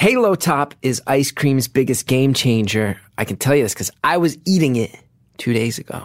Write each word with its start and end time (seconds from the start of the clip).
Halo 0.00 0.34
Top 0.34 0.74
is 0.80 1.02
ice 1.06 1.30
cream's 1.30 1.68
biggest 1.68 2.06
game 2.06 2.32
changer. 2.32 2.98
I 3.18 3.26
can 3.26 3.36
tell 3.36 3.54
you 3.54 3.62
this 3.62 3.74
because 3.74 3.90
I 4.02 4.16
was 4.16 4.38
eating 4.46 4.76
it 4.76 4.98
two 5.36 5.52
days 5.52 5.76
ago, 5.76 6.02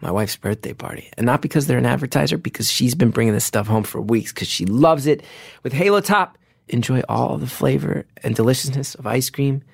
my 0.00 0.12
wife's 0.12 0.36
birthday 0.36 0.74
party. 0.74 1.10
And 1.16 1.26
not 1.26 1.42
because 1.42 1.66
they're 1.66 1.76
an 1.76 1.84
advertiser, 1.84 2.38
because 2.38 2.70
she's 2.70 2.94
been 2.94 3.10
bringing 3.10 3.34
this 3.34 3.44
stuff 3.44 3.66
home 3.66 3.82
for 3.82 4.00
weeks 4.00 4.32
because 4.32 4.46
she 4.46 4.64
loves 4.64 5.08
it. 5.08 5.24
With 5.64 5.72
Halo 5.72 6.00
Top, 6.00 6.38
enjoy 6.68 7.00
all 7.08 7.36
the 7.36 7.48
flavor 7.48 8.06
and 8.22 8.36
deliciousness 8.36 8.94
of 8.94 9.08
ice 9.08 9.28
cream, 9.28 9.64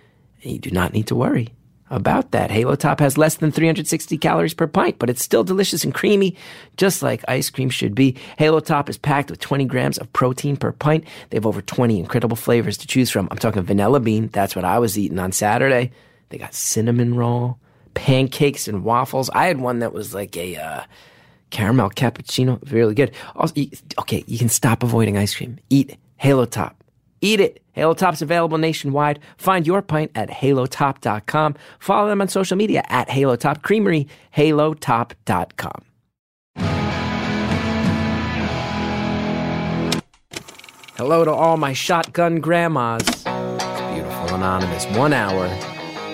and 0.43 0.51
you 0.51 0.59
do 0.59 0.71
not 0.71 0.95
need 0.95 1.09
to 1.09 1.15
worry 1.15 1.53
about 1.91 2.31
that. 2.33 2.51
Halo 2.51 2.75
Top 2.75 3.01
has 3.01 3.19
less 3.19 3.37
than 3.37 3.51
360 3.51 4.19
calories 4.19 4.55
per 4.55 4.67
pint, 4.67 4.99
but 4.99 5.11
it's 5.11 5.23
still 5.23 5.45
delicious 5.45 5.85
and 5.85 5.95
creamy, 5.95 6.37
just 6.77 7.03
like 7.03 7.25
ice 7.29 7.51
cream 7.51 7.71
should 7.71 7.95
be. 7.95 8.17
Halo 8.39 8.61
Top 8.61 8.89
is 8.89 8.99
packed 8.99 9.31
with 9.31 9.41
20 9.41 9.65
grams 9.65 9.99
of 9.99 10.13
protein 10.13 10.57
per 10.57 10.73
pint. 10.73 11.05
They 11.31 11.37
have 11.37 11.47
over 11.47 11.63
20 11.63 11.99
incredible 11.99 12.37
flavors 12.37 12.77
to 12.79 12.87
choose 12.87 13.11
from. 13.11 13.29
I'm 13.31 13.39
talking 13.39 13.63
vanilla 13.63 14.01
bean. 14.01 14.29
That's 14.29 14.55
what 14.55 14.65
I 14.65 14.79
was 14.79 14.99
eating 14.99 15.19
on 15.19 15.33
Saturday. 15.33 15.93
They 16.29 16.39
got 16.39 16.55
cinnamon 16.55 17.15
roll, 17.15 17.59
pancakes 17.95 18.69
and 18.69 18.85
waffles. 18.85 19.31
I 19.31 19.47
had 19.47 19.61
one 19.61 19.81
that 19.81 19.93
was 19.93 20.15
like 20.15 20.37
a 20.37 20.57
uh, 20.57 20.83
caramel 21.51 21.91
cappuccino, 21.91 22.59
really 22.71 22.95
good. 22.95 23.13
Also, 23.35 23.55
okay, 24.01 24.25
you 24.27 24.39
can 24.39 24.49
stop 24.49 24.83
avoiding 24.83 25.17
ice 25.17 25.35
cream. 25.35 25.59
Eat 25.71 25.97
Halo 26.17 26.45
Top. 26.45 26.78
Eat 27.21 27.41
it. 27.41 27.63
Halo 27.73 27.95
Top's 27.95 28.23
available 28.23 28.59
nationwide. 28.59 29.21
Find 29.37 29.67
your 29.67 29.83
pint 29.83 30.11
at 30.15 30.29
halotop.com. 30.31 31.55
Follow 31.79 32.09
them 32.09 32.21
on 32.21 32.29
social 32.29 32.57
media 32.57 32.83
at 32.89 33.09
Halo 33.09 33.37
Top 33.37 33.63
Creamery, 33.63 34.09
halotop.com. 34.37 35.85
Hello 40.97 41.25
to 41.25 41.33
all 41.33 41.57
my 41.57 41.73
shotgun 41.73 42.41
grandmas. 42.41 43.05
Beautiful, 43.23 44.35
anonymous. 44.35 44.85
One 44.97 45.13
hour, 45.13 45.49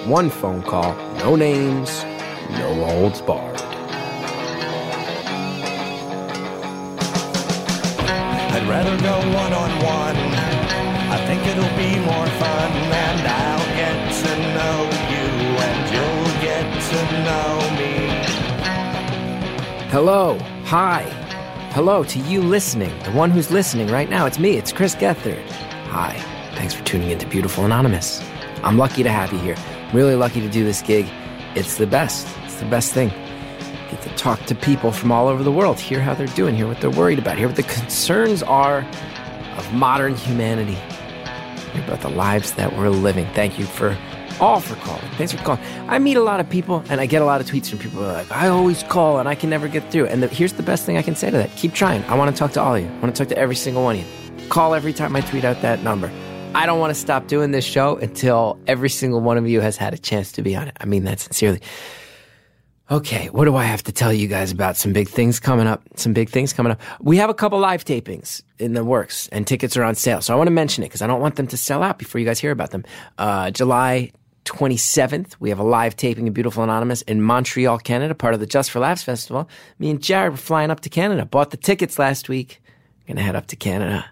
one 0.07 0.29
phone 0.29 0.63
call, 0.63 0.95
no 1.21 1.37
names, 1.37 2.05
no 2.51 2.85
holds 2.85 3.23
barred. 3.23 3.59
I'd 8.53 8.69
rather 8.69 8.97
go 9.01 9.17
one 9.35 9.53
on 9.55 9.71
one. 9.83 10.34
Think 11.35 11.49
it'll 11.49 11.77
be 11.77 11.99
more 11.99 12.27
fun, 12.39 12.71
and 12.71 13.27
I'll 13.27 13.67
get 13.75 13.99
to 14.23 14.33
know 14.55 14.77
you, 15.11 15.27
and 15.67 15.81
you'll 15.93 16.31
get 16.41 16.67
to 16.91 16.99
know 17.25 17.51
me. 17.77 17.95
Hello. 19.91 20.39
Hi. 20.67 21.03
Hello 21.73 22.05
to 22.05 22.19
you 22.21 22.41
listening, 22.41 22.97
the 23.01 23.11
one 23.11 23.33
who's 23.33 23.51
listening 23.51 23.89
right 23.89 24.09
now. 24.09 24.27
It's 24.27 24.39
me, 24.39 24.57
it's 24.57 24.71
Chris 24.73 24.95
Gethard. 24.95 25.45
Hi. 25.89 26.17
Thanks 26.55 26.73
for 26.73 26.85
tuning 26.85 27.11
in 27.11 27.19
to 27.19 27.27
Beautiful 27.27 27.65
Anonymous. 27.65 28.23
I'm 28.63 28.79
lucky 28.79 29.03
to 29.03 29.11
have 29.11 29.33
you 29.33 29.41
here. 29.41 29.57
Really 29.93 30.15
lucky 30.15 30.41
to 30.41 30.49
do 30.49 30.63
this 30.63 30.83
gig. 30.83 31.09
It's 31.57 31.79
the 31.79 31.87
best. 31.89 32.29
It's 32.45 32.61
the 32.61 32.67
best 32.67 32.93
thing. 32.93 33.09
Get 33.91 34.03
to 34.03 34.11
talk 34.11 34.41
to 34.45 34.55
people 34.55 34.93
from 34.93 35.11
all 35.11 35.27
over 35.27 35.43
the 35.43 35.51
world, 35.51 35.81
hear 35.81 36.01
how 36.01 36.15
they're 36.15 36.29
doing, 36.29 36.55
hear 36.55 36.69
what 36.69 36.81
they're 36.81 36.91
worried 36.91 37.19
about, 37.19 37.39
hear 37.39 37.49
what 37.49 37.57
the 37.57 37.65
concerns 37.65 38.45
are 38.45 38.87
of 39.57 39.73
modern 39.73 40.15
humanity, 40.15 40.79
about 41.83 42.01
the 42.01 42.09
lives 42.09 42.53
that 42.53 42.77
we're 42.77 42.91
living. 42.91 43.27
Thank 43.35 43.59
you 43.59 43.67
for 43.67 43.97
all 44.41 44.61
for 44.61 44.75
calling. 44.77 45.05
Thanks 45.17 45.33
for 45.33 45.39
calling. 45.45 45.63
I 45.89 45.99
meet 45.99 46.17
a 46.17 46.23
lot 46.23 46.41
of 46.41 46.49
people 46.49 46.83
and 46.89 47.01
I 47.01 47.07
get 47.07 47.23
a 47.23 47.25
lot 47.25 47.41
of 47.41 47.47
tweets 47.47 47.69
from 47.69 47.79
people 47.79 48.01
who 48.01 48.07
are 48.07 48.13
like, 48.13 48.31
I 48.33 48.49
always 48.49 48.83
call 48.85 49.19
and 49.19 49.29
I 49.29 49.35
can 49.35 49.51
never 49.51 49.69
get 49.69 49.91
through. 49.91 50.07
And 50.07 50.23
the, 50.23 50.29
here's 50.29 50.55
the 50.55 50.63
best 50.63 50.85
thing 50.85 50.97
I 50.97 51.03
can 51.03 51.15
say 51.15 51.31
to 51.31 51.37
that 51.37 51.55
keep 51.57 51.73
trying. 51.73 52.05
I 52.05 52.15
want 52.17 52.35
to 52.35 52.37
talk 52.39 52.53
to 52.53 52.61
all 52.61 52.75
of 52.75 52.83
you, 52.83 52.89
I 52.89 52.99
want 53.01 53.15
to 53.15 53.25
talk 53.25 53.29
to 53.29 53.39
every 53.39 53.57
single 53.57 53.85
one 53.85 53.97
of 53.97 54.03
you. 54.03 54.49
Call 54.49 54.75
every 54.75 54.93
time 54.93 55.15
I 55.17 55.21
tweet 55.23 55.45
out 55.45 55.63
that 55.63 55.83
number. 55.83 56.11
I 56.55 56.67
don't 56.67 56.79
want 56.79 56.91
to 56.95 57.01
stop 57.01 57.27
doing 57.27 57.51
this 57.51 57.65
show 57.65 57.97
until 57.97 58.61
every 58.67 58.89
single 58.89 59.21
one 59.21 59.39
of 59.39 59.49
you 59.49 59.61
has 59.61 59.77
had 59.77 59.93
a 59.93 59.99
chance 59.99 60.31
to 60.33 60.43
be 60.43 60.55
on 60.55 60.69
it. 60.69 60.77
I 60.81 60.85
mean 60.85 61.05
that 61.05 61.19
sincerely. 61.19 61.61
Okay, 62.91 63.31
what 63.31 63.47
do 63.47 63.57
I 63.57 63.65
have 63.65 63.83
to 63.85 63.93
tell 63.93 64.13
you 64.13 64.29
guys 64.29 64.53
about? 64.53 64.77
Some 64.77 64.93
big 64.93 65.09
things 65.09 65.41
coming 65.41 65.67
up. 65.67 65.83
Some 65.97 66.13
big 66.13 66.29
things 66.29 66.53
coming 66.53 66.73
up. 66.73 66.81
We 67.01 67.17
have 67.17 67.31
a 67.31 67.35
couple 67.35 67.59
live 67.59 67.83
tapings 67.83 68.43
in 68.59 68.75
the 68.75 68.85
works, 68.85 69.27
and 69.29 69.47
tickets 69.47 69.75
are 69.79 69.83
on 69.83 69.95
sale. 69.95 70.21
So 70.21 70.35
I 70.35 70.37
want 70.37 70.49
to 70.49 70.53
mention 70.53 70.85
it 70.85 70.89
because 70.89 71.01
I 71.01 71.07
don't 71.07 71.23
want 71.23 71.37
them 71.37 71.47
to 71.47 71.57
sell 71.57 71.83
out 71.83 71.99
before 71.99 72.19
you 72.19 72.27
guys 72.27 72.39
hear 72.39 72.51
about 72.51 72.73
them. 72.73 72.85
Uh, 73.17 73.51
July 73.51 74.13
27th, 74.45 75.37
we 75.41 75.49
have 75.49 75.59
a 75.59 75.65
live 75.65 75.97
taping 75.97 76.29
of 76.29 76.35
Beautiful 76.35 76.63
Anonymous 76.63 77.01
in 77.03 77.23
Montreal, 77.23 77.79
Canada, 77.79 78.15
part 78.15 78.35
of 78.35 78.41
the 78.41 78.47
Just 78.47 78.71
for 78.71 78.81
Laughs 78.81 79.03
Festival. 79.03 79.49
Me 79.79 79.89
and 79.89 80.03
Jared 80.03 80.33
were 80.33 80.37
flying 80.37 80.71
up 80.71 80.81
to 80.81 80.91
Canada. 80.91 81.25
Bought 81.25 81.53
the 81.53 81.57
tickets 81.57 81.99
last 81.99 82.29
week. 82.29 82.61
Gonna 83.09 83.23
head 83.23 83.35
up 83.35 83.47
to 83.47 83.57
Canada. 83.57 84.05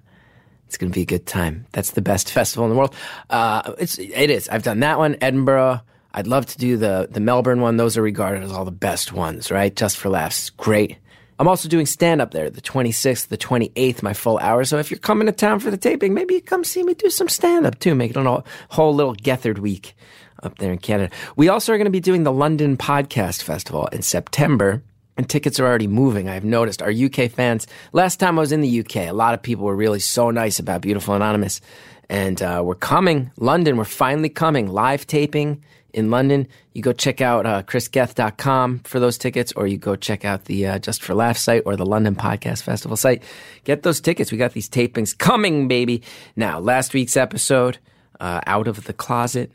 It's 0.67 0.79
to 0.79 0.89
be 0.89 1.03
a 1.03 1.07
good 1.07 1.27
time. 1.27 1.67
That's 1.73 1.91
the 1.91 2.01
best 2.01 2.31
festival 2.33 2.65
in 2.65 2.71
the 2.71 2.77
world. 2.77 2.95
Uh, 3.29 3.75
it's 3.79 3.99
it 3.99 4.31
is. 4.31 4.49
I've 4.49 4.63
done 4.63 4.81
that 4.81 4.97
one, 4.97 5.19
Edinburgh. 5.21 5.83
I'd 6.15 6.27
love 6.27 6.47
to 6.47 6.59
do 6.59 6.77
the 6.77 7.09
the 7.11 7.21
Melbourne 7.21 7.61
one. 7.61 7.77
Those 7.77 7.97
are 7.97 8.03
regarded 8.03 8.43
as 8.43 8.53
all 8.53 8.65
the 8.65 8.71
best 8.71 9.13
ones, 9.13 9.51
right? 9.51 9.75
Just 9.75 9.97
for 9.97 10.09
laughs, 10.09 10.51
great. 10.51 10.99
I'm 11.39 11.49
also 11.49 11.69
doing 11.69 11.87
stand 11.87 12.21
up 12.21 12.31
there, 12.31 12.51
the 12.51 12.61
26th, 12.61 13.27
the 13.29 13.39
28th, 13.39 14.03
my 14.03 14.13
full 14.13 14.39
hour. 14.39 14.65
So 14.65 14.79
if 14.79 14.91
you're 14.91 14.99
coming 14.99 15.27
to 15.27 15.33
town 15.33 15.59
for 15.59 15.71
the 15.73 15.77
taping, 15.77 16.15
maybe 16.15 16.35
you 16.35 16.41
come 16.41 16.63
see 16.63 16.85
me 16.85 16.95
do 16.95 17.11
some 17.11 17.29
stand 17.29 17.67
up 17.67 17.79
too. 17.81 17.95
Make 17.95 18.13
it 18.13 18.17
a 18.17 18.45
whole 18.69 18.95
little 18.95 19.17
Gethard 19.17 19.59
week 19.59 19.97
up 20.43 20.59
there 20.59 20.71
in 20.71 20.79
Canada. 20.79 21.13
We 21.35 21.49
also 21.49 21.73
are 21.73 21.79
going 21.79 21.87
to 21.87 21.91
be 21.91 22.01
doing 22.01 22.23
the 22.23 22.33
London 22.33 22.77
Podcast 22.77 23.43
Festival 23.43 23.87
in 23.87 24.03
September 24.03 24.83
and 25.17 25.29
tickets 25.29 25.61
are 25.61 25.67
already 25.67 25.87
moving. 25.87 26.29
I've 26.29 26.45
noticed 26.45 26.83
our 26.83 26.91
UK 26.91 27.31
fans. 27.31 27.67
Last 27.93 28.19
time 28.19 28.39
I 28.39 28.41
was 28.41 28.53
in 28.53 28.61
the 28.61 28.81
UK, 28.81 28.97
a 29.09 29.13
lot 29.13 29.35
of 29.35 29.43
people 29.43 29.65
were 29.65 29.77
really 29.77 30.01
so 30.01 30.31
nice 30.31 30.59
about 30.59 30.81
Beautiful 30.81 31.15
Anonymous, 31.15 31.61
and 32.09 32.41
uh, 32.43 32.63
we're 32.65 32.75
coming. 32.75 33.31
London, 33.37 33.77
we're 33.77 33.85
finally 33.85 34.29
coming. 34.29 34.69
Live 34.69 35.07
taping 35.07 35.63
in 35.93 36.11
London. 36.11 36.49
You 36.73 36.83
go 36.83 36.93
check 36.93 37.21
out 37.21 37.47
uh, 37.47 37.63
chrisgethard.com 37.63 38.81
for 38.81 39.01
those 39.01 39.19
tickets, 39.19 39.53
or 39.53 39.67
you 39.67 39.77
go 39.77 39.97
check 39.97 40.25
out 40.25 40.47
the 40.47 40.67
uh, 40.67 40.79
Just 40.79 41.03
for 41.03 41.15
Laughs 41.15 41.41
site 41.41 41.63
or 41.67 41.77
the 41.77 41.87
London 41.87 42.15
Podcast 42.15 42.63
Festival 42.63 42.97
site. 42.97 43.23
Get 43.65 43.83
those 43.83 44.01
tickets. 44.01 44.33
We 44.33 44.39
got 44.39 44.53
these 44.53 44.69
tapings 44.69 45.17
coming, 45.17 45.69
baby. 45.69 46.03
Now, 46.37 46.59
last 46.61 46.95
week's 46.95 47.17
episode, 47.17 47.79
uh, 48.21 48.41
Out 48.47 48.69
of 48.69 48.85
the 48.85 48.93
Closet, 48.93 49.51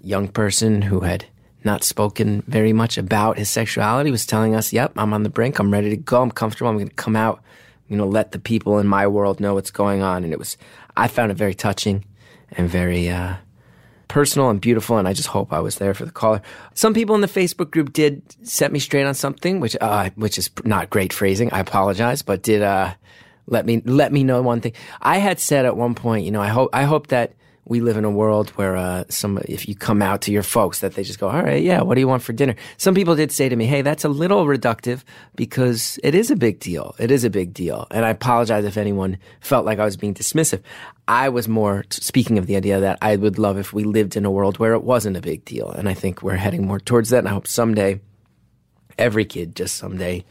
young 0.00 0.28
person 0.28 0.82
who 0.82 1.00
had 1.00 1.26
not 1.64 1.82
spoken 1.82 2.42
very 2.46 2.72
much 2.72 2.98
about 2.98 3.38
his 3.38 3.48
sexuality, 3.48 4.10
was 4.10 4.26
telling 4.26 4.54
us, 4.54 4.72
Yep, 4.72 4.92
I'm 4.96 5.12
on 5.12 5.22
the 5.22 5.30
brink. 5.30 5.58
I'm 5.58 5.70
ready 5.72 5.90
to 5.90 5.96
go. 5.96 6.22
I'm 6.22 6.30
comfortable. 6.30 6.70
I'm 6.70 6.76
going 6.76 6.88
to 6.88 6.94
come 6.94 7.16
out, 7.16 7.42
you 7.88 7.96
know, 7.96 8.06
let 8.06 8.32
the 8.32 8.38
people 8.38 8.78
in 8.78 8.86
my 8.86 9.06
world 9.06 9.40
know 9.40 9.54
what's 9.54 9.70
going 9.70 10.02
on. 10.02 10.24
And 10.24 10.32
it 10.32 10.38
was, 10.38 10.56
I 10.96 11.08
found 11.08 11.30
it 11.30 11.36
very 11.36 11.54
touching 11.54 12.04
and 12.52 12.68
very 12.68 13.08
uh, 13.08 13.36
personal 14.08 14.50
and 14.50 14.60
beautiful. 14.60 14.98
And 14.98 15.08
I 15.08 15.12
just 15.12 15.28
hope 15.28 15.52
I 15.52 15.60
was 15.60 15.76
there 15.76 15.94
for 15.94 16.04
the 16.04 16.10
caller. 16.10 16.42
Some 16.74 16.94
people 16.94 17.14
in 17.14 17.20
the 17.20 17.28
Facebook 17.28 17.70
group 17.70 17.92
did 17.92 18.22
set 18.46 18.72
me 18.72 18.78
straight 18.78 19.04
on 19.04 19.14
something, 19.14 19.60
which, 19.60 19.76
uh, 19.80 20.10
which 20.16 20.38
is 20.38 20.50
not 20.64 20.90
great 20.90 21.12
phrasing. 21.12 21.52
I 21.52 21.60
apologize, 21.60 22.22
but 22.22 22.42
did 22.42 22.62
uh, 22.62 22.94
let 23.46 23.66
me 23.66 23.82
let 23.84 24.12
me 24.12 24.24
know 24.24 24.40
one 24.42 24.60
thing. 24.60 24.72
I 25.02 25.18
had 25.18 25.38
said 25.38 25.66
at 25.66 25.76
one 25.76 25.94
point, 25.94 26.24
you 26.24 26.30
know, 26.30 26.40
I 26.40 26.48
hope 26.48 26.70
I 26.72 26.84
hope 26.84 27.08
that 27.08 27.34
we 27.66 27.80
live 27.80 27.96
in 27.96 28.04
a 28.04 28.10
world 28.10 28.50
where 28.50 28.76
uh, 28.76 29.04
some 29.08 29.38
if 29.46 29.68
you 29.68 29.74
come 29.74 30.02
out 30.02 30.20
to 30.22 30.32
your 30.32 30.42
folks 30.42 30.80
that 30.80 30.94
they 30.94 31.02
just 31.02 31.18
go 31.18 31.28
all 31.28 31.42
right 31.42 31.62
yeah 31.62 31.82
what 31.82 31.94
do 31.94 32.00
you 32.00 32.08
want 32.08 32.22
for 32.22 32.32
dinner? 32.32 32.54
Some 32.76 32.94
people 32.94 33.16
did 33.16 33.32
say 33.32 33.48
to 33.48 33.56
me 33.56 33.66
hey 33.66 33.82
that's 33.82 34.04
a 34.04 34.08
little 34.08 34.46
reductive 34.46 35.02
because 35.34 35.98
it 36.02 36.14
is 36.14 36.30
a 36.30 36.36
big 36.36 36.60
deal. 36.60 36.94
It 36.98 37.10
is 37.10 37.24
a 37.24 37.30
big 37.30 37.54
deal. 37.54 37.86
And 37.90 38.04
i 38.04 38.10
apologize 38.10 38.64
if 38.64 38.76
anyone 38.76 39.18
felt 39.40 39.66
like 39.66 39.78
i 39.78 39.84
was 39.84 39.96
being 39.96 40.14
dismissive. 40.14 40.62
I 41.06 41.28
was 41.28 41.48
more 41.48 41.84
speaking 41.90 42.38
of 42.38 42.46
the 42.46 42.56
idea 42.56 42.80
that 42.80 42.98
i 43.02 43.16
would 43.16 43.38
love 43.38 43.58
if 43.58 43.72
we 43.72 43.84
lived 43.84 44.16
in 44.16 44.24
a 44.24 44.30
world 44.30 44.58
where 44.58 44.74
it 44.74 44.84
wasn't 44.84 45.16
a 45.16 45.22
big 45.22 45.44
deal. 45.44 45.70
And 45.70 45.88
i 45.88 45.94
think 45.94 46.22
we're 46.22 46.36
heading 46.36 46.66
more 46.66 46.80
towards 46.80 47.10
that. 47.10 47.18
And 47.18 47.28
i 47.28 47.32
hope 47.32 47.46
someday 47.46 48.00
every 48.98 49.24
kid 49.24 49.56
just 49.56 49.76
someday 49.76 50.24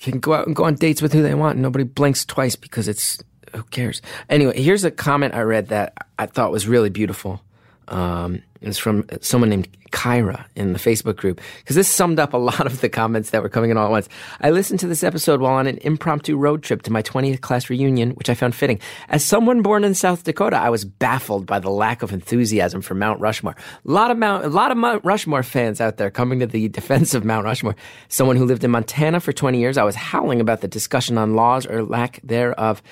can 0.00 0.20
go 0.20 0.34
out 0.34 0.46
and 0.46 0.54
go 0.54 0.64
on 0.64 0.74
dates 0.74 1.00
with 1.00 1.12
who 1.12 1.22
they 1.22 1.34
want. 1.34 1.54
And 1.54 1.62
nobody 1.62 1.84
blinks 1.84 2.24
twice 2.24 2.56
because 2.56 2.88
it's 2.88 3.22
who 3.54 3.62
cares? 3.64 4.02
Anyway, 4.28 4.60
here's 4.60 4.84
a 4.84 4.90
comment 4.90 5.34
I 5.34 5.42
read 5.42 5.68
that 5.68 5.94
I 6.18 6.26
thought 6.26 6.50
was 6.50 6.66
really 6.66 6.90
beautiful. 6.90 7.40
Um, 7.88 8.42
it's 8.60 8.78
from 8.78 9.06
someone 9.20 9.50
named 9.50 9.68
Kyra 9.94 10.44
in 10.56 10.72
the 10.72 10.78
Facebook 10.78 11.16
group 11.16 11.40
because 11.58 11.76
this 11.76 11.88
summed 11.88 12.18
up 12.18 12.32
a 12.32 12.38
lot 12.38 12.66
of 12.66 12.80
the 12.80 12.88
comments 12.88 13.30
that 13.30 13.42
were 13.42 13.48
coming 13.48 13.70
in 13.70 13.76
all 13.76 13.86
at 13.86 13.90
once. 13.90 14.08
I 14.40 14.50
listened 14.50 14.80
to 14.80 14.88
this 14.88 15.04
episode 15.04 15.40
while 15.40 15.54
on 15.54 15.66
an 15.66 15.78
impromptu 15.82 16.36
road 16.36 16.62
trip 16.62 16.82
to 16.82 16.90
my 16.90 17.02
20th 17.02 17.40
class 17.40 17.70
reunion, 17.70 18.10
which 18.12 18.28
I 18.28 18.34
found 18.34 18.54
fitting. 18.54 18.80
As 19.08 19.24
someone 19.24 19.62
born 19.62 19.84
in 19.84 19.94
South 19.94 20.24
Dakota, 20.24 20.56
I 20.56 20.70
was 20.70 20.84
baffled 20.84 21.46
by 21.46 21.60
the 21.60 21.70
lack 21.70 22.02
of 22.02 22.12
enthusiasm 22.12 22.80
for 22.80 22.94
Mount 22.94 23.20
Rushmore. 23.20 23.54
A 23.86 23.90
lot 23.90 24.10
of 24.10 24.18
Mount, 24.18 24.44
a 24.44 24.48
lot 24.48 24.72
of 24.72 24.76
Mount 24.76 25.04
Rushmore 25.04 25.42
fans 25.42 25.80
out 25.80 25.98
there 25.98 26.10
coming 26.10 26.40
to 26.40 26.46
the 26.46 26.68
defense 26.68 27.14
of 27.14 27.24
Mount 27.24 27.44
Rushmore. 27.44 27.76
Someone 28.08 28.36
who 28.36 28.46
lived 28.46 28.64
in 28.64 28.70
Montana 28.72 29.20
for 29.20 29.32
20 29.32 29.60
years, 29.60 29.78
I 29.78 29.84
was 29.84 29.94
howling 29.94 30.40
about 30.40 30.60
the 30.60 30.68
discussion 30.68 31.18
on 31.18 31.36
laws 31.36 31.66
or 31.66 31.84
lack 31.84 32.18
thereof 32.24 32.82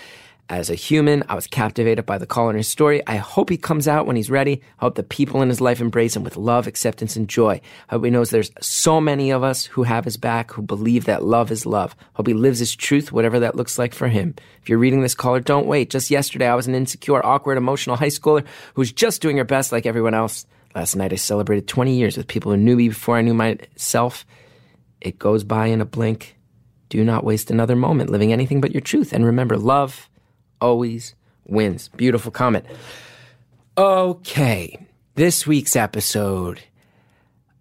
As 0.52 0.68
a 0.68 0.74
human, 0.74 1.24
I 1.30 1.34
was 1.34 1.46
captivated 1.46 2.04
by 2.04 2.18
the 2.18 2.26
caller 2.26 2.50
and 2.50 2.58
his 2.58 2.68
story. 2.68 3.00
I 3.06 3.16
hope 3.16 3.48
he 3.48 3.56
comes 3.56 3.88
out 3.88 4.06
when 4.06 4.16
he's 4.16 4.28
ready. 4.28 4.60
I 4.80 4.84
hope 4.84 4.96
the 4.96 5.02
people 5.02 5.40
in 5.40 5.48
his 5.48 5.62
life 5.62 5.80
embrace 5.80 6.14
him 6.14 6.24
with 6.24 6.36
love, 6.36 6.66
acceptance, 6.66 7.16
and 7.16 7.26
joy. 7.26 7.62
I 7.88 7.94
hope 7.94 8.04
he 8.04 8.10
knows 8.10 8.28
there's 8.28 8.50
so 8.60 9.00
many 9.00 9.30
of 9.30 9.42
us 9.42 9.64
who 9.64 9.84
have 9.84 10.04
his 10.04 10.18
back, 10.18 10.52
who 10.52 10.60
believe 10.60 11.06
that 11.06 11.24
love 11.24 11.50
is 11.50 11.64
love. 11.64 11.96
I 11.98 12.04
hope 12.16 12.26
he 12.26 12.34
lives 12.34 12.58
his 12.58 12.76
truth, 12.76 13.12
whatever 13.12 13.40
that 13.40 13.56
looks 13.56 13.78
like 13.78 13.94
for 13.94 14.08
him. 14.08 14.34
If 14.60 14.68
you're 14.68 14.76
reading 14.76 15.00
this 15.00 15.14
caller, 15.14 15.40
don't 15.40 15.66
wait. 15.66 15.88
Just 15.88 16.10
yesterday, 16.10 16.48
I 16.48 16.54
was 16.54 16.66
an 16.66 16.74
insecure, 16.74 17.24
awkward, 17.24 17.56
emotional 17.56 17.96
high 17.96 18.08
schooler 18.08 18.44
who 18.74 18.82
was 18.82 18.92
just 18.92 19.22
doing 19.22 19.38
her 19.38 19.44
best 19.44 19.72
like 19.72 19.86
everyone 19.86 20.12
else. 20.12 20.44
Last 20.74 20.96
night, 20.96 21.14
I 21.14 21.16
celebrated 21.16 21.66
20 21.66 21.94
years 21.96 22.18
with 22.18 22.28
people 22.28 22.52
who 22.52 22.58
knew 22.58 22.76
me 22.76 22.90
before 22.90 23.16
I 23.16 23.22
knew 23.22 23.32
myself. 23.32 24.26
It 25.00 25.18
goes 25.18 25.44
by 25.44 25.68
in 25.68 25.80
a 25.80 25.86
blink. 25.86 26.36
Do 26.90 27.02
not 27.02 27.24
waste 27.24 27.50
another 27.50 27.74
moment 27.74 28.10
living 28.10 28.34
anything 28.34 28.60
but 28.60 28.72
your 28.72 28.82
truth. 28.82 29.14
And 29.14 29.24
remember, 29.24 29.56
love 29.56 30.10
always 30.62 31.14
wins. 31.46 31.88
Beautiful 31.88 32.30
comment. 32.30 32.64
Okay, 33.76 34.78
this 35.16 35.46
week's 35.46 35.76
episode. 35.76 36.60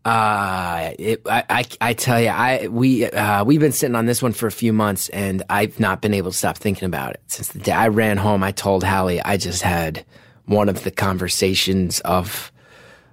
Uh, 0.03 0.91
it, 0.97 1.21
I, 1.25 1.43
I, 1.49 1.65
I 1.79 1.93
tell 1.93 2.19
you, 2.19 2.29
I 2.29 2.67
we 2.67 3.05
uh, 3.05 3.43
we've 3.43 3.59
been 3.59 3.71
sitting 3.71 3.95
on 3.95 4.07
this 4.07 4.21
one 4.21 4.33
for 4.33 4.47
a 4.47 4.51
few 4.51 4.73
months, 4.73 5.09
and 5.09 5.43
I've 5.49 5.79
not 5.79 6.01
been 6.01 6.13
able 6.13 6.31
to 6.31 6.37
stop 6.37 6.57
thinking 6.57 6.85
about 6.85 7.11
it 7.13 7.21
since 7.27 7.49
the 7.49 7.59
day 7.59 7.71
I 7.71 7.87
ran 7.87 8.17
home. 8.17 8.43
I 8.43 8.51
told 8.51 8.83
Hallie 8.83 9.21
I 9.21 9.37
just 9.37 9.61
had 9.61 10.05
one 10.45 10.69
of 10.69 10.83
the 10.83 10.91
conversations 10.91 11.99
of 12.01 12.51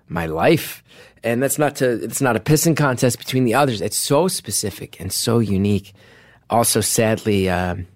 my 0.09 0.27
life, 0.27 0.83
and 1.23 1.43
that's 1.43 1.59
not 1.59 1.77
to 1.77 2.03
it's 2.03 2.23
not 2.23 2.37
a 2.37 2.41
pissing 2.41 2.77
contest 2.77 3.19
between 3.19 3.45
the 3.45 3.55
others. 3.55 3.83
It's 3.83 3.97
so 3.97 4.27
specific 4.29 4.99
and 4.99 5.13
so 5.13 5.41
unique. 5.41 5.93
Also, 6.51 6.81
sadly. 6.81 7.51
Um, 7.51 7.87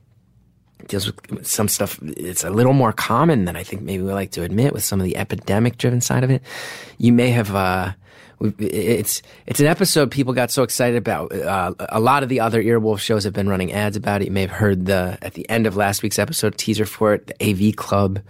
deals 0.89 1.07
with 1.07 1.47
some 1.47 1.69
stuff. 1.69 1.99
It's 2.03 2.45
a 2.45 2.51
little 2.51 2.73
more 2.73 2.93
common 2.93 3.45
than 3.45 3.57
I 3.57 3.63
think 3.63 3.83
maybe 3.83 4.03
we 4.03 4.13
like 4.13 4.33
to 4.33 4.43
admit 4.43 4.73
with 4.73 4.85
some 4.85 5.01
of 5.01 5.05
the 5.05 5.17
epidemic 5.17 5.79
driven 5.79 6.01
side 6.01 6.25
of 6.25 6.31
it. 6.31 6.43
You 6.99 7.13
may 7.13 7.31
have, 7.31 7.55
uh, 7.55 7.93
it's 8.59 9.23
it's 9.47 9.61
an 9.61 9.67
episode 9.67 10.11
people 10.11 10.33
got 10.33 10.51
so 10.51 10.63
excited 10.63 10.97
about. 10.97 11.33
Uh, 11.33 11.75
a 11.91 12.01
lot 12.01 12.23
of 12.23 12.29
the 12.29 12.41
other 12.41 12.63
Earwolf 12.63 12.99
shows 12.99 13.25
have 13.25 13.33
been 13.33 13.49
running 13.49 13.73
ads 13.73 13.97
about 13.97 14.21
it. 14.23 14.27
You 14.27 14.33
may 14.33 14.41
have 14.43 14.51
heard 14.51 14.87
the 14.87 15.17
at 15.23 15.35
the 15.35 15.49
end 15.49 15.67
of 15.67 15.77
last 15.77 16.03
week's 16.03 16.19
episode 16.19 16.59
teaser 16.59 16.85
for 16.85 17.15
it. 17.15 17.29
The 17.29 17.69
AV 17.69 17.77
Club 17.77 18.21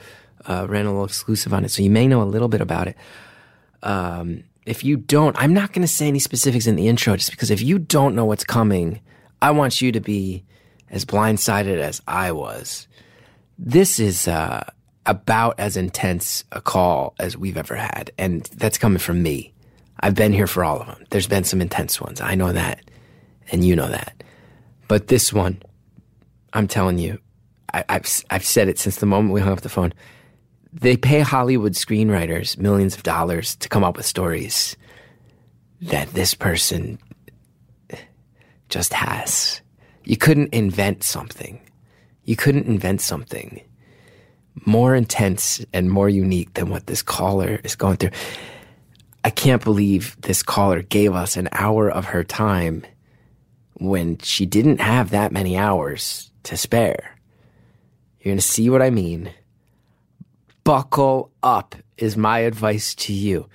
uh, 0.46 0.66
ran 0.68 0.86
a 0.86 0.90
little 0.90 1.04
exclusive 1.04 1.54
on 1.54 1.64
it, 1.64 1.70
so 1.70 1.82
you 1.82 1.90
may 1.90 2.06
know 2.06 2.22
a 2.22 2.24
little 2.24 2.48
bit 2.48 2.60
about 2.60 2.88
it. 2.88 2.96
Um, 3.82 4.44
if 4.66 4.84
you 4.84 4.96
don't, 4.96 5.36
I'm 5.38 5.54
not 5.54 5.72
going 5.72 5.82
to 5.82 5.92
say 5.92 6.08
any 6.08 6.18
specifics 6.18 6.66
in 6.66 6.76
the 6.76 6.88
intro, 6.88 7.16
just 7.16 7.30
because 7.30 7.50
if 7.50 7.62
you 7.62 7.78
don't 7.78 8.14
know 8.14 8.24
what's 8.24 8.44
coming, 8.44 9.00
I 9.40 9.50
want 9.50 9.80
you 9.80 9.92
to 9.92 10.00
be 10.00 10.44
as 10.92 11.04
blindsided 11.04 11.78
as 11.78 12.00
I 12.06 12.30
was. 12.32 12.86
This 13.58 13.98
is 13.98 14.28
uh, 14.28 14.64
about 15.06 15.58
as 15.58 15.76
intense 15.76 16.44
a 16.52 16.60
call 16.60 17.14
as 17.18 17.36
we've 17.36 17.56
ever 17.56 17.74
had. 17.74 18.12
And 18.18 18.44
that's 18.56 18.78
coming 18.78 18.98
from 18.98 19.22
me. 19.22 19.52
I've 20.00 20.14
been 20.14 20.32
here 20.32 20.46
for 20.46 20.64
all 20.64 20.80
of 20.80 20.86
them. 20.86 21.04
There's 21.10 21.26
been 21.26 21.44
some 21.44 21.60
intense 21.60 22.00
ones. 22.00 22.20
I 22.20 22.34
know 22.34 22.52
that. 22.52 22.82
And 23.50 23.64
you 23.64 23.74
know 23.74 23.88
that. 23.88 24.22
But 24.86 25.08
this 25.08 25.32
one, 25.32 25.62
I'm 26.52 26.68
telling 26.68 26.98
you, 26.98 27.18
I, 27.72 27.84
have 27.88 28.24
I've 28.30 28.44
said 28.44 28.68
it 28.68 28.78
since 28.78 28.96
the 28.96 29.06
moment 29.06 29.32
we 29.32 29.40
hung 29.40 29.52
up 29.52 29.62
the 29.62 29.68
phone. 29.68 29.94
They 30.72 30.96
pay 30.96 31.20
Hollywood 31.20 31.72
screenwriters 31.72 32.58
millions 32.58 32.94
of 32.94 33.02
dollars 33.02 33.56
to 33.56 33.68
come 33.68 33.84
up 33.84 33.96
with 33.96 34.06
stories 34.06 34.76
that 35.82 36.08
this 36.08 36.34
person 36.34 36.98
just 38.68 38.92
has. 38.92 39.60
You 40.04 40.16
couldn't 40.16 40.52
invent 40.52 41.02
something. 41.02 41.60
You 42.24 42.36
couldn't 42.36 42.66
invent 42.66 43.00
something 43.00 43.62
more 44.66 44.94
intense 44.94 45.64
and 45.72 45.90
more 45.90 46.08
unique 46.08 46.54
than 46.54 46.68
what 46.68 46.86
this 46.86 47.02
caller 47.02 47.60
is 47.64 47.74
going 47.76 47.96
through. 47.96 48.10
I 49.24 49.30
can't 49.30 49.62
believe 49.62 50.16
this 50.20 50.42
caller 50.42 50.82
gave 50.82 51.14
us 51.14 51.36
an 51.36 51.48
hour 51.52 51.90
of 51.90 52.06
her 52.06 52.24
time 52.24 52.84
when 53.74 54.18
she 54.18 54.46
didn't 54.46 54.80
have 54.80 55.10
that 55.10 55.32
many 55.32 55.56
hours 55.56 56.30
to 56.44 56.56
spare. 56.56 57.16
You're 58.20 58.32
going 58.32 58.38
to 58.38 58.42
see 58.42 58.68
what 58.68 58.82
I 58.82 58.90
mean. 58.90 59.30
Buckle 60.64 61.32
up 61.42 61.74
is 61.96 62.16
my 62.16 62.40
advice 62.40 62.94
to 62.96 63.12
you. 63.12 63.48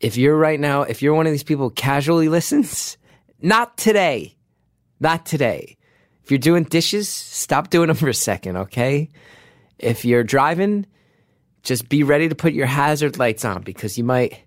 If 0.00 0.16
you're 0.16 0.36
right 0.36 0.60
now, 0.60 0.82
if 0.82 1.02
you're 1.02 1.14
one 1.14 1.26
of 1.26 1.32
these 1.32 1.42
people 1.42 1.68
who 1.68 1.74
casually 1.74 2.28
listens, 2.28 2.96
not 3.40 3.76
today. 3.76 4.36
Not 4.98 5.24
today. 5.24 5.76
If 6.24 6.30
you're 6.30 6.38
doing 6.38 6.64
dishes, 6.64 7.08
stop 7.08 7.70
doing 7.70 7.88
them 7.88 7.96
for 7.96 8.08
a 8.08 8.14
second, 8.14 8.56
okay? 8.56 9.08
If 9.78 10.04
you're 10.04 10.24
driving, 10.24 10.86
just 11.62 11.88
be 11.88 12.02
ready 12.02 12.28
to 12.28 12.34
put 12.34 12.52
your 12.52 12.66
hazard 12.66 13.18
lights 13.18 13.44
on 13.44 13.62
because 13.62 13.98
you 13.98 14.04
might 14.04 14.44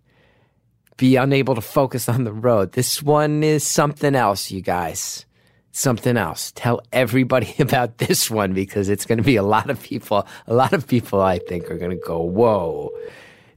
be 0.98 1.16
unable 1.16 1.56
to 1.56 1.62
focus 1.62 2.08
on 2.08 2.24
the 2.24 2.34
road. 2.34 2.74
This 2.74 3.02
one 3.02 3.44
is 3.44 3.66
something 3.66 4.16
else, 4.16 4.52
you 4.52 4.62
guys. 4.62 5.26
Something 5.72 6.18
else. 6.18 6.52
Tell 6.56 6.82
everybody 6.92 7.56
about 7.60 7.98
this 7.98 8.30
one 8.30 8.54
because 8.54 8.90
it's 8.90 9.06
going 9.06 9.18
to 9.18 9.24
be 9.24 9.36
a 9.36 9.44
lot 9.44 9.70
of 9.70 9.82
people. 9.82 10.28
A 10.48 10.54
lot 10.54 10.74
of 10.74 10.88
people, 10.88 11.20
I 11.22 11.40
think, 11.40 11.70
are 11.72 11.78
going 11.78 11.98
to 11.98 12.06
go, 12.06 12.22
whoa, 12.22 12.92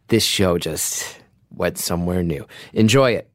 this 0.08 0.24
show 0.24 0.58
just 0.58 1.20
went 1.50 1.78
somewhere 1.78 2.22
new. 2.22 2.46
Enjoy 2.72 3.12
it. 3.12 3.30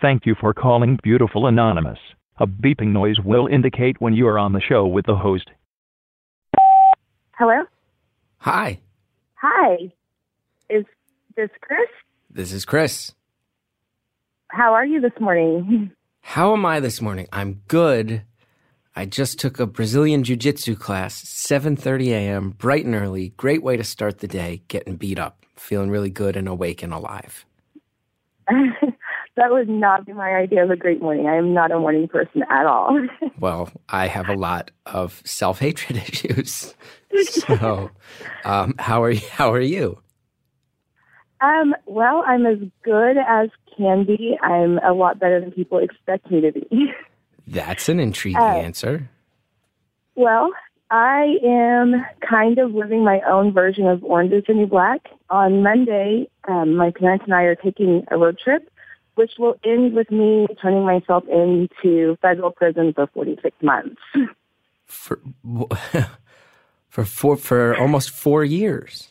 Thank 0.00 0.26
you 0.26 0.34
for 0.38 0.52
calling 0.52 0.98
Beautiful 1.02 1.46
Anonymous. 1.46 1.98
A 2.38 2.46
beeping 2.46 2.88
noise 2.88 3.18
will 3.24 3.46
indicate 3.46 4.00
when 4.00 4.12
you 4.12 4.28
are 4.28 4.38
on 4.38 4.52
the 4.52 4.60
show 4.60 4.86
with 4.86 5.06
the 5.06 5.16
host. 5.16 5.48
Hello? 7.38 7.62
Hi, 8.38 8.80
Hi. 9.36 9.76
Is 10.70 10.84
this 11.36 11.50
Chris? 11.60 11.88
this 12.30 12.52
is 12.52 12.64
Chris. 12.64 13.12
How 14.50 14.72
are 14.74 14.86
you 14.86 15.00
this 15.00 15.12
morning? 15.20 15.90
How 16.20 16.52
am 16.54 16.64
I 16.64 16.80
this 16.80 17.00
morning? 17.00 17.26
I'm 17.32 17.62
good. 17.68 18.22
I 18.94 19.04
just 19.04 19.38
took 19.38 19.60
a 19.60 19.66
Brazilian 19.66 20.24
jiu-jitsu 20.24 20.76
class, 20.76 21.22
7:30 21.22 22.08
a.m., 22.08 22.50
bright 22.50 22.84
and 22.86 22.94
early. 22.94 23.30
Great 23.36 23.62
way 23.62 23.76
to 23.76 23.84
start 23.84 24.18
the 24.18 24.28
day, 24.28 24.62
getting 24.68 24.96
beat 24.96 25.18
up. 25.18 25.44
Feeling 25.56 25.90
really 25.90 26.10
good 26.10 26.36
and 26.36 26.48
awake 26.48 26.82
and 26.82 26.92
alive. 26.92 27.44
that 29.36 29.50
would 29.52 29.68
not 29.68 30.06
be 30.06 30.12
my 30.12 30.30
idea 30.34 30.62
of 30.64 30.70
a 30.70 30.76
great 30.76 31.00
morning. 31.02 31.26
I 31.26 31.36
am 31.36 31.52
not 31.54 31.70
a 31.70 31.78
morning 31.78 32.08
person 32.08 32.42
at 32.50 32.66
all. 32.66 32.98
Well, 33.38 33.70
I 33.90 34.06
have 34.06 34.28
a 34.30 34.34
lot 34.34 34.70
of 34.86 35.20
self-hatred 35.24 35.96
issues. 36.08 36.74
So, 37.24 37.90
um, 38.44 38.74
how 38.78 39.02
are 39.02 39.10
you? 39.10 39.26
How 39.30 39.52
are 39.52 39.60
you? 39.60 39.98
um, 41.40 41.74
well, 41.86 42.22
I'm 42.26 42.44
as 42.46 42.58
good 42.82 43.16
as 43.18 43.48
can 43.76 44.04
be. 44.04 44.38
I'm 44.42 44.78
a 44.78 44.92
lot 44.92 45.18
better 45.18 45.40
than 45.40 45.50
people 45.52 45.78
expect 45.78 46.30
me 46.30 46.40
to 46.42 46.52
be. 46.52 46.92
That's 47.46 47.88
an 47.88 48.00
intriguing 48.00 48.40
Uh, 48.40 48.44
answer. 48.66 49.08
well, 50.14 50.50
I 50.90 51.36
am 51.44 52.04
kind 52.28 52.58
of 52.58 52.72
living 52.72 53.04
my 53.04 53.20
own 53.28 53.52
version 53.52 53.86
of 53.86 54.02
Orange 54.04 54.32
is 54.32 54.44
the 54.46 54.54
New 54.54 54.66
Black. 54.66 55.08
On 55.30 55.62
Monday, 55.62 56.28
um, 56.48 56.74
my 56.76 56.90
parents 56.90 57.24
and 57.26 57.34
I 57.34 57.42
are 57.42 57.54
taking 57.56 58.04
a 58.10 58.16
road 58.18 58.38
trip, 58.42 58.68
which 59.16 59.32
will 59.38 59.56
end 59.64 59.94
with 59.94 60.10
me 60.10 60.46
turning 60.62 60.84
myself 60.84 61.24
into 61.28 62.16
federal 62.22 62.50
prison 62.50 62.92
for 62.94 63.06
46 63.08 63.56
months. 63.62 64.00
For 64.84 65.20
for 66.88 67.04
four 67.04 67.36
for 67.36 67.76
almost 67.76 68.10
four 68.10 68.44
years. 68.44 69.08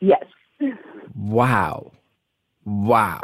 yes. 0.00 0.24
Wow. 1.14 1.92
Wow. 2.64 3.20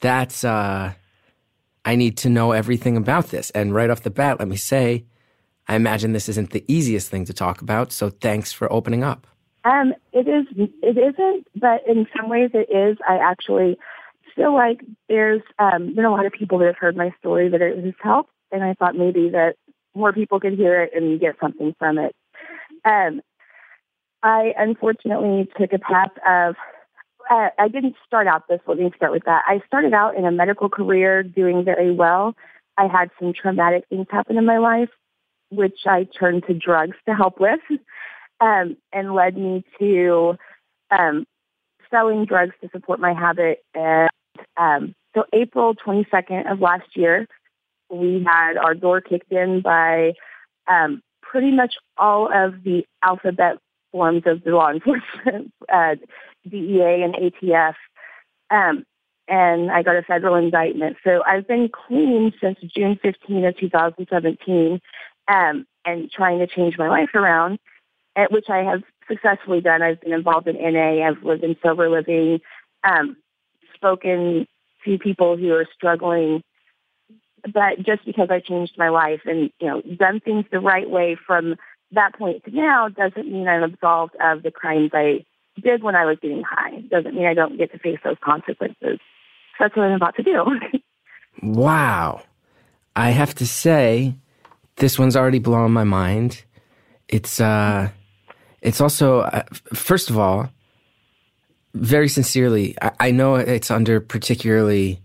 That's 0.00 0.42
uh 0.42 0.94
I 1.84 1.94
need 1.94 2.16
to 2.18 2.28
know 2.28 2.52
everything 2.52 2.96
about 2.96 3.28
this. 3.28 3.50
And 3.50 3.74
right 3.74 3.90
off 3.90 4.02
the 4.02 4.10
bat, 4.10 4.40
let 4.40 4.48
me 4.48 4.56
say, 4.56 5.04
I 5.68 5.76
imagine 5.76 6.12
this 6.12 6.28
isn't 6.28 6.50
the 6.50 6.64
easiest 6.66 7.08
thing 7.10 7.24
to 7.26 7.32
talk 7.32 7.62
about, 7.62 7.92
so 7.92 8.10
thanks 8.10 8.52
for 8.52 8.72
opening 8.72 9.04
up. 9.04 9.26
Um, 9.64 9.94
it 10.12 10.28
is. 10.28 10.46
It 10.82 10.96
isn't, 10.96 11.46
but 11.56 11.82
in 11.88 12.06
some 12.16 12.28
ways 12.28 12.50
it 12.54 12.68
is. 12.70 12.98
I 13.08 13.16
actually 13.18 13.76
feel 14.36 14.54
like 14.54 14.80
there's 15.08 15.42
um, 15.58 15.94
been 15.94 16.04
a 16.04 16.10
lot 16.10 16.26
of 16.26 16.32
people 16.32 16.58
that 16.58 16.66
have 16.66 16.76
heard 16.78 16.96
my 16.96 17.10
story 17.18 17.48
that 17.48 17.62
it 17.62 17.82
has 17.82 17.94
helped, 18.02 18.30
and 18.52 18.62
I 18.62 18.74
thought 18.74 18.94
maybe 18.94 19.30
that 19.30 19.56
more 19.94 20.12
people 20.12 20.38
could 20.38 20.52
hear 20.52 20.82
it 20.82 20.92
and 20.94 21.18
get 21.18 21.36
something 21.40 21.74
from 21.78 21.98
it. 21.98 22.14
Um, 22.84 23.22
I 24.22 24.52
unfortunately 24.58 25.48
took 25.58 25.72
a 25.72 25.78
path 25.78 26.12
of. 26.26 26.54
Uh, 27.28 27.48
I 27.58 27.66
didn't 27.66 27.96
start 28.06 28.28
out 28.28 28.46
this. 28.48 28.60
Let 28.68 28.78
me 28.78 28.92
start 28.94 29.10
with 29.10 29.24
that. 29.24 29.42
I 29.48 29.60
started 29.66 29.92
out 29.92 30.16
in 30.16 30.24
a 30.24 30.30
medical 30.30 30.68
career, 30.68 31.24
doing 31.24 31.64
very 31.64 31.92
well. 31.92 32.34
I 32.78 32.86
had 32.86 33.10
some 33.18 33.32
traumatic 33.32 33.84
things 33.88 34.06
happen 34.10 34.36
in 34.36 34.44
my 34.44 34.58
life, 34.58 34.90
which 35.50 35.80
I 35.86 36.04
turned 36.04 36.44
to 36.46 36.54
drugs 36.54 36.96
to 37.08 37.14
help 37.16 37.40
with 37.40 37.58
um, 38.40 38.76
and 38.92 39.14
led 39.14 39.36
me 39.36 39.64
to 39.80 40.36
um, 40.96 41.26
selling 41.90 42.26
drugs 42.26 42.54
to 42.62 42.68
support 42.70 43.00
my 43.00 43.12
habit. 43.12 43.64
And 43.74 44.10
um, 44.56 44.94
so, 45.14 45.24
April 45.32 45.74
22nd 45.74 46.50
of 46.50 46.60
last 46.60 46.94
year, 46.94 47.26
we 47.90 48.24
had 48.26 48.56
our 48.56 48.74
door 48.74 49.00
kicked 49.00 49.32
in 49.32 49.62
by 49.62 50.12
um, 50.68 51.00
pretty 51.22 51.50
much 51.50 51.74
all 51.96 52.26
of 52.32 52.62
the 52.64 52.84
alphabet 53.02 53.58
forms 53.92 54.24
of 54.26 54.44
the 54.44 54.50
law 54.50 54.70
enforcement, 54.72 55.52
uh, 55.72 55.96
DEA 56.48 57.02
and 57.02 57.14
ATF. 57.14 57.74
Um, 58.50 58.84
and 59.28 59.70
I 59.70 59.82
got 59.82 59.96
a 59.96 60.02
federal 60.02 60.36
indictment. 60.36 60.98
So 61.02 61.22
I've 61.26 61.48
been 61.48 61.68
clean 61.68 62.32
since 62.40 62.58
June 62.60 62.98
15 63.02 63.44
of 63.44 63.58
2017 63.58 64.80
um, 65.28 65.66
and 65.84 66.10
trying 66.10 66.38
to 66.38 66.46
change 66.46 66.78
my 66.78 66.88
life 66.88 67.14
around, 67.14 67.58
which 68.30 68.48
I 68.48 68.58
have 68.58 68.82
successfully 69.08 69.60
done. 69.60 69.82
I've 69.82 70.00
been 70.00 70.12
involved 70.12 70.46
in 70.46 70.56
NA. 70.56 71.06
I've 71.06 71.22
lived 71.22 71.42
in 71.42 71.56
sober 71.62 71.88
living, 71.88 72.40
um, 72.84 73.16
spoken 73.76 74.46
to 74.84 74.98
people 74.98 75.36
who 75.36 75.52
are 75.52 75.66
struggling. 75.74 76.42
But 77.42 77.78
just 77.84 78.04
because 78.04 78.28
I 78.30 78.40
changed 78.40 78.74
my 78.76 78.88
life 78.88 79.20
and, 79.24 79.50
you 79.60 79.68
know, 79.68 79.82
done 79.96 80.20
things 80.20 80.46
the 80.50 80.58
right 80.58 80.88
way 80.88 81.16
from 81.26 81.54
that 81.92 82.14
point 82.18 82.44
to 82.44 82.50
now 82.50 82.88
doesn't 82.88 83.30
mean 83.30 83.46
I'm 83.46 83.62
absolved 83.62 84.16
of 84.20 84.42
the 84.42 84.50
crimes 84.50 84.90
I 84.92 85.24
did 85.62 85.82
when 85.82 85.94
I 85.94 86.04
was 86.04 86.18
getting 86.20 86.42
high. 86.42 86.80
Doesn't 86.90 87.14
mean 87.14 87.26
I 87.26 87.34
don't 87.34 87.56
get 87.56 87.70
to 87.72 87.78
face 87.78 87.98
those 88.04 88.16
consequences. 88.22 88.76
So 88.88 88.98
that's 89.60 89.76
what 89.76 89.84
I'm 89.84 89.92
about 89.92 90.16
to 90.16 90.22
do. 90.22 90.44
wow. 91.42 92.22
I 92.94 93.10
have 93.10 93.34
to 93.36 93.46
say, 93.46 94.14
this 94.76 94.98
one's 94.98 95.16
already 95.16 95.38
blown 95.38 95.72
my 95.72 95.84
mind. 95.84 96.44
It's 97.08 97.40
uh, 97.40 97.90
it's 98.60 98.80
also 98.80 99.20
uh, 99.20 99.44
first 99.72 100.10
of 100.10 100.18
all, 100.18 100.50
very 101.76 102.08
sincerely, 102.08 102.76
I, 102.80 102.92
I 103.00 103.10
know 103.10 103.36
it's 103.36 103.70
under 103.70 104.00
particularly, 104.00 105.00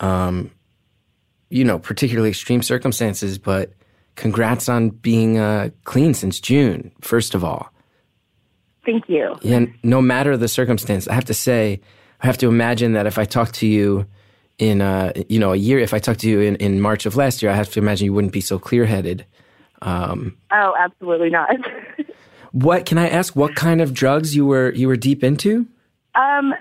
um, 0.00 0.50
you 1.50 1.64
know, 1.64 1.78
particularly 1.78 2.30
extreme 2.30 2.62
circumstances, 2.62 3.38
but 3.38 3.72
congrats 4.14 4.68
on 4.68 4.90
being 4.90 5.38
uh, 5.38 5.70
clean 5.84 6.14
since 6.14 6.40
June. 6.40 6.90
First 7.00 7.34
of 7.34 7.44
all, 7.44 7.72
thank 8.84 9.08
you. 9.08 9.36
Yeah, 9.42 9.66
no 9.82 10.00
matter 10.00 10.36
the 10.36 10.48
circumstance, 10.48 11.06
I 11.08 11.14
have 11.14 11.26
to 11.26 11.34
say, 11.34 11.80
I 12.20 12.26
have 12.26 12.38
to 12.38 12.48
imagine 12.48 12.92
that 12.94 13.06
if 13.06 13.18
I 13.18 13.24
talked 13.24 13.54
to 13.56 13.66
you 13.66 14.06
in 14.58 14.80
uh, 14.80 15.12
you 15.28 15.38
know 15.38 15.52
a 15.52 15.56
year, 15.56 15.78
if 15.78 15.92
I 15.92 15.98
talked 15.98 16.20
to 16.20 16.28
you 16.28 16.40
in, 16.40 16.56
in 16.56 16.80
March 16.80 17.06
of 17.06 17.16
last 17.16 17.42
year, 17.42 17.52
I 17.52 17.54
have 17.54 17.70
to 17.72 17.80
imagine 17.80 18.06
you 18.06 18.14
wouldn't 18.14 18.32
be 18.32 18.40
so 18.40 18.58
clear 18.58 18.86
headed. 18.86 19.26
Um, 19.82 20.36
oh, 20.52 20.74
absolutely 20.78 21.30
not. 21.30 21.50
what 22.52 22.86
can 22.86 22.96
I 22.96 23.08
ask? 23.08 23.36
What 23.36 23.54
kind 23.54 23.82
of 23.82 23.92
drugs 23.92 24.34
you 24.34 24.46
were 24.46 24.72
you 24.72 24.88
were 24.88 24.96
deep 24.96 25.22
into? 25.22 25.66
Um, 26.16 26.54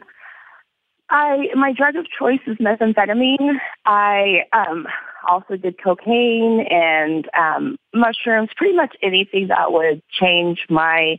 I 1.09 1.47
my 1.55 1.71
drug 1.74 1.95
of 1.95 2.05
choice 2.17 2.39
is 2.47 2.57
methamphetamine. 2.57 3.57
I 3.85 4.39
um, 4.53 4.88
also 5.27 5.55
did 5.55 5.81
cocaine 5.81 6.65
and 6.69 7.29
um, 7.38 7.77
mushrooms. 7.93 8.50
Pretty 8.55 8.75
much 8.75 8.95
anything 9.03 9.47
that 9.50 9.71
would 9.71 10.01
change 10.19 10.59
my 10.69 11.17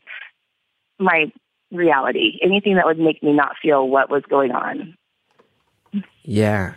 my 0.98 1.30
reality. 1.70 2.38
Anything 2.42 2.76
that 2.76 2.86
would 2.86 2.98
make 2.98 3.22
me 3.22 3.32
not 3.32 3.52
feel 3.62 3.88
what 3.88 4.10
was 4.10 4.22
going 4.28 4.52
on. 4.52 4.96
Yeah. 6.22 6.74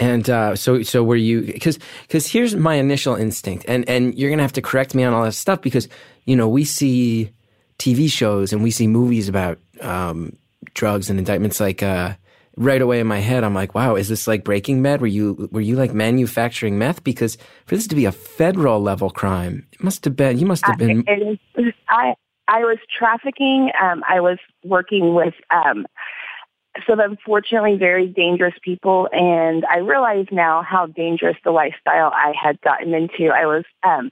And 0.00 0.28
uh, 0.30 0.54
so, 0.54 0.82
so 0.82 1.02
were 1.02 1.16
you? 1.16 1.42
Because, 1.42 1.78
because 2.02 2.30
here's 2.30 2.54
my 2.54 2.74
initial 2.74 3.16
instinct, 3.16 3.64
and 3.66 3.88
and 3.88 4.16
you're 4.16 4.30
gonna 4.30 4.42
have 4.42 4.52
to 4.52 4.62
correct 4.62 4.94
me 4.94 5.02
on 5.02 5.12
all 5.12 5.24
this 5.24 5.36
stuff 5.36 5.60
because 5.60 5.88
you 6.24 6.36
know 6.36 6.48
we 6.48 6.64
see 6.64 7.32
TV 7.80 8.08
shows 8.08 8.52
and 8.52 8.62
we 8.62 8.70
see 8.70 8.86
movies 8.86 9.28
about 9.28 9.58
um, 9.80 10.36
drugs 10.74 11.10
and 11.10 11.18
indictments. 11.18 11.60
Like 11.60 11.82
uh, 11.82 12.14
right 12.56 12.82
away 12.82 13.00
in 13.00 13.06
my 13.06 13.20
head, 13.20 13.44
I'm 13.44 13.54
like, 13.54 13.74
wow, 13.74 13.96
is 13.96 14.08
this 14.08 14.26
like 14.26 14.44
Breaking 14.44 14.82
Bad? 14.82 15.00
Were 15.00 15.06
you 15.06 15.48
were 15.52 15.60
you 15.60 15.76
like 15.76 15.94
manufacturing 15.94 16.78
meth? 16.78 17.04
Because 17.04 17.36
for 17.66 17.76
this 17.76 17.86
to 17.88 17.94
be 17.94 18.04
a 18.04 18.12
federal 18.12 18.80
level 18.80 19.10
crime, 19.10 19.66
it 19.72 19.82
must 19.82 20.04
have 20.04 20.16
been. 20.16 20.38
You 20.38 20.46
must 20.46 20.64
have 20.66 20.78
been. 20.78 21.04
I 21.88 22.14
I 22.48 22.60
was 22.60 22.78
trafficking. 22.96 23.70
Um, 23.80 24.02
I 24.08 24.20
was 24.20 24.38
working 24.64 25.14
with. 25.14 25.34
Um, 25.50 25.86
some 26.86 27.00
unfortunately 27.00 27.76
very 27.76 28.06
dangerous 28.06 28.54
people 28.62 29.08
and 29.10 29.64
I 29.66 29.78
realize 29.78 30.26
now 30.30 30.62
how 30.62 30.86
dangerous 30.86 31.36
the 31.42 31.50
lifestyle 31.50 32.12
I 32.14 32.32
had 32.40 32.60
gotten 32.60 32.94
into. 32.94 33.32
I 33.34 33.46
was 33.46 33.64
um, 33.84 34.10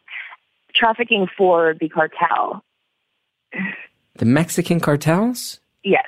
trafficking 0.74 1.28
for 1.36 1.74
the 1.80 1.88
cartel. 1.88 2.64
The 4.16 4.24
Mexican 4.24 4.80
cartels? 4.80 5.60
Yes. 5.84 6.06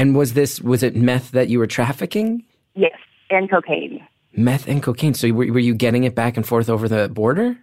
And 0.00 0.16
was 0.16 0.32
this 0.32 0.62
was 0.62 0.82
it 0.82 0.96
meth 0.96 1.32
that 1.32 1.50
you 1.50 1.58
were 1.58 1.66
trafficking? 1.66 2.42
Yes, 2.74 2.96
and 3.28 3.50
cocaine. 3.50 4.02
Meth 4.34 4.66
and 4.66 4.82
cocaine. 4.82 5.12
So 5.12 5.30
were, 5.30 5.52
were 5.52 5.58
you 5.58 5.74
getting 5.74 6.04
it 6.04 6.14
back 6.14 6.38
and 6.38 6.46
forth 6.46 6.70
over 6.70 6.88
the 6.88 7.10
border? 7.10 7.58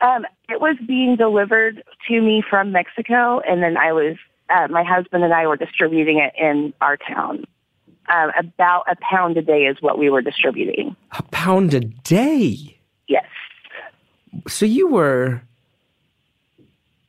Um, 0.00 0.24
it 0.48 0.60
was 0.60 0.76
being 0.86 1.16
delivered 1.16 1.82
to 2.06 2.20
me 2.22 2.44
from 2.48 2.70
Mexico, 2.70 3.40
and 3.40 3.60
then 3.60 3.76
I 3.76 3.92
was 3.92 4.16
uh, 4.50 4.68
my 4.68 4.84
husband 4.84 5.24
and 5.24 5.34
I 5.34 5.48
were 5.48 5.56
distributing 5.56 6.20
it 6.20 6.32
in 6.40 6.72
our 6.80 6.96
town. 6.96 7.44
Um, 8.08 8.30
about 8.38 8.84
a 8.88 8.94
pound 9.10 9.36
a 9.36 9.42
day 9.42 9.62
is 9.62 9.78
what 9.80 9.98
we 9.98 10.10
were 10.10 10.22
distributing. 10.22 10.94
A 11.10 11.24
pound 11.24 11.74
a 11.74 11.80
day? 11.80 12.78
Yes. 13.08 13.26
So 14.46 14.64
you 14.64 14.86
were 14.86 15.42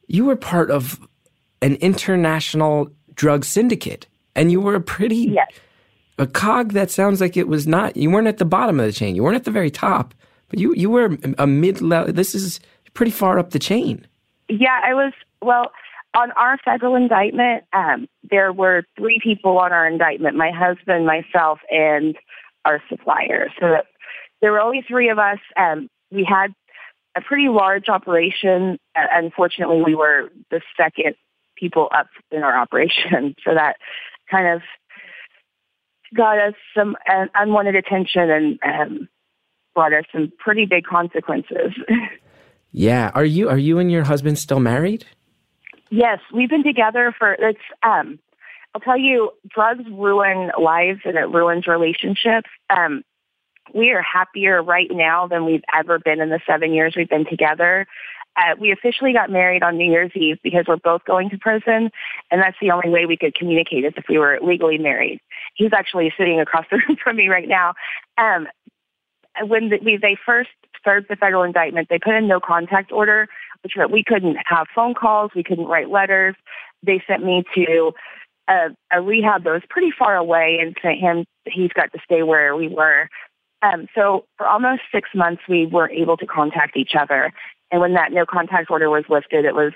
you 0.08 0.26
were 0.26 0.36
part 0.36 0.72
of 0.72 1.00
an 1.62 1.76
international 1.76 2.90
drug 3.14 3.46
syndicate, 3.46 4.08
and 4.36 4.52
you 4.52 4.62
were 4.62 4.76
a 4.76 4.82
pretty 4.82 5.16
yes. 5.16 5.48
a 6.18 6.28
cog 6.28 6.74
that 6.74 6.92
sounds 6.92 7.22
like 7.22 7.38
it 7.38 7.48
was 7.48 7.68
not. 7.68 7.98
You 7.98 8.10
weren't 8.12 8.28
at 8.28 8.38
the 8.38 8.46
bottom 8.46 8.80
of 8.80 8.86
the 8.86 8.94
chain. 8.94 9.16
You 9.16 9.24
weren't 9.24 9.36
at 9.36 9.46
the 9.46 9.52
very 9.52 9.72
top, 9.72 10.14
but 10.50 10.60
you 10.60 10.74
you 10.76 10.90
were 10.90 11.18
a 11.38 11.48
mid 11.48 11.82
level. 11.82 12.14
This 12.14 12.36
is 12.36 12.60
pretty 12.94 13.12
far 13.12 13.40
up 13.40 13.52
the 13.52 13.60
chain. 13.60 14.06
Yeah, 14.50 14.80
I 14.84 14.94
was. 14.94 15.14
Well, 15.42 15.72
on 16.16 16.32
our 16.32 16.58
federal 16.66 16.96
indictment, 16.96 17.64
um, 17.74 18.08
there 18.30 18.52
were 18.52 18.84
three 18.98 19.20
people 19.24 19.58
on 19.60 19.72
our 19.72 19.88
indictment: 19.88 20.36
my 20.36 20.52
husband, 20.52 21.06
myself, 21.06 21.60
and 21.70 22.16
our 22.66 22.82
supplier. 22.90 23.48
So 23.60 23.78
there 24.42 24.52
were 24.52 24.62
only 24.62 24.84
three 24.88 25.10
of 25.10 25.20
us. 25.20 25.40
Um, 25.56 25.90
we 26.12 26.26
had 26.28 26.54
a 27.16 27.22
pretty 27.22 27.50
large 27.50 27.90
operation. 27.90 28.80
Uh, 28.96 29.06
unfortunately, 29.12 29.84
we 29.84 29.96
were 29.96 30.30
the 30.52 30.62
second 30.78 31.16
people 31.56 31.90
up 31.94 32.08
in 32.32 32.44
our 32.44 32.58
operation, 32.58 33.36
so 33.46 33.54
that 33.54 33.78
kind 34.30 34.48
of 34.48 34.62
got 36.16 36.38
us 36.40 36.54
some 36.76 36.96
unwanted 37.36 37.76
attention 37.76 38.30
and 38.30 38.60
um, 38.64 39.10
brought 39.76 39.94
us 39.94 40.06
some 40.12 40.32
pretty 40.38 40.66
big 40.66 40.86
consequences. 40.86 41.74
yeah, 42.72 43.12
are 43.14 43.26
you 43.26 43.50
are 43.50 43.58
you 43.58 43.80
and 43.80 43.92
your 43.92 44.04
husband 44.04 44.38
still 44.40 44.60
married? 44.60 45.06
Yes, 45.92 46.20
we've 46.34 46.50
been 46.50 46.64
together 46.64 47.14
for 47.18 47.34
it's 47.34 47.60
um 47.84 48.20
I'll 48.76 48.82
tell 48.82 49.00
you, 49.00 49.32
drugs 49.50 49.84
ruin 49.90 50.52
lives 50.62 51.00
and 51.04 51.18
it 51.18 51.30
ruins 51.30 51.68
relationships. 51.68 52.50
Um 52.70 53.04
we 53.74 53.92
are 53.92 54.02
happier 54.02 54.64
right 54.64 54.90
now 54.92 55.28
than 55.28 55.46
we've 55.46 55.64
ever 55.78 56.00
been 56.00 56.20
in 56.20 56.30
the 56.30 56.40
seven 56.48 56.74
years 56.74 56.96
we've 56.98 57.10
been 57.10 57.26
together. 57.26 57.86
Uh, 58.40 58.56
we 58.60 58.72
officially 58.72 59.12
got 59.12 59.30
married 59.30 59.64
on 59.64 59.78
New 59.78 59.92
Year's 59.92 60.12
Eve 60.16 60.38
because 60.44 60.66
we're 60.68 60.78
both 60.78 61.04
going 61.04 61.30
to 61.30 61.38
prison, 61.38 61.90
and 62.32 62.42
that's 62.42 62.58
the 62.62 62.72
only 62.72 62.90
way 62.90 63.06
we 63.06 63.18
could 63.18 63.36
communicate 63.36 63.84
is 63.84 63.94
if 63.98 64.06
we 64.08 64.18
were 64.18 64.40
legally 64.42 64.78
married. 64.78 65.20
He's 65.56 65.74
actually 65.74 66.14
sitting 66.18 66.40
across 66.40 66.66
the 66.72 66.78
room 66.88 66.98
from 67.04 67.18
me 67.18 67.28
right 67.28 67.48
now. 67.48 67.74
Um, 68.18 68.48
when 69.48 69.70
the, 69.70 69.80
we, 69.84 69.98
they 69.98 70.18
first 70.26 70.50
served 70.84 71.08
the 71.10 71.16
federal 71.16 71.44
indictment, 71.44 71.90
they 71.90 72.00
put 72.00 72.14
a 72.14 72.22
no 72.22 72.40
contact 72.40 72.92
order 72.92 73.28
which 73.64 73.74
meant 73.76 73.92
we 73.92 74.04
couldn't 74.04 74.38
have 74.46 74.68
phone 74.74 74.94
calls, 74.94 75.32
we 75.36 75.44
couldn't 75.44 75.66
write 75.66 75.90
letters. 75.90 76.36
They 76.84 77.04
sent 77.08 77.24
me 77.24 77.44
to 77.56 77.92
a, 78.48 78.70
a 78.92 79.02
rehab 79.02 79.44
that 79.44 79.52
was 79.52 79.64
pretty 79.70 79.92
far 79.98 80.16
away 80.16 80.60
and 80.62 80.76
sent 80.82 81.00
him, 81.00 81.26
he's 81.46 81.72
got 81.74 81.92
to 81.94 82.00
stay 82.04 82.24
where 82.24 82.56
we 82.56 82.68
were. 82.68 83.10
Um, 83.62 83.88
so 83.94 84.26
for 84.38 84.48
almost 84.48 84.84
six 84.94 85.10
months, 85.14 85.42
we 85.50 85.66
weren't 85.66 85.94
able 85.94 86.16
to 86.18 86.26
contact 86.26 86.78
each 86.78 86.94
other. 86.98 87.34
And 87.72 87.82
when 87.82 87.94
that 87.94 88.12
no 88.12 88.26
contact 88.26 88.72
order 88.72 88.90
was 88.90 89.04
lifted, 89.10 89.46
it 89.46 89.56
was 89.56 89.74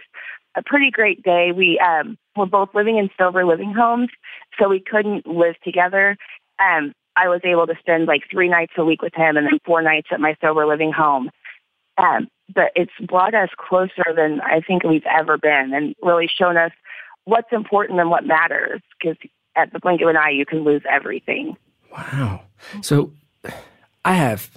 a 0.55 0.63
pretty 0.63 0.91
great 0.91 1.23
day. 1.23 1.51
We 1.51 1.79
um, 1.79 2.17
were 2.35 2.45
both 2.45 2.69
living 2.73 2.97
in 2.97 3.09
sober 3.17 3.45
living 3.45 3.73
homes, 3.73 4.09
so 4.59 4.69
we 4.69 4.79
couldn't 4.79 5.27
live 5.27 5.55
together. 5.63 6.17
Um, 6.59 6.93
I 7.15 7.27
was 7.27 7.41
able 7.43 7.67
to 7.67 7.75
spend 7.79 8.07
like 8.07 8.23
three 8.31 8.49
nights 8.49 8.73
a 8.77 8.85
week 8.85 9.01
with 9.01 9.13
him 9.13 9.37
and 9.37 9.45
then 9.45 9.59
four 9.65 9.81
nights 9.81 10.07
at 10.11 10.19
my 10.19 10.35
sober 10.41 10.65
living 10.65 10.91
home. 10.91 11.29
Um, 11.97 12.27
but 12.53 12.71
it's 12.75 12.91
brought 13.07 13.35
us 13.35 13.49
closer 13.57 14.03
than 14.15 14.41
I 14.41 14.61
think 14.61 14.83
we've 14.83 15.05
ever 15.05 15.37
been 15.37 15.73
and 15.73 15.95
really 16.01 16.27
shown 16.27 16.57
us 16.57 16.71
what's 17.25 17.51
important 17.51 17.99
and 17.99 18.09
what 18.09 18.25
matters 18.25 18.81
because 18.99 19.17
at 19.55 19.71
the 19.71 19.79
blink 19.79 20.01
of 20.01 20.07
an 20.07 20.17
eye, 20.17 20.31
you 20.31 20.45
can 20.45 20.63
lose 20.63 20.81
everything. 20.89 21.55
Wow. 21.91 22.41
So 22.81 23.11
I 24.03 24.15
have 24.15 24.49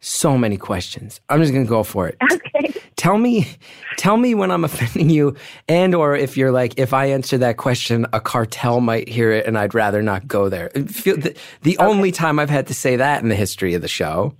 so 0.00 0.36
many 0.36 0.56
questions. 0.56 1.20
I'm 1.28 1.40
just 1.40 1.52
going 1.52 1.64
to 1.64 1.68
go 1.68 1.82
for 1.82 2.08
it. 2.08 2.16
Okay. 2.32 2.74
Tell 2.96 3.16
me, 3.16 3.48
tell 3.96 4.16
me 4.18 4.34
when 4.34 4.50
I'm 4.50 4.64
offending 4.64 5.08
you, 5.08 5.36
and 5.68 5.94
or 5.94 6.14
if 6.16 6.36
you're 6.36 6.52
like, 6.52 6.78
if 6.78 6.92
I 6.92 7.06
answer 7.06 7.38
that 7.38 7.56
question, 7.56 8.06
a 8.12 8.20
cartel 8.20 8.80
might 8.80 9.08
hear 9.08 9.32
it, 9.32 9.46
and 9.46 9.56
I'd 9.56 9.74
rather 9.74 10.02
not 10.02 10.28
go 10.28 10.48
there. 10.48 10.70
The, 10.74 11.34
the 11.62 11.78
okay. 11.78 11.86
only 11.86 12.12
time 12.12 12.38
I've 12.38 12.50
had 12.50 12.66
to 12.66 12.74
say 12.74 12.96
that 12.96 13.22
in 13.22 13.30
the 13.30 13.34
history 13.34 13.74
of 13.74 13.80
the 13.80 13.88
show. 13.88 14.34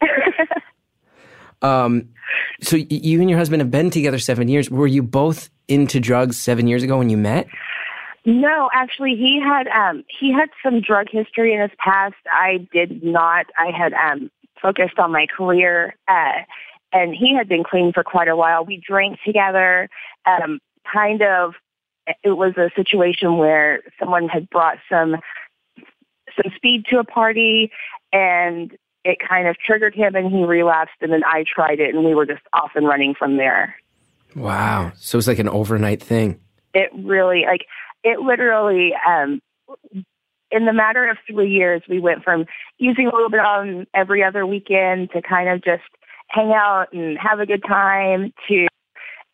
Um, 1.62 2.08
so 2.60 2.76
you 2.76 3.20
and 3.20 3.28
your 3.28 3.38
husband 3.38 3.60
have 3.60 3.70
been 3.70 3.90
together 3.90 4.18
seven 4.18 4.48
years. 4.48 4.70
Were 4.70 4.86
you 4.86 5.02
both 5.02 5.50
into 5.68 6.00
drugs 6.00 6.36
seven 6.36 6.66
years 6.66 6.82
ago 6.82 6.98
when 6.98 7.10
you 7.10 7.16
met? 7.16 7.48
No, 8.24 8.68
actually, 8.74 9.14
he 9.16 9.40
had 9.42 9.68
um, 9.68 10.04
he 10.20 10.32
had 10.32 10.50
some 10.62 10.80
drug 10.80 11.06
history 11.10 11.54
in 11.54 11.60
his 11.60 11.70
past. 11.78 12.16
I 12.30 12.68
did 12.72 13.02
not. 13.02 13.46
I 13.56 13.70
had 13.70 13.94
um, 13.94 14.30
focused 14.60 14.98
on 14.98 15.12
my 15.12 15.26
career, 15.26 15.94
uh, 16.08 16.42
and 16.92 17.14
he 17.14 17.34
had 17.34 17.48
been 17.48 17.64
clean 17.64 17.92
for 17.92 18.02
quite 18.02 18.28
a 18.28 18.36
while. 18.36 18.64
We 18.64 18.82
drank 18.86 19.18
together. 19.24 19.88
Um, 20.26 20.60
kind 20.90 21.22
of, 21.22 21.54
it 22.22 22.30
was 22.30 22.54
a 22.56 22.70
situation 22.74 23.36
where 23.36 23.80
someone 23.98 24.28
had 24.28 24.48
brought 24.50 24.78
some 24.90 25.16
some 26.36 26.52
speed 26.56 26.84
to 26.90 26.98
a 26.98 27.04
party, 27.04 27.70
and 28.12 28.76
it 29.04 29.18
kind 29.26 29.48
of 29.48 29.56
triggered 29.58 29.94
him, 29.94 30.14
and 30.14 30.30
he 30.30 30.44
relapsed. 30.44 30.94
And 31.00 31.12
then 31.12 31.22
I 31.24 31.44
tried 31.52 31.80
it, 31.80 31.94
and 31.94 32.04
we 32.04 32.14
were 32.14 32.26
just 32.26 32.42
off 32.52 32.70
and 32.74 32.86
running 32.86 33.14
from 33.14 33.36
there. 33.36 33.74
Wow. 34.36 34.92
So 34.96 35.16
it 35.16 35.18
was 35.18 35.28
like 35.28 35.38
an 35.38 35.48
overnight 35.48 36.02
thing. 36.02 36.40
It 36.74 36.90
really 36.94 37.44
like 37.46 37.66
it 38.04 38.20
literally 38.20 38.92
um 39.06 39.40
in 40.50 40.66
the 40.66 40.72
matter 40.72 41.08
of 41.08 41.16
three 41.30 41.50
years 41.50 41.82
we 41.88 42.00
went 42.00 42.22
from 42.24 42.46
using 42.78 43.06
a 43.06 43.14
little 43.14 43.30
bit 43.30 43.40
on 43.40 43.86
every 43.94 44.22
other 44.22 44.46
weekend 44.46 45.10
to 45.12 45.22
kind 45.22 45.48
of 45.48 45.62
just 45.62 45.82
hang 46.28 46.52
out 46.52 46.92
and 46.92 47.18
have 47.18 47.40
a 47.40 47.46
good 47.46 47.62
time 47.66 48.32
to 48.48 48.66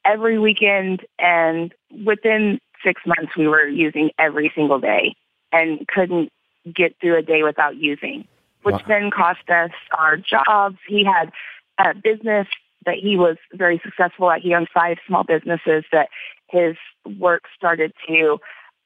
every 0.04 0.38
weekend. 0.38 1.02
And 1.18 1.74
within 2.04 2.58
six 2.84 3.02
months 3.06 3.36
we 3.36 3.48
were 3.48 3.66
using 3.66 4.10
every 4.18 4.52
single 4.54 4.78
day 4.78 5.14
and 5.52 5.86
couldn't 5.88 6.30
get 6.74 6.96
through 7.00 7.18
a 7.18 7.22
day 7.22 7.42
without 7.42 7.76
using 7.76 8.26
which 8.64 8.74
Wow. 8.76 8.82
then 8.88 9.10
cost 9.10 9.48
us 9.48 9.70
our 9.96 10.16
jobs. 10.16 10.78
He 10.88 11.04
had 11.04 11.30
a 11.78 11.94
business 11.94 12.48
that 12.86 12.96
he 12.96 13.16
was 13.16 13.36
very 13.52 13.80
successful 13.84 14.30
at. 14.30 14.40
He 14.40 14.54
owned 14.54 14.68
five 14.74 14.98
small 15.06 15.22
businesses 15.22 15.84
that 15.92 16.08
his 16.50 16.76
work 17.18 17.44
started 17.56 17.92
to 18.08 18.38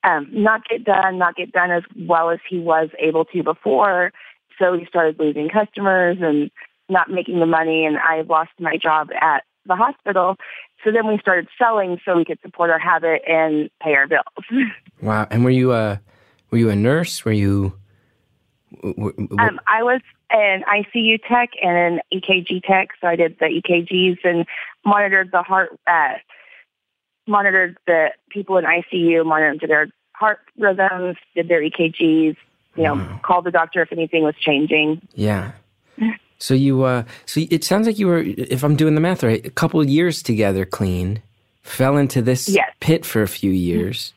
um, 0.05 0.29
not 0.33 0.63
get 0.69 0.85
done, 0.85 1.19
not 1.19 1.37
get 1.37 1.53
done 1.53 1.71
as 1.71 1.83
well 2.07 2.31
as 2.31 2.39
he 2.49 2.59
was 2.59 2.89
able 2.99 3.25
to 3.27 3.43
before. 3.43 4.13
So 4.59 4.77
he 4.77 4.87
started 4.87 5.19
losing 5.19 5.49
customers 5.49 6.19
and 6.21 6.51
not 6.89 7.11
making 7.11 7.41
the 7.41 7.47
money, 7.47 7.85
and 7.85 7.99
I 7.99 8.23
lost 8.23 8.51
my 8.59 8.77
job 8.77 9.09
at 9.21 9.45
the 9.67 9.77
hospital. 9.77 10.37
So 10.85 10.91
then 10.93 11.07
we 11.07 11.19
started 11.19 11.49
selling 11.59 11.99
so 12.05 12.17
we 12.17 12.25
could 12.25 12.41
support 12.41 12.71
our 12.71 12.79
habit 12.79 13.23
and 13.29 13.71
pay 13.83 13.95
our 13.95 14.07
bills. 14.07 14.25
Wow. 15.01 15.29
And 15.31 15.45
were 15.45 15.51
you 15.51 15.73
a 15.73 16.01
were 16.51 16.59
you 16.59 16.71
a 16.71 16.75
nurse? 16.75 17.25
Were 17.25 17.31
you? 17.31 17.73
w- 18.83 18.95
w- 18.97 19.29
w- 19.29 19.49
Um, 19.49 19.61
I 19.69 19.85
was 19.85 20.01
an 20.31 20.65
ICU 20.65 21.21
tech 21.29 21.51
and 21.63 21.77
an 21.77 22.01
EKG 22.13 22.63
tech, 22.65 22.89
so 23.01 23.07
I 23.07 23.15
did 23.15 23.37
the 23.39 23.47
EKGs 23.47 24.19
and 24.25 24.45
monitored 24.85 25.31
the 25.31 25.43
heart, 25.43 25.79
uh, 25.87 26.15
monitored 27.29 27.77
the 27.87 28.09
people 28.31 28.57
in 28.57 28.65
ICU, 28.65 29.25
monitored 29.25 29.69
their 29.71 29.89
heart 30.13 30.41
rhythms, 30.59 31.17
did 31.35 31.49
their 31.49 31.61
EKGs, 31.63 32.37
you 32.77 32.83
know, 32.83 32.95
Wow. 32.95 33.21
called 33.23 33.45
the 33.45 33.51
doctor 33.51 33.83
if 33.83 33.93
anything 33.93 34.23
was 34.25 34.35
changing. 34.41 35.01
yeah. 35.15 35.53
So 36.41 36.55
you 36.55 36.85
uh 36.85 37.03
so 37.27 37.41
it 37.51 37.65
sounds 37.65 37.89
like 37.89 37.99
you 37.99 38.07
were 38.07 38.19
if 38.25 38.63
I'm 38.63 38.77
doing 38.77 38.95
the 38.95 39.01
math 39.01 39.25
right, 39.25 39.45
a 39.45 39.51
couple 39.51 39.81
of 39.81 39.89
years 39.89 40.23
together 40.23 40.65
clean, 40.65 41.21
fell 41.63 41.97
into 41.97 42.23
this 42.23 42.49
Yes. 42.49 42.71
pit 42.79 43.05
for 43.05 43.23
a 43.23 43.27
few 43.29 43.51
years, 43.51 44.15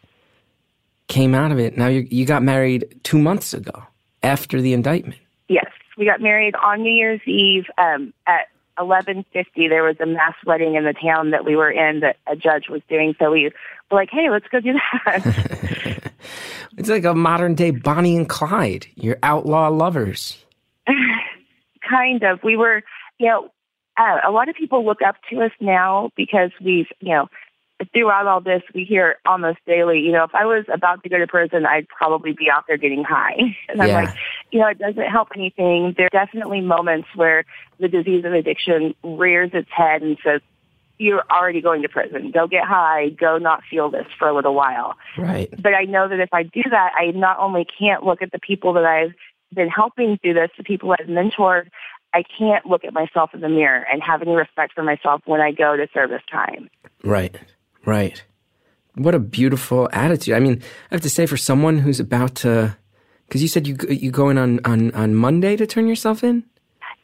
came 1.08 1.34
out 1.34 1.52
of 1.52 1.58
it. 1.58 1.78
Now 1.80 1.88
you 1.88 2.08
you 2.12 2.26
got 2.28 2.44
married 2.44 3.00
2 3.04 3.18
months 3.18 3.56
ago 3.56 3.74
after 4.22 4.62
the 4.62 4.72
indictment. 4.74 5.20
Yes, 5.48 5.66
we 5.98 6.06
got 6.06 6.22
married 6.22 6.54
on 6.64 6.84
New 6.84 6.94
Year's 6.94 7.22
Eve 7.26 7.66
um, 7.80 8.14
at 8.28 8.50
11:50. 8.82 9.70
There 9.70 9.84
was 9.84 9.96
a 10.00 10.06
mass 10.06 10.36
wedding 10.46 10.76
in 10.76 10.84
the 10.84 10.94
town 10.94 11.32
that 11.32 11.46
we 11.46 11.56
were 11.56 11.72
in 11.72 12.02
that 12.02 12.18
a 12.28 12.36
judge 12.36 12.70
was 12.70 12.82
doing. 12.90 13.16
So 13.20 13.32
we 13.32 13.46
were 13.92 13.98
like, 13.98 14.10
"Hey, 14.12 14.30
let's 14.30 14.48
go 14.48 14.60
do 14.60 14.74
that." 14.74 16.12
It's 16.78 16.90
like 16.90 17.04
a 17.04 17.14
modern 17.14 17.56
day 17.56 17.72
Bonnie 17.72 18.16
and 18.16 18.28
Clyde. 18.28 18.88
You're 18.96 19.20
outlaw 19.24 19.68
lovers. 19.68 20.44
kind 21.90 22.24
of. 22.24 22.40
We 22.44 22.56
were, 22.56 22.82
you 23.20 23.28
know, 23.28 23.52
uh, 23.98 24.20
a 24.26 24.32
lot 24.32 24.50
of 24.50 24.56
people 24.56 24.86
look 24.86 25.02
up 25.06 25.16
to 25.30 25.42
us 25.42 25.52
now 25.60 26.12
because 26.16 26.52
we've, 26.64 26.88
you 27.00 27.14
know, 27.14 27.28
throughout 27.94 28.28
all 28.28 28.42
this, 28.42 28.62
we 28.74 28.84
hear 28.84 29.16
almost 29.26 29.60
daily, 29.66 30.00
you 30.00 30.12
know, 30.12 30.24
if 30.24 30.34
I 30.34 30.46
was 30.46 30.66
about 30.74 31.04
to 31.04 31.10
go 31.10 31.18
to 31.18 31.28
prison, 31.28 31.66
I'd 31.66 31.88
probably 31.88 32.34
be 32.34 32.50
out 32.52 32.66
there 32.68 32.78
getting 32.78 33.04
high. 33.04 33.38
And 33.70 33.82
I'm 33.82 33.90
Yeah. 33.90 33.96
like, 34.04 34.10
you 34.52 34.60
know, 34.60 34.68
it 34.68 34.80
doesn't 34.80 35.10
help 35.10 35.30
anything. 35.36 35.94
There 35.98 36.08
are 36.08 36.26
definitely 36.26 36.62
moments 36.62 37.08
where 37.16 37.46
the 37.80 37.88
disease 37.88 38.26
of 38.26 38.34
addiction 38.34 38.94
rears 39.04 39.52
its 39.54 39.70
head 39.72 40.02
and 40.02 40.18
says, 40.24 40.42
you're 40.98 41.24
already 41.32 41.62
going 41.62 41.82
to 41.82 41.90
prison. 41.90 42.30
Go 42.32 42.48
get 42.48 42.64
high. 42.64 43.10
Go 43.10 43.38
not 43.40 43.64
feel 43.70 43.90
this 43.90 44.06
for 44.20 44.28
a 44.28 44.36
little 44.36 44.54
while 44.54 44.96
Right. 45.18 45.50
but 45.58 45.74
I 45.74 45.86
know 45.86 46.08
that 46.08 46.20
if 46.20 46.30
I 46.34 46.44
do 46.44 46.62
that, 46.70 46.92
I 46.96 47.12
not 47.12 47.40
only 47.40 47.66
can't 47.66 48.04
look 48.04 48.22
at 48.22 48.32
the 48.32 48.40
people 48.40 48.74
that 48.74 48.86
I've 48.86 49.14
been 49.54 49.70
helping 49.70 50.18
through 50.18 50.36
this, 50.36 50.50
the 50.58 50.64
people 50.64 50.92
I've 50.92 51.08
mentored, 51.08 51.70
I 52.14 52.24
can't 52.38 52.66
look 52.66 52.84
at 52.84 52.94
myself 52.94 53.34
in 53.34 53.42
the 53.42 53.50
mirror 53.50 53.86
and 53.92 54.02
have 54.04 54.22
any 54.22 54.34
respect 54.36 54.74
for 54.74 54.84
myself 54.84 55.22
when 55.26 55.40
I 55.42 55.52
go 55.52 55.76
to 55.78 55.88
service 55.94 56.22
time. 56.32 56.70
Right. 57.04 57.36
Right. 57.86 58.24
What 58.96 59.16
a 59.16 59.20
beautiful 59.20 59.90
attitude. 59.94 60.36
I 60.36 60.40
mean, 60.40 60.62
I 60.92 60.96
have 60.96 61.02
to 61.02 61.10
say 61.10 61.26
for 61.26 61.38
someone 61.38 61.80
who's 61.80 62.00
about 62.00 62.36
to 62.36 62.78
cuz 63.30 63.42
you 63.42 63.48
said 63.48 63.68
you 63.68 63.78
you 63.90 64.12
go 64.12 64.30
in 64.30 64.38
on 64.38 64.60
on 64.66 64.92
on 64.92 65.16
Monday 65.16 65.56
to 65.56 65.66
turn 65.66 65.88
yourself 65.88 66.24
in? 66.24 66.44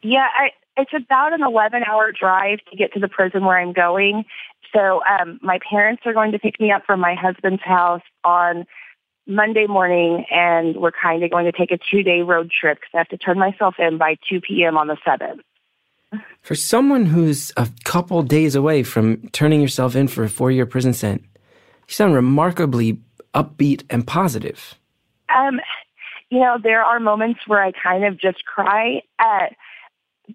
Yeah, 0.01 0.27
I, 0.37 0.51
it's 0.77 0.93
about 0.93 1.33
an 1.33 1.41
11 1.43 1.83
hour 1.89 2.11
drive 2.11 2.59
to 2.69 2.77
get 2.77 2.93
to 2.93 2.99
the 2.99 3.07
prison 3.07 3.45
where 3.45 3.57
I'm 3.57 3.73
going. 3.73 4.25
So 4.75 5.01
um, 5.09 5.39
my 5.41 5.59
parents 5.69 6.03
are 6.05 6.13
going 6.13 6.31
to 6.33 6.39
pick 6.39 6.59
me 6.59 6.71
up 6.71 6.83
from 6.85 6.99
my 6.99 7.15
husband's 7.15 7.63
house 7.63 8.03
on 8.23 8.65
Monday 9.25 9.65
morning, 9.67 10.25
and 10.31 10.77
we're 10.77 10.91
kind 10.91 11.23
of 11.23 11.31
going 11.31 11.45
to 11.45 11.51
take 11.51 11.71
a 11.71 11.79
two 11.91 12.03
day 12.03 12.21
road 12.21 12.51
trip 12.51 12.77
because 12.77 12.91
I 12.93 12.97
have 12.99 13.09
to 13.09 13.17
turn 13.17 13.39
myself 13.39 13.75
in 13.79 13.97
by 13.97 14.17
2 14.29 14.41
p.m. 14.41 14.77
on 14.77 14.87
the 14.87 14.97
7th. 15.05 15.41
For 16.41 16.55
someone 16.55 17.05
who's 17.05 17.51
a 17.57 17.67
couple 17.83 18.23
days 18.23 18.55
away 18.55 18.83
from 18.83 19.27
turning 19.29 19.61
yourself 19.61 19.95
in 19.95 20.07
for 20.07 20.23
a 20.23 20.29
4-year 20.29 20.65
prison 20.65 20.93
sentence, 20.93 21.27
you 21.87 21.93
sound 21.93 22.13
remarkably 22.13 22.99
upbeat 23.33 23.83
and 23.89 24.07
positive. 24.07 24.75
Um, 25.35 25.59
you 26.29 26.39
know, 26.39 26.57
there 26.61 26.83
are 26.83 26.99
moments 26.99 27.41
where 27.47 27.61
I 27.61 27.71
kind 27.71 28.05
of 28.05 28.19
just 28.19 28.45
cry 28.45 29.01
at 29.19 29.55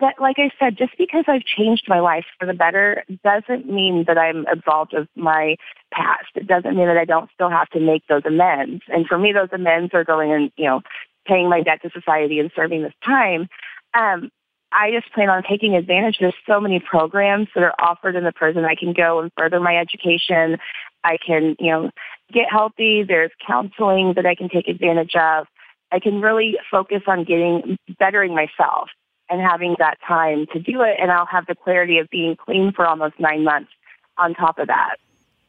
that, 0.00 0.14
like 0.20 0.36
I 0.38 0.50
said, 0.58 0.78
just 0.78 0.96
because 0.96 1.24
I've 1.28 1.44
changed 1.44 1.84
my 1.86 2.00
life 2.00 2.24
for 2.38 2.46
the 2.46 2.54
better 2.54 3.04
doesn't 3.22 3.70
mean 3.70 4.04
that 4.06 4.16
I'm 4.16 4.46
absolved 4.50 4.94
of 4.94 5.06
my 5.16 5.56
past. 5.92 6.30
It 6.34 6.46
doesn't 6.46 6.76
mean 6.76 6.86
that 6.86 6.96
I 6.96 7.04
don't 7.04 7.30
still 7.34 7.50
have 7.50 7.68
to 7.70 7.80
make 7.80 8.06
those 8.06 8.22
amends. 8.24 8.82
And 8.88 9.06
for 9.06 9.18
me, 9.18 9.32
those 9.32 9.50
amends 9.52 9.92
are 9.92 10.04
going 10.04 10.32
and, 10.32 10.50
you 10.56 10.64
know, 10.64 10.80
paying 11.26 11.48
my 11.50 11.62
debt 11.62 11.82
to 11.82 11.90
society 11.90 12.38
and 12.38 12.50
serving 12.56 12.82
this 12.82 12.94
time. 13.04 13.48
Um, 13.94 14.30
I 14.74 14.90
just 14.90 15.12
plan 15.12 15.28
on 15.28 15.42
taking 15.48 15.74
advantage. 15.74 16.16
There's 16.20 16.34
so 16.46 16.60
many 16.60 16.80
programs 16.80 17.48
that 17.54 17.62
are 17.62 17.74
offered 17.78 18.16
in 18.16 18.24
the 18.24 18.32
prison. 18.32 18.64
I 18.64 18.74
can 18.74 18.92
go 18.92 19.20
and 19.20 19.30
further 19.36 19.60
my 19.60 19.76
education. 19.76 20.58
I 21.04 21.18
can, 21.24 21.56
you 21.58 21.70
know, 21.70 21.90
get 22.32 22.46
healthy. 22.50 23.02
There's 23.02 23.30
counseling 23.46 24.14
that 24.16 24.26
I 24.26 24.34
can 24.34 24.48
take 24.48 24.68
advantage 24.68 25.14
of. 25.14 25.46
I 25.90 26.00
can 26.00 26.20
really 26.20 26.56
focus 26.70 27.02
on 27.06 27.24
getting 27.24 27.76
bettering 27.98 28.34
myself 28.34 28.88
and 29.28 29.40
having 29.40 29.76
that 29.78 29.98
time 30.06 30.46
to 30.52 30.60
do 30.60 30.82
it. 30.82 30.96
And 31.00 31.10
I'll 31.10 31.26
have 31.26 31.46
the 31.46 31.54
clarity 31.54 31.98
of 31.98 32.08
being 32.10 32.36
clean 32.36 32.72
for 32.74 32.86
almost 32.86 33.14
nine 33.18 33.44
months 33.44 33.70
on 34.16 34.34
top 34.34 34.58
of 34.58 34.68
that. 34.68 34.96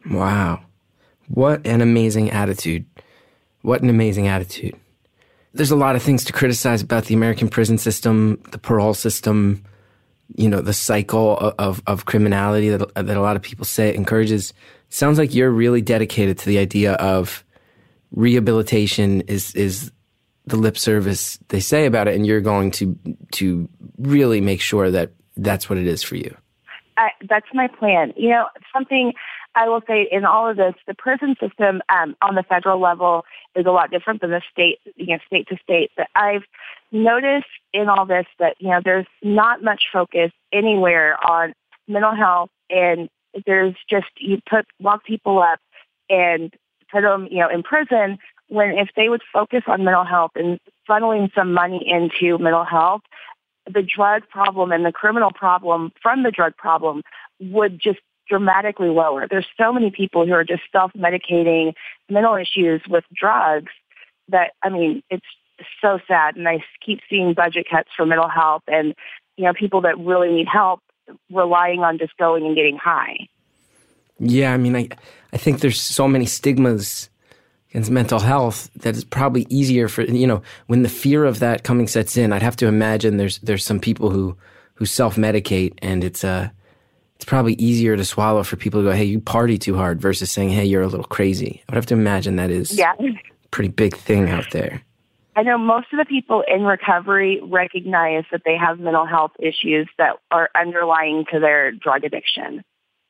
Wow. 0.09 0.63
What 1.27 1.65
an 1.65 1.81
amazing 1.81 2.31
attitude. 2.31 2.85
What 3.61 3.81
an 3.81 3.89
amazing 3.89 4.27
attitude. 4.27 4.75
There's 5.53 5.71
a 5.71 5.75
lot 5.75 5.95
of 5.95 6.01
things 6.01 6.23
to 6.25 6.33
criticize 6.33 6.81
about 6.81 7.05
the 7.05 7.13
American 7.13 7.47
prison 7.47 7.77
system, 7.77 8.41
the 8.51 8.57
parole 8.57 8.93
system, 8.93 9.63
you 10.35 10.49
know, 10.49 10.61
the 10.61 10.73
cycle 10.73 11.37
of, 11.37 11.81
of, 11.85 12.05
criminality 12.05 12.69
that, 12.69 12.95
that 12.95 13.17
a 13.17 13.21
lot 13.21 13.35
of 13.35 13.41
people 13.41 13.65
say 13.65 13.89
it 13.89 13.95
encourages. 13.95 14.53
sounds 14.89 15.19
like 15.19 15.35
you're 15.35 15.51
really 15.51 15.81
dedicated 15.81 16.37
to 16.39 16.45
the 16.47 16.57
idea 16.57 16.93
of 16.93 17.43
rehabilitation 18.11 19.21
is, 19.21 19.53
is 19.53 19.91
the 20.45 20.55
lip 20.55 20.77
service 20.77 21.37
they 21.49 21.59
say 21.59 21.85
about 21.85 22.07
it, 22.07 22.15
and 22.15 22.25
you're 22.25 22.41
going 22.41 22.71
to, 22.71 22.97
to 23.33 23.69
really 23.97 24.41
make 24.41 24.61
sure 24.61 24.89
that 24.91 25.11
that's 25.37 25.69
what 25.69 25.77
it 25.77 25.87
is 25.87 26.03
for 26.03 26.15
you. 26.15 26.35
I, 26.97 27.09
that's 27.29 27.47
my 27.53 27.67
plan. 27.67 28.13
You 28.15 28.29
know, 28.29 28.47
something 28.73 29.13
I 29.55 29.69
will 29.69 29.81
say 29.87 30.07
in 30.11 30.25
all 30.25 30.49
of 30.49 30.57
this, 30.57 30.73
the 30.87 30.95
prison 30.95 31.35
system 31.39 31.81
um, 31.89 32.15
on 32.21 32.35
the 32.35 32.43
federal 32.43 32.79
level 32.79 33.23
is 33.55 33.65
a 33.65 33.71
lot 33.71 33.91
different 33.91 34.21
than 34.21 34.31
the 34.31 34.41
state, 34.51 34.79
you 34.95 35.07
know, 35.07 35.19
state 35.27 35.47
to 35.49 35.57
state. 35.63 35.91
But 35.95 36.07
I've 36.15 36.43
noticed 36.91 37.47
in 37.71 37.87
all 37.87 38.05
this 38.05 38.25
that 38.39 38.55
you 38.59 38.69
know 38.69 38.81
there's 38.83 39.05
not 39.21 39.63
much 39.63 39.83
focus 39.91 40.31
anywhere 40.51 41.17
on 41.29 41.53
mental 41.87 42.15
health, 42.15 42.49
and 42.69 43.09
there's 43.45 43.75
just 43.89 44.07
you 44.17 44.39
put 44.49 44.65
lock 44.79 45.03
people 45.03 45.39
up 45.39 45.59
and 46.09 46.53
put 46.91 47.01
them, 47.01 47.27
you 47.29 47.39
know, 47.39 47.49
in 47.49 47.63
prison. 47.63 48.17
When 48.47 48.77
if 48.77 48.89
they 48.95 49.09
would 49.09 49.21
focus 49.31 49.63
on 49.67 49.83
mental 49.83 50.03
health 50.03 50.31
and 50.35 50.59
funneling 50.89 51.33
some 51.33 51.53
money 51.53 51.83
into 51.85 52.37
mental 52.37 52.65
health, 52.65 53.01
the 53.71 53.83
drug 53.83 54.27
problem 54.29 54.71
and 54.71 54.85
the 54.85 54.91
criminal 54.91 55.31
problem 55.31 55.91
from 56.01 56.23
the 56.23 56.31
drug 56.31 56.55
problem 56.57 57.01
would 57.39 57.79
just 57.79 57.99
dramatically 58.27 58.89
lower. 58.89 59.27
There's 59.29 59.47
so 59.59 59.73
many 59.73 59.91
people 59.91 60.25
who 60.25 60.33
are 60.33 60.43
just 60.43 60.63
self-medicating 60.71 61.73
mental 62.09 62.35
issues 62.35 62.81
with 62.89 63.03
drugs 63.13 63.71
that, 64.29 64.51
I 64.61 64.69
mean, 64.69 65.03
it's 65.09 65.25
so 65.81 65.99
sad. 66.07 66.35
And 66.35 66.47
I 66.47 66.63
keep 66.85 66.99
seeing 67.09 67.33
budget 67.33 67.67
cuts 67.69 67.89
for 67.95 68.05
mental 68.05 68.29
health 68.29 68.63
and, 68.67 68.93
you 69.37 69.45
know, 69.45 69.53
people 69.53 69.81
that 69.81 69.97
really 69.99 70.31
need 70.31 70.47
help 70.47 70.81
relying 71.31 71.79
on 71.79 71.97
just 71.97 72.15
going 72.17 72.45
and 72.45 72.55
getting 72.55 72.77
high. 72.77 73.27
Yeah, 74.19 74.53
I 74.53 74.57
mean, 74.57 74.75
I, 74.75 74.89
I 75.33 75.37
think 75.37 75.59
there's 75.59 75.81
so 75.81 76.07
many 76.07 76.25
stigmas 76.25 77.09
against 77.73 77.89
mental 77.89 78.19
health 78.19 78.69
that 78.75 78.95
it's 78.95 79.03
probably 79.03 79.47
easier 79.49 79.87
for 79.87 80.03
you 80.03 80.27
know 80.27 80.43
when 80.67 80.83
the 80.83 80.89
fear 80.89 81.25
of 81.25 81.39
that 81.39 81.63
coming 81.63 81.87
sets 81.87 82.15
in. 82.15 82.31
I'd 82.31 82.43
have 82.43 82.55
to 82.57 82.67
imagine 82.67 83.17
there's 83.17 83.39
there's 83.39 83.65
some 83.65 83.79
people 83.79 84.11
who 84.11 84.37
who 84.75 84.85
self 84.85 85.15
medicate, 85.15 85.73
and 85.81 86.03
it's 86.03 86.23
uh 86.23 86.49
it's 87.23 87.29
probably 87.29 87.53
easier 87.53 87.95
to 87.95 88.03
swallow 88.03 88.43
for 88.43 88.57
people 88.57 88.81
to 88.81 88.89
go, 88.89 88.91
hey, 88.91 89.05
you 89.05 89.21
party 89.21 89.57
too 89.57 89.77
hard, 89.77 90.01
versus 90.01 90.29
saying, 90.29 90.49
hey, 90.49 90.65
you're 90.65 90.81
a 90.81 90.87
little 90.87 91.05
crazy. 91.05 91.63
I 91.69 91.71
would 91.71 91.77
have 91.77 91.85
to 91.85 91.93
imagine 91.93 92.35
that 92.35 92.51
is 92.51 92.77
yeah. 92.77 92.95
a 92.99 93.17
pretty 93.49 93.69
big 93.69 93.95
thing 93.95 94.29
out 94.29 94.51
there. 94.51 94.81
I 95.37 95.43
know 95.43 95.57
most 95.57 95.87
of 95.93 95.99
the 95.99 96.05
people 96.05 96.43
in 96.53 96.63
recovery 96.63 97.39
recognize 97.41 98.25
that 98.33 98.41
they 98.43 98.57
have 98.57 98.77
mental 98.77 99.05
health 99.05 99.31
issues 99.39 99.87
that 99.97 100.17
are 100.31 100.49
underlying 100.53 101.23
to 101.31 101.39
their 101.39 101.71
drug 101.71 102.03
addiction. 102.03 102.61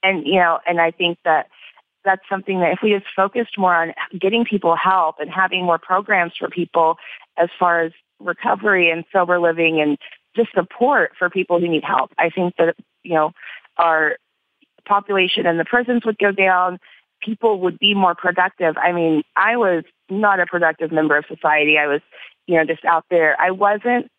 And, 0.04 0.28
you 0.28 0.36
know, 0.36 0.60
and 0.68 0.80
I 0.80 0.92
think 0.92 1.18
that 1.26 1.48
that's 2.06 2.22
something 2.30 2.60
that 2.60 2.74
if 2.74 2.80
we 2.84 2.92
just 2.92 3.08
focused 3.16 3.58
more 3.58 3.74
on 3.74 3.94
getting 4.22 4.46
people 4.46 4.76
help 4.76 5.16
and 5.18 5.30
having 5.32 5.66
more 5.66 5.80
programs 5.80 6.34
for 6.38 6.50
people 6.50 6.98
as 7.36 7.50
far 7.60 7.82
as 7.82 7.92
recovery 8.20 8.92
and 8.92 9.06
sober 9.12 9.40
living 9.40 9.82
and 9.82 9.98
just 10.36 10.50
support 10.54 11.14
for 11.18 11.32
people 11.32 11.60
who 11.60 11.68
need 11.68 11.84
help, 11.84 12.12
I 12.20 12.30
think 12.30 12.54
that, 12.60 12.76
you 13.02 13.16
know, 13.16 13.32
our 13.78 14.18
population 14.86 15.46
in 15.46 15.58
the 15.58 15.66
prisons 15.66 16.06
would 16.06 16.18
go 16.18 16.32
down. 16.32 16.80
People 17.22 17.60
would 17.62 17.80
be 17.80 17.94
more 17.94 18.16
productive. 18.16 18.76
I 18.78 18.92
mean, 18.92 19.24
I 19.36 19.56
was 19.56 19.84
not 20.10 20.40
a 20.40 20.46
productive 20.46 20.92
member 20.92 21.18
of 21.18 21.26
society. 21.28 21.78
I 21.78 21.88
was, 21.88 22.02
you 22.48 22.58
know, 22.58 22.66
just 22.66 22.84
out 22.86 23.06
there. 23.10 23.40
I 23.40 23.52
wasn't 23.52 24.12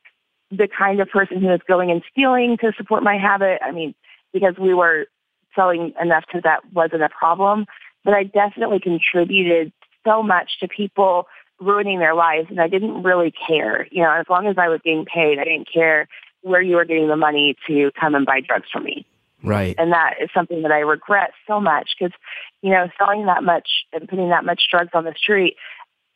the 0.50 0.68
kind 0.68 1.00
of 1.00 1.08
person 1.08 1.40
who 1.40 1.48
was 1.48 1.60
going 1.68 1.90
and 1.90 2.02
stealing 2.10 2.56
to 2.60 2.72
support 2.76 3.02
my 3.02 3.18
habit. 3.18 3.60
I 3.62 3.72
mean, 3.72 3.94
because 4.32 4.54
we 4.58 4.74
were 4.74 5.06
selling 5.54 5.92
enough 6.00 6.24
to 6.32 6.40
that 6.42 6.60
wasn't 6.72 7.02
a 7.02 7.08
problem. 7.08 7.66
But 8.04 8.14
I 8.14 8.24
definitely 8.24 8.80
contributed 8.80 9.72
so 10.04 10.22
much 10.22 10.58
to 10.60 10.68
people 10.68 11.26
ruining 11.60 11.98
their 11.98 12.14
lives 12.14 12.48
and 12.50 12.60
I 12.60 12.68
didn't 12.68 13.02
really 13.02 13.32
care. 13.46 13.86
You 13.90 14.02
know, 14.02 14.12
as 14.12 14.26
long 14.28 14.46
as 14.46 14.56
I 14.58 14.68
was 14.68 14.80
getting 14.84 15.04
paid, 15.04 15.38
I 15.38 15.44
didn't 15.44 15.68
care 15.72 16.08
where 16.42 16.60
you 16.60 16.76
were 16.76 16.84
getting 16.84 17.08
the 17.08 17.16
money 17.16 17.56
to 17.66 17.90
come 17.98 18.14
and 18.14 18.26
buy 18.26 18.40
drugs 18.40 18.66
for 18.70 18.80
me. 18.80 19.06
Right. 19.44 19.74
And 19.78 19.92
that 19.92 20.14
is 20.20 20.30
something 20.34 20.62
that 20.62 20.72
I 20.72 20.80
regret 20.80 21.32
so 21.46 21.60
much 21.60 21.90
because, 21.98 22.14
you 22.62 22.70
know, 22.70 22.88
selling 22.98 23.26
that 23.26 23.44
much 23.44 23.68
and 23.92 24.08
putting 24.08 24.30
that 24.30 24.44
much 24.44 24.62
drugs 24.70 24.90
on 24.94 25.04
the 25.04 25.14
street, 25.16 25.56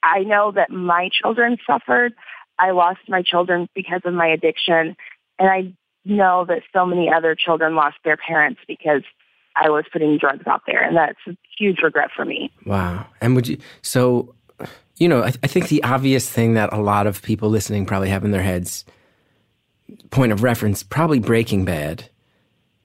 I 0.03 0.21
know 0.21 0.53
that 0.53 0.71
my 0.71 1.11
children 1.12 1.59
suffered. 1.67 2.14
I 2.59 2.71
lost 2.71 3.01
my 3.09 3.23
children 3.23 3.69
because 3.75 4.01
of 4.05 4.14
my 4.14 4.27
addiction. 4.27 4.97
And 5.38 5.49
I 5.49 5.73
know 6.05 6.45
that 6.49 6.62
so 6.73 6.87
many 6.87 7.11
other 7.12 7.35
children 7.35 7.75
lost 7.75 7.97
their 8.05 8.17
parents 8.17 8.61
because 8.67 9.03
I 9.55 9.71
was 9.71 9.85
putting 9.93 10.19
drugs 10.19 10.47
out 10.47 10.62
there, 10.67 10.83
and 10.83 10.97
that's 10.97 11.19
a 11.27 11.37
huge 11.59 11.83
regret 11.83 12.11
for 12.14 12.25
me. 12.25 12.53
Wow. 12.64 13.07
And 13.21 13.35
would 13.35 13.49
you, 13.49 13.59
so, 13.83 14.35
you 14.97 15.09
know, 15.09 15.23
I, 15.23 15.33
I 15.43 15.47
think 15.47 15.69
the 15.69 15.83
obvious 15.83 16.29
thing 16.29 16.55
that 16.55 16.73
a 16.73 16.81
lot 16.81 17.07
of 17.07 17.23
people 17.23 17.49
listening 17.49 17.85
probably 17.85 18.09
have 18.09 18.25
in 18.25 18.31
their 18.31 18.43
heads, 18.43 18.85
point 20.11 20.33
of 20.33 20.43
reference, 20.43 20.83
probably 20.83 21.19
Breaking 21.19 21.64
Bad, 21.64 22.09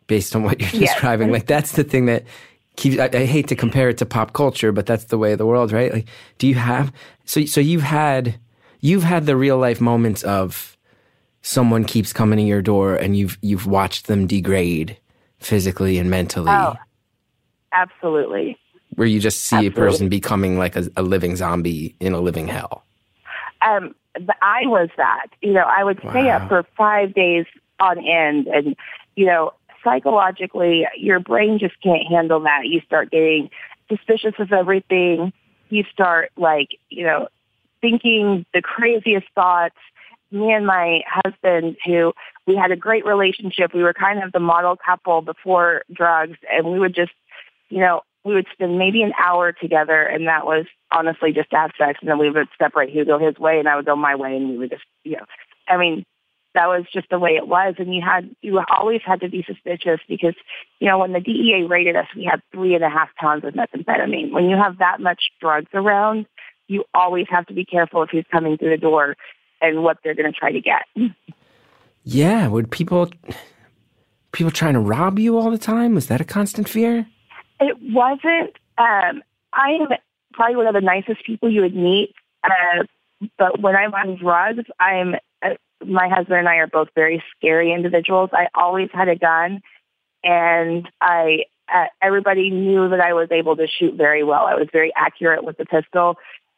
based 0.07 0.35
on 0.35 0.43
what 0.43 0.59
you're 0.59 0.69
Yes. 0.71 0.93
describing. 0.93 1.31
Like, 1.31 1.47
that's 1.47 1.73
the 1.73 1.83
thing 1.83 2.05
that 2.07 2.23
keeps, 2.75 2.99
I, 2.99 3.09
I 3.13 3.25
hate 3.25 3.47
to 3.49 3.55
compare 3.55 3.89
it 3.89 3.97
to 3.99 4.05
pop 4.05 4.33
culture, 4.33 4.71
but 4.71 4.85
that's 4.85 5.05
the 5.05 5.17
way 5.17 5.31
of 5.33 5.37
the 5.37 5.45
world, 5.45 5.71
right? 5.71 5.93
Like, 5.93 6.07
do 6.37 6.47
you 6.47 6.55
have, 6.55 6.91
so, 7.25 7.45
so 7.45 7.61
you've 7.61 7.83
had, 7.83 8.39
you've 8.81 9.03
had 9.03 9.25
the 9.25 9.35
real 9.35 9.57
life 9.57 9.79
moments 9.79 10.23
of 10.23 10.77
someone 11.41 11.83
keeps 11.83 12.13
coming 12.13 12.37
to 12.37 12.43
your 12.43 12.61
door 12.61 12.95
and 12.95 13.15
you've, 13.17 13.37
you've 13.41 13.67
watched 13.67 14.07
them 14.07 14.27
degrade 14.27 14.97
physically 15.39 15.97
and 15.97 16.09
mentally. 16.09 16.51
Oh, 16.51 16.73
absolutely. 17.73 18.57
where 18.95 19.07
you 19.07 19.19
just 19.19 19.41
see 19.41 19.55
Absolutely. 19.57 19.81
a 19.83 19.85
person 19.85 20.09
becoming 20.09 20.57
like 20.57 20.75
a, 20.75 20.87
a 20.95 21.01
living 21.03 21.35
zombie 21.35 21.95
in 21.99 22.13
a 22.13 22.19
living 22.21 22.47
hell. 22.47 22.83
Um, 23.61 23.95
I 24.41 24.61
was 24.65 24.89
that. 24.97 25.27
You 25.41 25.53
know, 25.53 25.65
I 25.65 25.83
would 25.83 25.97
stay 26.09 26.25
Wow. 26.27 26.37
up 26.37 26.47
for 26.47 26.65
five 26.77 27.13
days 27.13 27.45
on 27.79 27.97
end, 28.05 28.47
and 28.47 28.75
you 29.15 29.25
know, 29.25 29.53
psychologically, 29.83 30.85
your 30.97 31.19
brain 31.19 31.59
just 31.59 31.75
can't 31.81 32.07
handle 32.07 32.39
that. 32.41 32.65
You 32.65 32.81
start 32.81 33.11
getting 33.11 33.49
suspicious 33.89 34.33
of 34.39 34.51
everything. 34.51 35.33
You 35.69 35.83
start 35.91 36.31
like, 36.37 36.69
you 36.89 37.03
know, 37.03 37.27
thinking 37.81 38.45
the 38.53 38.61
craziest 38.61 39.27
thoughts. 39.35 39.75
Me 40.31 40.51
and 40.51 40.65
my 40.65 41.01
husband, 41.07 41.77
who 41.85 42.11
we 42.47 42.55
had 42.55 42.71
a 42.71 42.75
great 42.75 43.05
relationship, 43.05 43.73
we 43.73 43.83
were 43.83 43.93
kind 43.93 44.23
of 44.23 44.31
the 44.31 44.39
model 44.39 44.75
couple 44.75 45.21
before 45.21 45.83
drugs, 45.93 46.37
and 46.51 46.71
we 46.71 46.79
would 46.79 46.95
just, 46.95 47.11
you 47.69 47.79
know, 47.79 48.01
we 48.23 48.33
would 48.33 48.47
spend 48.51 48.79
maybe 48.79 49.03
an 49.03 49.13
hour 49.23 49.51
together, 49.51 50.01
and 50.01 50.27
that 50.27 50.45
was 50.45 50.65
honestly 50.91 51.33
just 51.33 51.51
to 51.51 51.57
have 51.57 51.71
sex, 51.77 51.99
and 52.01 52.09
then 52.09 52.17
we 52.17 52.29
would 52.29 52.47
separate. 52.57 52.89
He 52.89 52.97
would 52.99 53.07
go 53.07 53.19
his 53.19 53.37
way, 53.37 53.59
and 53.59 53.67
I 53.67 53.75
would 53.75 53.85
go 53.85 53.95
my 53.95 54.15
way, 54.15 54.35
and 54.35 54.49
we 54.49 54.57
would 54.57 54.71
just, 54.71 54.85
you 55.03 55.17
know, 55.17 55.25
I 55.67 55.77
mean, 55.77 56.03
that 56.53 56.67
was 56.67 56.85
just 56.93 57.09
the 57.09 57.19
way 57.19 57.31
it 57.31 57.47
was, 57.47 57.75
and 57.77 57.93
you 57.93 58.01
had 58.01 58.35
you 58.41 58.61
always 58.69 59.01
had 59.05 59.21
to 59.21 59.29
be 59.29 59.43
suspicious 59.45 59.99
because, 60.07 60.35
you 60.79 60.87
know, 60.87 60.99
when 60.99 61.13
the 61.13 61.19
DEA 61.19 61.65
raided 61.67 61.95
us, 61.95 62.07
we 62.15 62.23
had 62.23 62.41
three 62.51 62.75
and 62.75 62.83
a 62.83 62.89
half 62.89 63.09
pounds 63.15 63.43
of 63.43 63.53
methamphetamine. 63.53 64.31
When 64.31 64.49
you 64.49 64.55
have 64.55 64.77
that 64.77 64.99
much 64.99 65.31
drugs 65.41 65.69
around, 65.73 66.27
you 66.67 66.83
always 66.93 67.25
have 67.29 67.45
to 67.47 67.53
be 67.53 67.65
careful 67.65 68.03
of 68.03 68.09
who's 68.11 68.25
coming 68.31 68.57
through 68.57 68.71
the 68.71 68.77
door 68.77 69.15
and 69.61 69.83
what 69.83 69.97
they're 70.03 70.15
going 70.15 70.31
to 70.31 70.37
try 70.37 70.51
to 70.51 70.61
get. 70.61 70.83
Yeah, 72.03 72.47
would 72.47 72.69
people 72.69 73.09
people 74.33 74.51
trying 74.51 74.73
to 74.73 74.79
rob 74.79 75.17
you 75.19 75.37
all 75.37 75.49
the 75.49 75.57
time? 75.57 75.95
Was 75.95 76.07
that 76.07 76.19
a 76.19 76.25
constant 76.25 76.67
fear? 76.67 77.07
It 77.59 77.77
wasn't. 77.81 78.57
Um, 78.77 79.23
I 79.53 79.69
am 79.79 79.87
probably 80.33 80.57
one 80.57 80.67
of 80.67 80.73
the 80.73 80.81
nicest 80.81 81.25
people 81.25 81.49
you 81.49 81.61
would 81.61 81.75
meet, 81.75 82.13
uh, 82.43 82.83
but 83.37 83.61
when 83.61 83.75
I'm 83.75 83.93
on 83.93 84.17
drugs, 84.17 84.65
I'm. 84.79 85.15
My 85.85 86.07
husband 86.09 86.39
and 86.39 86.49
I 86.49 86.55
are 86.55 86.67
both 86.67 86.89
very 86.95 87.23
scary 87.35 87.73
individuals. 87.73 88.29
I 88.33 88.47
always 88.55 88.89
had 88.93 89.07
a 89.07 89.15
gun, 89.15 89.61
and 90.23 90.89
I. 91.01 91.45
Uh, 91.73 91.85
everybody 92.01 92.49
knew 92.49 92.89
that 92.89 92.99
I 92.99 93.13
was 93.13 93.29
able 93.31 93.55
to 93.55 93.67
shoot 93.67 93.95
very 93.95 94.21
well. 94.21 94.45
I 94.45 94.53
was 94.53 94.67
very 94.73 94.91
accurate 94.97 95.45
with 95.45 95.57
the 95.57 95.65
pistol, 95.65 96.17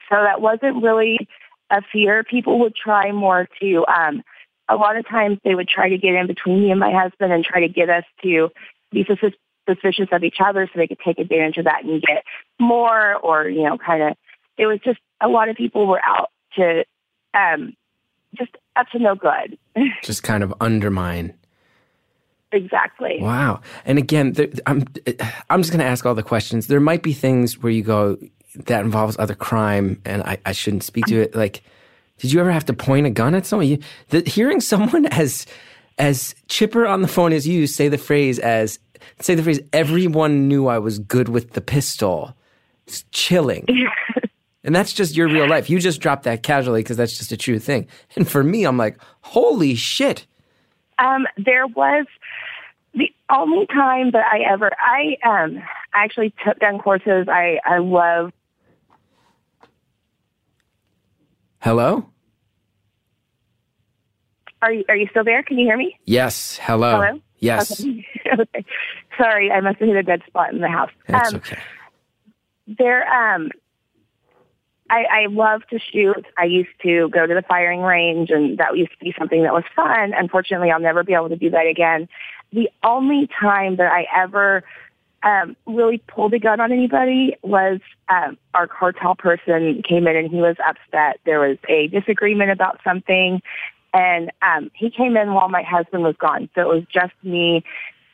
so 0.09 0.15
that 0.15 0.41
wasn't 0.41 0.81
really 0.81 1.27
a 1.69 1.81
fear. 1.93 2.23
People 2.23 2.59
would 2.59 2.75
try 2.75 3.11
more 3.11 3.47
to. 3.61 3.85
Um, 3.85 4.23
a 4.67 4.75
lot 4.75 4.97
of 4.97 5.07
times, 5.07 5.38
they 5.43 5.53
would 5.53 5.67
try 5.67 5.89
to 5.89 5.97
get 5.97 6.15
in 6.15 6.25
between 6.25 6.63
me 6.63 6.71
and 6.71 6.79
my 6.79 6.91
husband 6.91 7.31
and 7.31 7.45
try 7.45 7.61
to 7.61 7.67
get 7.67 7.89
us 7.89 8.03
to 8.23 8.49
be 8.91 9.05
sus- 9.05 9.31
suspicious 9.69 10.07
of 10.11 10.23
each 10.23 10.38
other 10.43 10.67
so 10.67 10.79
they 10.79 10.88
could 10.88 10.99
take 10.99 11.19
advantage 11.19 11.57
of 11.57 11.65
that 11.65 11.83
and 11.83 12.01
get 12.01 12.23
more 12.59 13.15
or, 13.15 13.47
you 13.47 13.63
know, 13.63 13.77
kind 13.77 14.01
of, 14.01 14.17
it 14.57 14.65
was 14.65 14.79
just 14.83 14.99
a 15.21 15.27
lot 15.27 15.49
of 15.49 15.55
people 15.55 15.85
were 15.85 16.03
out 16.03 16.29
to, 16.55 16.83
um, 17.33 17.75
just 18.38 18.52
up 18.76 18.88
to 18.91 19.00
no 19.00 19.15
good. 19.15 19.58
Just 20.04 20.24
kind 20.24 20.43
of 20.43 20.54
undermine. 20.62 21.34
exactly. 22.52 23.17
Wow. 23.19 23.62
And 23.86 23.98
again, 23.98 24.34
there, 24.34 24.48
I'm 24.65 24.86
I'm 25.50 25.62
just 25.62 25.71
going 25.71 25.80
to 25.80 25.86
ask 25.86 26.06
all 26.06 26.15
the 26.15 26.24
questions. 26.24 26.67
There 26.67 26.80
might 26.80 27.04
be 27.04 27.13
things 27.13 27.62
where 27.62 27.71
you 27.71 27.84
go 27.84 28.17
that 28.56 28.82
involves 28.86 29.17
other 29.19 29.36
crime, 29.36 30.02
and 30.06 30.24
I, 30.24 30.38
I 30.45 30.52
shouldn't 30.54 30.84
speak 30.84 31.06
to 31.08 31.21
it. 31.21 31.36
Like, 31.36 31.63
did 32.19 32.32
you 32.32 32.39
ever 32.39 32.52
have 32.52 32.65
to 32.65 32.74
point 32.74 33.06
a 33.06 33.10
gun 33.10 33.36
at 33.36 33.45
someone? 33.45 33.67
You, 33.67 33.80
the, 34.10 34.21
hearing 34.21 34.62
someone 34.62 35.06
as 35.12 35.45
as 35.98 36.36
chipper 36.48 36.86
on 36.86 37.02
the 37.02 37.08
phone 37.08 37.32
as 37.34 37.48
you 37.48 37.67
say 37.67 37.88
the 37.88 37.98
phrase 37.98 38.38
as 38.39 38.80
say 39.21 39.36
the 39.36 39.43
phrase 39.43 39.62
everyone 39.71 40.48
knew 40.48 40.67
I 40.67 40.80
was 40.80 41.00
good 41.00 41.30
with 41.30 41.52
the 41.52 41.62
pistol. 41.62 42.36
It's 42.88 43.04
chilling. 43.12 43.65
And 44.65 44.75
that's 44.75 44.91
just 44.91 45.15
your 45.15 45.28
real 45.28 45.47
life. 45.47 45.69
You 45.69 45.80
just 45.80 46.01
drop 46.01 46.23
that 46.23 46.43
casually 46.43 46.82
because 46.82 46.97
that's 46.97 47.17
just 47.17 47.32
a 47.32 47.38
true 47.38 47.60
thing. 47.60 47.88
And 48.15 48.28
for 48.28 48.43
me, 48.43 48.65
I'm 48.65 48.78
like, 48.78 48.97
holy 49.21 49.75
shit. 49.75 50.25
Um, 50.99 51.28
there 51.38 51.67
was 51.67 52.06
the 52.93 53.10
only 53.30 53.67
time 53.67 54.12
that 54.12 54.25
I 54.32 54.39
ever, 54.51 54.71
I, 54.80 55.17
um, 55.23 55.62
actually 55.93 56.34
took 56.45 56.60
down 56.60 56.80
courses. 56.80 57.28
I, 57.30 57.60
I 57.63 57.78
love 57.78 58.32
Hello? 61.65 62.08
Are 64.62 64.71
you 64.71 64.86
are 64.88 64.95
you 64.95 65.08
still 65.10 65.23
there? 65.23 65.41
Can 65.41 65.58
you 65.58 65.65
hear 65.65 65.78
me? 65.78 65.97
Yes. 66.06 66.60
Hello. 66.62 67.01
Hello? 67.01 67.19
Yes. 67.39 67.82
Okay. 67.82 68.06
okay. 68.39 68.65
Sorry, 69.17 69.49
I 69.49 69.62
must 69.62 69.80
have 69.80 69.88
hit 69.88 69.97
a 69.97 70.04
dead 70.04 70.21
spot 70.28 70.54
in 70.54 70.62
the 70.62 70.69
house. 70.69 70.91
That's 71.08 71.34
um, 71.34 71.38
okay. 71.38 71.58
There, 72.67 73.08
um, 73.12 73.49
I, 74.89 75.04
I 75.04 75.26
love 75.28 75.62
to 75.71 75.80
shoot. 75.80 76.26
I 76.38 76.45
used 76.45 76.69
to 76.84 77.10
go 77.10 77.26
to 77.26 77.34
the 77.34 77.41
firing 77.41 77.82
range, 77.82 78.30
and 78.30 78.58
that 78.60 78.78
used 78.78 78.91
to 78.91 79.04
be 79.04 79.13
something 79.17 79.43
that 79.43 79.54
was 79.54 79.63
fun. 79.76 80.13
Unfortunately, 80.13 80.69
I'll 80.69 80.80
never 80.80 81.04
be 81.04 81.13
able 81.13 81.30
to 81.30 81.36
do 81.36 81.50
that 81.50 81.65
again. 81.65 82.08
The 82.54 82.69
only 82.84 83.28
time 83.39 83.78
that 83.78 83.91
I 83.91 84.06
ever 84.15 84.63
um, 85.24 85.56
really 85.65 85.98
pulled 86.08 86.34
a 86.36 86.39
gun 86.39 86.60
on 86.60 86.71
anybody 86.71 87.36
was 87.41 87.80
um, 88.10 88.38
our 88.54 88.67
cartel 88.67 89.15
person 89.15 89.82
came 89.82 90.08
in 90.08 90.15
and 90.15 90.30
he 90.30 90.38
was 90.38 90.56
upset. 90.67 91.19
There 91.26 91.39
was 91.39 91.58
a 91.67 91.88
disagreement 91.88 92.52
about 92.52 92.80
something, 92.84 93.41
and 93.91 94.32
um, 94.43 94.69
he 94.76 94.91
came 94.91 95.17
in 95.17 95.34
while 95.34 95.50
my 95.50 95.63
husband 95.63 96.04
was 96.04 96.15
gone. 96.17 96.48
So 96.54 96.62
it 96.62 96.67
was 96.67 96.84
just 96.93 97.13
me, 97.24 97.63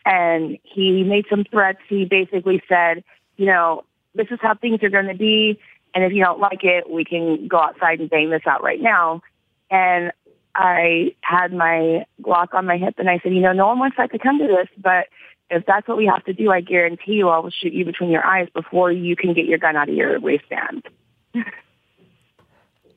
and 0.05 0.57
he 0.63 1.03
made 1.03 1.25
some 1.29 1.43
threats. 1.43 1.79
He 1.89 2.05
basically 2.05 2.63
said, 2.69 3.03
you 3.35 3.45
know, 3.45 3.83
this 4.15 4.27
is 4.31 4.39
how 4.41 4.55
things 4.55 4.81
are 4.83 4.89
going 4.89 5.07
to 5.07 5.15
be, 5.15 5.59
and 5.93 6.03
if 6.03 6.13
you 6.13 6.23
don't 6.23 6.39
like 6.39 6.63
it, 6.63 6.89
we 6.89 7.03
can 7.03 7.47
go 7.47 7.57
outside 7.57 7.99
and 7.99 8.09
bang 8.09 8.29
this 8.29 8.43
out 8.45 8.63
right 8.63 8.81
now. 8.81 9.21
And 9.69 10.11
I 10.55 11.15
had 11.21 11.53
my 11.53 12.05
Glock 12.21 12.53
on 12.53 12.65
my 12.65 12.77
hip, 12.77 12.95
and 12.97 13.09
I 13.09 13.19
said, 13.23 13.33
you 13.33 13.41
know, 13.41 13.53
no 13.53 13.67
one 13.67 13.79
wants 13.79 13.97
that 13.97 14.11
to 14.11 14.19
come 14.19 14.39
to 14.39 14.47
this, 14.47 14.67
but 14.77 15.07
if 15.49 15.65
that's 15.65 15.87
what 15.87 15.97
we 15.97 16.05
have 16.05 16.23
to 16.25 16.33
do, 16.33 16.51
I 16.51 16.61
guarantee 16.61 17.13
you 17.13 17.29
I 17.29 17.39
will 17.39 17.51
shoot 17.51 17.73
you 17.73 17.85
between 17.85 18.09
your 18.09 18.25
eyes 18.25 18.47
before 18.53 18.91
you 18.91 19.15
can 19.15 19.33
get 19.33 19.45
your 19.45 19.57
gun 19.57 19.75
out 19.75 19.89
of 19.89 19.95
your 19.95 20.19
waistband. 20.19 20.87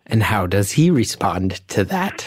And 0.07 0.23
how 0.23 0.47
does 0.47 0.73
he 0.73 0.91
respond 0.91 1.67
to 1.69 1.85
that? 1.85 2.27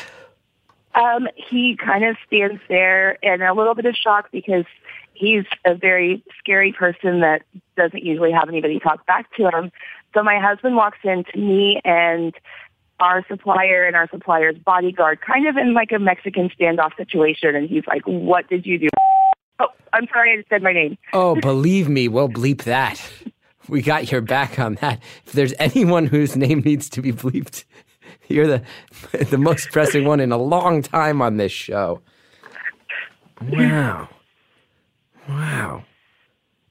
Um, 0.96 1.28
he 1.36 1.78
kind 1.78 2.04
of 2.04 2.18
stands 2.26 2.60
there 2.70 3.12
in 3.22 3.42
a 3.42 3.54
little 3.54 3.76
bit 3.76 3.86
of 3.86 3.96
shock 3.96 4.30
because 4.32 4.66
he's 5.14 5.44
a 5.66 5.76
very 5.76 6.24
scary 6.40 6.74
person 6.74 7.22
that 7.22 7.44
doesn't 7.76 8.04
usually 8.04 8.32
have 8.32 8.50
anybody 8.50 8.80
talk 8.80 9.06
back 9.06 9.32
to 9.36 9.50
him. 9.50 9.72
So 10.18 10.24
my 10.24 10.40
husband 10.40 10.76
walks 10.76 10.98
in 11.04 11.24
to 11.32 11.38
me 11.38 11.80
and 11.86 12.34
our 13.00 13.24
supplier 13.28 13.86
and 13.86 13.96
our 13.96 14.10
supplier's 14.10 14.58
bodyguard, 14.58 15.20
kind 15.22 15.48
of 15.48 15.58
in 15.58 15.76
like 15.76 15.92
a 15.92 16.00
Mexican 16.00 16.50
standoff 16.60 16.98
situation. 16.98 17.56
And 17.56 17.70
he's 17.70 17.84
like, 17.86 18.02
what 18.06 18.50
did 18.50 18.66
you 18.66 18.80
do? 18.80 18.88
Oh, 19.60 19.68
I'm 19.94 20.08
sorry, 20.12 20.34
I 20.34 20.38
just 20.38 20.50
said 20.50 20.64
my 20.64 20.74
name. 20.74 20.98
Oh, 21.14 21.36
believe 21.36 21.88
me, 21.88 22.08
we'll 22.08 22.30
bleep 22.30 22.64
that. 22.64 23.00
We 23.70 23.84
got 23.84 24.12
your 24.12 24.22
back 24.22 24.58
on 24.58 24.76
that. 24.76 25.04
If 25.28 25.34
there's 25.34 25.54
anyone 25.60 26.08
whose 26.08 26.36
name 26.36 26.62
needs 26.62 26.90
to 26.92 27.02
be 27.04 27.12
bleeped, 27.12 27.66
you're 28.28 28.48
the 28.48 28.64
the 29.26 29.38
most 29.38 29.70
pressing 29.72 30.06
one 30.06 30.20
in 30.20 30.32
a 30.32 30.38
long 30.38 30.82
time 30.82 31.22
on 31.22 31.38
this 31.38 31.52
show. 31.52 32.02
Wow. 33.42 34.10
Wow. 35.30 35.84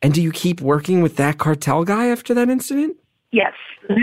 And 0.02 0.12
do 0.12 0.20
you 0.20 0.32
keep 0.32 0.60
working 0.60 1.00
with 1.00 1.14
that 1.16 1.38
cartel 1.38 1.84
guy 1.84 2.08
after 2.08 2.34
that 2.34 2.48
incident? 2.48 2.96
Yes. 3.36 3.52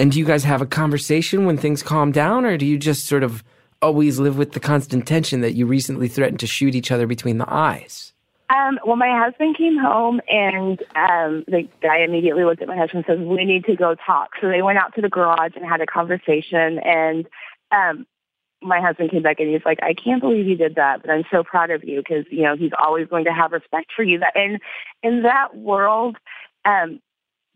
And 0.00 0.12
do 0.12 0.18
you 0.20 0.24
guys 0.24 0.44
have 0.44 0.62
a 0.62 0.66
conversation 0.66 1.44
when 1.44 1.56
things 1.56 1.82
calm 1.82 2.12
down, 2.12 2.44
or 2.44 2.56
do 2.56 2.64
you 2.64 2.78
just 2.78 3.06
sort 3.06 3.24
of 3.24 3.42
always 3.82 4.20
live 4.20 4.38
with 4.38 4.52
the 4.52 4.60
constant 4.60 5.08
tension 5.08 5.40
that 5.40 5.54
you 5.54 5.66
recently 5.66 6.06
threatened 6.06 6.38
to 6.38 6.46
shoot 6.46 6.76
each 6.76 6.92
other 6.92 7.08
between 7.08 7.38
the 7.38 7.52
eyes? 7.52 8.12
Um, 8.48 8.78
well, 8.86 8.94
my 8.94 9.10
husband 9.10 9.58
came 9.58 9.76
home 9.76 10.20
and 10.28 10.80
um, 10.94 11.42
the 11.48 11.68
guy 11.82 11.98
immediately 11.98 12.44
looked 12.44 12.62
at 12.62 12.68
my 12.68 12.76
husband 12.76 13.06
and 13.08 13.18
says, 13.18 13.26
"We 13.26 13.44
need 13.44 13.64
to 13.64 13.74
go 13.74 13.96
talk." 13.96 14.30
So 14.40 14.48
they 14.48 14.62
went 14.62 14.78
out 14.78 14.94
to 14.94 15.00
the 15.00 15.08
garage 15.08 15.56
and 15.56 15.66
had 15.66 15.80
a 15.80 15.86
conversation. 15.86 16.78
And 16.78 17.26
um, 17.72 18.06
my 18.62 18.80
husband 18.80 19.10
came 19.10 19.22
back 19.22 19.40
and 19.40 19.48
he's 19.50 19.66
like, 19.66 19.80
"I 19.82 19.94
can't 19.94 20.20
believe 20.20 20.46
you 20.46 20.56
did 20.56 20.76
that, 20.76 21.02
but 21.02 21.10
I'm 21.10 21.24
so 21.28 21.42
proud 21.42 21.70
of 21.72 21.82
you 21.82 22.04
because 22.04 22.24
you 22.30 22.44
know 22.44 22.56
he's 22.56 22.70
always 22.80 23.08
going 23.08 23.24
to 23.24 23.32
have 23.32 23.50
respect 23.50 23.90
for 23.96 24.04
you." 24.04 24.20
That 24.20 24.36
and 24.36 24.60
in 25.02 25.22
that 25.22 25.56
world, 25.56 26.16
um, 26.64 27.00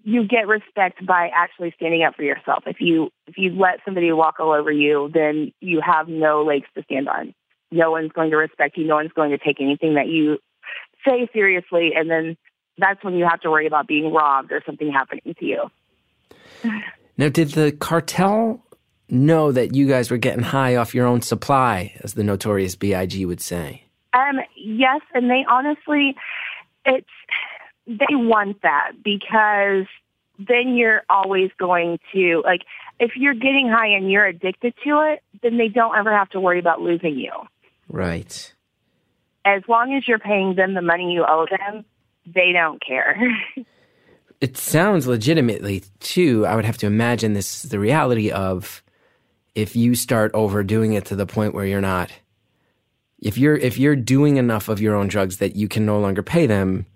you 0.04 0.26
get 0.26 0.48
respect 0.48 1.04
by 1.06 1.30
actually 1.34 1.72
standing 1.76 2.02
up 2.02 2.14
for 2.16 2.22
yourself. 2.22 2.64
If 2.66 2.76
you 2.80 3.10
if 3.26 3.34
you 3.36 3.50
let 3.50 3.80
somebody 3.84 4.12
walk 4.12 4.40
all 4.40 4.52
over 4.52 4.70
you, 4.70 5.10
then 5.12 5.52
you 5.60 5.80
have 5.84 6.08
no 6.08 6.42
legs 6.42 6.66
to 6.76 6.82
stand 6.84 7.08
on. 7.08 7.34
No 7.70 7.90
one's 7.90 8.12
going 8.12 8.30
to 8.30 8.36
respect 8.36 8.76
you. 8.76 8.86
No 8.86 8.96
one's 8.96 9.12
going 9.12 9.30
to 9.30 9.38
take 9.38 9.60
anything 9.60 9.94
that 9.94 10.08
you 10.08 10.38
say 11.06 11.28
seriously, 11.32 11.92
and 11.96 12.10
then 12.10 12.36
that's 12.78 13.02
when 13.04 13.14
you 13.14 13.26
have 13.28 13.40
to 13.40 13.50
worry 13.50 13.66
about 13.66 13.86
being 13.86 14.12
robbed 14.12 14.52
or 14.52 14.62
something 14.64 14.90
happening 14.90 15.34
to 15.38 15.44
you. 15.44 15.70
Now, 17.18 17.28
did 17.28 17.50
the 17.50 17.72
cartel 17.72 18.64
know 19.10 19.52
that 19.52 19.74
you 19.74 19.86
guys 19.86 20.10
were 20.10 20.16
getting 20.16 20.42
high 20.42 20.76
off 20.76 20.94
your 20.94 21.06
own 21.06 21.20
supply, 21.20 21.92
as 22.02 22.14
the 22.14 22.24
notorious 22.24 22.74
B.I.G. 22.74 23.26
would 23.26 23.42
say? 23.42 23.84
Um, 24.14 24.40
yes, 24.56 25.02
and 25.12 25.30
they 25.30 25.44
honestly, 25.48 26.16
it's 26.86 27.06
they 27.86 28.06
want 28.10 28.62
that 28.62 28.92
because 29.04 29.86
then 30.38 30.74
you're 30.74 31.02
always 31.08 31.50
going 31.58 31.98
to 32.12 32.42
like 32.44 32.62
if 32.98 33.12
you're 33.16 33.34
getting 33.34 33.68
high 33.68 33.88
and 33.88 34.10
you're 34.10 34.26
addicted 34.26 34.74
to 34.84 35.00
it, 35.12 35.22
then 35.42 35.58
they 35.58 35.68
don't 35.68 35.96
ever 35.96 36.16
have 36.16 36.28
to 36.30 36.40
worry 36.40 36.58
about 36.58 36.80
losing 36.80 37.18
you. 37.18 37.32
Right. 37.88 38.52
As 39.44 39.62
long 39.68 39.94
as 39.94 40.06
you're 40.06 40.20
paying 40.20 40.54
them 40.54 40.74
the 40.74 40.82
money 40.82 41.12
you 41.12 41.24
owe 41.28 41.46
them, 41.50 41.84
they 42.26 42.52
don't 42.52 42.80
care. 42.84 43.18
It 44.42 44.56
sounds 44.56 45.06
legitimately, 45.06 45.84
too. 46.00 46.44
I 46.46 46.56
would 46.56 46.64
have 46.64 46.76
to 46.78 46.86
imagine 46.86 47.32
this 47.32 47.64
is 47.64 47.70
the 47.70 47.78
reality 47.78 48.32
of 48.32 48.82
if 49.54 49.76
you 49.76 49.94
start 49.94 50.32
overdoing 50.34 50.94
it 50.94 51.04
to 51.06 51.16
the 51.16 51.26
point 51.26 51.54
where 51.54 51.64
you're 51.64 51.80
not. 51.80 52.10
If 53.20 53.38
you're 53.38 53.54
if 53.54 53.78
you're 53.78 53.94
doing 53.94 54.38
enough 54.38 54.68
of 54.68 54.80
your 54.80 54.96
own 54.96 55.06
drugs 55.06 55.36
that 55.36 55.54
you 55.54 55.68
can 55.68 55.86
no 55.86 56.00
longer 56.00 56.24
pay 56.24 56.46
them, 56.46 56.86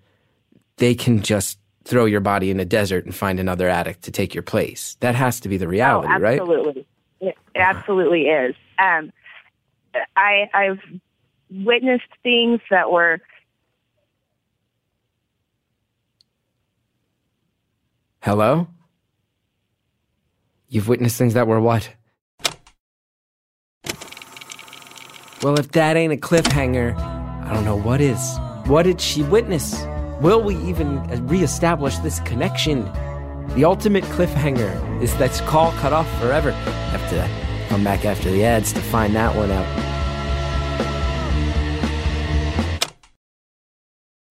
they 0.77 0.95
can 0.95 1.21
just 1.21 1.59
throw 1.83 2.05
your 2.05 2.19
body 2.19 2.51
in 2.51 2.59
a 2.59 2.65
desert 2.65 3.05
and 3.05 3.15
find 3.15 3.39
another 3.39 3.69
addict 3.69 4.03
to 4.03 4.11
take 4.11 4.33
your 4.33 4.43
place. 4.43 4.97
That 4.99 5.15
has 5.15 5.39
to 5.41 5.49
be 5.49 5.57
the 5.57 5.67
reality, 5.67 6.09
oh, 6.11 6.19
right? 6.19 6.39
absolutely. 6.39 6.87
It 7.19 7.35
absolutely 7.55 8.23
is. 8.27 8.55
Um, 8.77 9.11
I 10.15 10.49
I've 10.53 10.79
witnessed 11.49 12.03
things 12.23 12.59
that 12.69 12.91
were 12.91 13.19
Hello? 18.21 18.67
You've 20.67 20.89
witnessed 20.89 21.17
things 21.17 21.33
that 21.35 21.47
were 21.47 21.61
what? 21.61 21.89
Well, 25.41 25.57
if 25.57 25.71
that 25.71 25.95
ain't 25.95 26.11
a 26.11 26.17
cliffhanger, 26.17 26.97
I 26.97 27.53
don't 27.53 27.63
know 27.63 27.77
what 27.77 28.01
is. 28.01 28.19
What 28.65 28.83
did 28.83 28.99
she 28.99 29.23
witness? 29.23 29.81
Will 30.21 30.41
we 30.41 30.55
even 30.63 31.03
reestablish 31.27 31.99
this 31.99 32.19
connection? 32.21 32.85
The 33.53 33.65
ultimate 33.65 34.03
cliffhanger 34.05 34.99
is 34.99 35.15
that 35.17 35.31
call 35.45 35.71
cut 35.73 35.93
off 35.93 36.09
forever. 36.19 36.51
Have 36.53 37.07
to 37.11 37.29
come 37.69 37.83
back 37.83 38.03
after 38.03 38.31
the 38.31 38.43
ads 38.43 38.73
to 38.73 38.81
find 38.81 39.15
that 39.15 39.35
one 39.35 39.51
out. 39.51 39.93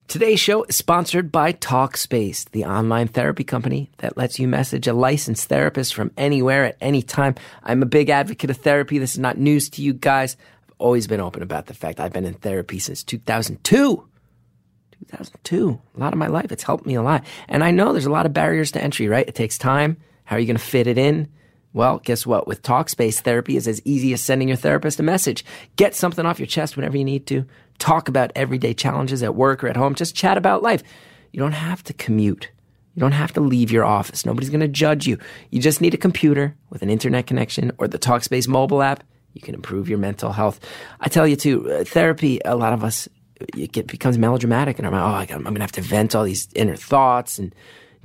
Today's 0.09 0.41
show 0.41 0.65
is 0.65 0.75
sponsored 0.75 1.31
by 1.31 1.53
TalkSpace, 1.53 2.51
the 2.51 2.65
online 2.65 3.07
therapy 3.07 3.45
company 3.45 3.89
that 3.99 4.17
lets 4.17 4.41
you 4.41 4.49
message 4.49 4.89
a 4.89 4.93
licensed 4.93 5.49
therapist 5.49 5.95
from 5.95 6.11
anywhere 6.17 6.65
at 6.65 6.77
any 6.81 7.03
time. 7.03 7.37
I'm 7.63 7.83
a 7.83 7.87
big 7.87 8.11
advocate 8.11 8.51
of 8.51 8.57
therapy. 8.57 8.99
This 8.99 9.13
is 9.13 9.21
not 9.21 9.39
news 9.39 9.69
to 9.71 9.83
you 9.83 9.93
guys. 9.93 10.37
I've 10.65 10.75
always 10.79 11.07
been 11.07 11.21
open 11.21 11.45
about 11.45 11.67
the 11.67 11.75
fact 11.75 12.01
I've 12.01 12.13
been 12.13 12.25
in 12.25 12.35
therapy 12.35 12.81
since 12.81 13.05
2002. 13.05 14.05
2002. 15.01 15.81
A 15.97 16.01
lot 16.01 16.13
of 16.13 16.19
my 16.19 16.27
life. 16.27 16.53
It's 16.53 16.63
helped 16.63 16.87
me 16.87 16.95
a 16.95 17.03
lot. 17.03 17.25
And 17.49 17.63
I 17.63 17.71
know 17.71 17.93
there's 17.93 18.07
a 18.07 18.11
lot 18.11 18.27
of 18.27 18.33
barriers 18.33 18.73
to 18.73 18.83
entry, 18.83 19.09
right? 19.09 19.29
It 19.29 19.35
takes 19.35 19.59
time. 19.59 19.97
How 20.25 20.37
are 20.37 20.39
you 20.39 20.47
going 20.47 20.57
to 20.57 20.63
fit 20.63 20.87
it 20.87 20.99
in? 20.99 21.29
Well, 21.73 21.99
guess 21.99 22.25
what? 22.25 22.47
With 22.47 22.63
Talkspace, 22.63 23.21
therapy 23.21 23.57
is 23.57 23.69
as 23.69 23.83
easy 23.85 24.13
as 24.15 24.23
sending 24.23 24.49
your 24.49 24.57
therapist 24.57 24.99
a 24.99 25.03
message. 25.03 25.45
Get 25.77 25.95
something 25.95 26.25
off 26.25 26.39
your 26.39 26.47
chest 26.47 26.75
whenever 26.75 26.97
you 26.97 27.05
need 27.05 27.27
to. 27.27 27.45
Talk 27.79 28.09
about 28.09 28.33
everyday 28.35 28.73
challenges 28.73 29.23
at 29.23 29.35
work 29.35 29.63
or 29.63 29.69
at 29.69 29.77
home. 29.77 29.95
Just 29.95 30.17
chat 30.17 30.39
about 30.39 30.63
life. 30.63 30.83
You 31.33 31.41
don't 31.41 31.53
have 31.53 31.85
to 31.85 31.93
commute. 31.93 32.51
You 32.95 33.01
don't 33.01 33.13
have 33.13 33.35
to 33.35 33.43
leave 33.43 33.71
your 33.71 33.85
office. 33.85 34.25
Nobody's 34.25 34.49
going 34.49 34.61
to 34.61 34.69
judge 34.69 35.07
you. 35.07 35.19
You 35.51 35.61
just 35.61 35.83
need 35.83 35.93
a 35.93 35.99
computer 35.99 36.57
with 36.71 36.81
an 36.81 36.89
internet 36.89 37.27
connection 37.27 37.71
or 37.77 37.89
the 37.89 37.99
Talkspace 37.99 38.49
mobile 38.49 38.81
app. 38.81 39.05
You 39.35 39.43
can 39.43 39.55
improve 39.55 39.87
your 39.87 39.99
mental 39.99 40.33
health. 40.33 40.61
I 40.99 41.11
tell 41.11 41.29
you 41.29 41.37
too, 41.37 41.71
uh, 41.71 41.85
therapy, 41.85 42.41
a 42.47 42.57
lot 42.57 42.73
of 42.73 42.83
us, 42.83 43.07
it 43.41 43.73
get, 43.73 43.87
becomes 43.87 44.19
melodramatic 44.19 44.79
and 44.79 44.87
I'm 44.87 44.93
like, 44.93 45.31
oh, 45.31 45.35
I'm 45.35 45.43
going 45.43 45.57
to 45.57 45.61
have 45.61 45.73
to 45.73 45.83
vent 45.83 46.15
all 46.15 46.25
these 46.25 46.49
inner 46.55 46.77
thoughts 46.77 47.39
and 47.39 47.55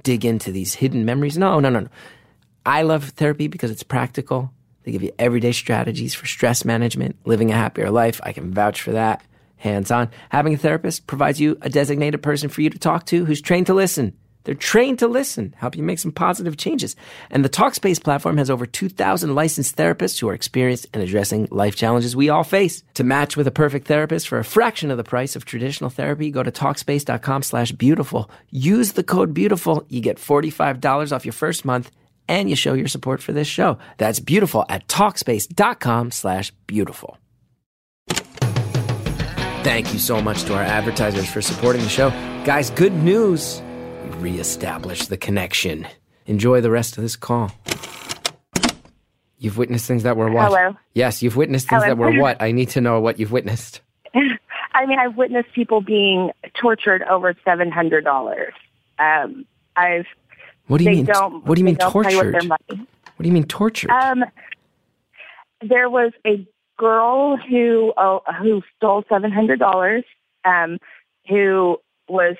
dig 0.03 0.25
into 0.25 0.51
these 0.51 0.73
hidden 0.73 1.05
memories. 1.05 1.37
No, 1.37 1.59
no, 1.59 1.69
no, 1.69 1.81
no. 1.81 1.87
I 2.65 2.83
love 2.83 3.09
therapy 3.09 3.47
because 3.47 3.71
it's 3.71 3.83
practical. 3.83 4.51
They 4.83 4.91
give 4.91 5.03
you 5.03 5.11
everyday 5.19 5.51
strategies 5.51 6.13
for 6.13 6.25
stress 6.25 6.65
management, 6.65 7.15
living 7.25 7.51
a 7.51 7.55
happier 7.55 7.89
life. 7.89 8.19
I 8.23 8.33
can 8.33 8.53
vouch 8.53 8.81
for 8.81 8.91
that. 8.91 9.23
Hands 9.57 9.89
on. 9.91 10.09
Having 10.29 10.55
a 10.55 10.57
therapist 10.57 11.05
provides 11.05 11.39
you 11.39 11.57
a 11.61 11.69
designated 11.69 12.23
person 12.23 12.49
for 12.49 12.61
you 12.61 12.69
to 12.71 12.79
talk 12.79 13.05
to 13.07 13.25
who's 13.25 13.41
trained 13.41 13.67
to 13.67 13.75
listen. 13.75 14.17
They're 14.43 14.55
trained 14.55 14.99
to 14.99 15.07
listen, 15.07 15.53
help 15.57 15.75
you 15.75 15.83
make 15.83 15.99
some 15.99 16.11
positive 16.11 16.57
changes. 16.57 16.95
And 17.29 17.45
the 17.45 17.49
Talkspace 17.49 18.03
platform 18.03 18.37
has 18.37 18.49
over 18.49 18.65
2,000 18.65 19.35
licensed 19.35 19.75
therapists 19.75 20.19
who 20.19 20.29
are 20.29 20.33
experienced 20.33 20.87
in 20.93 21.01
addressing 21.01 21.47
life 21.51 21.75
challenges 21.75 22.15
we 22.15 22.29
all 22.29 22.43
face. 22.43 22.83
To 22.95 23.03
match 23.03 23.37
with 23.37 23.47
a 23.47 23.51
perfect 23.51 23.87
therapist 23.87 24.27
for 24.27 24.39
a 24.39 24.43
fraction 24.43 24.91
of 24.91 24.97
the 24.97 25.03
price 25.03 25.35
of 25.35 25.45
traditional 25.45 25.89
therapy, 25.89 26.31
go 26.31 26.43
to 26.43 26.51
Talkspace.com 26.51 27.43
slash 27.43 27.71
beautiful. 27.71 28.29
Use 28.49 28.93
the 28.93 29.03
code 29.03 29.33
beautiful. 29.33 29.85
You 29.89 30.01
get 30.01 30.17
$45 30.17 31.11
off 31.11 31.25
your 31.25 31.33
first 31.33 31.65
month 31.65 31.91
and 32.27 32.49
you 32.49 32.55
show 32.55 32.73
your 32.73 32.87
support 32.87 33.21
for 33.21 33.33
this 33.33 33.47
show. 33.47 33.77
That's 33.97 34.19
beautiful 34.19 34.65
at 34.69 34.87
talkspace.com 34.87 36.11
slash 36.11 36.51
beautiful. 36.65 37.17
Thank 39.63 39.93
you 39.93 39.99
so 39.99 40.21
much 40.21 40.43
to 40.43 40.55
our 40.55 40.63
advertisers 40.63 41.29
for 41.29 41.41
supporting 41.41 41.83
the 41.83 41.89
show. 41.89 42.09
Guys, 42.45 42.71
good 42.71 42.93
news. 42.93 43.61
We 44.21 44.31
reestablished 44.33 45.09
the 45.09 45.17
connection. 45.17 45.87
Enjoy 46.27 46.61
the 46.61 46.69
rest 46.69 46.95
of 46.97 47.03
this 47.03 47.15
call. 47.15 47.51
You've 49.39 49.57
witnessed 49.57 49.87
things 49.87 50.03
that 50.03 50.15
were 50.15 50.29
what? 50.29 50.45
Hello. 50.45 50.77
Yes, 50.93 51.23
you've 51.23 51.35
witnessed 51.35 51.67
things 51.67 51.83
Hello. 51.83 51.95
that 51.95 51.97
were 51.99 52.21
what? 52.21 52.37
I 52.41 52.51
need 52.51 52.69
to 52.69 52.81
know 52.81 52.99
what 52.99 53.19
you've 53.19 53.31
witnessed. 53.31 53.81
I 54.73 54.85
mean, 54.85 54.99
I've 54.99 55.17
witnessed 55.17 55.51
people 55.53 55.81
being 55.81 56.29
tortured 56.53 57.01
over 57.03 57.35
seven 57.43 57.71
hundred 57.71 58.03
dollars. 58.03 58.53
Um, 58.99 59.45
I've 59.75 60.05
What 60.67 60.77
do 60.77 60.83
you 60.83 60.91
mean? 60.91 61.05
don't. 61.05 61.43
what 61.45 61.55
do 61.55 61.61
you 61.61 61.65
mean 61.65 61.75
they 61.75 61.79
don't 61.79 61.91
play 61.91 62.15
with 62.15 62.31
tortured? 62.33 62.49
What 62.49 63.23
do 63.23 63.27
you 63.27 63.33
mean 63.33 63.45
tortured? 63.45 63.89
Um, 63.89 64.23
there 65.67 65.89
was 65.89 66.11
a 66.27 66.47
girl 66.77 67.37
who 67.37 67.91
oh, 67.97 68.21
who 68.39 68.61
stole 68.77 69.03
seven 69.09 69.31
hundred 69.31 69.57
dollars. 69.57 70.03
Um, 70.45 70.77
who 71.27 71.77
was 72.07 72.35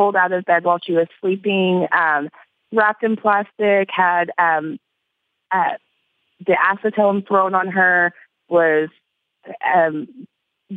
pulled 0.00 0.16
out 0.16 0.32
of 0.32 0.46
bed 0.46 0.64
while 0.64 0.78
she 0.82 0.92
was 0.92 1.06
sleeping, 1.20 1.86
um, 1.92 2.30
wrapped 2.72 3.02
in 3.02 3.16
plastic, 3.16 3.90
had 3.90 4.30
um, 4.38 4.78
uh, 5.50 5.74
the 6.46 6.56
acetone 6.56 7.26
thrown 7.28 7.54
on 7.54 7.68
her, 7.68 8.10
was 8.48 8.88
um, 9.76 10.08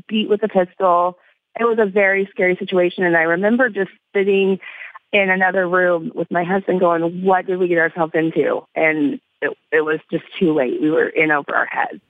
beat 0.09 0.27
with 0.27 0.43
a 0.43 0.49
pistol. 0.49 1.17
It 1.57 1.63
was 1.63 1.77
a 1.79 1.85
very 1.89 2.27
scary 2.31 2.57
situation, 2.57 3.05
and 3.05 3.15
I 3.15 3.21
remember 3.21 3.69
just 3.69 3.91
sitting 4.13 4.59
in 5.13 5.29
another 5.29 5.69
room 5.69 6.11
with 6.13 6.29
my 6.29 6.43
husband, 6.43 6.81
going, 6.81 7.23
"What 7.23 7.45
did 7.45 7.59
we 7.59 7.69
get 7.69 7.77
ourselves 7.77 8.11
into?" 8.13 8.65
And 8.75 9.21
it, 9.41 9.57
it 9.71 9.81
was 9.85 10.01
just 10.11 10.25
too 10.37 10.53
late. 10.53 10.81
We 10.81 10.91
were 10.91 11.07
in 11.07 11.31
over 11.31 11.55
our 11.55 11.67
heads. 11.67 12.01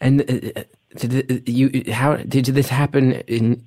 and 0.00 0.22
uh, 0.22 0.62
did 0.96 1.30
it, 1.30 1.48
you 1.50 1.92
how 1.92 2.16
did 2.16 2.46
this 2.46 2.70
happen 2.70 3.12
in 3.26 3.62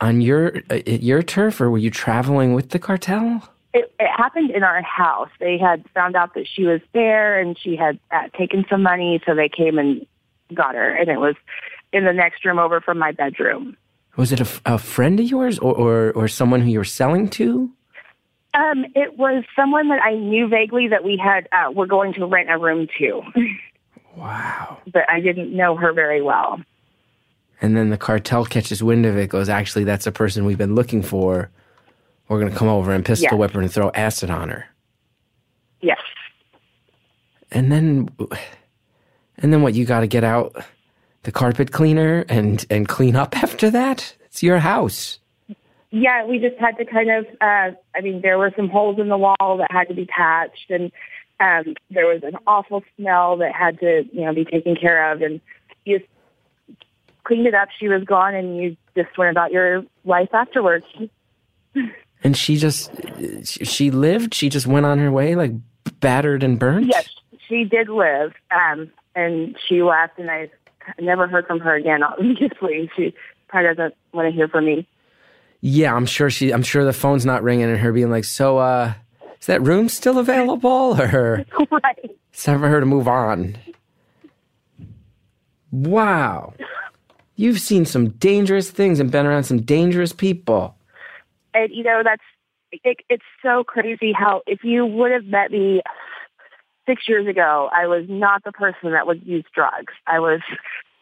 on 0.00 0.20
your 0.20 0.62
uh, 0.70 0.80
your 0.86 1.22
turf 1.22 1.60
or 1.60 1.70
were 1.70 1.78
you 1.78 1.90
traveling 1.90 2.54
with 2.54 2.70
the 2.70 2.78
cartel? 2.78 3.48
It, 3.72 3.92
it 4.00 4.08
happened 4.16 4.50
in 4.50 4.64
our 4.64 4.82
house. 4.82 5.28
They 5.38 5.56
had 5.56 5.84
found 5.94 6.16
out 6.16 6.34
that 6.34 6.46
she 6.52 6.64
was 6.64 6.80
there, 6.92 7.38
and 7.38 7.56
she 7.56 7.76
had 7.76 8.00
uh, 8.10 8.28
taken 8.36 8.64
some 8.68 8.82
money, 8.82 9.22
so 9.24 9.34
they 9.34 9.48
came 9.48 9.78
and 9.78 10.04
got 10.52 10.74
her. 10.74 10.92
And 10.92 11.08
it 11.08 11.18
was 11.18 11.36
in 11.92 12.04
the 12.04 12.12
next 12.12 12.44
room 12.44 12.58
over 12.58 12.80
from 12.80 12.98
my 12.98 13.12
bedroom. 13.12 13.76
Was 14.16 14.32
it 14.32 14.40
a 14.66 14.76
friend 14.78 15.20
of 15.20 15.26
yours 15.26 15.58
or, 15.60 15.74
or 15.74 16.12
or 16.12 16.28
someone 16.28 16.60
who 16.62 16.70
you 16.70 16.78
were 16.78 16.84
selling 16.84 17.28
to? 17.30 17.70
Um, 18.52 18.84
it 18.96 19.16
was 19.16 19.44
someone 19.54 19.88
that 19.88 20.02
I 20.02 20.14
knew 20.16 20.48
vaguely 20.48 20.88
that 20.88 21.04
we 21.04 21.16
had 21.16 21.48
uh, 21.52 21.70
were 21.70 21.86
going 21.86 22.12
to 22.14 22.26
rent 22.26 22.50
a 22.50 22.58
room 22.58 22.88
to, 22.98 23.22
Wow. 24.16 24.78
but 24.92 25.08
I 25.08 25.20
didn't 25.20 25.56
know 25.56 25.76
her 25.76 25.92
very 25.92 26.20
well. 26.20 26.60
And 27.62 27.76
then 27.76 27.90
the 27.90 27.98
cartel 27.98 28.44
catches 28.46 28.82
wind 28.82 29.04
of 29.04 29.16
it, 29.18 29.28
goes, 29.28 29.48
actually, 29.48 29.84
that's 29.84 30.06
a 30.06 30.12
person 30.12 30.44
we've 30.44 30.56
been 30.58 30.74
looking 30.74 31.02
for. 31.02 31.50
We're 32.28 32.40
going 32.40 32.52
to 32.52 32.58
come 32.58 32.68
over 32.68 32.92
and 32.92 33.04
pistol 33.04 33.28
Yes. 33.32 33.38
whip 33.38 33.50
her 33.52 33.60
and 33.60 33.70
throw 33.70 33.90
acid 33.94 34.30
on 34.30 34.48
her. 34.48 34.66
Yes. 35.80 35.98
And 37.50 37.70
then, 37.72 38.08
and 39.38 39.52
then 39.52 39.62
what? 39.62 39.74
You 39.74 39.84
got 39.84 40.00
to 40.00 40.06
get 40.06 40.22
out 40.24 40.54
the 41.24 41.32
carpet 41.32 41.72
cleaner 41.72 42.24
and 42.28 42.64
and 42.70 42.86
clean 42.88 43.16
up 43.16 43.36
after 43.42 43.70
that. 43.70 44.14
It's 44.26 44.42
your 44.42 44.58
house. 44.58 45.18
Yeah, 45.90 46.24
we 46.24 46.38
just 46.38 46.56
had 46.60 46.76
to 46.78 46.84
kind 46.84 47.10
of. 47.10 47.26
Uh, 47.40 47.74
I 47.96 48.00
mean, 48.02 48.20
there 48.22 48.38
were 48.38 48.52
some 48.56 48.68
holes 48.68 49.00
in 49.00 49.08
the 49.08 49.18
wall 49.18 49.56
that 49.58 49.72
had 49.72 49.88
to 49.88 49.94
be 49.94 50.04
patched, 50.06 50.70
and 50.70 50.92
um, 51.40 51.74
there 51.90 52.06
was 52.06 52.22
an 52.22 52.36
awful 52.46 52.84
smell 52.96 53.36
that 53.38 53.52
had 53.52 53.80
to, 53.80 54.04
you 54.12 54.24
know, 54.24 54.32
be 54.32 54.44
taken 54.44 54.76
care 54.76 55.10
of. 55.10 55.20
And 55.22 55.40
you 55.84 55.98
just 55.98 56.10
cleaned 57.24 57.46
it 57.46 57.54
up. 57.54 57.68
She 57.78 57.88
was 57.88 58.04
gone, 58.04 58.34
and 58.34 58.56
you 58.56 58.76
just 58.96 59.16
went 59.16 59.30
about 59.30 59.52
your 59.52 59.84
life 60.04 60.30
afterwards. 60.32 60.86
And 62.22 62.36
she 62.36 62.56
just, 62.56 62.90
she- 63.44 63.90
lived. 63.90 64.34
She 64.34 64.50
just 64.50 64.66
went 64.66 64.84
on 64.84 64.98
her 64.98 65.10
way, 65.10 65.34
like 65.36 65.52
battered 66.00 66.42
and 66.42 66.58
burned. 66.58 66.88
Yes, 66.88 67.08
she 67.48 67.64
did 67.64 67.88
live, 67.88 68.34
um, 68.50 68.90
and 69.14 69.56
she 69.66 69.82
left, 69.82 70.18
and 70.18 70.30
I 70.30 70.50
never 71.00 71.26
heard 71.26 71.46
from 71.46 71.60
her 71.60 71.74
again. 71.74 72.02
Obviously, 72.04 72.90
she 72.94 73.14
probably 73.48 73.74
doesn't 73.74 73.94
want 74.12 74.28
to 74.28 74.32
hear 74.32 74.48
from 74.48 74.66
me. 74.66 74.86
Yeah, 75.62 75.94
I'm 75.94 76.04
sure 76.04 76.28
she. 76.28 76.52
I'm 76.52 76.62
sure 76.62 76.84
the 76.84 76.92
phone's 76.92 77.24
not 77.24 77.42
ringing, 77.42 77.70
and 77.70 77.78
her 77.78 77.92
being 77.92 78.10
like, 78.10 78.24
"So, 78.24 78.58
uh, 78.58 78.92
is 79.40 79.46
that 79.46 79.62
room 79.62 79.88
still 79.88 80.18
available?" 80.18 81.00
Or 81.00 81.44
right. 81.70 82.10
it's 82.32 82.44
time 82.44 82.60
for 82.60 82.68
her 82.68 82.80
to 82.80 82.86
move 82.86 83.08
on. 83.08 83.56
Wow, 85.72 86.54
you've 87.40 87.60
seen 87.60 87.86
some 87.86 88.10
dangerous 88.10 88.70
things 88.70 89.00
and 89.00 89.10
been 89.10 89.24
around 89.24 89.44
some 89.44 89.62
dangerous 89.62 90.12
people. 90.12 90.76
and 91.54 91.70
you 91.72 91.82
know 91.82 92.02
that's 92.04 92.22
it, 92.72 92.98
it's 93.08 93.24
so 93.42 93.64
crazy 93.64 94.12
how 94.12 94.42
if 94.46 94.62
you 94.62 94.86
would 94.86 95.10
have 95.10 95.24
met 95.24 95.50
me 95.50 95.80
six 96.86 97.08
years 97.08 97.26
ago 97.26 97.68
i 97.74 97.86
was 97.86 98.04
not 98.08 98.44
the 98.44 98.52
person 98.52 98.92
that 98.92 99.06
would 99.06 99.26
use 99.26 99.44
drugs. 99.54 99.94
I 100.06 100.20
was 100.20 100.40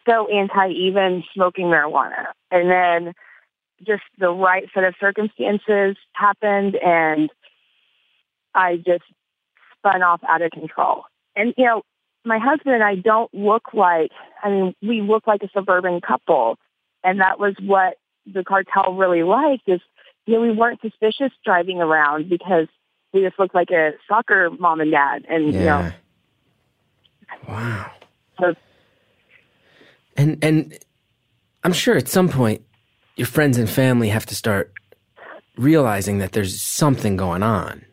so 0.07 0.27
anti 0.27 0.69
even 0.69 1.23
smoking 1.33 1.65
marijuana. 1.65 2.27
And 2.51 2.71
then 2.71 3.13
just 3.85 4.03
the 4.17 4.31
right 4.31 4.67
set 4.73 4.83
of 4.83 4.95
circumstances 4.99 5.95
happened 6.13 6.75
and 6.83 7.29
i 8.55 8.77
just 8.77 9.03
spun 9.77 10.01
off 10.01 10.21
out 10.27 10.41
of 10.41 10.51
control. 10.51 11.03
And 11.35 11.53
you 11.57 11.65
know 11.65 11.83
my 12.25 12.37
husband 12.37 12.75
and 12.75 12.83
i 12.83 12.95
don't 12.95 13.33
look 13.33 13.73
like 13.73 14.11
i 14.43 14.49
mean 14.49 14.75
we 14.81 15.01
look 15.01 15.25
like 15.27 15.41
a 15.43 15.49
suburban 15.53 16.01
couple 16.01 16.57
and 17.03 17.19
that 17.19 17.39
was 17.39 17.55
what 17.61 17.97
the 18.25 18.43
cartel 18.43 18.93
really 18.93 19.23
liked 19.23 19.67
is 19.67 19.79
you 20.29 20.35
know, 20.35 20.41
we 20.41 20.51
weren't 20.51 20.79
suspicious 20.81 21.31
driving 21.43 21.81
around 21.81 22.29
because 22.29 22.67
we 23.13 23.21
just 23.21 23.39
looked 23.39 23.55
like 23.55 23.71
a 23.71 23.93
soccer 24.07 24.51
mom 24.59 24.79
and 24.79 24.91
dad. 24.91 25.25
And, 25.27 25.53
you 25.55 25.65
know, 25.65 25.91
Wow. 27.47 27.91
so 28.39 28.53
And 30.15 30.37
and 30.43 30.77
I'm 31.63 31.73
sure 31.73 31.97
at 31.97 32.07
some 32.07 32.29
point 32.29 32.61
your 33.15 33.25
friends 33.25 33.57
and 33.57 33.67
family 33.67 34.09
have 34.09 34.27
to 34.27 34.35
start 34.35 34.71
realizing 35.57 36.19
that 36.19 36.33
there's 36.33 36.61
something 36.61 37.17
going 37.17 37.41
on. 37.41 37.85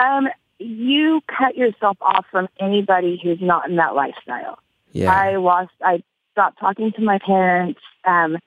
um, 0.00 0.28
you 0.64 1.20
cut 1.26 1.56
yourself 1.56 1.96
off 2.00 2.26
from 2.30 2.48
anybody 2.60 3.20
who's 3.22 3.40
not 3.40 3.68
in 3.68 3.76
that 3.76 3.94
lifestyle. 3.94 4.58
Yeah. 4.92 5.12
I 5.12 5.36
lost, 5.36 5.72
I 5.82 6.02
stopped 6.32 6.58
talking 6.58 6.92
to 6.92 7.02
my 7.02 7.18
parents. 7.24 7.80
Um, 8.04 8.38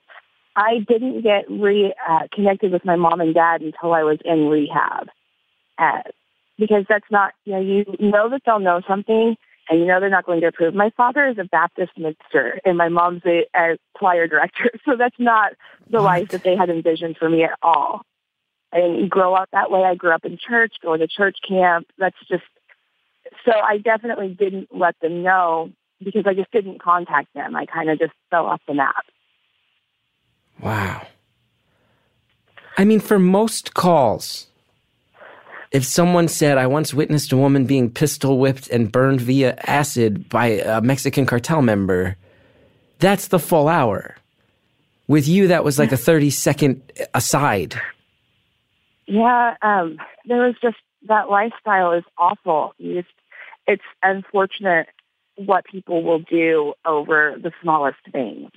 I 0.56 0.80
didn't 0.88 1.21
get 1.21 1.49
reconnected 1.49 2.71
uh, 2.71 2.73
with 2.73 2.86
my 2.86 2.95
mom 2.95 3.21
and 3.21 3.34
dad 3.34 3.62
until 3.62 3.93
I 3.93 4.03
was 4.03 4.17
in 4.25 4.47
rehab. 4.47 5.10
Uh, 5.77 6.01
because 6.58 6.86
that's 6.89 7.06
not, 7.12 7.34
you 7.45 7.53
know, 7.53 7.60
you 7.60 7.86
know 7.99 8.30
that 8.30 8.41
they'll 8.45 8.60
know 8.60 8.82
something 8.88 9.36
and 9.69 9.80
you 9.80 9.86
know 9.86 9.99
they're 9.99 10.10
not 10.10 10.25
going 10.25 10.41
to 10.41 10.47
approve. 10.47 10.73
My 10.73 10.89
father 10.97 11.27
is 11.27 11.38
a 11.38 11.43
Baptist 11.43 11.91
minister 11.97 12.60
and 12.65 12.77
my 12.77 12.89
mom's 12.89 13.21
a, 13.25 13.45
a 13.56 13.77
choir 13.93 14.27
director. 14.27 14.71
So 14.86 14.95
that's 14.95 15.19
not 15.19 15.51
the 15.89 15.99
life 15.99 16.30
that 16.30 16.43
they 16.43 16.56
had 16.56 16.69
envisioned 16.69 17.17
for 17.17 17.30
me 17.30 17.43
at 17.43 17.58
all. 17.62 18.03
I 18.73 18.77
didn't 18.77 19.10
grow 19.10 19.34
up 19.34 19.49
that 19.51 19.71
way. 19.71 19.84
I 19.84 19.95
grew 19.95 20.12
up 20.12 20.25
in 20.25 20.38
church, 20.38 20.73
going 20.82 20.99
to 20.99 21.08
church 21.08 21.38
camp. 21.47 21.88
That's 21.97 22.17
just, 22.27 22.43
so 23.45 23.51
I 23.51 23.77
definitely 23.77 24.30
didn't 24.30 24.69
let 24.75 24.99
them 24.99 25.23
know 25.23 25.71
because 26.03 26.25
I 26.27 26.34
just 26.34 26.51
didn't 26.51 26.82
contact 26.82 27.34
them. 27.34 27.56
I 27.56 27.65
kind 27.65 27.89
of 27.89 27.97
just 27.97 28.13
fell 28.30 28.45
off 28.45 28.62
the 28.67 28.73
map. 28.73 29.06
Wow. 30.62 31.08
I 32.77 32.86
mean, 32.86 32.99
for 32.99 33.17
most 33.17 33.73
calls, 33.73 34.47
if 35.71 35.84
someone 35.84 36.27
said, 36.27 36.58
I 36.58 36.67
once 36.67 36.93
witnessed 36.93 37.32
a 37.32 37.38
woman 37.38 37.65
being 37.65 37.89
pistol 37.89 38.38
whipped 38.38 38.69
and 38.69 38.91
burned 38.91 39.21
via 39.21 39.58
acid 39.65 40.30
by 40.30 40.47
a 40.47 40.82
Mexican 40.82 41.25
cartel 41.25 41.62
member, 41.62 42.15
that's 42.99 43.27
the 43.27 43.39
full 43.39 43.67
hour. 43.67 44.15
With 45.08 45.27
you, 45.27 45.47
that 45.47 45.63
was 45.63 45.80
like 45.80 45.91
a 45.91 45.97
30 45.97 46.30
second 46.30 46.82
aside. 47.13 47.80
Yeah, 49.08 49.56
um, 49.62 49.98
there 50.26 50.46
was 50.46 50.56
just 50.62 50.78
that 51.08 51.30
lifestyle 51.30 51.93
is 51.93 52.04
awful. 52.17 52.74
You 52.78 53.02
just, 53.02 53.13
it's 53.65 53.84
unfortunate 54.04 54.88
what 55.38 55.65
people 55.65 56.04
will 56.04 56.20
do 56.20 56.74
over 56.86 57.36
the 57.41 57.52
smallest 57.62 58.00
things. 58.12 58.50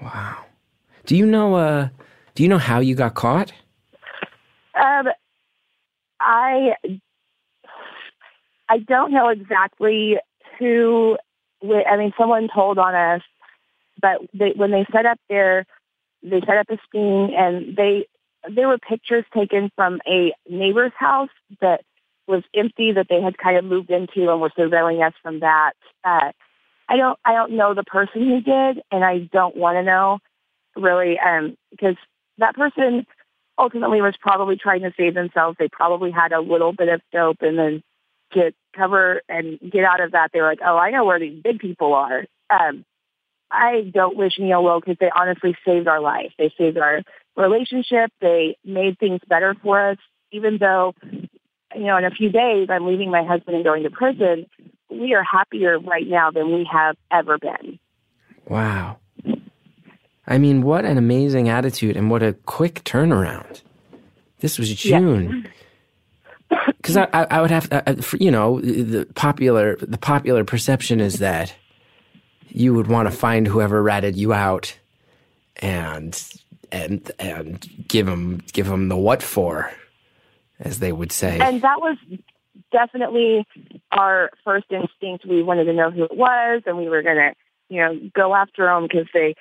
Wow. 0.00 0.44
Do 1.06 1.16
you 1.16 1.26
know, 1.26 1.54
uh, 1.54 1.88
do 2.34 2.42
you 2.42 2.48
know 2.48 2.58
how 2.58 2.80
you 2.80 2.94
got 2.94 3.14
caught? 3.14 3.52
Um, 4.74 5.08
I 6.18 6.74
I 8.68 8.78
don't 8.78 9.12
know 9.12 9.28
exactly 9.28 10.16
who. 10.58 11.18
I 11.62 11.96
mean, 11.96 12.12
someone 12.18 12.48
told 12.52 12.78
on 12.78 12.94
us, 12.94 13.22
but 14.00 14.18
they, 14.32 14.52
when 14.56 14.70
they 14.70 14.86
set 14.90 15.06
up 15.06 15.18
their, 15.28 15.66
they 16.22 16.40
set 16.40 16.56
up 16.56 16.66
a 16.70 16.78
sting, 16.88 17.34
and 17.36 17.76
they 17.76 18.06
there 18.48 18.68
were 18.68 18.78
pictures 18.78 19.24
taken 19.34 19.70
from 19.76 20.00
a 20.06 20.32
neighbor's 20.48 20.92
house 20.96 21.30
that 21.60 21.82
was 22.26 22.42
empty 22.54 22.92
that 22.92 23.06
they 23.08 23.20
had 23.20 23.36
kind 23.38 23.56
of 23.56 23.64
moved 23.64 23.90
into 23.90 24.30
and 24.30 24.40
were 24.40 24.50
surveilling 24.50 25.06
us 25.06 25.14
from 25.22 25.40
that. 25.40 25.72
Uh, 26.04 26.32
I 26.88 26.96
don't 26.96 27.18
I 27.24 27.34
don't 27.34 27.52
know 27.52 27.74
the 27.74 27.84
person 27.84 28.22
who 28.22 28.40
did, 28.40 28.82
and 28.90 29.04
I 29.04 29.28
don't 29.32 29.56
want 29.56 29.76
to 29.76 29.82
know 29.82 30.18
really, 30.76 31.18
um, 31.18 31.56
because 31.70 31.96
that 32.38 32.54
person 32.54 33.06
ultimately 33.58 34.00
was 34.00 34.14
probably 34.20 34.56
trying 34.56 34.82
to 34.82 34.92
save 34.96 35.14
themselves. 35.14 35.56
They 35.58 35.68
probably 35.68 36.10
had 36.10 36.32
a 36.32 36.40
little 36.40 36.72
bit 36.72 36.88
of 36.88 37.00
dope, 37.12 37.42
and 37.42 37.58
then 37.58 37.82
to 38.32 38.52
cover 38.74 39.22
and 39.28 39.58
get 39.60 39.84
out 39.84 40.00
of 40.00 40.12
that, 40.12 40.30
they 40.32 40.40
were 40.40 40.48
like, 40.48 40.60
"Oh, 40.64 40.76
I 40.76 40.90
know 40.90 41.04
where 41.04 41.18
these 41.18 41.42
big 41.42 41.58
people 41.58 41.94
are." 41.94 42.24
Um, 42.50 42.84
I 43.50 43.90
don't 43.92 44.16
wish 44.16 44.38
Neil 44.38 44.62
well 44.62 44.80
because 44.80 44.96
they 44.98 45.10
honestly 45.14 45.54
saved 45.64 45.86
our 45.86 46.00
life. 46.00 46.32
They 46.38 46.52
saved 46.56 46.78
our 46.78 47.02
relationship. 47.36 48.12
They 48.20 48.56
made 48.64 48.98
things 48.98 49.20
better 49.26 49.54
for 49.62 49.90
us, 49.90 49.98
even 50.30 50.58
though 50.58 50.94
you 51.74 51.84
know, 51.84 51.96
in 51.96 52.04
a 52.04 52.10
few 52.10 52.30
days, 52.30 52.68
I'm 52.70 52.86
leaving 52.86 53.10
my 53.10 53.24
husband 53.24 53.56
and 53.56 53.64
going 53.64 53.82
to 53.84 53.90
prison. 53.90 54.46
We 54.90 55.14
are 55.14 55.24
happier 55.24 55.78
right 55.78 56.06
now 56.06 56.30
than 56.30 56.52
we 56.52 56.68
have 56.70 56.96
ever 57.10 57.38
been. 57.38 57.78
Wow. 58.46 58.98
I 60.26 60.38
mean, 60.38 60.62
what 60.62 60.84
an 60.84 60.98
amazing 60.98 61.48
attitude 61.48 61.96
and 61.96 62.10
what 62.10 62.22
a 62.22 62.34
quick 62.34 62.84
turnaround. 62.84 63.62
This 64.40 64.58
was 64.58 64.72
June. 64.74 65.48
Because 66.66 66.98
I, 66.98 67.08
I, 67.14 67.26
I, 67.30 67.40
would 67.40 67.50
have, 67.50 67.68
uh, 67.72 67.94
you 68.20 68.30
know, 68.30 68.60
the 68.60 69.06
popular 69.14 69.76
the 69.76 69.96
popular 69.96 70.44
perception 70.44 71.00
is 71.00 71.20
that 71.20 71.54
you 72.48 72.74
would 72.74 72.88
want 72.88 73.08
to 73.08 73.16
find 73.16 73.46
whoever 73.46 73.82
ratted 73.82 74.16
you 74.16 74.34
out, 74.34 74.76
and 75.56 76.12
and 76.72 77.12
and 77.18 77.86
give 77.86 78.06
them 78.06 78.42
give 78.52 78.66
them 78.66 78.88
the 78.88 78.96
what 78.96 79.22
for 79.22 79.70
as 80.58 80.78
they 80.80 80.90
would 80.90 81.12
say. 81.12 81.38
And 81.40 81.62
that 81.62 81.80
was 81.80 81.98
definitely 82.72 83.46
our 83.92 84.30
first 84.44 84.66
instinct. 84.70 85.26
We 85.26 85.42
wanted 85.42 85.64
to 85.64 85.72
know 85.72 85.90
who 85.90 86.04
it 86.04 86.16
was, 86.16 86.62
and 86.66 86.78
we 86.78 86.88
were 86.88 87.02
to, 87.02 87.32
you 87.68 87.80
know, 87.80 88.00
go 88.14 88.34
after 88.34 88.66
them 88.66 88.84
because 88.84 89.06
they, 89.12 89.34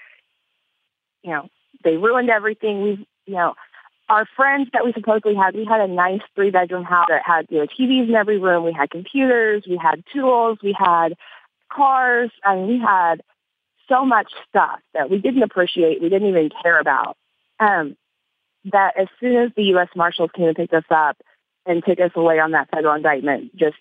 you 1.24 1.32
know, 1.32 1.48
they 1.84 1.98
ruined 1.98 2.30
everything. 2.30 2.82
We, 2.82 3.08
you 3.26 3.36
know, 3.36 3.54
our 4.10 4.28
friends 4.36 4.68
that 4.74 4.84
we 4.84 4.94
supposedly 4.94 5.36
had, 5.36 5.56
we 5.56 5.66
had 5.66 5.80
a 5.80 5.88
nice 5.88 6.22
three 6.36 6.52
bedroom 6.52 6.84
house 6.84 7.08
that 7.10 7.22
had, 7.26 7.48
you 7.50 7.60
know, 7.60 7.66
TVs 7.66 8.10
in 8.10 8.16
every 8.16 8.40
room. 8.40 8.66
We 8.66 8.74
had 8.74 8.90
computers, 8.90 9.64
we 9.70 9.78
had 9.82 10.04
tools, 10.14 10.58
we 10.62 10.76
had 10.78 11.16
cars. 11.72 12.32
I 12.44 12.56
mean, 12.56 12.68
we 12.68 12.80
had 12.80 13.22
so 13.88 14.06
much 14.06 14.32
stuff 14.50 14.80
that 14.94 15.10
we 15.10 15.20
didn't 15.20 15.44
appreciate, 15.44 16.02
we 16.02 16.10
didn't 16.10 16.28
even 16.28 16.50
care 16.62 16.80
about. 16.80 17.18
Um, 17.62 17.96
that 18.66 18.94
as 19.00 19.08
soon 19.20 19.38
as 19.38 19.52
the 19.56 19.64
U.S. 19.76 19.88
Marshals 19.96 20.32
came 20.36 20.48
and 20.48 20.56
picked 20.56 20.74
us 20.74 20.84
up 20.90 21.18
and 21.66 21.84
took 21.88 22.00
us 22.00 22.12
away 22.16 22.40
on 22.40 22.52
that 22.52 22.70
federal 22.70 22.96
indictment, 22.96 23.56
just 23.56 23.78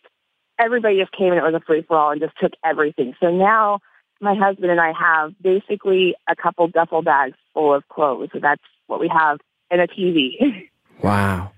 everybody 0.58 0.98
just 0.98 1.12
came 1.12 1.32
and 1.32 1.38
it 1.38 1.42
was 1.42 1.54
a 1.54 1.64
free 1.66 1.82
for 1.82 1.96
all 1.96 2.12
and 2.12 2.20
just 2.20 2.34
took 2.40 2.52
everything. 2.64 3.14
So 3.20 3.30
now 3.30 3.80
my 4.20 4.34
husband 4.34 4.70
and 4.70 4.80
I 4.80 4.92
have 4.92 5.32
basically 5.40 6.14
a 6.28 6.36
couple 6.36 6.68
duffel 6.68 7.02
bags 7.02 7.36
full 7.54 7.74
of 7.74 7.88
clothes. 7.88 8.28
So 8.32 8.38
that's 8.40 8.62
what 8.86 9.00
we 9.00 9.08
have 9.08 9.38
and 9.70 9.80
a 9.80 9.86
TV. 9.86 10.68
wow. 11.02 11.50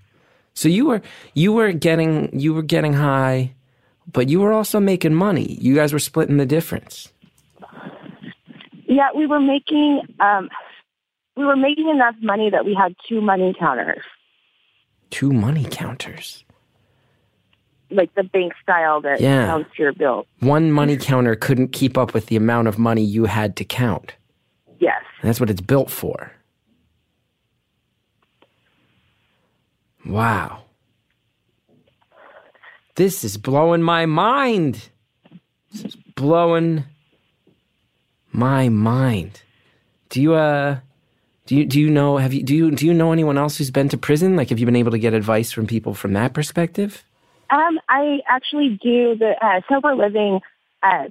So 0.54 0.68
you 0.68 0.86
were 0.86 1.02
you 1.34 1.52
were 1.52 1.72
getting 1.72 2.38
you 2.38 2.54
were 2.54 2.62
getting 2.62 2.92
high, 2.92 3.54
but 4.12 4.28
you 4.28 4.40
were 4.40 4.52
also 4.52 4.78
making 4.80 5.14
money. 5.14 5.56
You 5.60 5.74
guys 5.74 5.92
were 5.92 5.98
splitting 5.98 6.36
the 6.36 6.46
difference. 6.46 7.10
Yeah, 8.86 9.08
we 9.16 9.26
were 9.26 9.40
making 9.40 10.02
um, 10.20 10.50
we 11.36 11.44
were 11.44 11.56
making 11.56 11.88
enough 11.88 12.14
money 12.20 12.50
that 12.50 12.64
we 12.64 12.74
had 12.74 12.94
two 13.08 13.20
money 13.20 13.54
counters. 13.58 14.02
Two 15.10 15.32
money 15.32 15.64
counters? 15.64 16.44
Like 17.90 18.14
the 18.14 18.22
bank 18.22 18.54
style 18.62 19.00
that 19.02 19.20
yeah. 19.20 19.46
counts 19.46 19.78
your 19.78 19.92
bill. 19.92 20.26
One 20.40 20.72
money 20.72 20.96
counter 20.96 21.34
couldn't 21.34 21.68
keep 21.72 21.98
up 21.98 22.14
with 22.14 22.26
the 22.26 22.36
amount 22.36 22.68
of 22.68 22.78
money 22.78 23.02
you 23.02 23.26
had 23.26 23.56
to 23.56 23.64
count. 23.64 24.14
Yes. 24.78 25.02
And 25.20 25.28
that's 25.28 25.40
what 25.40 25.50
it's 25.50 25.60
built 25.60 25.90
for. 25.90 26.32
Wow. 30.06 30.64
This 32.96 33.24
is 33.24 33.36
blowing 33.36 33.82
my 33.82 34.06
mind. 34.06 34.88
This 35.70 35.84
is 35.84 35.96
blowing 35.96 36.84
my 38.32 38.68
mind. 38.68 39.42
Do 40.08 40.20
you 40.20 40.34
uh 40.34 40.80
do 41.46 41.56
you 41.56 41.66
do 41.66 41.80
you 41.80 41.90
know 41.90 42.18
have 42.18 42.32
you 42.32 42.42
do 42.42 42.54
you 42.54 42.70
do 42.70 42.86
you 42.86 42.94
know 42.94 43.12
anyone 43.12 43.36
else 43.36 43.56
who's 43.56 43.70
been 43.70 43.88
to 43.90 43.98
prison? 43.98 44.36
Like, 44.36 44.50
have 44.50 44.58
you 44.58 44.66
been 44.66 44.76
able 44.76 44.92
to 44.92 44.98
get 44.98 45.14
advice 45.14 45.52
from 45.52 45.66
people 45.66 45.94
from 45.94 46.12
that 46.12 46.34
perspective? 46.34 47.04
Um, 47.50 47.78
I 47.88 48.20
actually 48.28 48.78
do 48.82 49.16
the 49.16 49.34
uh, 49.42 49.60
sober 49.68 49.94
living 49.94 50.40
uh, 50.82 51.08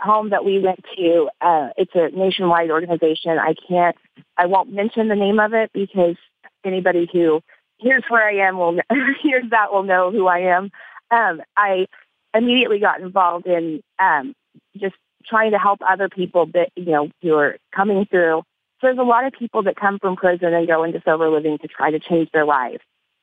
home 0.00 0.30
that 0.30 0.44
we 0.44 0.58
went 0.58 0.84
to. 0.96 1.28
Uh, 1.40 1.68
it's 1.76 1.92
a 1.94 2.08
nationwide 2.16 2.70
organization. 2.70 3.38
I 3.38 3.54
can't, 3.68 3.96
I 4.36 4.46
won't 4.46 4.72
mention 4.72 5.08
the 5.08 5.14
name 5.14 5.38
of 5.38 5.54
it 5.54 5.70
because 5.72 6.16
anybody 6.64 7.08
who 7.12 7.40
hears 7.78 8.02
where 8.08 8.26
I 8.26 8.48
am 8.48 8.58
will 8.58 8.80
hears 9.22 9.44
that 9.50 9.72
will 9.72 9.84
know 9.84 10.10
who 10.10 10.26
I 10.26 10.56
am. 10.56 10.70
Um, 11.10 11.42
I 11.56 11.86
immediately 12.34 12.80
got 12.80 13.00
involved 13.00 13.46
in 13.46 13.82
um, 13.98 14.34
just 14.76 14.96
trying 15.24 15.52
to 15.52 15.58
help 15.58 15.80
other 15.88 16.08
people 16.08 16.46
that 16.54 16.70
you 16.76 16.86
know 16.86 17.10
who 17.22 17.34
are 17.34 17.56
coming 17.74 18.06
through 18.06 18.42
so 18.80 18.88
there's 18.88 18.98
a 18.98 19.02
lot 19.02 19.24
of 19.24 19.32
people 19.32 19.62
that 19.62 19.76
come 19.76 19.98
from 19.98 20.16
prison 20.16 20.52
and 20.52 20.66
go 20.66 20.84
into 20.84 21.00
sober 21.04 21.30
living 21.30 21.58
to 21.58 21.68
try 21.68 21.90
to 21.90 21.98
change 21.98 22.30
their 22.32 22.44
life. 22.44 22.80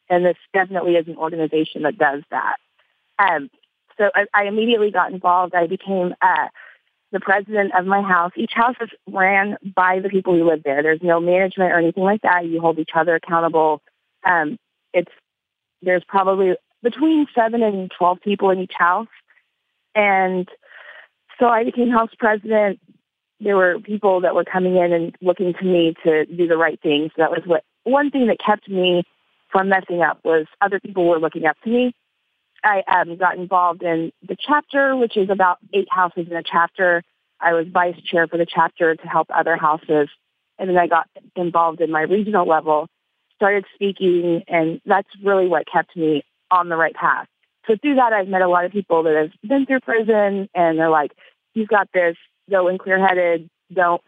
And 0.09 0.25
this 0.25 0.37
definitely 0.53 0.95
is 0.95 1.07
an 1.07 1.15
organization 1.15 1.83
that 1.83 1.97
does 1.97 2.23
that. 2.31 2.57
Um, 3.19 3.49
so 3.97 4.09
I, 4.15 4.25
I 4.33 4.45
immediately 4.45 4.91
got 4.91 5.11
involved. 5.11 5.53
I 5.53 5.67
became 5.67 6.15
uh, 6.21 6.47
the 7.11 7.19
president 7.19 7.73
of 7.77 7.85
my 7.85 8.01
house. 8.01 8.31
Each 8.35 8.51
house 8.53 8.75
is 8.81 8.89
ran 9.07 9.57
by 9.75 9.99
the 9.99 10.09
people 10.09 10.33
who 10.33 10.49
live 10.49 10.63
there. 10.63 10.81
There's 10.81 11.03
no 11.03 11.19
management 11.19 11.71
or 11.71 11.77
anything 11.77 12.03
like 12.03 12.21
that. 12.23 12.47
You 12.47 12.59
hold 12.59 12.79
each 12.79 12.89
other 12.95 13.15
accountable. 13.15 13.81
Um, 14.25 14.57
it's 14.93 15.11
there's 15.83 16.03
probably 16.07 16.55
between 16.81 17.27
seven 17.35 17.61
and 17.61 17.91
twelve 17.95 18.19
people 18.21 18.49
in 18.49 18.59
each 18.59 18.73
house, 18.75 19.07
and 19.93 20.49
so 21.39 21.47
I 21.47 21.63
became 21.63 21.89
house 21.89 22.11
president 22.17 22.79
there 23.43 23.57
were 23.57 23.79
people 23.79 24.21
that 24.21 24.35
were 24.35 24.45
coming 24.45 24.77
in 24.77 24.93
and 24.93 25.15
looking 25.21 25.53
to 25.53 25.65
me 25.65 25.93
to 26.03 26.25
do 26.25 26.47
the 26.47 26.57
right 26.57 26.79
thing. 26.81 27.09
So 27.09 27.21
that 27.21 27.31
was 27.31 27.41
what 27.45 27.63
one 27.83 28.09
thing 28.09 28.27
that 28.27 28.37
kept 28.39 28.69
me 28.69 29.03
from 29.51 29.69
messing 29.69 30.01
up 30.01 30.19
was 30.23 30.45
other 30.61 30.79
people 30.79 31.07
were 31.07 31.19
looking 31.19 31.45
up 31.45 31.57
to 31.63 31.69
me. 31.69 31.93
I 32.63 32.81
um, 32.87 33.17
got 33.17 33.37
involved 33.37 33.83
in 33.83 34.11
the 34.27 34.37
chapter, 34.39 34.95
which 34.95 35.17
is 35.17 35.29
about 35.29 35.57
eight 35.73 35.87
houses 35.91 36.27
in 36.29 36.35
a 36.35 36.43
chapter. 36.43 37.03
I 37.39 37.53
was 37.53 37.67
vice 37.67 38.01
chair 38.03 38.27
for 38.27 38.37
the 38.37 38.45
chapter 38.45 38.95
to 38.95 39.07
help 39.07 39.27
other 39.33 39.57
houses. 39.57 40.09
And 40.57 40.69
then 40.69 40.77
I 40.77 40.87
got 40.87 41.09
involved 41.35 41.81
in 41.81 41.91
my 41.91 42.01
regional 42.01 42.47
level, 42.47 42.87
started 43.35 43.65
speaking, 43.75 44.43
and 44.47 44.79
that's 44.85 45.09
really 45.21 45.47
what 45.47 45.67
kept 45.71 45.95
me 45.97 46.23
on 46.51 46.69
the 46.69 46.77
right 46.77 46.93
path. 46.93 47.27
So 47.67 47.75
through 47.81 47.95
that, 47.95 48.13
I've 48.13 48.27
met 48.27 48.41
a 48.41 48.47
lot 48.47 48.65
of 48.65 48.71
people 48.71 49.03
that 49.03 49.15
have 49.15 49.49
been 49.49 49.65
through 49.65 49.81
prison, 49.81 50.49
and 50.53 50.79
they're 50.79 50.89
like, 50.89 51.11
you've 51.53 51.69
got 51.69 51.89
this, 51.93 52.15
go 52.49 52.67
in 52.67 52.77
clear 52.77 53.05
headed. 53.05 53.49
Don't 53.73 54.01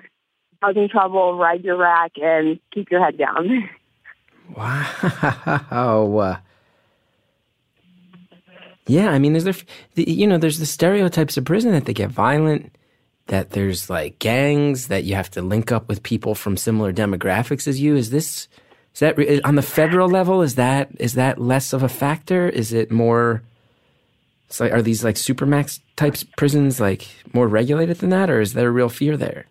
cause 0.64 0.76
any 0.78 0.88
trouble. 0.88 1.38
Ride 1.38 1.64
your 1.64 1.78
rack 1.78 2.14
and 2.18 2.60
keep 2.74 2.92
your 2.92 3.04
head 3.04 3.18
down. 3.18 3.70
Wow. 4.56 6.38
Yeah, 8.88 9.10
I 9.10 9.20
mean, 9.20 9.36
is 9.36 9.46
there, 9.46 9.56
you 9.96 10.28
know, 10.28 10.38
there's 10.38 10.60
the 10.60 10.66
stereotypes 10.66 11.38
of 11.38 11.46
prison 11.46 11.72
that 11.72 11.86
they 11.86 11.94
get 11.94 12.12
violent, 12.12 12.76
that 13.28 13.52
there's 13.52 13.90
like 13.90 14.20
gangs, 14.20 14.88
that 14.90 15.06
you 15.06 15.16
have 15.16 15.32
to 15.32 15.42
link 15.42 15.72
up 15.72 15.88
with 15.88 16.04
people 16.04 16.36
from 16.36 16.56
similar 16.56 16.94
demographics 16.94 17.68
as 17.68 17.82
you. 17.82 17.96
Is 17.96 18.12
this, 18.12 18.48
is 18.94 19.00
that 19.00 19.18
on 19.44 19.56
the 19.56 19.64
federal 19.64 20.08
level? 20.08 20.44
Is 20.44 20.56
that 20.56 20.90
is 21.00 21.16
that 21.16 21.42
less 21.42 21.74
of 21.74 21.82
a 21.82 21.90
factor? 21.90 22.48
Is 22.48 22.74
it 22.74 22.92
more? 22.92 23.42
Like, 24.60 24.72
are 24.72 24.82
these 24.82 25.04
like 25.04 25.16
supermax 25.16 25.80
types 25.96 26.24
prisons 26.24 26.80
like 26.80 27.08
more 27.34 27.48
regulated 27.48 27.98
than 27.98 28.10
that, 28.12 28.30
or 28.30 28.42
is 28.42 28.54
there 28.54 28.70
a 28.70 28.72
real 28.72 28.90
fear 28.90 29.18
there? 29.18 29.46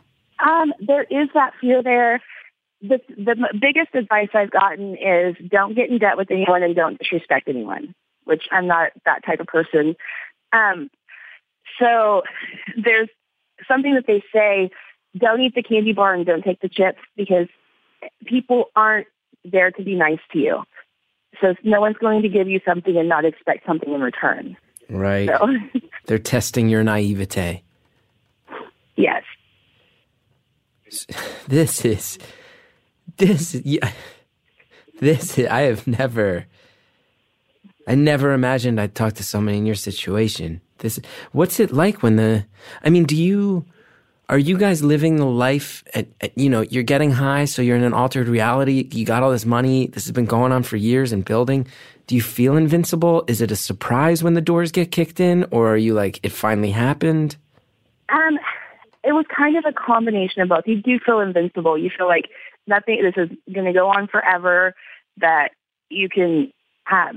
Um, 0.45 0.73
there 0.81 1.05
is 1.05 1.29
that 1.35 1.53
fear 1.61 1.83
there. 1.83 2.23
The, 2.81 3.01
the 3.09 3.37
biggest 3.61 3.95
advice 3.95 4.29
I've 4.35 4.51
gotten 4.51 4.97
is 4.97 5.37
don't 5.49 5.75
get 5.75 5.91
in 5.91 5.99
debt 5.99 6.17
with 6.17 6.31
anyone 6.31 6.63
and 6.63 6.77
don't 6.77 6.99
disrespect 6.99 7.49
anyone, 7.49 7.95
which 8.25 8.45
I'm 8.53 8.67
not 8.67 8.93
that 9.07 9.25
type 9.25 9.41
of 9.41 9.47
person. 9.47 9.97
Um, 10.53 10.91
so 11.79 12.23
there's 12.83 13.09
something 13.67 13.95
that 13.95 14.07
they 14.07 14.23
say, 14.33 14.71
don't 15.17 15.41
eat 15.41 15.55
the 15.55 15.63
candy 15.63 15.93
bar 15.93 16.15
and 16.15 16.27
don't 16.27 16.43
take 16.43 16.61
the 16.61 16.69
chips 16.69 16.99
because 17.17 17.47
people 18.27 18.67
aren't 18.77 19.07
there 19.45 19.71
to 19.71 19.83
be 19.83 19.95
nice 19.95 20.19
to 20.33 20.39
you. 20.39 20.63
So 21.41 21.55
no 21.65 21.81
one's 21.81 21.97
going 21.97 22.23
to 22.23 22.29
give 22.29 22.49
you 22.49 22.61
something 22.67 22.97
and 22.97 23.09
not 23.09 23.25
expect 23.25 23.67
something 23.67 23.93
in 23.93 24.01
return. 24.01 24.57
Right. 24.89 25.29
So. 25.29 25.49
They're 26.07 26.19
testing 26.19 26.69
your 26.69 26.85
naivete. 26.85 27.63
Yes. 28.97 29.23
This 31.49 31.85
is 31.85 32.19
this 33.17 33.55
yeah, 33.65 33.91
this 35.01 35.39
I 35.39 35.63
have 35.63 35.87
never 35.87 36.47
I 37.87 37.95
never 37.95 38.33
imagined 38.33 38.81
I'd 38.81 38.95
talk 38.95 39.15
to 39.15 39.23
someone 39.23 39.55
in 39.55 39.67
your 39.67 39.75
situation. 39.75 40.61
This, 40.79 41.01
what's 41.33 41.61
it 41.61 41.73
like 41.73 42.03
when 42.03 42.17
the? 42.17 42.47
I 42.83 42.91
mean, 42.91 43.05
do 43.05 43.17
you? 43.17 43.65
Are 44.31 44.39
you 44.39 44.57
guys 44.57 44.83
living 44.83 45.17
the 45.17 45.27
life? 45.27 45.85
At, 45.95 46.09
at, 46.23 46.37
you 46.37 46.49
know, 46.49 46.63
you're 46.63 46.83
getting 46.83 47.11
high, 47.11 47.45
so 47.45 47.61
you're 47.61 47.77
in 47.77 47.85
an 47.85 47.93
altered 47.93 48.27
reality. 48.27 48.89
You 48.91 49.05
got 49.05 49.23
all 49.23 49.31
this 49.31 49.45
money. 49.45 49.89
This 49.89 50.05
has 50.05 50.13
been 50.13 50.25
going 50.25 50.51
on 50.51 50.63
for 50.63 50.77
years 50.77 51.13
and 51.13 51.25
building. 51.25 51.67
Do 52.07 52.15
you 52.15 52.23
feel 52.23 52.57
invincible? 52.57 53.25
Is 53.29 53.41
it 53.41 53.51
a 53.51 53.57
surprise 53.57 54.23
when 54.23 54.35
the 54.35 54.41
doors 54.41 54.73
get 54.73 54.91
kicked 54.91 55.21
in, 55.21 55.47
or 55.51 55.73
are 55.73 55.77
you 55.77 55.95
like 55.95 56.21
it 56.23 56.33
finally 56.33 56.71
happened? 56.71 57.37
Um, 58.11 58.39
it 59.03 59.13
was 59.13 59.25
kind 59.35 59.57
of 59.57 59.65
a 59.67 59.73
combination 59.73 60.43
of 60.43 60.49
both. 60.49 60.65
You 60.67 60.83
do 60.83 60.99
feel 61.05 61.21
invincible. 61.21 61.79
You 61.79 61.91
feel 61.97 62.07
like 62.07 62.29
nothing. 62.67 63.03
This 63.03 63.15
is 63.17 63.31
going 63.53 63.67
to 63.67 63.73
go 63.73 63.89
on 63.89 64.07
forever. 64.07 64.75
That 65.19 65.51
you 65.89 66.09
can 66.09 66.53
have. 66.85 67.17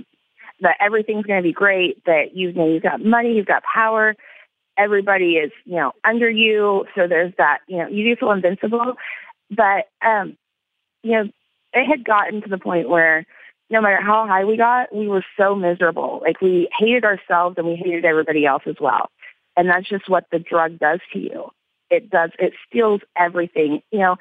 That 0.62 0.78
everything's 0.80 1.26
going 1.26 1.42
to 1.42 1.48
be 1.48 1.54
great. 1.54 2.04
That 2.06 2.36
you 2.36 2.54
know 2.54 2.68
you've 2.68 2.84
got 2.84 3.04
money. 3.04 3.34
You've 3.34 3.46
got 3.46 3.64
power. 3.64 4.16
Everybody 4.78 5.34
is 5.34 5.52
you 5.66 5.76
know 5.76 5.92
under 6.06 6.30
you. 6.30 6.86
So 6.96 7.08
there's 7.08 7.34
that. 7.38 7.60
You 7.68 7.80
know 7.80 7.88
you 7.88 8.06
do 8.06 8.16
feel 8.16 8.32
invincible. 8.32 8.94
But 9.50 9.90
um, 10.02 10.38
you 11.04 11.12
know 11.12 11.30
it 11.74 11.86
had 11.86 12.06
gotten 12.06 12.42
to 12.42 12.50
the 12.50 12.58
point 12.58 12.90
where 12.90 13.26
no 13.70 13.82
matter 13.82 14.02
how 14.02 14.26
high 14.28 14.46
we 14.46 14.58
got, 14.58 14.94
we 14.96 15.08
were 15.08 15.26
so 15.38 15.56
miserable. 15.56 16.20
Like 16.22 16.42
we 16.42 16.70
hated 16.78 17.04
ourselves 17.04 17.58
and 17.58 17.68
we 17.68 17.76
hated 17.76 18.06
everybody 18.06 18.46
else 18.46 18.64
as 18.66 18.76
well. 18.80 19.10
And 19.56 19.70
that's 19.70 19.90
just 19.90 20.10
what 20.10 20.26
the 20.32 20.40
drug 20.40 20.80
does 20.80 21.00
to 21.14 21.20
you. 21.20 21.50
It 21.90 22.10
does, 22.10 22.32
it 22.40 22.54
steals 22.68 23.02
everything. 23.18 23.82
You 23.92 24.00
know, 24.00 24.16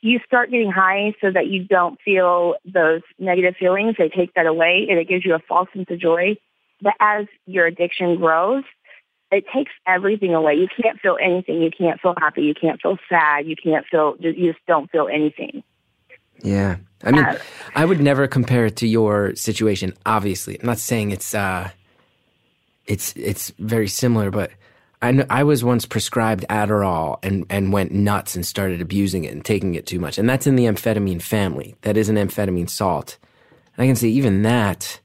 you 0.00 0.20
start 0.24 0.50
getting 0.50 0.70
high 0.70 1.14
so 1.20 1.30
that 1.30 1.48
you 1.48 1.64
don't 1.64 2.00
feel 2.04 2.54
those 2.64 3.02
negative 3.18 3.56
feelings. 3.58 3.96
They 3.98 4.08
take 4.08 4.34
that 4.34 4.46
away 4.46 4.86
and 4.88 4.98
it 4.98 5.08
gives 5.08 5.24
you 5.24 5.34
a 5.34 5.40
false 5.40 5.68
sense 5.74 5.86
of 5.90 5.98
joy. 6.00 6.36
But 6.80 6.94
as 7.00 7.26
your 7.46 7.66
addiction 7.66 8.16
grows, 8.16 8.64
it 9.30 9.44
takes 9.52 9.72
everything 9.86 10.34
away. 10.34 10.54
You 10.54 10.68
can't 10.80 10.98
feel 11.00 11.18
anything. 11.20 11.60
You 11.60 11.70
can't 11.70 12.00
feel 12.00 12.14
happy. 12.18 12.42
You 12.42 12.54
can't 12.54 12.80
feel 12.80 12.96
sad. 13.08 13.46
You 13.46 13.56
can't 13.56 13.84
feel, 13.90 14.16
you 14.20 14.52
just 14.52 14.64
don't 14.66 14.90
feel 14.90 15.08
anything. 15.12 15.62
Yeah. 16.42 16.76
I 17.04 17.12
mean, 17.12 17.24
uh, 17.24 17.38
I 17.74 17.84
would 17.84 18.00
never 18.00 18.26
compare 18.26 18.66
it 18.66 18.76
to 18.76 18.88
your 18.88 19.34
situation, 19.36 19.94
obviously. 20.04 20.58
I'm 20.58 20.66
not 20.66 20.78
saying 20.78 21.12
it's, 21.12 21.34
uh, 21.34 21.70
it's, 22.86 23.12
it's 23.16 23.52
very 23.58 23.88
similar, 23.88 24.30
but 24.30 24.50
I, 25.00 25.24
I 25.30 25.44
was 25.44 25.62
once 25.62 25.86
prescribed 25.86 26.44
Adderall 26.50 27.18
and, 27.22 27.46
and 27.50 27.72
went 27.72 27.92
nuts 27.92 28.34
and 28.34 28.44
started 28.44 28.80
abusing 28.80 29.24
it 29.24 29.32
and 29.32 29.44
taking 29.44 29.74
it 29.74 29.86
too 29.86 30.00
much. 30.00 30.18
And 30.18 30.28
that's 30.28 30.46
in 30.46 30.56
the 30.56 30.64
amphetamine 30.64 31.22
family. 31.22 31.76
That 31.82 31.96
is 31.96 32.08
an 32.08 32.16
amphetamine 32.16 32.68
salt. 32.68 33.16
And 33.76 33.84
I 33.84 33.86
can 33.86 33.96
say 33.96 34.08
even 34.08 34.42
that, 34.42 35.00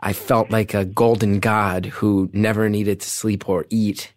I 0.00 0.12
felt 0.12 0.50
like 0.50 0.74
a 0.74 0.84
golden 0.84 1.38
god 1.38 1.86
who 1.86 2.28
never 2.32 2.68
needed 2.68 3.00
to 3.00 3.08
sleep 3.08 3.48
or 3.48 3.66
eat. 3.70 4.12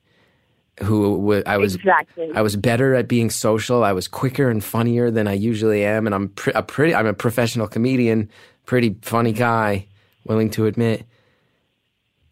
Who 0.84 1.42
I 1.46 1.58
was 1.58 1.76
exactly. 1.76 2.32
I 2.36 2.42
was 2.42 2.56
better 2.58 2.96
at 2.96 3.08
being 3.08 3.30
social. 3.30 3.84
I 3.84 3.94
was 3.94 4.10
quicker 4.10 4.50
and 4.50 4.64
funnier 4.64 5.10
than 5.10 5.28
I 5.28 5.34
usually 5.34 5.86
am, 5.86 6.06
and 6.06 6.14
I'm 6.14 6.30
pre- 6.30 6.54
a 6.54 6.64
pretty. 6.64 6.94
I'm 6.94 7.08
a 7.08 7.14
professional 7.14 7.68
comedian, 7.68 8.30
pretty 8.66 8.98
funny 9.02 9.32
guy, 9.32 9.88
willing 10.26 10.50
to 10.52 10.66
admit 10.66 11.06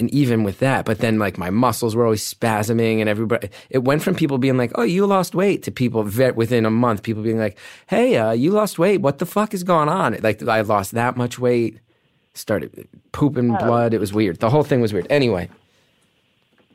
and 0.03 0.13
even 0.13 0.43
with 0.43 0.59
that, 0.59 0.85
but 0.85 0.99
then 0.99 1.17
like 1.17 1.37
my 1.37 1.49
muscles 1.49 1.95
were 1.95 2.03
always 2.03 2.27
spasming 2.27 2.99
and 2.99 3.07
everybody, 3.07 3.49
it 3.69 3.79
went 3.79 4.01
from 4.01 4.15
people 4.15 4.37
being 4.37 4.57
like, 4.57 4.71
oh, 4.75 4.83
you 4.83 5.05
lost 5.05 5.33
weight 5.33 5.63
to 5.63 5.71
people 5.71 6.03
within 6.03 6.65
a 6.65 6.69
month, 6.69 7.03
people 7.03 7.23
being 7.23 7.39
like, 7.39 7.57
hey, 7.87 8.17
uh, 8.17 8.31
you 8.31 8.51
lost 8.51 8.77
weight. 8.77 9.01
What 9.01 9.19
the 9.19 9.25
fuck 9.25 9.53
is 9.53 9.63
going 9.63 9.89
on? 9.89 10.17
Like 10.21 10.43
I 10.43 10.61
lost 10.61 10.91
that 10.91 11.15
much 11.15 11.39
weight, 11.39 11.79
started 12.33 12.87
pooping 13.13 13.55
oh. 13.55 13.57
blood. 13.57 13.93
It 13.93 13.99
was 13.99 14.13
weird. 14.13 14.39
The 14.39 14.49
whole 14.49 14.63
thing 14.63 14.81
was 14.81 14.91
weird. 14.91 15.07
Anyway. 15.09 15.49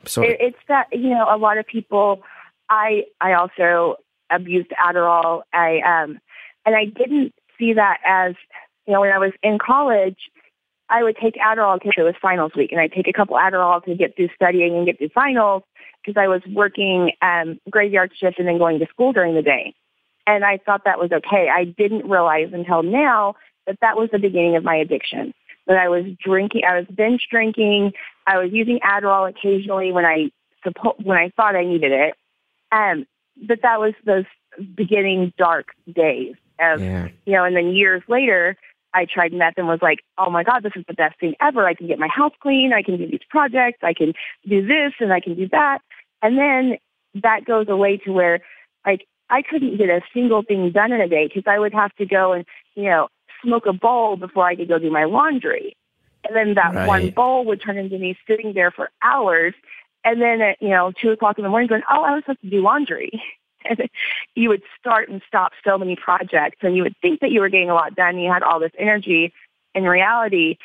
So 0.09 0.23
it's 0.25 0.57
that, 0.67 0.87
you 0.91 1.09
know, 1.09 1.27
a 1.29 1.37
lot 1.37 1.57
of 1.57 1.67
people, 1.67 2.23
I, 2.69 3.03
I 3.21 3.33
also 3.33 3.97
abused 4.31 4.69
Adderall. 4.83 5.41
I, 5.53 5.79
um, 5.79 6.19
and 6.65 6.75
I 6.75 6.85
didn't 6.85 7.33
see 7.57 7.73
that 7.73 7.97
as, 8.05 8.33
you 8.87 8.93
know, 8.93 9.01
when 9.01 9.11
I 9.11 9.19
was 9.19 9.33
in 9.43 9.59
college, 9.59 10.17
I 10.89 11.03
would 11.03 11.17
take 11.17 11.35
Adderall 11.35 11.77
because 11.77 11.93
it 11.97 12.01
was 12.01 12.15
finals 12.19 12.53
week, 12.55 12.71
and 12.71 12.81
I'd 12.81 12.91
take 12.91 13.07
a 13.07 13.13
couple 13.13 13.37
Adderall 13.37 13.83
to 13.83 13.95
get 13.95 14.15
through 14.15 14.29
studying 14.35 14.75
and 14.75 14.85
get 14.85 14.97
through 14.97 15.09
finals 15.09 15.63
because 16.03 16.19
I 16.19 16.27
was 16.27 16.41
working 16.51 17.11
um, 17.21 17.59
graveyard 17.69 18.11
shift 18.19 18.39
and 18.39 18.47
then 18.47 18.57
going 18.57 18.79
to 18.79 18.87
school 18.87 19.13
during 19.13 19.35
the 19.35 19.41
day. 19.43 19.75
And 20.25 20.43
I 20.43 20.57
thought 20.57 20.81
that 20.85 20.99
was 20.99 21.11
okay. 21.11 21.49
I 21.53 21.65
didn't 21.65 22.09
realize 22.09 22.49
until 22.53 22.81
now 22.81 23.35
that 23.67 23.77
that 23.81 23.97
was 23.97 24.09
the 24.11 24.19
beginning 24.19 24.55
of 24.55 24.63
my 24.63 24.75
addiction. 24.75 25.33
That 25.69 25.77
I 25.77 25.87
was 25.87 26.03
drinking, 26.21 26.63
I 26.67 26.77
was 26.77 26.87
binge 26.87 27.27
drinking. 27.31 27.93
I 28.27 28.37
was 28.37 28.51
using 28.51 28.79
Adderall 28.79 29.29
occasionally 29.29 29.91
when 29.91 30.03
I 30.03 30.31
suppo- 30.65 31.01
when 31.03 31.17
I 31.17 31.31
thought 31.37 31.55
I 31.55 31.63
needed 31.63 31.91
it. 31.91 32.15
Um, 32.71 33.05
but 33.47 33.59
that 33.61 33.79
was 33.79 33.93
those 34.05 34.25
beginning 34.75 35.31
dark 35.37 35.67
days 35.93 36.35
of, 36.59 36.81
yeah. 36.81 37.07
you 37.25 37.33
know, 37.33 37.45
and 37.45 37.55
then 37.55 37.69
years 37.69 38.03
later, 38.07 38.57
I 38.93 39.05
tried 39.05 39.33
meth 39.33 39.53
and 39.57 39.67
was 39.67 39.79
like, 39.81 39.99
oh 40.17 40.29
my 40.29 40.43
God, 40.43 40.63
this 40.63 40.73
is 40.75 40.83
the 40.87 40.93
best 40.93 41.19
thing 41.19 41.35
ever. 41.41 41.65
I 41.65 41.73
can 41.73 41.87
get 41.87 41.99
my 41.99 42.07
house 42.07 42.33
clean. 42.41 42.73
I 42.73 42.81
can 42.81 42.97
do 42.97 43.07
these 43.07 43.19
projects. 43.29 43.79
I 43.83 43.93
can 43.93 44.13
do 44.47 44.65
this 44.65 44.93
and 44.99 45.13
I 45.13 45.19
can 45.19 45.35
do 45.35 45.47
that. 45.49 45.79
And 46.21 46.37
then 46.37 46.77
that 47.21 47.45
goes 47.45 47.67
away 47.69 47.97
to 47.97 48.11
where 48.11 48.39
like 48.85 49.05
I 49.29 49.41
couldn't 49.43 49.77
get 49.77 49.89
a 49.89 50.01
single 50.13 50.41
thing 50.41 50.71
done 50.71 50.91
in 50.91 51.01
a 51.01 51.07
day 51.07 51.27
because 51.27 51.43
I 51.45 51.59
would 51.59 51.73
have 51.73 51.95
to 51.97 52.05
go 52.05 52.33
and, 52.33 52.45
you 52.75 52.85
know, 52.85 53.09
smoke 53.43 53.65
a 53.65 53.73
bowl 53.73 54.17
before 54.17 54.45
I 54.45 54.55
could 54.55 54.67
go 54.67 54.79
do 54.79 54.91
my 54.91 55.05
laundry. 55.05 55.75
And 56.25 56.35
then 56.35 56.53
that 56.55 56.75
right. 56.75 56.87
one 56.87 57.09
bowl 57.11 57.45
would 57.45 57.61
turn 57.61 57.77
into 57.77 57.97
me 57.97 58.17
sitting 58.27 58.53
there 58.53 58.71
for 58.71 58.91
hours. 59.03 59.53
And 60.03 60.21
then 60.21 60.41
at, 60.41 60.61
you 60.61 60.69
know, 60.69 60.91
two 61.01 61.09
o'clock 61.09 61.37
in 61.37 61.43
the 61.43 61.49
morning 61.49 61.67
going, 61.67 61.83
oh, 61.89 62.03
I 62.03 62.13
was 62.13 62.23
supposed 62.23 62.41
to 62.41 62.49
do 62.49 62.61
laundry. 62.61 63.21
and 63.65 63.89
you 64.35 64.49
would 64.49 64.61
start 64.79 65.09
and 65.09 65.21
stop 65.27 65.51
so 65.63 65.77
many 65.77 65.95
projects 65.95 66.59
and 66.61 66.75
you 66.75 66.83
would 66.83 66.95
think 67.01 67.19
that 67.21 67.31
you 67.31 67.41
were 67.41 67.49
getting 67.49 67.69
a 67.69 67.73
lot 67.73 67.95
done. 67.95 68.17
You 68.17 68.31
had 68.31 68.43
all 68.43 68.59
this 68.59 68.71
energy. 68.77 69.33
In 69.75 69.83
reality, 69.83 70.57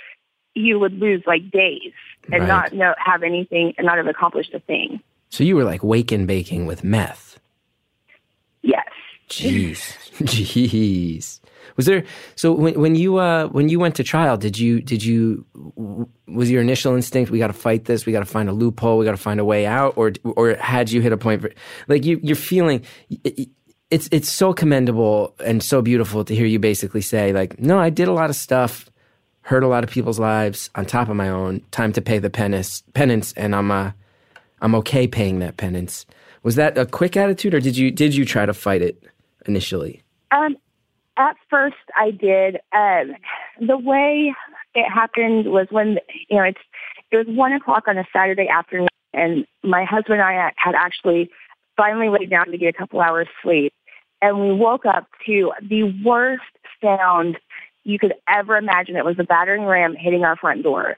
you 0.55 0.79
would 0.79 0.99
lose 0.99 1.22
like 1.27 1.51
days 1.51 1.93
and 2.33 2.43
right. 2.43 2.49
not 2.49 2.72
know, 2.72 2.95
have 2.99 3.22
anything 3.22 3.75
and 3.77 3.87
not 3.87 3.97
have 3.99 4.07
accomplished 4.07 4.55
a 4.55 4.61
thing. 4.61 5.01
So 5.31 5.43
you 5.45 5.57
were 5.57 5.64
like 5.64 5.83
wake 5.83 6.12
and 6.12 6.27
baking 6.27 6.66
with 6.66 6.85
meth. 6.85 7.39
Yes. 8.62 8.87
Jeez. 9.29 9.97
Jeez. 10.22 11.41
Was 11.76 11.86
there 11.86 12.04
so 12.36 12.52
when 12.52 12.78
when 12.80 12.94
you 12.94 13.18
uh 13.18 13.48
when 13.48 13.68
you 13.68 13.78
went 13.78 13.94
to 13.96 14.04
trial 14.04 14.36
did 14.36 14.58
you 14.58 14.80
did 14.80 15.04
you 15.04 15.44
was 16.26 16.50
your 16.50 16.62
initial 16.62 16.94
instinct 16.94 17.30
we 17.30 17.38
got 17.38 17.48
to 17.48 17.52
fight 17.52 17.84
this 17.84 18.06
we 18.06 18.12
got 18.12 18.20
to 18.20 18.26
find 18.26 18.48
a 18.48 18.52
loophole 18.52 18.98
we 18.98 19.04
got 19.04 19.12
to 19.12 19.16
find 19.16 19.40
a 19.40 19.44
way 19.44 19.66
out 19.66 19.96
or 19.96 20.12
or 20.36 20.54
had 20.54 20.90
you 20.90 21.00
hit 21.00 21.12
a 21.12 21.16
point 21.16 21.42
for, 21.42 21.50
like 21.88 22.04
you 22.04 22.20
you're 22.22 22.36
feeling 22.36 22.82
it's 23.90 24.08
it's 24.10 24.30
so 24.30 24.52
commendable 24.52 25.34
and 25.44 25.62
so 25.62 25.82
beautiful 25.82 26.24
to 26.24 26.34
hear 26.34 26.46
you 26.46 26.58
basically 26.58 27.00
say 27.00 27.32
like 27.32 27.58
no 27.60 27.78
I 27.78 27.90
did 27.90 28.08
a 28.08 28.12
lot 28.12 28.30
of 28.30 28.36
stuff 28.36 28.90
hurt 29.42 29.62
a 29.62 29.68
lot 29.68 29.84
of 29.84 29.90
people's 29.90 30.18
lives 30.18 30.70
on 30.74 30.86
top 30.86 31.08
of 31.08 31.16
my 31.16 31.28
own 31.28 31.60
time 31.70 31.92
to 31.92 32.00
pay 32.00 32.18
the 32.18 32.30
penance 32.30 32.82
penance 32.94 33.32
and 33.34 33.54
I'm 33.54 33.70
uh 33.70 33.92
I'm 34.60 34.74
okay 34.76 35.06
paying 35.06 35.40
that 35.40 35.58
penance. 35.58 36.06
Was 36.42 36.54
that 36.54 36.78
a 36.78 36.86
quick 36.86 37.16
attitude 37.16 37.52
or 37.54 37.60
did 37.60 37.76
you 37.76 37.90
did 37.90 38.14
you 38.14 38.24
try 38.24 38.46
to 38.46 38.54
fight 38.54 38.82
it 38.82 39.02
initially? 39.46 40.02
Um 40.30 40.56
at 41.16 41.36
first, 41.48 41.76
I 41.96 42.10
did. 42.10 42.56
Um, 42.72 43.14
the 43.60 43.78
way 43.78 44.34
it 44.74 44.90
happened 44.90 45.50
was 45.52 45.66
when 45.70 45.98
you 46.28 46.36
know 46.36 46.44
it's 46.44 46.60
it 47.10 47.16
was 47.16 47.26
one 47.28 47.52
o'clock 47.52 47.84
on 47.86 47.98
a 47.98 48.04
Saturday 48.12 48.48
afternoon, 48.48 48.88
and 49.12 49.46
my 49.62 49.84
husband 49.84 50.20
and 50.20 50.22
I 50.22 50.52
had 50.56 50.74
actually 50.74 51.30
finally 51.76 52.08
laid 52.08 52.30
down 52.30 52.50
to 52.50 52.58
get 52.58 52.74
a 52.74 52.78
couple 52.78 53.00
hours 53.00 53.28
sleep, 53.42 53.72
and 54.20 54.40
we 54.40 54.54
woke 54.54 54.86
up 54.86 55.06
to 55.26 55.52
the 55.62 55.94
worst 56.04 56.42
sound 56.82 57.38
you 57.84 57.98
could 57.98 58.14
ever 58.28 58.56
imagine. 58.56 58.96
It 58.96 59.04
was 59.04 59.18
a 59.18 59.24
battering 59.24 59.64
ram 59.64 59.94
hitting 59.96 60.24
our 60.24 60.36
front 60.36 60.64
door, 60.64 60.96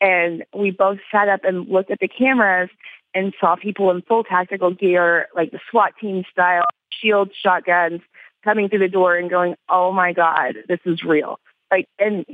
and 0.00 0.44
we 0.54 0.70
both 0.70 0.98
sat 1.10 1.28
up 1.28 1.40
and 1.44 1.68
looked 1.68 1.90
at 1.90 2.00
the 2.00 2.08
cameras 2.08 2.68
and 3.14 3.32
saw 3.40 3.56
people 3.56 3.90
in 3.90 4.02
full 4.02 4.24
tactical 4.24 4.70
gear, 4.70 5.28
like 5.34 5.50
the 5.50 5.60
SWAT 5.70 5.94
team 5.98 6.24
style, 6.30 6.64
shields, 6.90 7.32
shotguns 7.42 8.02
coming 8.44 8.68
through 8.68 8.80
the 8.80 8.88
door 8.88 9.16
and 9.16 9.30
going, 9.30 9.54
"Oh 9.68 9.92
my 9.92 10.12
God, 10.12 10.56
this 10.68 10.80
is 10.84 11.02
real!" 11.02 11.38
Like, 11.70 11.88
and 11.98 12.24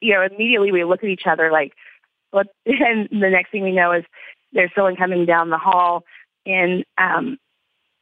you 0.00 0.14
know, 0.14 0.22
immediately 0.22 0.72
we 0.72 0.84
look 0.84 1.02
at 1.02 1.10
each 1.10 1.26
other 1.26 1.50
like, 1.50 1.72
"What?" 2.30 2.48
And 2.66 3.08
the 3.10 3.30
next 3.30 3.50
thing 3.50 3.62
we 3.62 3.72
know 3.72 3.92
is 3.92 4.04
there's 4.52 4.70
someone 4.74 4.96
coming 4.96 5.26
down 5.26 5.50
the 5.50 5.58
hall, 5.58 6.04
and 6.46 6.84
um, 6.98 7.38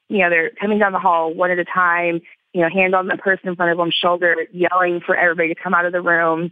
you 0.09 0.19
know, 0.19 0.31
they're 0.31 0.51
coming 0.61 0.79
down 0.79 0.93
the 0.93 0.99
hall 0.99 1.33
one 1.33 1.51
at 1.51 1.59
a 1.59 1.65
time. 1.65 2.21
You 2.53 2.61
know, 2.61 2.69
hand 2.69 2.95
on 2.95 3.07
the 3.07 3.17
person 3.17 3.49
in 3.49 3.57
front 3.57 3.73
of 3.73 3.79
them, 3.79 3.91
shoulder, 3.91 4.37
yelling 4.53 5.01
for 5.01 5.17
everybody 5.17 5.55
to 5.55 5.61
come 5.61 5.73
out 5.73 5.87
of 5.87 5.93
the 5.93 6.03
rooms, 6.03 6.51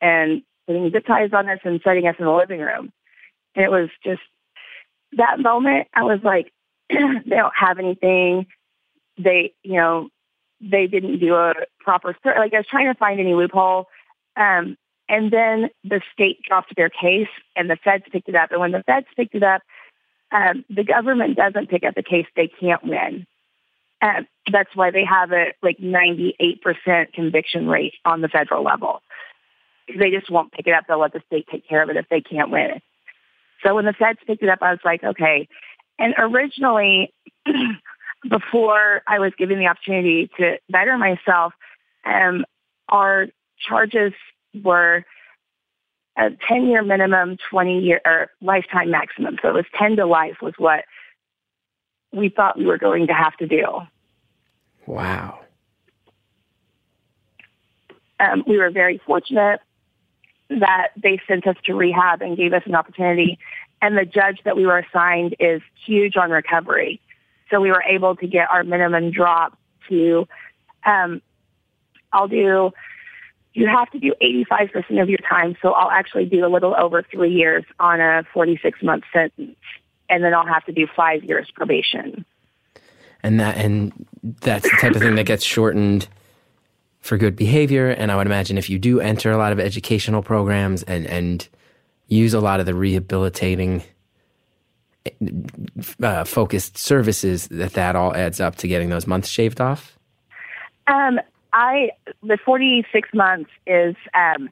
and 0.00 0.42
putting 0.66 0.90
zip 0.90 1.06
ties 1.06 1.30
on 1.34 1.48
us 1.48 1.58
and 1.64 1.80
setting 1.84 2.06
us 2.06 2.16
in 2.18 2.24
the 2.24 2.32
living 2.32 2.60
room. 2.60 2.92
And 3.54 3.64
it 3.64 3.70
was 3.70 3.90
just 4.02 4.22
that 5.16 5.38
moment. 5.38 5.88
I 5.94 6.02
was 6.02 6.20
like, 6.24 6.52
they 6.88 7.36
don't 7.36 7.52
have 7.56 7.78
anything. 7.78 8.46
They, 9.18 9.52
you 9.62 9.74
know, 9.74 10.08
they 10.60 10.86
didn't 10.86 11.18
do 11.18 11.34
a 11.34 11.54
proper 11.80 12.16
search. 12.22 12.36
Like 12.38 12.54
I 12.54 12.58
was 12.58 12.66
trying 12.66 12.92
to 12.92 12.98
find 12.98 13.20
any 13.20 13.34
loophole. 13.34 13.86
Um, 14.36 14.76
And 15.08 15.30
then 15.30 15.70
the 15.84 16.00
state 16.12 16.40
dropped 16.42 16.74
their 16.76 16.88
case 16.88 17.28
and 17.56 17.68
the 17.68 17.76
feds 17.76 18.04
picked 18.10 18.28
it 18.28 18.34
up. 18.34 18.50
And 18.50 18.60
when 18.60 18.72
the 18.72 18.82
feds 18.84 19.06
picked 19.16 19.34
it 19.34 19.42
up, 19.42 19.62
um, 20.32 20.64
the 20.70 20.84
government 20.84 21.36
doesn't 21.36 21.68
pick 21.68 21.84
up 21.84 21.94
the 21.94 22.02
case, 22.02 22.26
they 22.34 22.48
can't 22.48 22.82
win. 22.82 23.26
Um, 24.02 24.26
that's 24.50 24.74
why 24.74 24.90
they 24.90 25.04
have 25.04 25.32
a 25.32 25.52
like 25.62 25.78
98% 25.78 27.12
conviction 27.12 27.68
rate 27.68 27.94
on 28.04 28.20
the 28.20 28.28
federal 28.28 28.62
level. 28.64 29.02
They 29.88 30.10
just 30.10 30.30
won't 30.30 30.52
pick 30.52 30.66
it 30.66 30.72
up. 30.74 30.84
They'll 30.88 30.98
let 30.98 31.12
the 31.12 31.22
state 31.26 31.46
take 31.50 31.68
care 31.68 31.82
of 31.82 31.90
it 31.90 31.96
if 31.96 32.08
they 32.08 32.20
can't 32.20 32.50
win. 32.50 32.80
So 33.62 33.74
when 33.74 33.84
the 33.84 33.92
feds 33.92 34.18
picked 34.26 34.42
it 34.42 34.48
up, 34.48 34.60
I 34.62 34.70
was 34.70 34.80
like, 34.84 35.04
okay. 35.04 35.48
And 35.98 36.14
originally, 36.18 37.12
before 38.28 39.02
I 39.06 39.18
was 39.18 39.32
given 39.38 39.58
the 39.58 39.66
opportunity 39.66 40.30
to 40.38 40.58
better 40.70 40.96
myself, 40.96 41.52
um, 42.04 42.44
our 42.88 43.26
charges 43.66 44.12
were 44.62 45.04
a 46.16 46.30
10 46.48 46.66
year 46.66 46.82
minimum, 46.82 47.36
20 47.50 47.80
year 47.80 48.00
or 48.04 48.30
lifetime 48.40 48.90
maximum. 48.90 49.36
So 49.42 49.48
it 49.48 49.54
was 49.54 49.64
10 49.78 49.96
to 49.96 50.06
life 50.06 50.36
was 50.40 50.54
what 50.58 50.84
we 52.12 52.28
thought 52.28 52.58
we 52.58 52.66
were 52.66 52.78
going 52.78 53.08
to 53.08 53.12
have 53.12 53.36
to 53.38 53.46
do. 53.46 53.64
Wow. 54.86 55.40
Um, 58.20 58.44
we 58.46 58.58
were 58.58 58.70
very 58.70 59.00
fortunate 59.04 59.60
that 60.50 60.88
they 60.96 61.20
sent 61.26 61.46
us 61.46 61.56
to 61.64 61.74
rehab 61.74 62.22
and 62.22 62.36
gave 62.36 62.52
us 62.52 62.62
an 62.66 62.74
opportunity. 62.74 63.38
And 63.82 63.96
the 63.98 64.04
judge 64.04 64.40
that 64.44 64.56
we 64.56 64.66
were 64.66 64.78
assigned 64.78 65.34
is 65.40 65.62
huge 65.84 66.16
on 66.16 66.30
recovery. 66.30 67.00
So 67.50 67.60
we 67.60 67.70
were 67.70 67.82
able 67.82 68.16
to 68.16 68.26
get 68.26 68.50
our 68.50 68.64
minimum 68.64 69.10
drop 69.10 69.58
to, 69.88 70.26
um, 70.84 71.20
I'll 72.12 72.28
do 72.28 72.72
you 73.54 73.68
have 73.68 73.88
to 73.92 73.98
do 74.00 74.12
85% 74.20 75.00
of 75.00 75.08
your 75.08 75.18
time. 75.18 75.56
So 75.62 75.72
I'll 75.72 75.90
actually 75.90 76.26
do 76.26 76.44
a 76.44 76.48
little 76.48 76.74
over 76.76 77.02
three 77.02 77.32
years 77.32 77.64
on 77.78 78.00
a 78.00 78.24
46 78.34 78.82
month 78.82 79.04
sentence. 79.12 79.56
And 80.10 80.22
then 80.22 80.34
I'll 80.34 80.46
have 80.46 80.64
to 80.66 80.72
do 80.72 80.86
five 80.94 81.24
years 81.24 81.50
probation. 81.54 82.24
And 83.22 83.40
that, 83.40 83.56
and 83.56 84.06
that's 84.22 84.68
the 84.68 84.76
type 84.80 84.94
of 84.94 85.00
thing 85.00 85.14
that 85.14 85.24
gets 85.24 85.44
shortened 85.44 86.08
for 87.00 87.16
good 87.16 87.36
behavior. 87.36 87.88
And 87.88 88.10
I 88.10 88.16
would 88.16 88.26
imagine 88.26 88.58
if 88.58 88.68
you 88.68 88.78
do 88.78 89.00
enter 89.00 89.30
a 89.30 89.38
lot 89.38 89.52
of 89.52 89.60
educational 89.60 90.20
programs 90.20 90.82
and, 90.82 91.06
and 91.06 91.48
use 92.08 92.34
a 92.34 92.40
lot 92.40 92.60
of 92.60 92.66
the 92.66 92.74
rehabilitating 92.74 93.84
uh, 96.02 96.24
focused 96.24 96.78
services, 96.78 97.48
that 97.48 97.72
that 97.72 97.96
all 97.96 98.14
adds 98.14 98.40
up 98.40 98.56
to 98.56 98.68
getting 98.68 98.88
those 98.88 99.06
months 99.06 99.28
shaved 99.28 99.60
off. 99.60 99.98
Um, 100.86 101.20
I 101.52 101.90
the 102.22 102.38
46 102.44 103.08
months 103.14 103.50
is 103.66 103.94
um, 104.14 104.50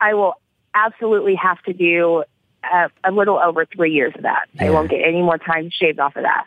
I 0.00 0.14
will 0.14 0.34
absolutely 0.74 1.34
have 1.34 1.62
to 1.62 1.72
do 1.72 2.24
uh, 2.72 2.88
a 3.04 3.10
little 3.10 3.38
over 3.38 3.66
three 3.66 3.92
years 3.92 4.12
of 4.16 4.22
that. 4.22 4.46
Yeah. 4.54 4.66
I 4.66 4.70
won't 4.70 4.90
get 4.90 5.00
any 5.06 5.22
more 5.22 5.38
time 5.38 5.70
shaved 5.70 5.98
off 5.98 6.16
of 6.16 6.24
that. 6.24 6.46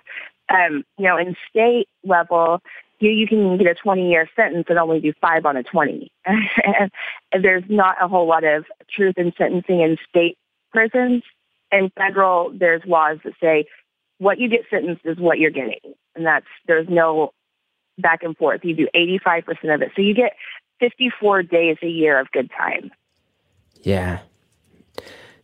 Um, 0.49 0.83
you 0.97 1.05
know, 1.05 1.17
in 1.17 1.35
state 1.49 1.87
level, 2.03 2.61
you 2.99 3.11
you 3.11 3.27
can 3.27 3.57
get 3.57 3.67
a 3.67 3.75
20 3.75 4.09
year 4.09 4.29
sentence 4.35 4.65
and 4.69 4.79
only 4.79 4.99
do 4.99 5.13
five 5.21 5.45
on 5.45 5.57
a 5.57 5.63
20. 5.63 6.11
there's 7.41 7.63
not 7.69 7.97
a 8.01 8.07
whole 8.07 8.27
lot 8.27 8.43
of 8.43 8.65
truth 8.89 9.15
in 9.17 9.33
sentencing 9.37 9.81
in 9.81 9.97
state 10.09 10.37
prisons. 10.71 11.23
And 11.71 11.91
federal, 11.93 12.51
there's 12.57 12.81
laws 12.85 13.17
that 13.23 13.33
say 13.41 13.65
what 14.19 14.39
you 14.39 14.49
get 14.49 14.61
sentenced 14.69 15.05
is 15.05 15.17
what 15.19 15.37
you're 15.37 15.51
getting, 15.51 15.79
and 16.15 16.25
that's 16.25 16.45
there's 16.65 16.87
no 16.89 17.31
back 17.97 18.23
and 18.23 18.37
forth. 18.37 18.61
You 18.63 18.75
do 18.75 18.87
85% 18.95 19.73
of 19.73 19.81
it. 19.81 19.91
So 19.95 20.01
you 20.01 20.13
get 20.13 20.33
54 20.79 21.43
days 21.43 21.77
a 21.81 21.87
year 21.87 22.19
of 22.19 22.31
good 22.31 22.49
time. 22.55 22.91
Yeah. 23.81 24.19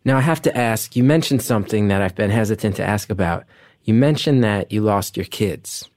Now 0.06 0.18
I 0.18 0.22
have 0.22 0.42
to 0.44 0.56
ask, 0.56 0.96
you 0.96 1.04
mentioned 1.04 1.42
something 1.42 1.88
that 1.88 2.02
I've 2.02 2.16
been 2.16 2.30
hesitant 2.30 2.76
to 2.78 2.84
ask 2.84 3.10
about. 3.10 3.46
You 3.84 3.94
mentioned 3.94 4.44
that 4.44 4.72
you 4.72 4.82
lost 4.82 5.18
your 5.18 5.26
kids. 5.26 5.90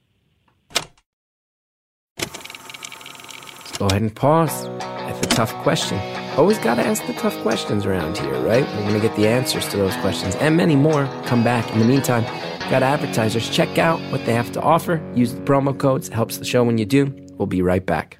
Let's 2.17 3.77
go 3.77 3.85
ahead 3.87 4.01
and 4.01 4.15
pause. 4.15 4.67
That's 4.79 5.19
a 5.19 5.29
tough 5.29 5.53
question. 5.63 6.16
Always 6.37 6.59
got 6.59 6.75
to 6.75 6.85
ask 6.85 7.05
the 7.07 7.13
tough 7.13 7.35
questions 7.41 7.85
around 7.85 8.17
here, 8.17 8.39
right? 8.41 8.65
We're 8.65 8.81
going 8.81 8.93
to 8.93 8.99
get 8.99 9.15
the 9.15 9.27
answers 9.27 9.67
to 9.69 9.77
those 9.77 9.95
questions 9.97 10.35
and 10.35 10.55
many 10.55 10.75
more. 10.75 11.05
Come 11.25 11.43
back. 11.43 11.69
In 11.73 11.79
the 11.79 11.85
meantime, 11.85 12.23
Got 12.69 12.83
advertisers. 12.83 13.49
Check 13.49 13.77
out 13.77 13.97
what 14.11 14.25
they 14.25 14.33
have 14.33 14.51
to 14.51 14.61
offer. 14.61 15.01
Use 15.15 15.33
the 15.33 15.39
promo 15.39 15.77
codes. 15.77 16.09
It 16.09 16.13
helps 16.13 16.37
the 16.37 16.43
show 16.43 16.65
when 16.65 16.77
you 16.77 16.85
do. 16.85 17.05
We'll 17.37 17.45
be 17.45 17.61
right 17.61 17.85
back. 17.85 18.19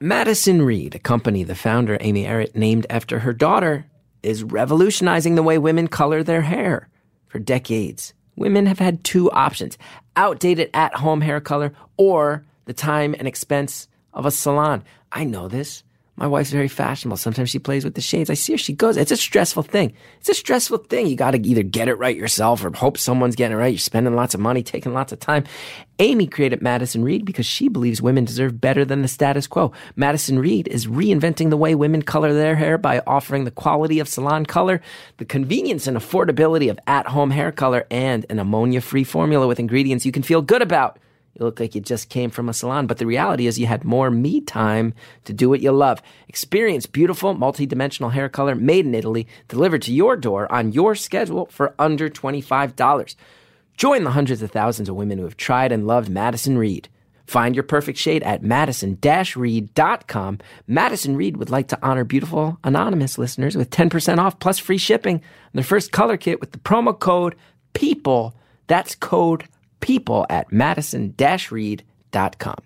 Madison 0.00 0.62
Reed, 0.62 0.94
a 0.94 0.98
company 0.98 1.44
the 1.44 1.54
founder, 1.54 1.98
Amy 2.00 2.24
Errett, 2.24 2.56
named 2.56 2.86
after 2.88 3.18
her 3.18 3.34
daughter, 3.34 3.84
is 4.22 4.42
revolutionizing 4.42 5.34
the 5.34 5.42
way 5.42 5.58
women 5.58 5.86
color 5.86 6.22
their 6.22 6.40
hair. 6.40 6.88
For 7.26 7.38
decades, 7.38 8.14
women 8.36 8.64
have 8.64 8.78
had 8.78 9.04
two 9.04 9.30
options 9.30 9.76
outdated 10.16 10.70
at 10.72 10.94
home 10.94 11.20
hair 11.20 11.42
color 11.42 11.74
or 11.98 12.46
the 12.64 12.72
time 12.72 13.14
and 13.18 13.28
expense 13.28 13.86
of 14.14 14.26
a 14.26 14.30
salon. 14.30 14.84
I 15.12 15.24
know 15.24 15.48
this. 15.48 15.84
My 16.16 16.28
wife's 16.28 16.50
very 16.50 16.68
fashionable. 16.68 17.16
Sometimes 17.16 17.50
she 17.50 17.58
plays 17.58 17.82
with 17.82 17.96
the 17.96 18.00
shades. 18.00 18.30
I 18.30 18.34
see 18.34 18.52
her, 18.52 18.58
she 18.58 18.72
goes. 18.72 18.96
It's 18.96 19.10
a 19.10 19.16
stressful 19.16 19.64
thing. 19.64 19.94
It's 20.20 20.28
a 20.28 20.34
stressful 20.34 20.78
thing. 20.78 21.08
You 21.08 21.16
got 21.16 21.32
to 21.32 21.44
either 21.44 21.64
get 21.64 21.88
it 21.88 21.98
right 21.98 22.16
yourself 22.16 22.64
or 22.64 22.70
hope 22.70 22.98
someone's 22.98 23.34
getting 23.34 23.56
it 23.56 23.60
right. 23.60 23.72
You're 23.72 23.80
spending 23.80 24.14
lots 24.14 24.32
of 24.32 24.38
money, 24.38 24.62
taking 24.62 24.94
lots 24.94 25.12
of 25.12 25.18
time. 25.18 25.42
Amy 25.98 26.28
created 26.28 26.62
Madison 26.62 27.02
Reed 27.02 27.24
because 27.24 27.46
she 27.46 27.68
believes 27.68 28.00
women 28.00 28.24
deserve 28.24 28.60
better 28.60 28.84
than 28.84 29.02
the 29.02 29.08
status 29.08 29.48
quo. 29.48 29.72
Madison 29.96 30.38
Reed 30.38 30.68
is 30.68 30.86
reinventing 30.86 31.50
the 31.50 31.56
way 31.56 31.74
women 31.74 32.00
color 32.00 32.32
their 32.32 32.54
hair 32.54 32.78
by 32.78 33.02
offering 33.08 33.42
the 33.42 33.50
quality 33.50 33.98
of 33.98 34.08
salon 34.08 34.46
color, 34.46 34.80
the 35.16 35.24
convenience 35.24 35.88
and 35.88 35.96
affordability 35.96 36.70
of 36.70 36.78
at 36.86 37.08
home 37.08 37.30
hair 37.30 37.50
color, 37.50 37.88
and 37.90 38.24
an 38.30 38.38
ammonia 38.38 38.80
free 38.80 39.04
formula 39.04 39.48
with 39.48 39.58
ingredients 39.58 40.06
you 40.06 40.12
can 40.12 40.22
feel 40.22 40.42
good 40.42 40.62
about. 40.62 41.00
You 41.34 41.44
look 41.44 41.58
like 41.58 41.74
you 41.74 41.80
just 41.80 42.10
came 42.10 42.30
from 42.30 42.48
a 42.48 42.54
salon, 42.54 42.86
but 42.86 42.98
the 42.98 43.06
reality 43.06 43.48
is 43.48 43.58
you 43.58 43.66
had 43.66 43.84
more 43.84 44.10
me 44.10 44.40
time 44.40 44.94
to 45.24 45.32
do 45.32 45.48
what 45.48 45.60
you 45.60 45.72
love. 45.72 46.00
Experience 46.28 46.86
beautiful, 46.86 47.34
multi-dimensional 47.34 48.10
hair 48.10 48.28
color 48.28 48.54
made 48.54 48.86
in 48.86 48.94
Italy, 48.94 49.26
delivered 49.48 49.82
to 49.82 49.92
your 49.92 50.16
door 50.16 50.50
on 50.52 50.72
your 50.72 50.94
schedule 50.94 51.46
for 51.46 51.74
under 51.78 52.08
$25. 52.08 53.16
Join 53.76 54.04
the 54.04 54.12
hundreds 54.12 54.42
of 54.42 54.52
thousands 54.52 54.88
of 54.88 54.94
women 54.94 55.18
who 55.18 55.24
have 55.24 55.36
tried 55.36 55.72
and 55.72 55.86
loved 55.86 56.08
Madison 56.08 56.56
Reed. 56.56 56.88
Find 57.26 57.56
your 57.56 57.64
perfect 57.64 57.98
shade 57.98 58.22
at 58.22 58.42
madison-reed.com. 58.42 60.38
Madison 60.68 61.16
Reed 61.16 61.36
would 61.38 61.50
like 61.50 61.68
to 61.68 61.78
honor 61.82 62.04
beautiful 62.04 62.58
anonymous 62.62 63.18
listeners 63.18 63.56
with 63.56 63.70
10% 63.70 64.18
off 64.18 64.38
plus 64.38 64.58
free 64.58 64.78
shipping 64.78 65.16
on 65.16 65.50
their 65.54 65.64
first 65.64 65.90
color 65.90 66.16
kit 66.16 66.40
with 66.40 66.52
the 66.52 66.58
promo 66.58 66.96
code 66.96 67.34
PEOPLE. 67.72 68.34
That's 68.66 68.94
code 68.94 69.48
people 69.84 70.26
at 70.30 70.50
madison-reed.com. 70.50 72.56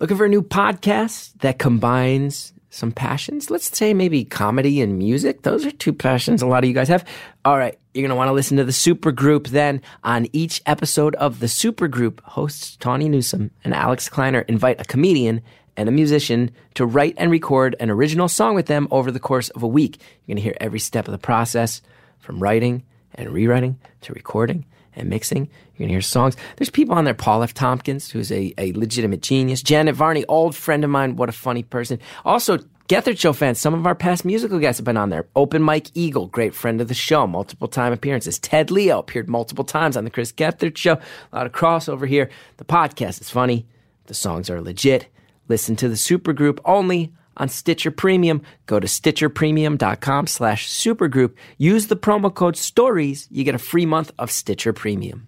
Looking 0.00 0.16
for 0.18 0.26
a 0.26 0.28
new 0.28 0.42
podcast 0.42 1.32
that 1.38 1.58
combines 1.58 2.52
some 2.68 2.92
passions? 2.92 3.50
Let's 3.50 3.74
say 3.74 3.94
maybe 3.94 4.22
comedy 4.22 4.82
and 4.82 4.98
music. 4.98 5.40
Those 5.42 5.64
are 5.64 5.70
two 5.70 5.94
passions 5.94 6.42
a 6.42 6.46
lot 6.46 6.62
of 6.62 6.68
you 6.68 6.74
guys 6.74 6.88
have. 6.88 7.08
All 7.46 7.56
right, 7.56 7.78
you're 7.94 8.02
going 8.02 8.10
to 8.10 8.16
want 8.16 8.28
to 8.28 8.34
listen 8.34 8.58
to 8.58 8.64
the 8.64 8.72
Super 8.72 9.12
Group 9.12 9.48
then. 9.48 9.80
On 10.02 10.26
each 10.34 10.60
episode 10.66 11.14
of 11.14 11.40
the 11.40 11.48
Super 11.48 11.88
Group, 11.88 12.22
hosts 12.24 12.76
Tawny 12.76 13.08
Newsome 13.08 13.50
and 13.64 13.72
Alex 13.72 14.10
Kleiner 14.10 14.40
invite 14.40 14.82
a 14.82 14.84
comedian 14.84 15.40
and 15.74 15.88
a 15.88 15.92
musician 15.92 16.50
to 16.74 16.84
write 16.84 17.14
and 17.16 17.30
record 17.30 17.76
an 17.80 17.88
original 17.88 18.28
song 18.28 18.54
with 18.54 18.66
them 18.66 18.88
over 18.90 19.10
the 19.10 19.18
course 19.18 19.48
of 19.50 19.62
a 19.62 19.68
week. 19.68 19.96
You're 20.26 20.34
going 20.34 20.36
to 20.36 20.42
hear 20.42 20.56
every 20.60 20.80
step 20.80 21.08
of 21.08 21.12
the 21.12 21.18
process 21.18 21.80
from 22.18 22.42
writing 22.42 22.82
and 23.14 23.30
rewriting 23.30 23.78
to 24.02 24.12
recording 24.12 24.66
and 24.96 25.08
mixing. 25.08 25.48
You're 25.74 25.86
going 25.86 25.88
to 25.88 25.94
hear 25.94 26.02
songs. 26.02 26.36
There's 26.56 26.70
people 26.70 26.94
on 26.94 27.04
there. 27.04 27.14
Paul 27.14 27.42
F. 27.42 27.52
Tompkins, 27.52 28.10
who's 28.10 28.30
a, 28.30 28.54
a 28.58 28.72
legitimate 28.72 29.22
genius. 29.22 29.60
Janet 29.60 29.96
Varney, 29.96 30.24
old 30.26 30.54
friend 30.54 30.84
of 30.84 30.90
mine. 30.90 31.16
What 31.16 31.28
a 31.28 31.32
funny 31.32 31.64
person. 31.64 31.98
Also, 32.24 32.58
Gethard 32.88 33.18
Show 33.18 33.32
fans, 33.32 33.58
some 33.58 33.74
of 33.74 33.86
our 33.86 33.94
past 33.94 34.24
musical 34.24 34.58
guests 34.58 34.78
have 34.78 34.84
been 34.84 34.96
on 34.96 35.08
there. 35.08 35.26
Open 35.34 35.62
Mike 35.62 35.88
Eagle, 35.94 36.26
great 36.26 36.54
friend 36.54 36.80
of 36.80 36.88
the 36.88 36.94
show, 36.94 37.26
multiple 37.26 37.66
time 37.66 37.92
appearances. 37.92 38.38
Ted 38.38 38.70
Leo 38.70 38.98
appeared 38.98 39.28
multiple 39.28 39.64
times 39.64 39.96
on 39.96 40.04
the 40.04 40.10
Chris 40.10 40.32
Gethard 40.32 40.76
Show. 40.76 40.92
A 41.32 41.36
lot 41.36 41.46
of 41.46 41.52
crossover 41.52 42.06
here. 42.06 42.30
The 42.58 42.64
podcast 42.64 43.20
is 43.20 43.30
funny. 43.30 43.66
The 44.06 44.14
songs 44.14 44.50
are 44.50 44.60
legit. 44.60 45.08
Listen 45.48 45.76
to 45.76 45.88
the 45.88 45.94
supergroup 45.94 46.60
only 46.64 47.12
on 47.36 47.48
Stitcher 47.48 47.90
Premium. 47.90 48.42
Go 48.66 48.78
to 48.78 48.86
stitcherpremium.com 48.86 50.26
slash 50.26 50.68
supergroup. 50.68 51.34
Use 51.58 51.86
the 51.86 51.96
promo 51.96 52.32
code 52.32 52.56
STORIES. 52.56 53.28
You 53.30 53.44
get 53.44 53.54
a 53.54 53.58
free 53.58 53.86
month 53.86 54.12
of 54.18 54.30
Stitcher 54.30 54.72
Premium. 54.72 55.26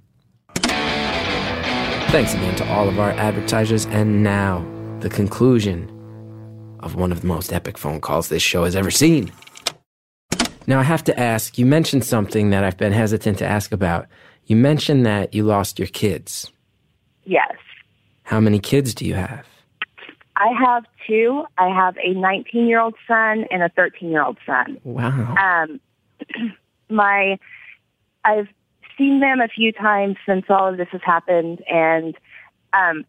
Thanks 2.17 2.33
again 2.33 2.55
to 2.55 2.73
all 2.73 2.89
of 2.89 2.99
our 2.99 3.11
advertisers. 3.11 3.85
And 3.85 4.23
now, 4.23 4.67
the 5.01 5.11
conclusion 5.11 5.87
of 6.81 6.95
one 6.95 7.13
of 7.13 7.21
the 7.21 7.27
most 7.27 7.53
epic 7.53 7.77
phone 7.77 8.01
calls 8.01 8.31
this 8.31 8.43
show 8.43 8.65
has 8.65 8.75
ever 8.75 8.91
seen. 8.91 9.31
Now, 10.67 10.81
I 10.81 10.83
have 10.83 11.05
to 11.05 11.21
ask 11.21 11.59
you 11.59 11.67
mentioned 11.67 12.07
something 12.07 12.49
that 12.49 12.65
I've 12.65 12.79
been 12.79 12.95
hesitant 12.95 13.37
to 13.41 13.47
ask 13.47 13.71
about. 13.71 14.07
You 14.47 14.57
mentioned 14.57 15.05
that 15.05 15.35
you 15.35 15.43
lost 15.43 15.79
your 15.79 15.89
kids. 15.89 16.51
Yes. 17.25 17.53
How 18.23 18.41
many 18.41 18.61
kids 18.61 18.95
do 18.95 19.05
you 19.05 19.13
have? 19.13 19.45
I 20.37 20.55
have 20.59 20.87
two. 21.07 21.45
I 21.59 21.69
have 21.69 21.99
a 22.03 22.15
19 22.15 22.67
year 22.67 22.81
old 22.81 22.95
son 23.07 23.45
and 23.51 23.63
a 23.63 23.69
13 23.69 24.09
year 24.09 24.25
old 24.25 24.39
son. 24.47 24.81
Wow. 24.85 25.35
Um, 25.37 25.81
my, 26.89 27.39
I've 28.25 28.49
seen 28.99 29.21
them 29.21 29.41
a 29.41 29.49
few 29.49 29.73
times 29.73 30.17
since 30.27 30.47
all 30.49 30.69
of 30.69 30.77
this 30.77 30.89
has 30.93 31.01
happened, 31.05 31.63
and 31.69 32.17
um, 32.73 33.05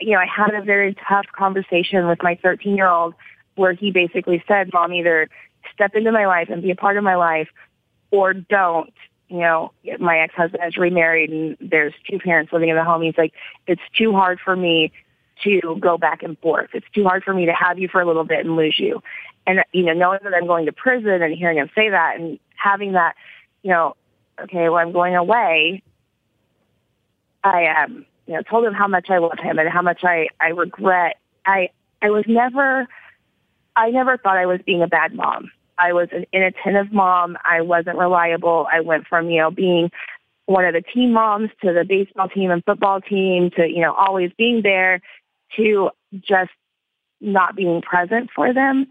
you 0.00 0.12
know, 0.12 0.18
I 0.18 0.26
had 0.26 0.54
a 0.54 0.62
very 0.62 0.96
tough 1.08 1.26
conversation 1.36 2.06
with 2.06 2.22
my 2.22 2.38
13 2.42 2.76
year 2.76 2.88
old 2.88 3.14
where 3.56 3.72
he 3.72 3.90
basically 3.90 4.42
said, 4.48 4.70
"Mom, 4.72 4.92
either 4.92 5.28
step 5.72 5.94
into 5.94 6.12
my 6.12 6.26
life 6.26 6.48
and 6.50 6.62
be 6.62 6.70
a 6.70 6.76
part 6.76 6.96
of 6.96 7.04
my 7.04 7.16
life, 7.16 7.48
or 8.10 8.32
don't." 8.32 8.92
You 9.28 9.40
know, 9.40 9.72
my 9.98 10.18
ex 10.18 10.34
husband 10.34 10.62
is 10.66 10.76
remarried, 10.76 11.30
and 11.30 11.56
there's 11.60 11.94
two 12.08 12.18
parents 12.18 12.52
living 12.52 12.68
in 12.68 12.76
the 12.76 12.84
home. 12.84 13.02
He's 13.02 13.18
like, 13.18 13.32
"It's 13.66 13.82
too 13.96 14.12
hard 14.12 14.40
for 14.40 14.56
me." 14.56 14.92
to 15.44 15.76
go 15.80 15.98
back 15.98 16.22
and 16.22 16.38
forth. 16.38 16.70
It's 16.72 16.86
too 16.94 17.04
hard 17.04 17.24
for 17.24 17.34
me 17.34 17.46
to 17.46 17.52
have 17.52 17.78
you 17.78 17.88
for 17.88 18.00
a 18.00 18.06
little 18.06 18.24
bit 18.24 18.44
and 18.44 18.56
lose 18.56 18.78
you. 18.78 19.02
And, 19.46 19.64
you 19.72 19.82
know, 19.82 19.92
knowing 19.92 20.20
that 20.22 20.34
I'm 20.34 20.46
going 20.46 20.66
to 20.66 20.72
prison 20.72 21.22
and 21.22 21.34
hearing 21.34 21.58
him 21.58 21.68
say 21.74 21.90
that 21.90 22.16
and 22.16 22.38
having 22.56 22.92
that, 22.92 23.14
you 23.62 23.70
know, 23.70 23.96
okay, 24.40 24.68
well, 24.68 24.78
I'm 24.78 24.92
going 24.92 25.14
away. 25.14 25.82
I, 27.44 27.66
um, 27.66 28.06
you 28.26 28.34
know, 28.34 28.42
told 28.42 28.64
him 28.64 28.74
how 28.74 28.88
much 28.88 29.10
I 29.10 29.18
love 29.18 29.38
him 29.38 29.58
and 29.58 29.68
how 29.68 29.82
much 29.82 30.04
I, 30.04 30.28
I 30.40 30.48
regret. 30.48 31.16
I, 31.44 31.70
I 32.00 32.10
was 32.10 32.24
never, 32.26 32.86
I 33.76 33.90
never 33.90 34.16
thought 34.16 34.36
I 34.36 34.46
was 34.46 34.60
being 34.64 34.82
a 34.82 34.86
bad 34.86 35.14
mom. 35.14 35.50
I 35.78 35.92
was 35.92 36.08
an 36.12 36.26
inattentive 36.32 36.92
mom. 36.92 37.36
I 37.44 37.60
wasn't 37.62 37.98
reliable. 37.98 38.66
I 38.70 38.80
went 38.80 39.06
from, 39.06 39.30
you 39.30 39.40
know, 39.40 39.50
being 39.50 39.90
one 40.46 40.64
of 40.64 40.74
the 40.74 40.82
team 40.82 41.12
moms 41.12 41.50
to 41.62 41.72
the 41.72 41.84
baseball 41.84 42.28
team 42.28 42.50
and 42.50 42.64
football 42.64 43.00
team 43.00 43.50
to, 43.56 43.66
you 43.66 43.80
know, 43.80 43.94
always 43.94 44.30
being 44.36 44.62
there 44.62 45.00
to 45.56 45.90
just 46.20 46.50
not 47.20 47.56
being 47.56 47.80
present 47.82 48.30
for 48.34 48.52
them. 48.52 48.86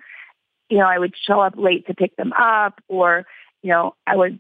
You 0.69 0.79
know, 0.79 0.85
I 0.85 0.97
would 0.97 1.13
show 1.27 1.39
up 1.39 1.53
late 1.57 1.87
to 1.87 1.93
pick 1.93 2.15
them 2.15 2.33
up 2.33 2.81
or, 2.87 3.25
you 3.61 3.69
know, 3.69 3.95
I 4.07 4.15
would 4.15 4.39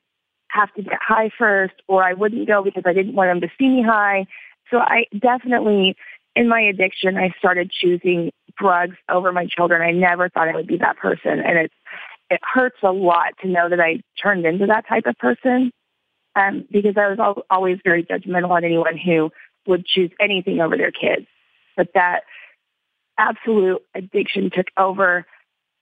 have 0.51 0.73
to 0.75 0.83
get 0.83 0.97
high 1.01 1.29
first 1.37 1.73
or 1.87 2.03
I 2.03 2.13
wouldn't 2.13 2.47
go 2.47 2.63
because 2.63 2.83
I 2.85 2.93
didn't 2.93 3.15
want 3.15 3.29
them 3.29 3.41
to 3.41 3.55
see 3.57 3.67
me 3.67 3.83
high. 3.83 4.25
So 4.69 4.77
I 4.77 5.05
definitely, 5.17 5.95
in 6.35 6.47
my 6.47 6.61
addiction, 6.61 7.17
I 7.17 7.33
started 7.37 7.71
choosing 7.71 8.31
drugs 8.57 8.95
over 9.09 9.31
my 9.31 9.47
children. 9.47 9.81
I 9.81 9.91
never 9.91 10.29
thought 10.29 10.47
I 10.47 10.55
would 10.55 10.67
be 10.67 10.77
that 10.77 10.97
person. 10.97 11.39
And 11.39 11.57
it, 11.57 11.71
it 12.29 12.39
hurts 12.43 12.77
a 12.83 12.91
lot 12.91 13.33
to 13.41 13.47
know 13.47 13.69
that 13.69 13.79
I 13.79 14.01
turned 14.21 14.45
into 14.45 14.65
that 14.67 14.87
type 14.87 15.05
of 15.05 15.17
person 15.17 15.71
um, 16.35 16.65
because 16.71 16.95
I 16.97 17.09
was 17.09 17.19
al- 17.19 17.43
always 17.49 17.79
very 17.83 18.03
judgmental 18.03 18.51
on 18.51 18.63
anyone 18.63 18.97
who 18.97 19.31
would 19.67 19.85
choose 19.85 20.11
anything 20.19 20.59
over 20.59 20.77
their 20.77 20.91
kids 20.91 21.27
but 21.75 21.87
that 21.93 22.21
absolute 23.17 23.81
addiction 23.95 24.49
took 24.53 24.67
over. 24.77 25.25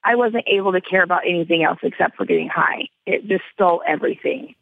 I 0.04 0.16
wasn't 0.16 0.46
able 0.48 0.72
to 0.72 0.82
care 0.82 1.04
about 1.04 1.24
anything 1.28 1.64
else 1.64 1.80
except 1.84 2.16
for 2.16 2.26
getting 2.26 2.48
high. 2.48 2.88
It 3.06 3.28
just 3.28 3.44
stole 3.54 3.82
everything. 3.86 4.56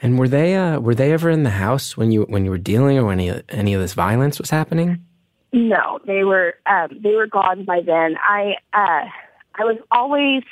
And 0.00 0.18
were 0.18 0.28
they 0.28 0.56
uh, 0.56 0.80
were 0.80 0.94
they 0.94 1.12
ever 1.12 1.30
in 1.30 1.42
the 1.42 1.50
house 1.50 1.96
when 1.96 2.10
you 2.10 2.22
when 2.22 2.44
you 2.44 2.50
were 2.50 2.58
dealing 2.58 2.98
or 2.98 3.04
when 3.04 3.20
any 3.20 3.42
any 3.48 3.74
of 3.74 3.80
this 3.80 3.94
violence 3.94 4.38
was 4.38 4.50
happening? 4.50 5.04
No, 5.52 5.98
they 6.06 6.24
were 6.24 6.54
um, 6.66 6.88
they 7.02 7.14
were 7.14 7.26
gone 7.26 7.64
by 7.64 7.80
then. 7.84 8.16
I 8.22 8.54
uh, 8.72 9.06
I 9.54 9.64
was 9.64 9.76
always 9.90 10.42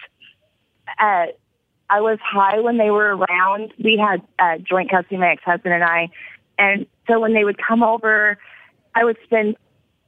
uh, 1.01 1.27
I 1.89 2.01
was 2.01 2.19
high 2.23 2.61
when 2.61 2.77
they 2.77 2.91
were 2.91 3.17
around. 3.17 3.73
We 3.83 3.99
had 3.99 4.23
uh, 4.39 4.59
joint 4.59 4.91
custody, 4.91 5.17
my 5.17 5.33
ex 5.33 5.43
husband 5.43 5.75
and 5.75 5.85
I, 5.85 6.11
and 6.59 6.87
so 7.09 7.19
when 7.19 7.33
they 7.33 7.45
would 7.45 7.59
come 7.59 7.83
over, 7.83 8.39
I 8.95 9.05
would 9.05 9.17
spend 9.25 9.57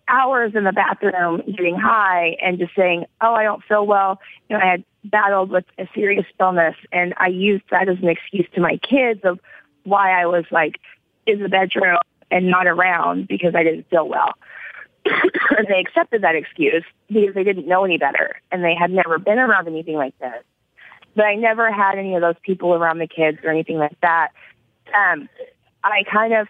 hours 0.08 0.52
in 0.54 0.64
the 0.64 0.72
bathroom 0.72 1.42
getting 1.56 1.76
high 1.76 2.36
and 2.42 2.58
just 2.58 2.74
saying, 2.76 3.06
"Oh, 3.22 3.32
I 3.32 3.44
don't 3.44 3.64
feel 3.64 3.86
well." 3.86 4.20
You 4.48 4.56
know, 4.56 4.62
I 4.62 4.70
had 4.72 4.84
battled 5.04 5.50
with 5.50 5.64
a 5.78 5.88
serious 5.94 6.26
illness, 6.40 6.76
and 6.92 7.14
I 7.16 7.28
used 7.28 7.64
that 7.70 7.88
as 7.88 7.98
an 7.98 8.08
excuse 8.08 8.46
to 8.54 8.60
my 8.60 8.76
kids 8.78 9.20
of 9.24 9.40
why 9.84 10.20
I 10.20 10.26
was 10.26 10.44
like 10.50 10.78
in 11.26 11.42
the 11.42 11.48
bedroom 11.48 11.98
and 12.30 12.48
not 12.48 12.66
around 12.66 13.28
because 13.28 13.54
I 13.54 13.62
didn't 13.62 13.88
feel 13.90 14.08
well. 14.08 14.34
and 15.04 15.66
they 15.68 15.80
accepted 15.80 16.22
that 16.22 16.36
excuse 16.36 16.84
because 17.08 17.34
they 17.34 17.42
didn't 17.42 17.66
know 17.66 17.84
any 17.84 17.98
better 17.98 18.40
and 18.52 18.62
they 18.62 18.74
had 18.74 18.90
never 18.90 19.18
been 19.18 19.38
around 19.38 19.66
anything 19.66 19.96
like 19.96 20.16
this. 20.20 20.44
But 21.16 21.26
I 21.26 21.34
never 21.34 21.72
had 21.72 21.98
any 21.98 22.14
of 22.14 22.20
those 22.20 22.36
people 22.42 22.72
around 22.72 22.98
the 22.98 23.08
kids 23.08 23.38
or 23.42 23.50
anything 23.50 23.78
like 23.78 24.00
that. 24.00 24.28
Um, 24.94 25.28
I 25.84 26.04
kind 26.10 26.32
of 26.32 26.48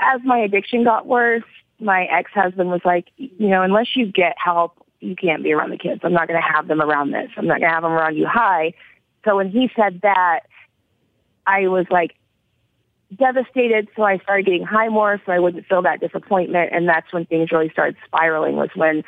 as 0.00 0.20
my 0.24 0.38
addiction 0.38 0.84
got 0.84 1.06
worse, 1.06 1.44
my 1.80 2.04
ex-husband 2.04 2.70
was 2.70 2.80
like, 2.84 3.08
you 3.16 3.48
know, 3.48 3.62
unless 3.62 3.96
you 3.96 4.06
get 4.06 4.36
help, 4.42 4.85
you 5.00 5.16
can't 5.16 5.42
be 5.42 5.52
around 5.52 5.70
the 5.70 5.78
kids. 5.78 6.00
I'm 6.04 6.12
not 6.12 6.28
going 6.28 6.40
to 6.40 6.54
have 6.54 6.68
them 6.68 6.80
around 6.80 7.12
this. 7.12 7.30
I'm 7.36 7.46
not 7.46 7.60
going 7.60 7.68
to 7.68 7.74
have 7.74 7.82
them 7.82 7.92
around 7.92 8.16
you 8.16 8.26
high. 8.26 8.72
So 9.24 9.36
when 9.36 9.50
he 9.50 9.70
said 9.76 10.00
that, 10.02 10.40
I 11.46 11.68
was 11.68 11.86
like 11.90 12.14
devastated. 13.16 13.88
So 13.96 14.02
I 14.02 14.18
started 14.18 14.46
getting 14.46 14.64
high 14.64 14.88
more 14.88 15.20
so 15.24 15.32
I 15.32 15.38
wouldn't 15.38 15.66
feel 15.66 15.82
that 15.82 16.00
disappointment. 16.00 16.70
And 16.72 16.88
that's 16.88 17.12
when 17.12 17.26
things 17.26 17.52
really 17.52 17.70
started 17.70 17.96
spiraling 18.04 18.56
was 18.56 18.70
when 18.74 19.04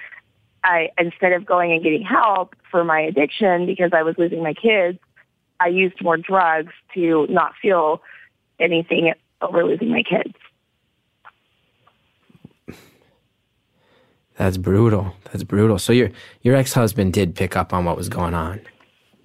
I, 0.65 0.91
instead 0.99 1.33
of 1.33 1.47
going 1.47 1.73
and 1.73 1.83
getting 1.83 2.03
help 2.03 2.55
for 2.71 2.85
my 2.85 3.01
addiction 3.01 3.67
because 3.67 3.91
I 3.93 4.03
was 4.03 4.17
losing 4.19 4.43
my 4.43 4.55
kids, 4.55 4.99
I 5.61 5.69
used 5.69 6.03
more 6.03 6.17
drugs 6.17 6.73
to 6.95 7.27
not 7.29 7.53
feel 7.61 8.03
anything 8.61 9.13
over 9.41 9.65
losing 9.65 9.91
my 9.91 10.03
kids. 10.03 10.35
That's 14.39 14.57
brutal. 14.57 15.15
That's 15.25 15.43
brutal. 15.43 15.79
So 15.79 15.93
your 15.93 16.11
your 16.43 16.55
ex 16.55 16.73
husband 16.73 17.13
did 17.13 17.35
pick 17.35 17.57
up 17.57 17.73
on 17.73 17.85
what 17.85 17.97
was 17.97 18.09
going 18.09 18.35
on. 18.35 18.61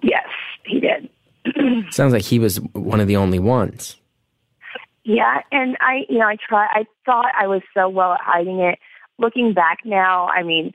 Yes, 0.02 0.26
he 0.66 0.80
did. 0.80 1.08
Sounds 1.92 2.12
like 2.12 2.24
he 2.24 2.40
was 2.40 2.56
one 2.72 3.00
of 3.00 3.06
the 3.06 3.16
only 3.16 3.38
ones. 3.38 3.96
Yeah, 5.04 5.42
and 5.52 5.76
I, 5.80 6.04
you 6.08 6.18
know, 6.18 6.26
I 6.26 6.36
try. 6.36 6.66
I 6.66 6.84
thought 7.06 7.30
I 7.38 7.46
was 7.46 7.62
so 7.74 7.88
well 7.88 8.14
at 8.14 8.20
hiding 8.22 8.58
it. 8.58 8.80
Looking 9.18 9.54
back 9.54 9.78
now, 9.84 10.26
I 10.26 10.42
mean, 10.42 10.72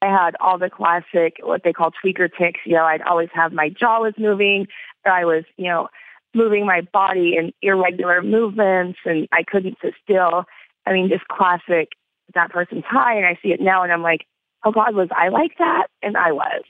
I 0.00 0.06
had 0.06 0.36
all 0.40 0.58
the 0.58 0.70
classic 0.70 1.34
what 1.42 1.60
they 1.62 1.74
call 1.74 1.90
tweaker 1.90 2.30
ticks. 2.30 2.60
You 2.64 2.76
know, 2.76 2.84
I'd 2.84 3.02
always 3.02 3.28
have 3.34 3.52
my 3.52 3.68
jaw 3.68 4.00
was 4.00 4.14
moving, 4.16 4.68
or 5.04 5.12
I 5.12 5.26
was, 5.26 5.44
you 5.58 5.68
know, 5.68 5.88
moving 6.34 6.64
my 6.64 6.80
body 6.94 7.34
in 7.36 7.52
irregular 7.60 8.22
movements, 8.22 9.00
and 9.04 9.28
I 9.32 9.42
couldn't 9.46 9.76
sit 9.82 9.92
still. 10.02 10.44
I 10.86 10.92
mean, 10.94 11.10
just 11.10 11.28
classic 11.28 11.90
that 12.34 12.50
person's 12.50 12.84
high 12.84 13.16
and 13.16 13.26
I 13.26 13.38
see 13.42 13.48
it 13.48 13.60
now 13.60 13.82
and 13.82 13.92
I'm 13.92 14.02
like, 14.02 14.26
oh 14.64 14.72
God, 14.72 14.94
was 14.94 15.08
I 15.16 15.28
like 15.28 15.52
that? 15.58 15.86
And 16.02 16.16
I 16.16 16.32
was. 16.32 16.62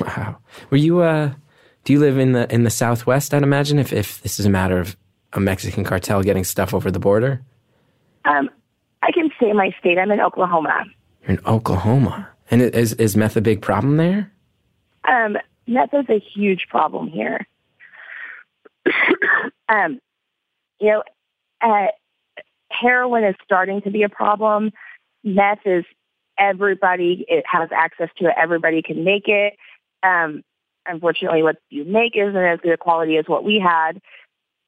wow. 0.00 0.36
Were 0.70 0.76
you, 0.76 1.00
uh, 1.00 1.32
do 1.84 1.92
you 1.92 2.00
live 2.00 2.18
in 2.18 2.32
the, 2.32 2.52
in 2.52 2.64
the 2.64 2.70
Southwest, 2.70 3.34
I'd 3.34 3.42
imagine, 3.42 3.78
if, 3.78 3.92
if 3.92 4.20
this 4.22 4.38
is 4.38 4.46
a 4.46 4.50
matter 4.50 4.78
of 4.78 4.96
a 5.32 5.40
Mexican 5.40 5.84
cartel 5.84 6.22
getting 6.22 6.44
stuff 6.44 6.72
over 6.72 6.90
the 6.90 6.98
border? 6.98 7.42
Um, 8.24 8.48
I 9.02 9.10
can 9.12 9.30
say 9.40 9.52
my 9.52 9.70
state. 9.78 9.98
I'm 9.98 10.10
in 10.10 10.20
Oklahoma. 10.20 10.84
You're 11.22 11.38
in 11.38 11.46
Oklahoma. 11.46 12.28
And 12.50 12.62
is, 12.62 12.94
is 12.94 13.16
meth 13.16 13.36
a 13.36 13.40
big 13.40 13.60
problem 13.60 13.96
there? 13.96 14.30
Um, 15.06 15.36
meth 15.66 15.92
is 15.92 16.06
a 16.08 16.18
huge 16.18 16.66
problem 16.68 17.08
here. 17.08 17.46
um, 19.68 20.00
you 20.80 20.90
know, 20.90 21.02
uh, 21.60 21.86
heroin 22.70 23.24
is 23.24 23.34
starting 23.44 23.82
to 23.82 23.90
be 23.90 24.02
a 24.02 24.08
problem. 24.08 24.72
Meth 25.22 25.60
is 25.64 25.84
everybody 26.38 27.24
it 27.28 27.44
has 27.50 27.70
access 27.74 28.08
to 28.18 28.26
it. 28.26 28.34
Everybody 28.36 28.82
can 28.82 29.04
make 29.04 29.28
it. 29.28 29.54
Um, 30.02 30.42
unfortunately, 30.86 31.42
what 31.42 31.56
you 31.70 31.84
make 31.84 32.16
isn't 32.16 32.36
as 32.36 32.60
good 32.60 32.72
a 32.72 32.76
quality 32.76 33.16
as 33.16 33.26
what 33.26 33.44
we 33.44 33.58
had. 33.58 34.00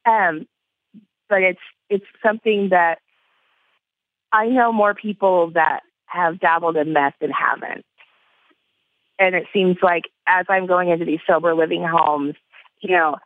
Um, 0.05 0.47
but 1.28 1.42
it's 1.42 1.61
it's 1.90 2.07
something 2.24 2.70
that 2.70 2.99
I 4.32 4.47
know 4.47 4.72
more 4.72 4.94
people 4.94 5.51
that 5.53 5.80
have 6.07 6.40
dabbled 6.40 6.76
in 6.76 6.92
meth 6.92 7.14
than 7.20 7.30
haven't. 7.30 7.84
And 9.18 9.34
it 9.34 9.47
seems 9.53 9.78
like 9.82 10.05
as 10.26 10.47
I'm 10.49 10.66
going 10.66 10.90
into 10.90 11.05
these 11.05 11.20
sober 11.26 11.55
living 11.55 11.84
homes, 11.84 12.34
you 12.80 12.94
know, 12.94 13.16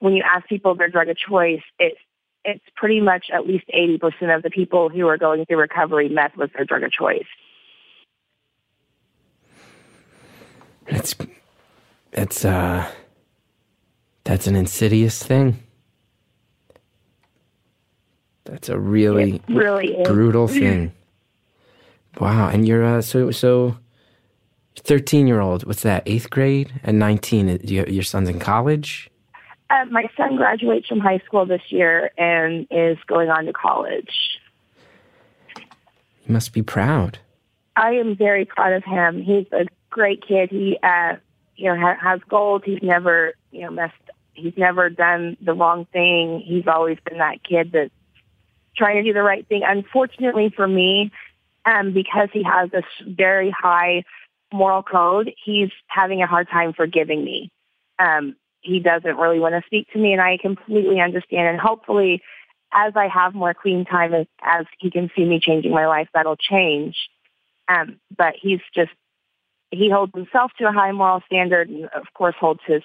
when 0.00 0.14
you 0.14 0.22
ask 0.28 0.46
people 0.48 0.74
their 0.74 0.88
drug 0.88 1.08
of 1.08 1.16
choice, 1.16 1.62
it's 1.78 1.98
it's 2.44 2.64
pretty 2.76 3.00
much 3.00 3.26
at 3.32 3.46
least 3.46 3.64
80% 3.74 4.34
of 4.34 4.42
the 4.42 4.50
people 4.50 4.88
who 4.88 5.06
are 5.08 5.18
going 5.18 5.44
through 5.46 5.58
recovery, 5.58 6.08
meth 6.08 6.36
was 6.36 6.50
their 6.54 6.64
drug 6.64 6.82
of 6.82 6.92
choice. 6.92 7.26
It's, 10.86 11.14
it's, 12.12 12.44
uh, 12.44 12.90
that's 14.24 14.46
an 14.46 14.56
insidious 14.56 15.22
thing. 15.22 15.62
That's 18.44 18.68
a 18.68 18.78
really, 18.78 19.40
really 19.48 19.96
brutal 20.04 20.48
thing. 20.48 20.92
Wow. 22.18 22.48
And 22.48 22.66
you're, 22.66 22.84
uh, 22.84 23.02
so, 23.02 23.30
so 23.30 23.76
13 24.78 25.26
year 25.28 25.40
old, 25.40 25.64
what's 25.64 25.82
that, 25.82 26.02
eighth 26.06 26.30
grade? 26.30 26.80
And 26.82 26.98
19, 26.98 27.60
your 27.64 28.02
son's 28.02 28.28
in 28.28 28.40
college? 28.40 29.10
Uh, 29.70 29.84
my 29.88 30.10
son 30.16 30.36
graduates 30.36 30.88
from 30.88 30.98
high 30.98 31.20
school 31.24 31.46
this 31.46 31.62
year 31.68 32.10
and 32.18 32.66
is 32.70 32.98
going 33.06 33.30
on 33.30 33.44
to 33.46 33.52
college. 33.52 34.40
You 35.56 36.32
must 36.32 36.52
be 36.52 36.62
proud. 36.62 37.18
I 37.76 37.92
am 37.92 38.16
very 38.16 38.44
proud 38.44 38.72
of 38.72 38.84
him. 38.84 39.22
He's 39.22 39.46
a 39.52 39.66
great 39.88 40.26
kid. 40.26 40.50
He, 40.50 40.76
uh, 40.82 41.16
you 41.56 41.66
know, 41.66 41.80
ha- 41.80 41.98
has 42.02 42.20
goals. 42.28 42.62
He's 42.64 42.82
never, 42.82 43.34
you 43.52 43.62
know, 43.62 43.70
messed. 43.70 43.94
He's 44.34 44.54
never 44.56 44.90
done 44.90 45.36
the 45.40 45.54
wrong 45.54 45.86
thing. 45.92 46.42
He's 46.44 46.66
always 46.66 46.98
been 47.08 47.18
that 47.18 47.44
kid 47.44 47.70
that's 47.72 47.92
trying 48.76 48.96
to 48.96 49.02
do 49.02 49.12
the 49.12 49.22
right 49.22 49.46
thing. 49.46 49.62
Unfortunately 49.64 50.52
for 50.54 50.66
me, 50.66 51.12
um, 51.64 51.92
because 51.92 52.28
he 52.32 52.42
has 52.42 52.70
this 52.70 52.84
very 53.06 53.50
high 53.50 54.02
moral 54.52 54.82
code, 54.82 55.32
he's 55.44 55.70
having 55.86 56.22
a 56.22 56.26
hard 56.26 56.48
time 56.48 56.72
forgiving 56.72 57.24
me. 57.24 57.52
Um, 57.98 58.34
he 58.60 58.80
doesn't 58.80 59.16
really 59.16 59.40
want 59.40 59.54
to 59.54 59.62
speak 59.66 59.90
to 59.92 59.98
me, 59.98 60.12
and 60.12 60.20
I 60.20 60.38
completely 60.40 61.00
understand. 61.00 61.48
And 61.48 61.60
hopefully, 61.60 62.22
as 62.72 62.92
I 62.96 63.08
have 63.08 63.34
more 63.34 63.54
clean 63.54 63.84
time, 63.84 64.14
as, 64.14 64.26
as 64.42 64.66
he 64.78 64.90
can 64.90 65.10
see 65.16 65.24
me 65.24 65.40
changing 65.40 65.72
my 65.72 65.86
life, 65.86 66.08
that'll 66.14 66.36
change. 66.36 66.96
Um, 67.68 68.00
but 68.16 68.34
he's 68.40 68.60
just 68.74 68.90
he 69.70 69.88
holds 69.90 70.12
himself 70.14 70.50
to 70.58 70.68
a 70.68 70.72
high 70.72 70.92
moral 70.92 71.22
standard, 71.26 71.68
and 71.68 71.84
of 71.86 72.06
course 72.14 72.34
holds 72.38 72.60
his 72.66 72.82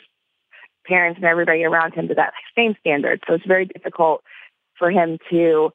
parents 0.85 1.17
and 1.17 1.25
everybody 1.25 1.63
around 1.63 1.93
him 1.93 2.07
to 2.07 2.13
that 2.15 2.33
same 2.55 2.75
standard. 2.79 3.23
So 3.27 3.33
it's 3.33 3.45
very 3.45 3.65
difficult 3.65 4.23
for 4.77 4.91
him 4.91 5.17
to 5.31 5.71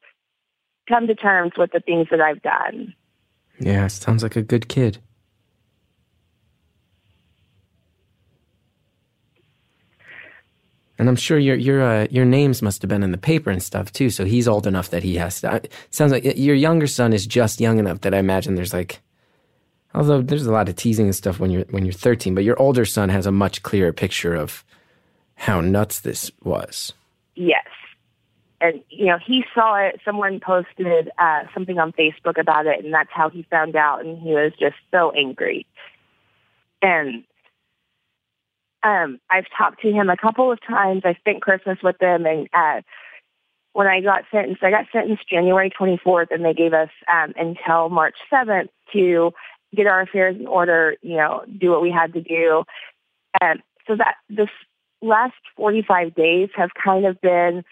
come 0.87 1.07
to 1.07 1.15
terms 1.15 1.51
with 1.57 1.71
the 1.71 1.81
things 1.81 2.07
that 2.11 2.21
I've 2.21 2.41
done. 2.41 2.93
Yeah, 3.59 3.87
sounds 3.87 4.23
like 4.23 4.35
a 4.35 4.41
good 4.41 4.67
kid. 4.67 4.99
And 11.01 11.09
I'm 11.09 11.15
sure 11.15 11.39
your 11.39 11.55
your 11.55 11.81
uh, 11.81 12.07
your 12.11 12.25
names 12.25 12.61
must 12.61 12.83
have 12.83 12.89
been 12.89 13.01
in 13.01 13.11
the 13.11 13.17
paper 13.17 13.49
and 13.49 13.63
stuff 13.63 13.91
too. 13.91 14.11
So 14.11 14.23
he's 14.23 14.47
old 14.47 14.67
enough 14.67 14.91
that 14.91 15.01
he 15.01 15.15
has 15.15 15.41
to. 15.41 15.55
It 15.55 15.73
sounds 15.89 16.11
like 16.11 16.23
your 16.37 16.53
younger 16.53 16.85
son 16.85 17.11
is 17.11 17.25
just 17.25 17.59
young 17.59 17.79
enough 17.79 18.01
that 18.01 18.13
I 18.13 18.19
imagine 18.19 18.53
there's 18.53 18.71
like, 18.71 18.99
although 19.95 20.21
there's 20.21 20.45
a 20.45 20.51
lot 20.51 20.69
of 20.69 20.75
teasing 20.75 21.07
and 21.07 21.15
stuff 21.15 21.39
when 21.39 21.49
you're 21.49 21.63
when 21.71 21.85
you're 21.85 21.91
13, 21.91 22.35
but 22.35 22.43
your 22.43 22.61
older 22.61 22.85
son 22.85 23.09
has 23.09 23.25
a 23.25 23.31
much 23.31 23.63
clearer 23.63 23.91
picture 23.91 24.35
of 24.35 24.63
how 25.33 25.59
nuts 25.59 26.01
this 26.01 26.29
was. 26.43 26.93
Yes, 27.33 27.65
and 28.61 28.79
you 28.91 29.07
know 29.07 29.17
he 29.25 29.43
saw 29.55 29.77
it. 29.77 29.99
Someone 30.05 30.39
posted 30.39 31.09
uh, 31.17 31.45
something 31.51 31.79
on 31.79 31.93
Facebook 31.93 32.39
about 32.39 32.67
it, 32.67 32.85
and 32.85 32.93
that's 32.93 33.09
how 33.11 33.27
he 33.27 33.41
found 33.49 33.75
out. 33.75 34.05
And 34.05 34.19
he 34.21 34.33
was 34.33 34.51
just 34.59 34.75
so 34.91 35.09
angry. 35.17 35.65
And 36.83 37.23
um, 38.83 39.19
I've 39.29 39.45
talked 39.57 39.81
to 39.81 39.91
him 39.91 40.09
a 40.09 40.17
couple 40.17 40.51
of 40.51 40.59
times. 40.65 41.03
I 41.05 41.13
spent 41.15 41.41
Christmas 41.41 41.77
with 41.83 42.01
him, 42.01 42.25
and 42.25 42.47
uh, 42.53 42.81
when 43.73 43.87
I 43.87 44.01
got 44.01 44.23
sentenced, 44.31 44.63
I 44.63 44.71
got 44.71 44.85
sentenced 44.91 45.29
January 45.29 45.69
24th, 45.69 46.27
and 46.31 46.43
they 46.43 46.53
gave 46.53 46.73
us 46.73 46.89
um, 47.11 47.33
until 47.37 47.89
March 47.89 48.15
7th 48.31 48.69
to 48.93 49.31
get 49.75 49.87
our 49.87 50.01
affairs 50.01 50.35
in 50.37 50.47
order. 50.47 50.95
You 51.01 51.17
know, 51.17 51.43
do 51.59 51.69
what 51.71 51.81
we 51.81 51.91
had 51.91 52.13
to 52.13 52.21
do. 52.21 52.63
And 53.39 53.61
so 53.87 53.95
that 53.95 54.15
this 54.29 54.49
last 55.01 55.33
45 55.55 56.13
days 56.15 56.49
have 56.55 56.69
kind 56.73 57.05
of 57.05 57.19
been 57.21 57.63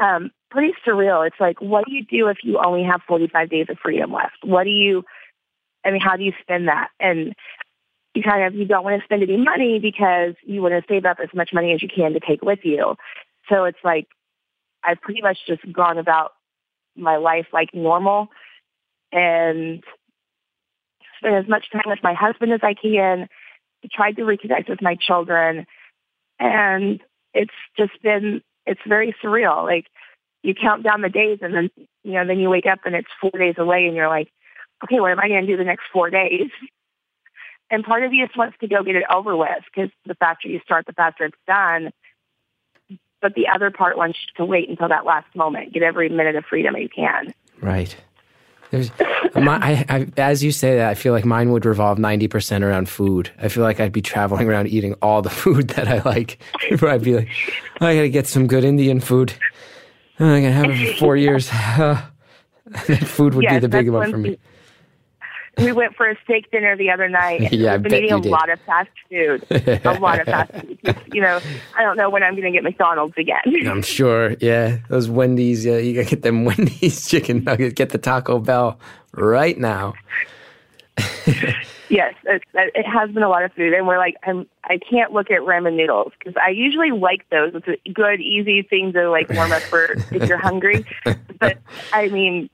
um, 0.00 0.30
pretty 0.50 0.74
surreal. 0.86 1.26
It's 1.26 1.40
like, 1.40 1.60
what 1.60 1.86
do 1.86 1.92
you 1.92 2.04
do 2.04 2.28
if 2.28 2.38
you 2.42 2.60
only 2.64 2.84
have 2.84 3.00
45 3.06 3.48
days 3.48 3.66
of 3.68 3.78
freedom 3.78 4.12
left? 4.12 4.36
What 4.42 4.64
do 4.64 4.70
you, 4.70 5.04
I 5.84 5.90
mean, 5.90 6.00
how 6.00 6.16
do 6.16 6.24
you 6.24 6.32
spend 6.40 6.68
that? 6.68 6.88
And 7.00 7.34
you 8.14 8.22
kind 8.22 8.44
of 8.44 8.54
you 8.54 8.66
don't 8.66 8.84
want 8.84 9.00
to 9.00 9.04
spend 9.04 9.22
any 9.22 9.36
money 9.36 9.78
because 9.78 10.34
you 10.44 10.60
want 10.62 10.74
to 10.74 10.82
save 10.88 11.04
up 11.04 11.18
as 11.22 11.30
much 11.34 11.50
money 11.52 11.72
as 11.72 11.82
you 11.82 11.88
can 11.88 12.12
to 12.12 12.20
take 12.20 12.42
with 12.42 12.60
you. 12.62 12.96
So 13.48 13.64
it's 13.64 13.78
like 13.84 14.06
I've 14.84 15.00
pretty 15.00 15.22
much 15.22 15.38
just 15.46 15.60
gone 15.72 15.98
about 15.98 16.32
my 16.96 17.16
life 17.16 17.46
like 17.52 17.70
normal 17.72 18.28
and 19.12 19.82
spend 21.18 21.36
as 21.36 21.48
much 21.48 21.70
time 21.72 21.82
with 21.86 22.00
my 22.02 22.14
husband 22.14 22.52
as 22.52 22.60
I 22.62 22.74
can, 22.74 23.28
tried 23.92 24.16
to 24.16 24.22
reconnect 24.22 24.68
with 24.68 24.82
my 24.82 24.96
children 24.96 25.66
and 26.38 27.00
it's 27.34 27.54
just 27.78 27.92
been 28.02 28.42
it's 28.66 28.80
very 28.86 29.14
surreal. 29.24 29.64
Like 29.64 29.86
you 30.42 30.54
count 30.54 30.82
down 30.82 31.00
the 31.00 31.08
days 31.08 31.38
and 31.40 31.54
then 31.54 31.70
you 32.04 32.12
know, 32.12 32.26
then 32.26 32.38
you 32.40 32.50
wake 32.50 32.66
up 32.66 32.80
and 32.84 32.94
it's 32.94 33.08
four 33.20 33.32
days 33.38 33.54
away 33.56 33.86
and 33.86 33.96
you're 33.96 34.08
like, 34.08 34.28
Okay, 34.84 35.00
what 35.00 35.12
am 35.12 35.20
I 35.20 35.28
gonna 35.28 35.46
do 35.46 35.56
the 35.56 35.64
next 35.64 35.84
four 35.92 36.10
days? 36.10 36.50
And 37.72 37.82
part 37.82 38.04
of 38.04 38.12
you 38.12 38.26
just 38.26 38.36
wants 38.36 38.54
to 38.60 38.68
go 38.68 38.84
get 38.84 38.96
it 38.96 39.04
over 39.12 39.34
with 39.34 39.64
because 39.74 39.90
the 40.04 40.14
faster 40.16 40.46
you 40.46 40.60
start, 40.62 40.84
the 40.84 40.92
faster 40.92 41.24
it's 41.24 41.36
done. 41.46 41.90
But 43.22 43.34
the 43.34 43.48
other 43.48 43.70
part 43.70 43.96
wants 43.96 44.18
to 44.36 44.44
wait 44.44 44.68
until 44.68 44.88
that 44.88 45.06
last 45.06 45.34
moment, 45.34 45.72
get 45.72 45.82
every 45.82 46.10
minute 46.10 46.36
of 46.36 46.44
freedom 46.44 46.76
you 46.76 46.90
can. 46.90 47.32
Right. 47.62 47.96
There's, 48.70 48.90
my, 49.34 49.56
I, 49.56 49.84
I, 49.88 50.06
as 50.18 50.44
you 50.44 50.52
say 50.52 50.76
that, 50.76 50.90
I 50.90 50.94
feel 50.94 51.14
like 51.14 51.24
mine 51.24 51.50
would 51.52 51.64
revolve 51.64 51.96
90% 51.96 52.62
around 52.62 52.90
food. 52.90 53.30
I 53.38 53.48
feel 53.48 53.62
like 53.62 53.80
I'd 53.80 53.92
be 53.92 54.02
traveling 54.02 54.48
around 54.48 54.66
eating 54.66 54.94
all 55.00 55.22
the 55.22 55.30
food 55.30 55.68
that 55.68 55.88
I 55.88 56.02
like. 56.02 56.42
I'd 56.82 57.02
be 57.02 57.16
like, 57.16 57.28
oh, 57.80 57.86
I 57.86 57.94
got 57.94 58.02
to 58.02 58.10
get 58.10 58.26
some 58.26 58.48
good 58.48 58.64
Indian 58.64 59.00
food. 59.00 59.32
Oh, 60.20 60.28
I 60.28 60.42
got 60.42 60.48
to 60.48 60.52
have 60.52 60.70
it 60.70 60.92
for 60.92 60.98
four 60.98 61.16
years. 61.16 61.48
food 63.08 63.34
would 63.34 63.44
yes, 63.44 63.54
be 63.54 63.58
the 63.60 63.68
big 63.68 63.88
one 63.88 64.10
for 64.10 64.18
me 64.18 64.36
we 65.58 65.72
went 65.72 65.94
for 65.96 66.08
a 66.08 66.16
steak 66.24 66.50
dinner 66.50 66.76
the 66.76 66.90
other 66.90 67.08
night. 67.08 67.52
yeah, 67.52 67.74
I've 67.74 67.82
been 67.82 67.94
eating 67.94 68.12
a 68.12 68.20
did. 68.20 68.30
lot 68.30 68.48
of 68.50 68.60
fast 68.62 68.90
food. 69.08 69.44
a 69.50 69.98
lot 70.00 70.20
of 70.20 70.26
fast 70.26 70.52
food. 70.52 70.78
You 71.12 71.20
know, 71.20 71.40
I 71.76 71.82
don't 71.82 71.96
know 71.96 72.08
when 72.08 72.22
I'm 72.22 72.32
going 72.34 72.44
to 72.44 72.50
get 72.50 72.62
McDonald's 72.62 73.14
again. 73.18 73.42
I'm 73.66 73.82
sure. 73.82 74.34
Yeah, 74.40 74.78
those 74.88 75.10
Wendy's. 75.10 75.64
Yeah, 75.64 75.76
you 75.76 75.94
got 75.94 76.08
to 76.08 76.10
get 76.16 76.22
them 76.22 76.44
Wendy's 76.46 77.06
chicken 77.06 77.44
nuggets. 77.44 77.74
Get 77.74 77.90
the 77.90 77.98
Taco 77.98 78.38
Bell 78.38 78.78
right 79.12 79.58
now. 79.58 79.92
yes, 81.88 82.14
it, 82.24 82.42
it 82.54 82.86
has 82.86 83.10
been 83.10 83.22
a 83.22 83.28
lot 83.28 83.44
of 83.44 83.52
food, 83.52 83.72
and 83.74 83.86
we're 83.86 83.98
like, 83.98 84.16
I'm, 84.24 84.46
I 84.64 84.78
can't 84.78 85.12
look 85.12 85.30
at 85.30 85.40
ramen 85.40 85.76
noodles 85.76 86.12
because 86.18 86.34
I 86.42 86.50
usually 86.50 86.90
like 86.90 87.28
those. 87.30 87.52
It's 87.54 87.68
a 87.68 87.92
good, 87.92 88.20
easy 88.20 88.62
thing 88.62 88.92
to 88.94 89.10
like 89.10 89.28
warm 89.30 89.52
up 89.52 89.62
for 89.62 89.92
if 90.10 90.28
you're 90.28 90.38
hungry. 90.38 90.84
But 91.38 91.58
I 91.92 92.08
mean, 92.08 92.48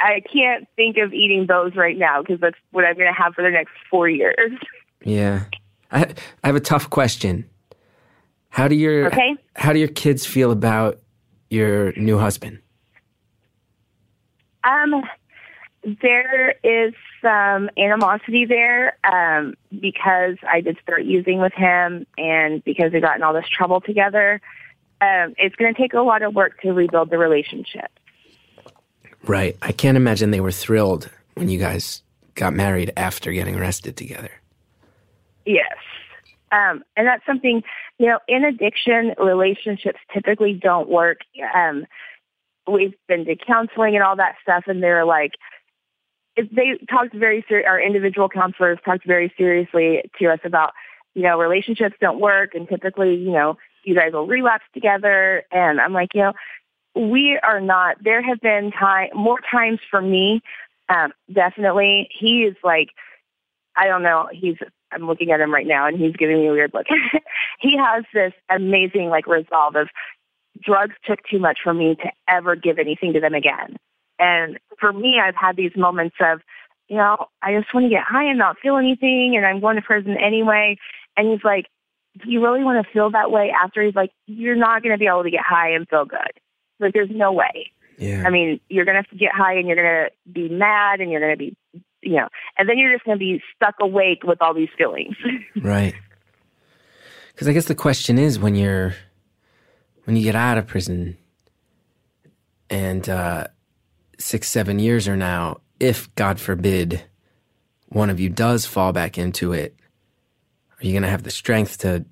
I 0.00 0.22
can't 0.32 0.66
think 0.76 0.96
of 0.98 1.12
eating 1.12 1.46
those 1.46 1.74
right 1.74 1.96
now 1.96 2.22
because 2.22 2.40
that's 2.40 2.58
what 2.70 2.84
I'm 2.84 2.94
going 2.94 3.12
to 3.12 3.22
have 3.22 3.34
for 3.34 3.42
the 3.42 3.50
next 3.50 3.72
four 3.90 4.08
years. 4.08 4.52
Yeah, 5.04 5.44
I, 5.90 6.14
I 6.42 6.46
have 6.46 6.56
a 6.56 6.60
tough 6.60 6.90
question. 6.90 7.48
How 8.48 8.68
do 8.68 8.74
your 8.74 9.06
okay. 9.08 9.36
how 9.54 9.72
do 9.72 9.78
your 9.78 9.88
kids 9.88 10.24
feel 10.24 10.50
about 10.50 10.98
your 11.50 11.92
new 11.92 12.18
husband? 12.18 12.60
Um, 14.64 15.02
there 16.02 16.54
is 16.64 16.94
some 17.22 17.70
animosity 17.76 18.44
there 18.44 18.98
um, 19.04 19.54
because 19.78 20.36
I 20.48 20.60
did 20.60 20.78
start 20.82 21.04
using 21.04 21.38
with 21.40 21.52
him, 21.52 22.06
and 22.18 22.64
because 22.64 22.92
we 22.92 23.00
got 23.00 23.16
in 23.16 23.22
all 23.22 23.34
this 23.34 23.48
trouble 23.48 23.80
together. 23.80 24.40
Um, 24.98 25.34
it's 25.36 25.54
going 25.56 25.74
to 25.74 25.78
take 25.78 25.92
a 25.92 26.00
lot 26.00 26.22
of 26.22 26.34
work 26.34 26.62
to 26.62 26.72
rebuild 26.72 27.10
the 27.10 27.18
relationship. 27.18 27.90
Right. 29.26 29.56
I 29.62 29.72
can't 29.72 29.96
imagine 29.96 30.30
they 30.30 30.40
were 30.40 30.52
thrilled 30.52 31.10
when 31.34 31.48
you 31.48 31.58
guys 31.58 32.02
got 32.34 32.52
married 32.52 32.92
after 32.96 33.32
getting 33.32 33.56
arrested 33.56 33.96
together. 33.96 34.30
Yes. 35.44 35.76
Um, 36.52 36.84
and 36.96 37.06
that's 37.06 37.26
something, 37.26 37.62
you 37.98 38.06
know, 38.06 38.20
in 38.28 38.44
addiction, 38.44 39.14
relationships 39.18 39.98
typically 40.12 40.52
don't 40.52 40.88
work. 40.88 41.18
Um, 41.54 41.86
we've 42.70 42.94
been 43.08 43.24
to 43.24 43.36
counseling 43.36 43.94
and 43.94 44.04
all 44.04 44.16
that 44.16 44.36
stuff, 44.42 44.64
and 44.66 44.82
they're 44.82 45.04
like, 45.04 45.32
they 46.36 46.78
talked 46.88 47.14
very 47.14 47.44
ser- 47.48 47.66
our 47.66 47.80
individual 47.80 48.28
counselors 48.28 48.78
talked 48.84 49.06
very 49.06 49.32
seriously 49.36 50.02
to 50.18 50.26
us 50.28 50.40
about, 50.44 50.72
you 51.14 51.22
know, 51.22 51.38
relationships 51.38 51.96
don't 52.00 52.20
work, 52.20 52.54
and 52.54 52.68
typically, 52.68 53.14
you 53.14 53.32
know, 53.32 53.56
you 53.84 53.94
guys 53.94 54.12
will 54.12 54.26
relapse 54.26 54.64
together. 54.74 55.44
And 55.50 55.80
I'm 55.80 55.92
like, 55.92 56.10
you 56.14 56.22
know, 56.22 56.32
we 56.96 57.38
are 57.42 57.60
not. 57.60 58.02
There 58.02 58.22
have 58.22 58.40
been 58.40 58.72
time, 58.72 59.08
more 59.14 59.38
times 59.50 59.80
for 59.90 60.00
me, 60.00 60.40
um, 60.88 61.12
definitely. 61.32 62.08
He 62.18 62.42
is 62.42 62.56
like, 62.64 62.88
I 63.76 63.86
don't 63.86 64.02
know. 64.02 64.28
He's. 64.32 64.56
I'm 64.92 65.06
looking 65.06 65.32
at 65.32 65.40
him 65.40 65.52
right 65.52 65.66
now, 65.66 65.88
and 65.88 65.98
he's 65.98 66.14
giving 66.14 66.38
me 66.38 66.46
a 66.46 66.52
weird 66.52 66.70
look. 66.72 66.86
he 67.60 67.76
has 67.76 68.04
this 68.14 68.32
amazing 68.48 69.08
like 69.08 69.26
resolve 69.26 69.74
of 69.74 69.88
drugs 70.62 70.94
took 71.04 71.18
too 71.28 71.40
much 71.40 71.58
for 71.62 71.74
me 71.74 71.96
to 71.96 72.10
ever 72.28 72.54
give 72.54 72.78
anything 72.78 73.12
to 73.12 73.20
them 73.20 73.34
again. 73.34 73.76
And 74.18 74.58
for 74.80 74.92
me, 74.92 75.20
I've 75.22 75.34
had 75.34 75.56
these 75.56 75.72
moments 75.76 76.16
of, 76.20 76.40
you 76.88 76.96
know, 76.96 77.26
I 77.42 77.58
just 77.58 77.74
want 77.74 77.84
to 77.84 77.90
get 77.90 78.04
high 78.04 78.24
and 78.24 78.38
not 78.38 78.56
feel 78.62 78.76
anything, 78.76 79.34
and 79.36 79.44
I'm 79.44 79.60
going 79.60 79.76
to 79.76 79.82
prison 79.82 80.16
anyway. 80.16 80.78
And 81.16 81.28
he's 81.28 81.44
like, 81.44 81.66
do 82.22 82.30
you 82.30 82.42
really 82.42 82.64
want 82.64 82.84
to 82.84 82.92
feel 82.92 83.10
that 83.10 83.30
way 83.30 83.50
after? 83.50 83.82
He's 83.82 83.96
like, 83.96 84.12
you're 84.26 84.56
not 84.56 84.82
going 84.82 84.94
to 84.94 84.98
be 84.98 85.06
able 85.06 85.24
to 85.24 85.30
get 85.30 85.44
high 85.44 85.70
and 85.70 85.86
feel 85.88 86.04
good. 86.04 86.40
Like 86.78 86.92
there's 86.92 87.10
no 87.10 87.32
way. 87.32 87.72
Yeah. 87.98 88.24
I 88.26 88.30
mean, 88.30 88.60
you're 88.68 88.84
gonna 88.84 88.98
have 88.98 89.08
to 89.10 89.16
get 89.16 89.32
high 89.32 89.54
and 89.54 89.66
you're 89.66 89.76
gonna 89.76 90.10
be 90.32 90.48
mad 90.48 91.00
and 91.00 91.10
you're 91.10 91.20
gonna 91.20 91.36
be, 91.36 91.56
you 92.02 92.16
know, 92.16 92.28
and 92.58 92.68
then 92.68 92.78
you're 92.78 92.92
just 92.92 93.04
gonna 93.04 93.16
be 93.16 93.42
stuck 93.54 93.74
awake 93.80 94.22
with 94.22 94.40
all 94.42 94.54
these 94.54 94.68
feelings. 94.76 95.16
right. 95.62 95.94
Because 97.32 97.48
I 97.48 97.52
guess 97.52 97.66
the 97.66 97.74
question 97.74 98.18
is 98.18 98.38
when 98.38 98.54
you're 98.54 98.94
when 100.04 100.16
you 100.16 100.22
get 100.22 100.34
out 100.34 100.58
of 100.58 100.66
prison 100.66 101.16
and 102.70 103.08
uh, 103.08 103.46
six 104.18 104.48
seven 104.48 104.78
years 104.78 105.08
are 105.08 105.16
now 105.16 105.60
if, 105.80 106.12
God 106.14 106.40
forbid, 106.40 107.04
one 107.88 108.10
of 108.10 108.18
you 108.20 108.28
does 108.28 108.66
fall 108.66 108.92
back 108.92 109.18
into 109.18 109.52
it, 109.52 109.76
are 110.78 110.86
you 110.86 110.92
going 110.92 111.02
to 111.02 111.08
have 111.08 111.22
the 111.22 111.30
strength 111.30 111.78
to 111.78 112.04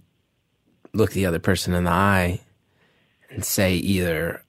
look 0.93 1.13
the 1.13 1.27
other 1.27 1.39
person 1.39 1.75
in 1.75 1.85
the 1.85 1.91
eye 1.91 2.41
and 3.31 3.45
say 3.45 3.75
either, 3.75 4.44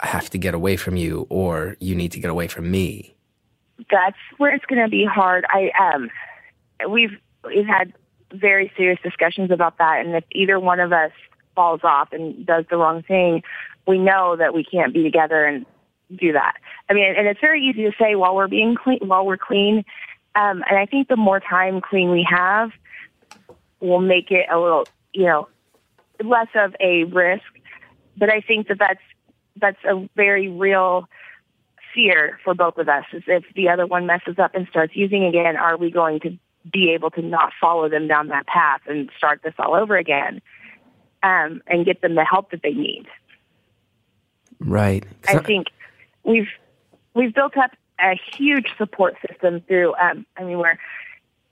I 0.00 0.08
have 0.08 0.30
to 0.30 0.38
get 0.38 0.54
away 0.54 0.76
from 0.76 0.96
you 0.96 1.26
or 1.30 1.76
you 1.80 1.94
need 1.94 2.12
to 2.12 2.20
get 2.20 2.30
away 2.30 2.48
from 2.48 2.70
me? 2.70 3.14
That's 3.90 4.16
where 4.38 4.54
it's 4.54 4.64
going 4.66 4.82
to 4.82 4.90
be 4.90 5.04
hard. 5.04 5.44
I 5.48 5.70
um, 5.80 6.10
we've 6.90 7.16
we've 7.44 7.66
had 7.66 7.92
very 8.32 8.72
serious 8.76 8.98
discussions 9.02 9.50
about 9.50 9.78
that, 9.78 10.04
and 10.04 10.14
if 10.16 10.24
either 10.32 10.58
one 10.58 10.80
of 10.80 10.92
us 10.92 11.12
falls 11.54 11.80
off 11.84 12.12
and 12.12 12.44
does 12.44 12.64
the 12.70 12.76
wrong 12.76 13.02
thing, 13.02 13.42
we 13.86 13.98
know 13.98 14.36
that 14.36 14.54
we 14.54 14.64
can't 14.64 14.92
be 14.92 15.02
together 15.02 15.44
and 15.44 15.66
do 16.14 16.32
that. 16.32 16.54
I 16.88 16.94
mean, 16.94 17.14
and 17.16 17.26
it's 17.26 17.40
very 17.40 17.64
easy 17.64 17.82
to 17.84 17.92
say 17.98 18.14
while 18.14 18.34
we're 18.34 18.48
being 18.48 18.76
clean, 18.76 19.00
while 19.02 19.26
we're 19.26 19.36
clean. 19.36 19.84
Um, 20.34 20.62
and 20.68 20.78
I 20.78 20.86
think 20.86 21.08
the 21.08 21.16
more 21.16 21.40
time 21.40 21.80
clean 21.80 22.10
we 22.10 22.26
have, 22.28 22.70
will 23.80 24.00
make 24.00 24.30
it 24.30 24.46
a 24.50 24.58
little, 24.58 24.86
you 25.12 25.24
know, 25.24 25.48
less 26.22 26.48
of 26.54 26.74
a 26.80 27.04
risk. 27.04 27.44
But 28.16 28.30
I 28.30 28.40
think 28.40 28.68
that 28.68 28.78
that's 28.78 29.00
that's 29.60 29.82
a 29.84 30.08
very 30.16 30.48
real 30.48 31.08
fear 31.94 32.38
for 32.44 32.54
both 32.54 32.78
of 32.78 32.88
us. 32.88 33.04
Is 33.12 33.22
if 33.26 33.44
the 33.54 33.68
other 33.68 33.86
one 33.86 34.06
messes 34.06 34.38
up 34.38 34.54
and 34.54 34.66
starts 34.68 34.94
using 34.94 35.24
again, 35.24 35.56
are 35.56 35.76
we 35.76 35.90
going 35.90 36.20
to 36.20 36.38
be 36.72 36.90
able 36.92 37.10
to 37.10 37.22
not 37.22 37.52
follow 37.60 37.88
them 37.88 38.08
down 38.08 38.28
that 38.28 38.46
path 38.46 38.80
and 38.86 39.08
start 39.16 39.40
this 39.42 39.54
all 39.58 39.74
over 39.74 39.96
again, 39.96 40.42
um, 41.22 41.62
and 41.66 41.84
get 41.84 42.02
them 42.02 42.14
the 42.14 42.24
help 42.24 42.50
that 42.50 42.62
they 42.62 42.72
need? 42.72 43.06
Right. 44.58 45.04
I 45.28 45.38
think 45.38 45.68
we've 46.24 46.48
we've 47.14 47.34
built 47.34 47.56
up 47.56 47.72
a 48.00 48.18
huge 48.36 48.68
support 48.78 49.16
system 49.28 49.60
through. 49.62 49.94
Um, 49.94 50.26
I 50.36 50.44
mean, 50.44 50.58
we're 50.58 50.78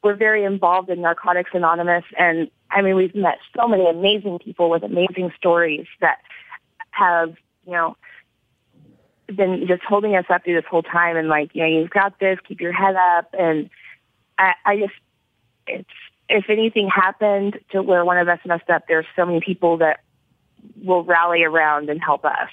we're 0.03 0.17
very 0.17 0.45
involved 0.45 0.91
in 0.91 1.01
Narcotics 1.01 1.51
Anonymous, 1.55 2.05
and 2.19 2.51
I 2.71 2.83
mean, 2.83 2.97
we've 2.97 3.15
met 3.15 3.39
so 3.57 3.67
many 3.67 3.89
amazing 3.89 4.39
people 4.39 4.69
with 4.69 4.83
amazing 4.83 5.33
stories 5.37 5.87
that 6.01 6.19
have 6.91 7.35
you 7.67 7.73
know 7.73 7.97
been 9.27 9.65
just 9.67 9.83
holding 9.83 10.17
us 10.17 10.27
up 10.29 10.45
through 10.45 10.55
this 10.55 10.69
whole 10.71 10.83
time, 10.83 11.17
and 11.17 11.29
like 11.29 11.51
you 11.55 11.63
know, 11.63 11.69
you've 11.69 11.91
got 11.91 12.19
this, 12.19 12.39
keep 12.47 12.61
your 12.61 12.73
head 12.73 12.97
up, 12.97 13.35
and 13.39 13.71
I, 14.39 14.53
I 14.65 14.77
just 14.79 14.93
it's 15.67 15.89
if 16.29 16.49
anything 16.49 16.89
happened 16.89 17.59
to 17.71 17.83
where 17.83 18.05
one 18.05 18.19
of 18.19 18.29
us 18.29 18.39
messed 18.47 18.71
up, 18.71 18.85
there's 18.89 19.07
so 19.15 19.27
many 19.27 19.41
people 19.41 19.79
that 19.79 20.01
will 20.83 21.05
rally 21.05 21.43
around 21.43 21.91
and 21.91 22.03
help 22.03 22.25
us. 22.25 22.49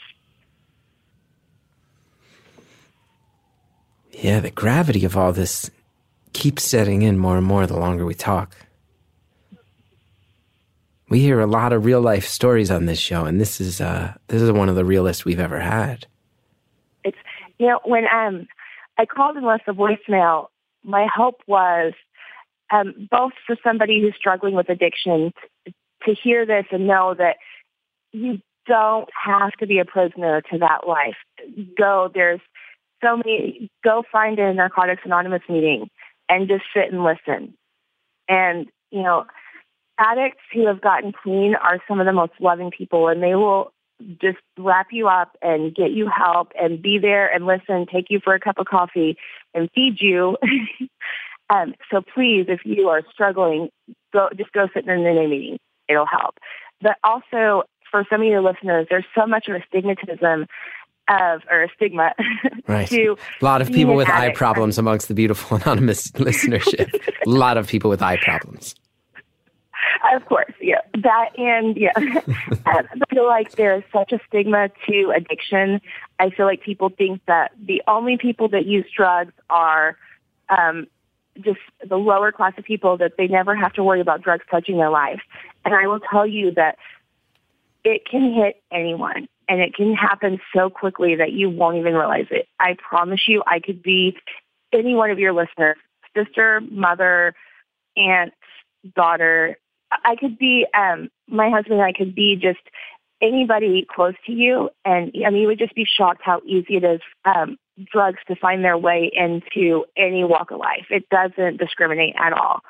Yeah, 4.11 4.41
the 4.41 4.51
gravity 4.51 5.05
of 5.05 5.15
all 5.15 5.31
this 5.31 5.71
keeps 6.33 6.63
setting 6.63 7.01
in 7.01 7.17
more 7.17 7.37
and 7.37 7.45
more 7.45 7.65
the 7.65 7.77
longer 7.77 8.05
we 8.05 8.13
talk. 8.13 8.55
We 11.11 11.19
hear 11.19 11.41
a 11.41 11.45
lot 11.45 11.73
of 11.73 11.83
real 11.83 11.99
life 11.99 12.25
stories 12.25 12.71
on 12.71 12.85
this 12.85 12.97
show, 12.97 13.25
and 13.25 13.39
this 13.39 13.59
is 13.59 13.81
uh, 13.81 14.13
this 14.27 14.41
is 14.41 14.49
one 14.49 14.69
of 14.69 14.75
the 14.75 14.85
realest 14.85 15.25
we've 15.25 15.41
ever 15.41 15.59
had. 15.59 16.07
It's 17.03 17.17
you 17.59 17.67
know 17.67 17.81
when 17.83 18.05
um 18.05 18.47
I 18.97 19.05
called 19.05 19.35
and 19.35 19.45
left 19.45 19.67
a 19.67 19.73
voicemail, 19.73 20.47
my 20.85 21.07
hope 21.13 21.41
was 21.47 21.91
um, 22.71 23.09
both 23.11 23.33
for 23.45 23.57
somebody 23.61 23.99
who's 24.01 24.15
struggling 24.17 24.55
with 24.55 24.69
addiction 24.69 25.33
to 25.65 26.15
hear 26.23 26.45
this 26.45 26.63
and 26.71 26.87
know 26.87 27.13
that 27.17 27.35
you 28.13 28.39
don't 28.65 29.09
have 29.25 29.51
to 29.59 29.67
be 29.67 29.79
a 29.79 29.85
prisoner 29.85 30.41
to 30.49 30.59
that 30.59 30.87
life. 30.87 31.17
Go 31.77 32.09
there's 32.13 32.39
so 33.03 33.17
many, 33.17 33.69
go 33.83 34.03
find 34.09 34.39
a 34.39 34.53
Narcotics 34.53 35.01
Anonymous 35.03 35.41
meeting 35.49 35.89
and 36.29 36.47
just 36.47 36.63
sit 36.73 36.89
and 36.89 37.03
listen. 37.03 37.53
And, 38.29 38.67
you 38.91 39.01
know, 39.03 39.25
addicts 40.01 40.41
who 40.53 40.65
have 40.67 40.81
gotten 40.81 41.11
clean 41.11 41.55
are 41.55 41.79
some 41.87 41.99
of 41.99 42.05
the 42.05 42.13
most 42.13 42.33
loving 42.39 42.71
people 42.75 43.07
and 43.07 43.21
they 43.21 43.35
will 43.35 43.71
just 44.19 44.39
wrap 44.57 44.87
you 44.91 45.07
up 45.07 45.37
and 45.41 45.75
get 45.75 45.91
you 45.91 46.09
help 46.09 46.51
and 46.59 46.81
be 46.81 46.97
there 46.99 47.31
and 47.31 47.45
listen, 47.45 47.85
take 47.91 48.05
you 48.09 48.19
for 48.23 48.33
a 48.33 48.39
cup 48.39 48.57
of 48.57 48.65
coffee 48.65 49.15
and 49.53 49.69
feed 49.75 49.97
you. 49.99 50.37
um, 51.49 51.75
so 51.91 52.01
please, 52.01 52.45
if 52.47 52.61
you 52.65 52.89
are 52.89 53.01
struggling, 53.13 53.69
go 54.11 54.29
just 54.35 54.51
go 54.53 54.67
sit 54.73 54.85
in 54.85 54.89
an 54.89 55.05
AA 55.05 55.27
meeting. 55.27 55.59
It'll 55.87 56.07
help. 56.07 56.37
But 56.81 56.97
also 57.03 57.63
for 57.91 58.05
some 58.09 58.21
of 58.21 58.27
your 58.27 58.41
listeners, 58.41 58.87
there's 58.89 59.05
so 59.13 59.27
much 59.27 59.47
of 59.47 59.55
a 59.55 59.59
stigmatism 59.71 60.47
of 61.09 61.41
or 61.49 61.63
a 61.63 61.67
stigma 61.75 62.13
right. 62.67 62.87
to 62.87 63.17
a 63.41 63.45
lot 63.45 63.61
of 63.61 63.71
people 63.71 63.95
with 63.95 64.09
eye 64.09 64.31
problems 64.31 64.77
amongst 64.77 65.09
the 65.09 65.13
beautiful 65.13 65.57
anonymous 65.63 66.09
listenership. 66.11 66.89
a 67.25 67.29
lot 67.29 67.57
of 67.57 67.67
people 67.67 67.89
with 67.89 68.01
eye 68.01 68.17
problems. 68.17 68.75
Of 70.13 70.25
course, 70.25 70.53
yeah, 70.59 70.81
that 71.01 71.29
and 71.37 71.77
yeah. 71.77 71.91
I 72.65 72.83
feel 73.09 73.25
like 73.25 73.53
there's 73.53 73.83
such 73.93 74.11
a 74.11 74.19
stigma 74.27 74.69
to 74.87 75.13
addiction. 75.15 75.81
I 76.19 76.29
feel 76.29 76.45
like 76.45 76.61
people 76.61 76.89
think 76.89 77.21
that 77.27 77.51
the 77.59 77.81
only 77.87 78.17
people 78.17 78.47
that 78.49 78.65
use 78.65 78.85
drugs 78.95 79.33
are 79.49 79.97
um, 80.49 80.87
just 81.39 81.59
the 81.87 81.97
lower 81.97 82.31
class 82.31 82.53
of 82.57 82.65
people 82.65 82.97
that 82.97 83.13
they 83.17 83.27
never 83.27 83.55
have 83.55 83.73
to 83.73 83.83
worry 83.83 84.01
about 84.01 84.21
drugs 84.21 84.45
touching 84.49 84.77
their 84.77 84.89
life. 84.89 85.21
And 85.65 85.73
I 85.73 85.87
will 85.87 85.99
tell 85.99 86.27
you 86.27 86.51
that 86.55 86.77
it 87.83 88.05
can 88.05 88.33
hit 88.33 88.61
anyone 88.71 89.27
and 89.47 89.61
it 89.61 89.73
can 89.73 89.93
happen 89.93 90.39
so 90.55 90.69
quickly 90.69 91.15
that 91.15 91.31
you 91.31 91.49
won't 91.49 91.77
even 91.77 91.93
realize 91.93 92.27
it. 92.31 92.47
I 92.59 92.75
promise 92.75 93.21
you, 93.27 93.43
I 93.45 93.59
could 93.59 93.81
be 93.81 94.17
any 94.71 94.93
one 94.93 95.11
of 95.11 95.19
your 95.19 95.33
listeners, 95.33 95.77
sister, 96.15 96.61
mother, 96.69 97.33
aunt, 97.97 98.33
daughter. 98.95 99.57
I 99.91 100.15
could 100.15 100.37
be, 100.37 100.65
um, 100.73 101.09
my 101.27 101.49
husband 101.49 101.81
I 101.81 101.91
could 101.91 102.15
be 102.15 102.35
just 102.35 102.59
anybody 103.21 103.85
close 103.93 104.15
to 104.25 104.31
you. 104.31 104.69
And 104.85 105.11
I 105.25 105.29
mean, 105.29 105.41
you 105.41 105.47
would 105.47 105.59
just 105.59 105.75
be 105.75 105.85
shocked 105.85 106.21
how 106.23 106.41
easy 106.45 106.77
it 106.77 106.83
is, 106.83 107.01
um, 107.25 107.57
drugs 107.91 108.19
to 108.27 108.35
find 108.35 108.63
their 108.63 108.77
way 108.77 109.11
into 109.13 109.85
any 109.97 110.23
walk 110.23 110.51
of 110.51 110.59
life. 110.59 110.85
It 110.89 111.07
doesn't 111.09 111.57
discriminate 111.57 112.15
at 112.17 112.33
all. 112.33 112.61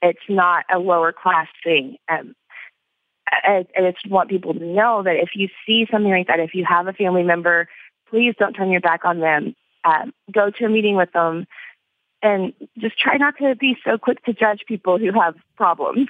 It's 0.00 0.18
not 0.28 0.64
a 0.72 0.78
lower 0.78 1.12
class 1.12 1.46
thing. 1.62 1.96
Um, 2.08 2.34
I, 3.30 3.64
I 3.76 3.90
just 3.92 4.10
want 4.10 4.30
people 4.30 4.52
to 4.54 4.64
know 4.64 5.02
that 5.04 5.16
if 5.16 5.30
you 5.34 5.48
see 5.66 5.86
something 5.90 6.10
like 6.10 6.26
that, 6.26 6.40
if 6.40 6.54
you 6.54 6.64
have 6.68 6.86
a 6.86 6.92
family 6.92 7.22
member, 7.22 7.68
please 8.10 8.34
don't 8.38 8.52
turn 8.52 8.70
your 8.70 8.80
back 8.80 9.04
on 9.04 9.20
them. 9.20 9.54
Um, 9.84 10.12
go 10.32 10.50
to 10.50 10.64
a 10.64 10.68
meeting 10.68 10.96
with 10.96 11.12
them 11.12 11.46
and 12.22 12.52
just 12.78 12.98
try 12.98 13.16
not 13.16 13.36
to 13.38 13.54
be 13.56 13.76
so 13.84 13.98
quick 13.98 14.24
to 14.24 14.32
judge 14.32 14.60
people 14.66 14.98
who 14.98 15.12
have 15.12 15.34
problems. 15.56 16.08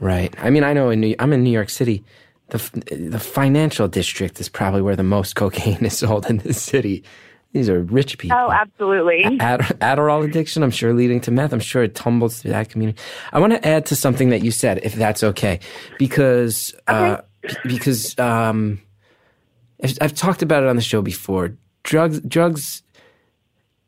Right. 0.00 0.34
I 0.38 0.50
mean, 0.50 0.64
I 0.64 0.72
know 0.72 0.90
in 0.90 1.00
New, 1.00 1.14
I'm 1.18 1.32
in 1.32 1.44
New 1.44 1.50
York 1.50 1.70
City. 1.70 2.04
The 2.48 2.58
the 2.90 3.20
financial 3.20 3.88
district 3.88 4.40
is 4.40 4.48
probably 4.48 4.82
where 4.82 4.96
the 4.96 5.02
most 5.02 5.36
cocaine 5.36 5.84
is 5.84 5.98
sold 5.98 6.26
in 6.28 6.38
the 6.38 6.52
city. 6.52 7.04
These 7.52 7.68
are 7.68 7.82
rich 7.82 8.16
people. 8.16 8.36
Oh, 8.36 8.50
absolutely. 8.50 9.38
Ad- 9.38 9.60
Adderall 9.80 10.24
addiction, 10.24 10.62
I'm 10.62 10.70
sure, 10.70 10.94
leading 10.94 11.20
to 11.20 11.30
meth. 11.30 11.52
I'm 11.52 11.60
sure 11.60 11.82
it 11.82 11.94
tumbles 11.94 12.40
through 12.40 12.52
that 12.52 12.70
community. 12.70 12.98
I 13.32 13.40
want 13.40 13.52
to 13.52 13.66
add 13.66 13.84
to 13.86 13.96
something 13.96 14.30
that 14.30 14.42
you 14.42 14.50
said, 14.50 14.80
if 14.82 14.94
that's 14.94 15.22
okay, 15.22 15.60
because 15.98 16.74
uh, 16.88 17.18
okay. 17.44 17.48
uh, 17.48 17.54
because 17.68 18.18
um, 18.18 18.80
I've 20.00 20.14
talked 20.14 20.42
about 20.42 20.62
it 20.62 20.68
on 20.68 20.76
the 20.76 20.82
show 20.82 21.02
before. 21.02 21.56
Drugs, 21.82 22.20
drugs, 22.20 22.82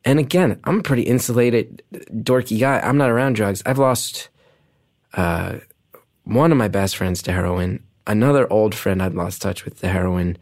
and 0.04 0.18
again, 0.18 0.60
I'm 0.64 0.80
a 0.80 0.82
pretty 0.82 1.02
insulated, 1.02 1.82
dorky 1.92 2.60
guy. 2.60 2.78
I'm 2.80 2.98
not 2.98 3.10
around 3.10 3.34
drugs. 3.34 3.62
I've 3.64 3.78
lost 3.78 4.28
uh, 5.14 5.58
one 6.24 6.52
of 6.52 6.58
my 6.58 6.68
best 6.68 6.96
friends 6.96 7.22
to 7.22 7.32
heroin. 7.32 7.82
Another 8.06 8.50
old 8.52 8.74
friend 8.74 9.02
I'd 9.02 9.14
lost 9.14 9.40
touch 9.40 9.64
with 9.64 9.80
to 9.80 9.88
heroin. 9.88 10.36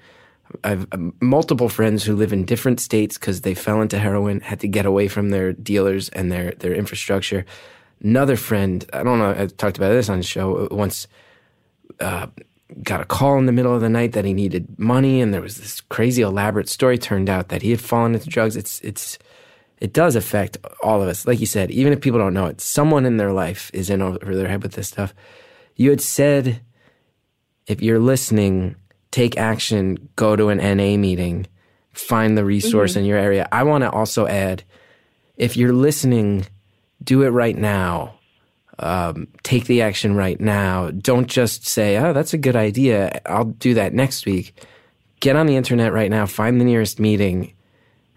I've 0.64 0.86
um, 0.92 1.14
multiple 1.20 1.68
friends 1.68 2.04
who 2.04 2.16
live 2.16 2.32
in 2.32 2.44
different 2.44 2.80
states 2.80 3.16
because 3.16 3.42
they 3.42 3.54
fell 3.54 3.80
into 3.80 3.98
heroin, 3.98 4.40
had 4.40 4.60
to 4.60 4.68
get 4.68 4.84
away 4.84 5.08
from 5.08 5.30
their 5.30 5.52
dealers 5.52 6.08
and 6.10 6.30
their 6.30 6.52
their 6.52 6.74
infrastructure. 6.74 7.44
Another 8.02 8.36
friend, 8.36 8.84
I 8.92 9.04
don't 9.04 9.18
know, 9.18 9.30
I 9.30 9.46
talked 9.46 9.76
about 9.76 9.90
this 9.90 10.08
on 10.08 10.18
the 10.18 10.24
show 10.24 10.66
uh, 10.66 10.74
once. 10.74 11.06
Uh, 12.00 12.26
got 12.82 13.00
a 13.00 13.04
call 13.04 13.38
in 13.38 13.46
the 13.46 13.52
middle 13.52 13.74
of 13.74 13.82
the 13.82 13.88
night 13.88 14.12
that 14.12 14.24
he 14.24 14.32
needed 14.32 14.78
money, 14.78 15.20
and 15.20 15.32
there 15.32 15.42
was 15.42 15.58
this 15.58 15.80
crazy 15.82 16.22
elaborate 16.22 16.68
story. 16.68 16.98
Turned 16.98 17.30
out 17.30 17.48
that 17.48 17.62
he 17.62 17.70
had 17.70 17.80
fallen 17.80 18.14
into 18.14 18.28
drugs. 18.28 18.56
It's 18.56 18.80
it's 18.80 19.18
it 19.82 19.92
does 19.92 20.14
affect 20.14 20.58
all 20.82 21.02
of 21.02 21.08
us. 21.08 21.26
Like 21.26 21.40
you 21.40 21.46
said, 21.46 21.70
even 21.70 21.92
if 21.92 22.00
people 22.00 22.18
don't 22.18 22.34
know 22.34 22.46
it, 22.46 22.60
someone 22.60 23.04
in 23.04 23.16
their 23.16 23.32
life 23.32 23.70
is 23.74 23.90
in 23.90 24.00
over 24.00 24.34
their 24.34 24.48
head 24.48 24.62
with 24.62 24.72
this 24.72 24.88
stuff. 24.88 25.12
You 25.74 25.90
had 25.90 26.00
said, 26.00 26.60
if 27.66 27.82
you're 27.82 27.98
listening 27.98 28.76
take 29.12 29.36
action, 29.36 30.08
go 30.16 30.34
to 30.34 30.48
an 30.48 30.58
NA 30.58 30.96
meeting, 30.96 31.46
find 31.92 32.36
the 32.36 32.44
resource 32.44 32.92
mm-hmm. 32.92 33.00
in 33.00 33.04
your 33.06 33.18
area. 33.18 33.48
I 33.52 33.62
want 33.62 33.82
to 33.82 33.90
also 33.90 34.26
add 34.26 34.64
if 35.36 35.56
you're 35.56 35.72
listening, 35.72 36.46
do 37.04 37.22
it 37.22 37.28
right 37.28 37.56
now. 37.56 38.14
Um, 38.78 39.28
take 39.42 39.66
the 39.66 39.82
action 39.82 40.16
right 40.16 40.40
now. 40.40 40.90
Don't 40.90 41.28
just 41.28 41.66
say, 41.66 41.98
oh, 41.98 42.12
that's 42.12 42.32
a 42.32 42.38
good 42.38 42.56
idea. 42.56 43.20
I'll 43.26 43.44
do 43.44 43.74
that 43.74 43.92
next 43.92 44.26
week. 44.26 44.54
Get 45.20 45.36
on 45.36 45.46
the 45.46 45.56
internet 45.56 45.92
right 45.92 46.10
now, 46.10 46.26
find 46.26 46.60
the 46.60 46.64
nearest 46.64 46.98
meeting, 46.98 47.52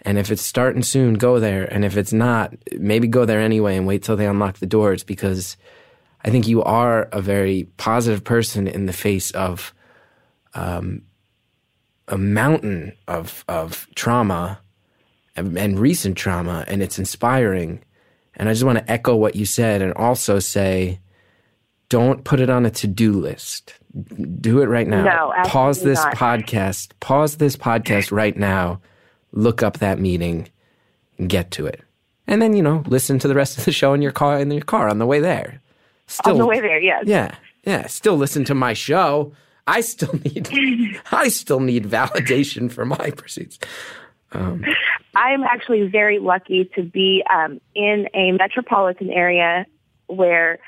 And 0.06 0.20
if 0.20 0.32
it's 0.32 0.43
starting 0.43 0.84
soon, 0.84 1.16
go 1.16 1.39
there. 1.39 1.66
And 1.66 1.84
if 1.84 1.97
it's 1.97 2.14
not, 2.14 2.53
maybe 2.78 3.08
go 3.08 3.26
there 3.26 3.41
anyway 3.41 3.76
and 3.76 3.88
wait 3.88 4.03
till 4.03 4.16
they 4.16 4.28
unlock 4.28 4.60
the 4.60 4.68
doors 4.68 5.03
because 5.03 5.58
I 6.24 6.30
think 6.30 6.47
you 6.47 6.64
are 6.64 7.10
a 7.12 7.22
very 7.22 7.68
positive 7.78 8.24
person 8.24 8.68
in 8.68 8.86
the 8.86 8.93
face 8.93 9.32
of 9.32 9.74
um, 10.53 11.01
a 12.08 12.18
mountain 12.18 12.93
of 13.08 13.43
of 13.47 13.88
trauma 13.95 14.60
and, 15.36 15.58
and 15.58 15.80
recent 15.80 16.18
trauma, 16.18 16.64
and 16.68 16.82
it's 16.82 16.97
inspiring. 16.99 17.84
And 18.36 18.47
I 18.47 18.53
just 18.53 18.64
want 18.64 18.78
to 18.78 18.91
echo 18.91 19.16
what 19.16 19.36
you 19.36 19.45
said, 19.45 19.82
and 19.82 19.93
also 19.93 20.39
say, 20.39 20.99
don't 21.89 22.24
put 22.24 22.39
it 22.39 22.49
on 22.49 22.66
a 22.66 22.72
to 22.72 22.88
do 22.88 23.14
list. 23.14 23.76
Do 24.39 24.62
it 24.62 24.66
right 24.66 24.88
now. 24.88 25.03
No, 25.03 25.34
pause 25.45 25.82
this 25.82 26.03
not. 26.03 26.16
podcast. 26.16 26.91
Pause 26.99 27.38
this 27.38 27.56
podcast 27.56 28.12
right 28.12 28.36
now. 28.36 28.82
Look 29.36 29.62
up 29.62 29.78
that 29.78 30.00
meeting 30.00 30.50
and 31.18 31.30
get 31.30 31.52
to 31.52 31.66
it. 31.68 31.82
And 32.28 32.42
then, 32.42 32.56
you 32.56 32.64
know, 32.64 32.84
listen 32.88 33.20
to 33.20 33.28
the 33.28 33.36
rest 33.36 33.58
of 33.58 33.66
the 33.66 33.72
show 33.72 33.94
in 33.94 34.02
your 34.02 34.12
car 34.12 34.40
in 34.40 34.50
your 34.50 34.62
car 34.62 34.90
on 34.90 34.98
the 34.98 35.06
way 35.06 35.20
there. 35.20 35.62
Still 36.08 36.34
On 36.34 36.40
the 36.40 36.46
way 36.46 36.60
there, 36.60 36.80
yes. 36.80 37.04
Yeah. 37.06 37.36
Yeah. 37.64 37.86
Still 37.88 38.18
listen 38.18 38.44
to 38.46 38.56
my 38.56 38.74
show. 38.74 39.34
I 39.68 39.82
still 39.82 40.14
need 40.24 40.50
I 41.12 41.28
still 41.28 41.60
need 41.60 41.86
validation 41.86 42.72
for 42.72 42.86
my 42.86 43.12
pursuits. 43.12 43.60
I'm 45.16 45.44
actually 45.44 45.88
very 45.88 46.20
lucky 46.20 46.70
to 46.76 46.84
be 46.84 47.24
um, 47.34 47.62
in 47.74 48.08
a 48.14 48.34
metropolitan 48.34 49.10
area 49.10 49.66
where 50.08 50.60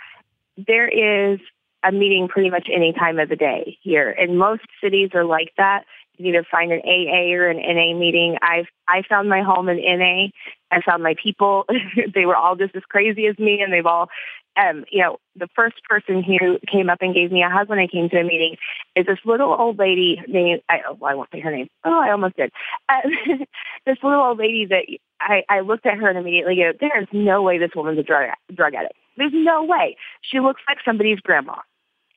there 0.55 0.87
is 0.87 1.39
a 1.83 1.91
meeting 1.91 2.27
pretty 2.27 2.49
much 2.49 2.67
any 2.73 2.93
time 2.93 3.19
of 3.19 3.29
the 3.29 3.35
day 3.35 3.77
here. 3.81 4.09
And 4.09 4.37
most 4.37 4.63
cities 4.81 5.11
are 5.13 5.25
like 5.25 5.51
that. 5.57 5.85
You 6.17 6.29
either 6.29 6.45
find 6.49 6.71
an 6.71 6.81
AA 6.83 7.33
or 7.33 7.47
an 7.47 7.57
NA 7.57 7.97
meeting. 7.97 8.37
I've 8.41 8.65
I 8.87 9.03
found 9.07 9.29
my 9.29 9.41
home 9.41 9.69
in 9.69 9.77
NA. 9.77 10.27
I 10.71 10.81
found 10.81 11.03
my 11.03 11.15
people. 11.21 11.65
they 12.13 12.25
were 12.25 12.35
all 12.35 12.55
just 12.55 12.75
as 12.75 12.83
crazy 12.83 13.27
as 13.27 13.37
me, 13.37 13.61
and 13.61 13.71
they've 13.71 13.85
all, 13.85 14.09
um, 14.57 14.85
you 14.91 15.01
know, 15.01 15.17
the 15.35 15.47
first 15.55 15.83
person 15.83 16.23
who 16.23 16.57
came 16.71 16.89
up 16.89 16.99
and 17.01 17.13
gave 17.13 17.31
me 17.31 17.43
a 17.43 17.49
hug 17.49 17.69
when 17.69 17.79
I 17.79 17.87
came 17.87 18.09
to 18.09 18.19
a 18.19 18.23
meeting 18.23 18.57
is 18.95 19.05
this 19.05 19.19
little 19.25 19.53
old 19.53 19.77
lady 19.77 20.21
named 20.27 20.61
I, 20.69 20.79
oh, 20.89 20.97
I 21.05 21.13
won't 21.13 21.29
say 21.31 21.39
her 21.39 21.51
name. 21.51 21.69
Oh, 21.83 22.01
I 22.01 22.11
almost 22.11 22.37
did. 22.37 22.51
Uh, 22.89 23.01
this 23.85 23.97
little 24.01 24.21
old 24.21 24.39
lady 24.39 24.65
that 24.65 24.85
I, 25.21 25.43
I 25.49 25.59
looked 25.61 25.85
at 25.85 25.97
her 25.97 26.09
and 26.09 26.17
immediately 26.17 26.55
go, 26.55 26.71
there 26.79 27.01
is 27.01 27.07
no 27.11 27.41
way 27.41 27.57
this 27.57 27.71
woman's 27.75 27.99
a 27.99 28.03
drug 28.03 28.29
drug 28.53 28.73
addict. 28.73 28.95
There's 29.17 29.31
no 29.33 29.63
way. 29.63 29.97
She 30.21 30.39
looks 30.39 30.61
like 30.67 30.77
somebody's 30.83 31.19
grandma. 31.19 31.55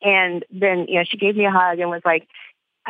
And 0.02 0.44
then, 0.50 0.86
you 0.88 0.96
know, 0.96 1.04
she 1.08 1.18
gave 1.18 1.36
me 1.36 1.44
a 1.44 1.50
hug 1.50 1.78
and 1.78 1.90
was 1.90 2.02
like, 2.04 2.26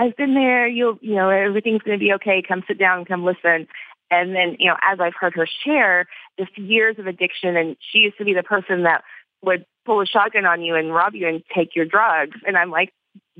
I've 0.00 0.16
been 0.16 0.32
there. 0.32 0.66
You'll, 0.66 0.98
you 1.02 1.14
know, 1.14 1.28
everything's 1.28 1.82
going 1.82 1.98
to 1.98 2.02
be 2.02 2.12
okay. 2.14 2.42
Come 2.46 2.64
sit 2.66 2.78
down, 2.78 3.04
come 3.04 3.22
listen. 3.22 3.68
And 4.10 4.34
then, 4.34 4.56
you 4.58 4.66
know, 4.66 4.76
as 4.82 4.98
I've 4.98 5.12
heard 5.14 5.34
her 5.34 5.46
share 5.62 6.08
just 6.38 6.56
years 6.56 6.98
of 6.98 7.06
addiction, 7.06 7.54
and 7.54 7.76
she 7.80 7.98
used 7.98 8.16
to 8.16 8.24
be 8.24 8.32
the 8.32 8.42
person 8.42 8.82
that 8.84 9.04
would 9.42 9.66
pull 9.84 10.00
a 10.00 10.06
shotgun 10.06 10.46
on 10.46 10.62
you 10.62 10.74
and 10.74 10.94
rob 10.94 11.14
you 11.14 11.28
and 11.28 11.42
take 11.54 11.76
your 11.76 11.84
drugs. 11.84 12.38
And 12.46 12.56
I'm 12.56 12.70
like, 12.70 12.94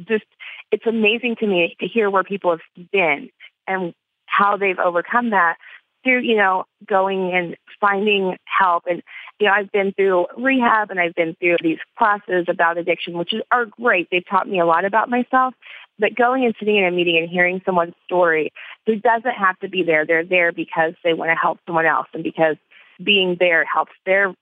just, 0.07 0.27
it's 0.71 0.87
amazing 0.87 1.37
to 1.41 1.47
me 1.47 1.77
to 1.81 1.87
hear 1.87 2.11
where 2.11 2.25
people 2.25 2.51
have 2.51 2.89
been 2.93 3.31
and 3.67 3.95
how 4.27 4.59
they've 4.59 4.79
overcome 4.79 5.31
that 5.31 5.57
through, 6.03 6.23
you 6.23 6.37
know, 6.37 6.65
going 6.87 7.33
and 7.35 7.57
finding 7.81 8.37
help. 8.45 8.85
And, 8.89 9.03
you 9.39 9.47
know, 9.47 9.53
I've 9.53 9.71
been 9.73 9.93
through 9.93 10.27
rehab 10.37 10.91
and 10.91 11.01
I've 11.01 11.15
been 11.15 11.37
through 11.41 11.57
these 11.63 11.79
classes 11.99 12.47
about 12.49 12.79
addiction, 12.79 13.19
which 13.19 13.33
are 13.51 13.67
great. 13.67 14.09
They've 14.11 14.27
taught 14.29 14.49
me 14.49 14.61
a 14.61 14.67
lot 14.67 14.85
about 14.85 15.09
myself. 15.09 15.55
But 15.99 16.15
going 16.15 16.45
and 16.45 16.55
sitting 16.59 16.77
in 16.77 16.85
a 16.85 16.91
meeting 16.91 17.19
and 17.19 17.29
hearing 17.29 17.61
someone's 17.65 17.95
story 18.07 18.53
who 18.87 18.97
doesn't 18.97 19.35
have 19.35 19.59
to 19.59 19.69
be 19.69 19.83
there, 19.83 20.07
they're 20.07 20.25
there 20.25 20.51
because 20.53 20.95
they 21.05 21.13
want 21.13 21.31
to 21.31 21.37
help 21.37 21.59
someone 21.67 21.87
else 21.87 22.07
and 22.15 22.25
because 22.25 22.57
being 23.05 23.37
there 23.39 23.65
helps 23.65 23.93
their 24.07 24.35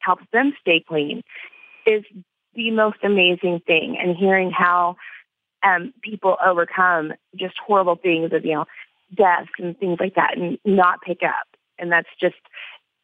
helps 0.00 0.24
them 0.32 0.52
stay 0.60 0.84
clean 0.86 1.22
is 1.86 2.04
the 2.54 2.70
most 2.70 2.98
amazing 3.02 3.60
thing. 3.66 3.96
And 4.00 4.16
hearing 4.16 4.50
how 4.50 4.96
um, 5.62 5.92
people 6.02 6.36
overcome 6.44 7.12
just 7.34 7.54
horrible 7.64 7.96
things 7.96 8.32
of, 8.32 8.44
you 8.44 8.54
know, 8.54 8.64
deaths 9.14 9.50
and 9.58 9.78
things 9.78 9.98
like 10.00 10.14
that 10.14 10.36
and 10.36 10.58
not 10.64 11.00
pick 11.02 11.20
up. 11.22 11.46
And 11.78 11.92
that's 11.92 12.08
just, 12.20 12.36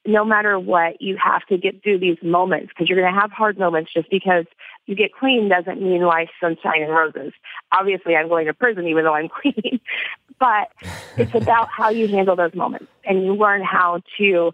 no 0.07 0.25
matter 0.25 0.59
what, 0.59 1.01
you 1.01 1.17
have 1.23 1.43
to 1.47 1.57
get 1.57 1.83
through 1.83 2.01
these 2.01 2.17
moments 2.23 2.69
because 2.69 2.89
you're 2.89 3.01
going 3.01 3.13
to 3.13 3.21
have 3.21 3.31
hard 3.31 3.59
moments 3.59 3.93
just 3.93 4.11
because 4.11 4.47
you 4.87 4.97
get 4.97 5.13
clean 5.13 5.49
doesn't 5.49 5.81
mean 5.81 6.03
life 6.03 6.31
sunshine 6.41 6.83
and 6.83 6.93
roses. 6.93 7.33
Obviously, 7.73 8.17
I'm 8.17 8.29
going 8.29 8.47
to 8.47 8.55
prison 8.55 8.87
even 8.89 9.05
though 9.05 9.15
I'm 9.15 9.29
clean, 9.43 9.81
but 10.41 10.69
it's 11.17 11.35
about 11.35 11.69
how 11.69 11.91
you 11.91 12.09
handle 12.09 12.35
those 12.35 12.55
moments 12.55 12.87
and 13.05 13.25
you 13.25 13.35
learn 13.35 13.63
how 13.63 14.01
to 14.19 14.53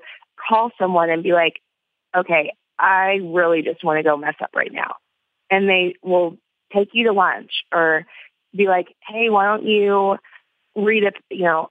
call 0.48 0.70
someone 0.78 1.08
and 1.10 1.22
be 1.22 1.32
like, 1.32 1.60
okay, 2.16 2.52
I 2.78 3.20
really 3.22 3.62
just 3.62 3.82
want 3.82 3.98
to 3.98 4.02
go 4.02 4.16
mess 4.16 4.34
up 4.42 4.50
right 4.54 4.72
now. 4.72 4.96
And 5.50 5.68
they 5.68 5.94
will 6.02 6.36
take 6.74 6.90
you 6.92 7.06
to 7.06 7.12
lunch 7.12 7.50
or 7.72 8.06
be 8.54 8.66
like, 8.66 8.88
hey, 9.06 9.30
why 9.30 9.46
don't 9.46 9.66
you 9.66 10.16
read 10.78 11.04
a, 11.04 11.12
you 11.30 11.44
know, 11.44 11.70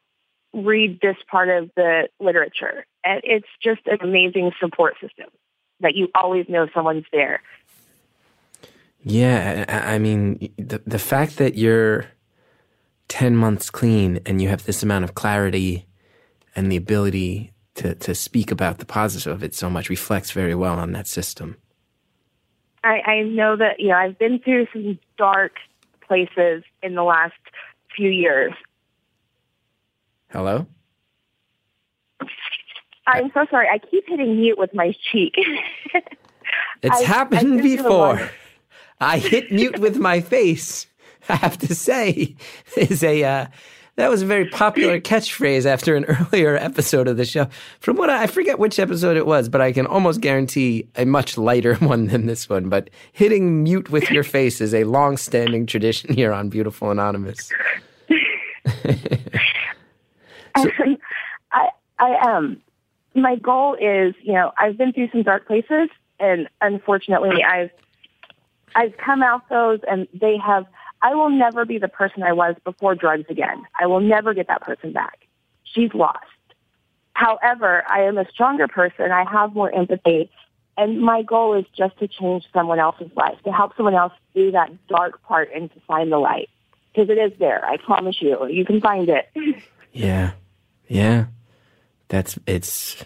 read 0.54 1.00
this 1.02 1.18
part 1.30 1.50
of 1.50 1.70
the 1.76 2.08
literature. 2.20 2.86
And 3.04 3.22
it's 3.24 3.48
just 3.62 3.82
an 3.88 4.00
amazing 4.02 4.52
support 4.60 4.96
system 5.02 5.28
that 5.80 5.96
you 5.96 6.10
always 6.16 6.48
know 6.50 6.68
someone's 6.74 7.06
there. 7.12 7.42
Yeah, 9.04 9.66
I 9.68 9.96
I 9.96 10.00
mean, 10.00 10.52
the 10.58 10.82
the 10.86 11.00
fact 11.00 11.38
that 11.38 11.56
you're 11.56 12.06
ten 13.08 13.36
months 13.36 13.70
clean 13.70 14.20
and 14.26 14.42
you 14.42 14.50
have 14.50 14.66
this 14.66 14.84
amount 14.84 15.06
of 15.06 15.14
clarity 15.14 15.86
and 16.56 16.72
the 16.72 16.78
ability 16.78 17.54
to 17.76 17.96
to 17.96 18.14
speak 18.16 18.52
about 18.52 18.80
the 18.80 18.86
positive 18.86 19.32
of 19.32 19.44
it 19.44 19.56
so 19.56 19.70
much 19.70 19.90
reflects 19.90 20.32
very 20.32 20.56
well 20.56 20.78
on 20.80 20.92
that 20.92 21.08
system. 21.08 21.58
I, 22.84 23.02
I 23.06 23.22
know 23.24 23.56
that, 23.58 23.80
you 23.80 23.90
know, 23.90 23.96
I've 23.96 24.18
been 24.18 24.40
through 24.40 24.68
some 24.72 24.98
dark 25.18 25.54
places 26.08 26.64
in 26.82 26.96
the 26.96 27.04
last 27.04 27.34
few 27.96 28.10
years. 28.10 28.54
Hello. 30.30 30.66
I'm 33.08 33.32
so 33.34 33.46
sorry. 33.50 33.68
I 33.72 33.78
keep 33.80 34.04
hitting 34.08 34.38
mute 34.38 34.58
with 34.58 34.74
my 34.74 34.94
cheek. 35.12 35.34
It's 36.84 36.96
I- 36.96 37.00
I 37.00 37.04
happened 37.04 37.60
a 37.60 37.64
before. 37.64 38.30
I 39.02 39.18
hit 39.18 39.52
mute 39.52 39.80
with 39.80 39.98
my 39.98 40.22
face. 40.22 40.86
I 41.28 41.36
have 41.36 41.58
to 41.60 41.74
say, 41.74 42.36
is 42.78 43.04
a 43.04 43.24
uh, 43.24 43.48
that 43.96 44.10
was 44.10 44.22
a 44.22 44.26
very 44.28 44.48
popular 44.48 45.00
catchphrase 45.02 45.66
after 45.66 45.96
an 45.96 46.06
earlier 46.32 46.56
episode 46.56 47.08
of 47.08 47.18
the 47.18 47.26
show. 47.26 47.48
From 47.80 47.98
what 47.98 48.12
I, 48.12 48.24
I 48.24 48.28
forget 48.28 48.60
which 48.60 48.78
episode 48.80 49.18
it 49.18 49.26
was, 49.26 49.50
but 49.50 49.60
I 49.60 49.72
can 49.72 49.88
almost 49.88 50.22
guarantee 50.22 50.88
a 50.96 51.06
much 51.06 51.36
lighter 51.38 51.76
one 51.76 52.06
than 52.08 52.28
this 52.28 52.48
one. 52.48 52.70
But 52.70 52.92
hitting 53.12 53.64
mute 53.64 53.90
with 53.90 54.10
your 54.12 54.24
face 54.24 54.62
is 54.62 54.74
a 54.76 54.84
long-standing 54.84 55.66
tradition 55.66 56.14
here 56.14 56.32
on 56.32 56.50
Beautiful 56.50 56.92
Anonymous. 56.92 57.52
And 60.58 60.98
I, 61.52 61.70
I 62.00 62.36
um, 62.36 62.62
my 63.16 63.36
goal 63.36 63.76
is, 63.76 64.14
you 64.22 64.34
know, 64.34 64.52
I've 64.58 64.78
been 64.78 64.94
through 64.94 65.10
some 65.12 65.24
dark 65.24 65.48
places, 65.48 65.90
and 66.20 66.48
unfortunately, 66.62 67.44
I've, 67.44 67.72
I've 68.76 68.96
come 68.98 69.24
out 69.24 69.50
those, 69.50 69.80
and 69.90 70.08
they 70.14 70.38
have. 70.38 70.66
I 71.02 71.14
will 71.14 71.30
never 71.30 71.64
be 71.64 71.78
the 71.78 71.88
person 71.88 72.24
I 72.24 72.34
was 72.34 72.56
before 72.64 72.96
drugs 72.96 73.26
again. 73.30 73.64
I 73.80 73.86
will 73.86 74.00
never 74.00 74.34
get 74.34 74.48
that 74.48 74.62
person 74.62 74.94
back. 74.94 75.28
She's 75.64 75.94
lost. 75.94 76.26
However, 77.14 77.84
I 77.88 78.02
am 78.02 78.18
a 78.18 78.28
stronger 78.30 78.68
person. 78.68 79.12
I 79.12 79.24
have 79.30 79.54
more 79.54 79.74
empathy. 79.74 80.32
And 80.78 81.02
my 81.02 81.24
goal 81.24 81.56
is 81.56 81.66
just 81.76 81.98
to 82.00 82.08
change 82.08 82.46
someone 82.54 82.80
else's 82.80 83.10
life, 83.16 83.38
to 83.44 83.52
help 83.52 83.76
someone 83.76 83.96
else 83.96 84.14
through 84.34 84.52
that 84.52 84.72
dark 84.88 85.22
part 85.24 85.50
and 85.54 85.72
to 85.74 85.80
find 85.82 86.12
the 86.12 86.20
light. 86.20 86.50
Because 86.94 87.10
it 87.10 87.18
is 87.20 87.32
there. 87.40 87.66
I 87.66 87.78
promise 87.78 88.22
you. 88.22 88.48
You 88.48 88.66
can 88.66 88.82
find 88.82 89.10
it. 89.10 89.30
Yeah, 89.94 90.34
yeah, 90.88 91.26
that's 92.08 92.38
it's 92.48 93.04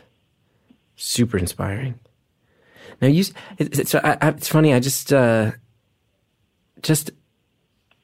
super 0.95 1.37
inspiring. 1.37 1.99
Now 3.01 3.07
you, 3.07 3.23
so 3.23 3.35
it's 3.57 4.47
funny. 4.47 4.73
I 4.73 4.79
just 4.79 5.11
uh, 5.11 5.51
just 6.81 7.11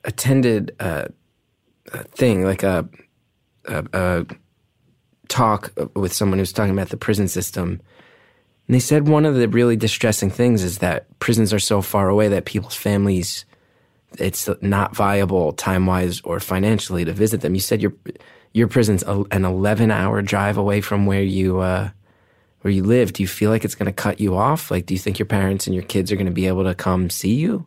attended 0.03 0.75
a, 0.79 1.11
a 1.93 2.03
thing 2.03 2.43
like 2.43 2.63
a, 2.63 2.87
a 3.65 3.85
a 3.93 4.25
talk 5.27 5.73
with 5.95 6.13
someone 6.13 6.39
who's 6.39 6.53
talking 6.53 6.73
about 6.73 6.89
the 6.89 6.97
prison 6.97 7.27
system, 7.27 7.81
and 8.67 8.75
they 8.75 8.79
said 8.79 9.07
one 9.07 9.25
of 9.25 9.35
the 9.35 9.47
really 9.47 9.75
distressing 9.75 10.31
things 10.31 10.63
is 10.63 10.79
that 10.79 11.19
prisons 11.19 11.53
are 11.53 11.59
so 11.59 11.81
far 11.81 12.09
away 12.09 12.27
that 12.29 12.45
people's 12.45 12.75
families 12.75 13.45
it's 14.19 14.49
not 14.61 14.95
viable 14.95 15.51
time 15.53 15.85
wise 15.85 16.21
or 16.21 16.39
financially 16.39 17.05
to 17.05 17.11
visit 17.11 17.41
them. 17.41 17.53
You 17.53 17.61
said 17.61 17.81
your 17.81 17.93
your 18.57 18.67
prison's 18.67 19.03
a, 19.03 19.23
an 19.31 19.45
eleven 19.45 19.91
hour 19.91 20.21
drive 20.21 20.57
away 20.57 20.81
from 20.81 21.05
where 21.05 21.21
you 21.21 21.59
uh, 21.59 21.89
where 22.61 22.71
you 22.71 22.83
live. 22.83 23.13
Do 23.13 23.21
you 23.21 23.27
feel 23.27 23.51
like 23.51 23.63
it's 23.63 23.75
going 23.75 23.85
to 23.85 23.93
cut 23.93 24.19
you 24.19 24.35
off? 24.35 24.71
Like, 24.71 24.85
do 24.87 24.93
you 24.93 24.99
think 24.99 25.19
your 25.19 25.27
parents 25.27 25.67
and 25.67 25.75
your 25.75 25.85
kids 25.85 26.11
are 26.11 26.15
going 26.15 26.25
to 26.25 26.31
be 26.31 26.47
able 26.47 26.63
to 26.63 26.73
come 26.75 27.09
see 27.09 27.35
you? 27.35 27.65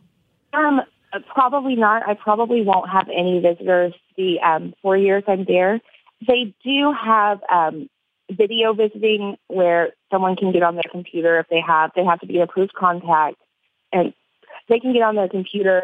Um, 0.53 0.81
probably 1.33 1.75
not. 1.75 2.07
I 2.07 2.13
probably 2.13 2.61
won't 2.61 2.89
have 2.89 3.07
any 3.07 3.39
visitors 3.39 3.93
the 4.17 4.39
um, 4.41 4.73
four 4.81 4.97
years 4.97 5.23
I'm 5.27 5.45
there. 5.45 5.79
they 6.27 6.53
do 6.63 6.93
have 6.93 7.39
um, 7.51 7.89
video 8.29 8.73
visiting 8.73 9.37
where 9.47 9.93
someone 10.11 10.35
can 10.35 10.51
get 10.51 10.63
on 10.63 10.75
their 10.75 10.91
computer 10.91 11.39
if 11.39 11.47
they 11.49 11.61
have 11.65 11.91
they 11.95 12.03
have 12.03 12.19
to 12.19 12.27
be 12.27 12.39
approved 12.39 12.73
contact 12.73 13.37
and 13.91 14.13
they 14.69 14.79
can 14.79 14.93
get 14.93 15.01
on 15.01 15.15
their 15.15 15.29
computer 15.29 15.83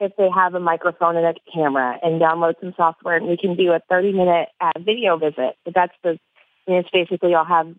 if 0.00 0.12
they 0.16 0.28
have 0.34 0.54
a 0.54 0.60
microphone 0.60 1.16
and 1.16 1.26
a 1.26 1.34
camera 1.52 1.98
and 2.02 2.20
download 2.20 2.54
some 2.60 2.74
software 2.76 3.16
and 3.16 3.26
we 3.26 3.36
can 3.36 3.56
do 3.56 3.72
a 3.72 3.80
30 3.88 4.12
minute 4.12 4.48
uh, 4.60 4.72
video 4.78 5.16
visit 5.16 5.56
but 5.64 5.74
that's 5.74 5.94
the 6.02 6.18
I 6.68 6.72
it's 6.72 6.90
basically 6.90 7.34
I'll 7.34 7.44
have 7.44 7.74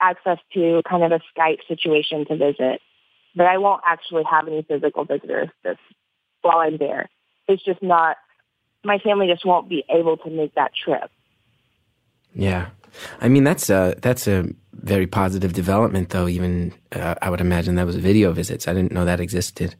access 0.00 0.38
to 0.54 0.82
kind 0.88 1.04
of 1.04 1.12
a 1.12 1.20
Skype 1.38 1.58
situation 1.68 2.24
to 2.26 2.36
visit 2.36 2.80
but 3.34 3.46
I 3.46 3.58
won't 3.58 3.82
actually 3.86 4.24
have 4.30 4.48
any 4.48 4.62
physical 4.62 5.04
visitors 5.04 5.48
this 5.62 5.78
while 6.42 6.58
I'm 6.58 6.78
there 6.78 7.08
it's 7.48 7.64
just 7.64 7.82
not 7.82 8.16
my 8.84 8.98
family 8.98 9.26
just 9.26 9.44
won't 9.44 9.68
be 9.68 9.84
able 9.90 10.16
to 10.18 10.30
make 10.30 10.54
that 10.54 10.72
trip 10.74 11.10
Yeah. 12.34 12.70
I 13.20 13.28
mean, 13.28 13.44
that's 13.44 13.70
a, 13.70 13.94
that's 14.00 14.26
a 14.26 14.48
very 14.72 15.06
positive 15.06 15.52
development, 15.52 16.10
though. 16.10 16.28
Even 16.28 16.72
uh, 16.92 17.14
I 17.22 17.30
would 17.30 17.40
imagine 17.40 17.74
that 17.76 17.86
was 17.86 17.96
video 17.96 18.32
visits. 18.32 18.66
I 18.66 18.72
didn't 18.72 18.92
know 18.92 19.04
that 19.04 19.20
existed. 19.20 19.76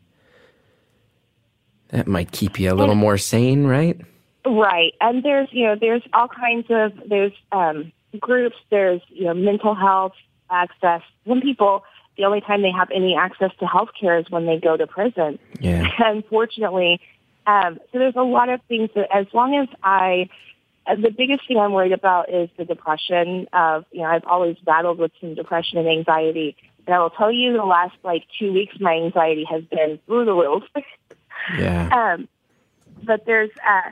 That 1.91 2.07
might 2.07 2.33
keep 2.33 2.59
you 2.61 2.73
a 2.73 2.75
little 2.75 2.95
more 2.95 3.19
sane, 3.19 3.65
right? 3.65 4.01
Right. 4.47 4.95
And 5.01 5.23
there's, 5.23 5.49
you 5.51 5.67
know, 5.67 5.77
there's 5.79 6.03
all 6.13 6.29
kinds 6.29 6.67
of, 6.71 6.93
there's 7.09 7.33
um, 7.53 7.93
groups, 8.19 8.57
there's, 8.71 9.01
you 9.09 9.25
know, 9.25 9.35
mental 9.35 9.75
health 9.75 10.13
access. 10.51 11.03
Some 11.27 11.41
people, 11.41 11.85
the 12.17 12.25
only 12.25 12.41
time 12.41 12.63
they 12.63 12.71
have 12.71 12.91
any 12.95 13.17
access 13.17 13.51
to 13.61 13.67
health 13.67 13.91
care 13.99 14.19
is 14.19 14.31
when 14.31 14.47
they 14.47 14.59
go 14.59 14.77
to 14.77 14.87
prison. 14.87 15.39
Yeah. 15.61 15.87
Unfortunately, 15.99 17.01
um, 17.47 17.79
so 17.91 17.99
there's 17.99 18.17
a 18.17 18.23
lot 18.23 18.49
of 18.49 18.61
things 18.69 18.91
that 18.95 19.09
as 19.15 19.27
long 19.33 19.57
as 19.57 19.69
I, 19.83 20.29
uh, 20.87 20.97
the 20.97 21.11
biggest 21.11 21.47
thing 21.49 21.59
I'm 21.59 21.73
worried 21.73 21.93
about 21.93 22.33
is 22.33 22.49
the 22.57 22.65
depression 22.65 23.49
of, 23.53 23.85
you 23.91 24.03
know, 24.03 24.07
I've 24.07 24.25
always 24.25 24.57
battled 24.59 24.99
with 24.99 25.13
some 25.21 25.35
depression 25.35 25.79
and 25.79 25.89
anxiety. 25.89 26.57
And 26.87 26.95
I 26.95 27.01
will 27.01 27.11
tell 27.11 27.33
you 27.33 27.53
the 27.53 27.65
last 27.65 27.97
like 28.05 28.25
two 28.39 28.53
weeks, 28.53 28.75
my 28.81 28.95
anxiety 28.95 29.45
has 29.51 29.65
been 29.65 29.99
through 30.07 30.25
the 30.27 30.33
roof. 30.35 30.63
Yeah. 31.59 31.89
Um, 32.15 32.29
but 33.03 33.25
there's, 33.27 33.51
uh, 33.67 33.91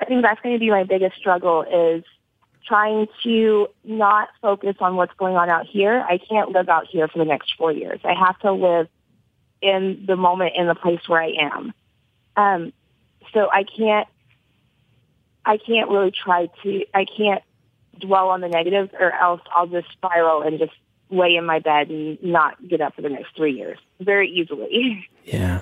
I 0.00 0.04
think 0.06 0.22
that's 0.22 0.40
going 0.40 0.54
to 0.54 0.58
be 0.58 0.70
my 0.70 0.84
biggest 0.84 1.16
struggle 1.16 1.62
is 1.62 2.04
trying 2.66 3.06
to 3.24 3.68
not 3.84 4.28
focus 4.40 4.76
on 4.80 4.96
what's 4.96 5.14
going 5.14 5.36
on 5.36 5.50
out 5.50 5.66
here. 5.66 6.04
I 6.08 6.18
can't 6.18 6.50
live 6.50 6.68
out 6.68 6.86
here 6.86 7.08
for 7.08 7.18
the 7.18 7.24
next 7.24 7.54
four 7.58 7.72
years. 7.72 8.00
I 8.04 8.14
have 8.14 8.38
to 8.40 8.52
live 8.52 8.88
in 9.60 10.04
the 10.06 10.16
moment 10.16 10.52
in 10.56 10.66
the 10.66 10.74
place 10.74 11.00
where 11.08 11.22
I 11.22 11.32
am. 11.40 11.74
Um, 12.36 12.72
so 13.34 13.48
I 13.52 13.64
can't, 13.64 14.08
I 15.44 15.56
can't 15.58 15.90
really 15.90 16.12
try 16.12 16.48
to, 16.62 16.84
I 16.94 17.04
can't 17.04 17.42
dwell 17.98 18.28
on 18.28 18.40
the 18.40 18.48
negatives 18.48 18.90
or 18.98 19.12
else 19.12 19.40
I'll 19.54 19.66
just 19.66 19.90
spiral 19.92 20.42
and 20.42 20.58
just 20.58 20.72
lay 21.10 21.34
in 21.36 21.44
my 21.44 21.58
bed 21.58 21.90
and 21.90 22.22
not 22.22 22.56
get 22.66 22.80
up 22.80 22.94
for 22.94 23.02
the 23.02 23.08
next 23.08 23.36
three 23.36 23.52
years 23.52 23.78
very 24.00 24.30
easily. 24.30 25.08
Yeah. 25.22 25.60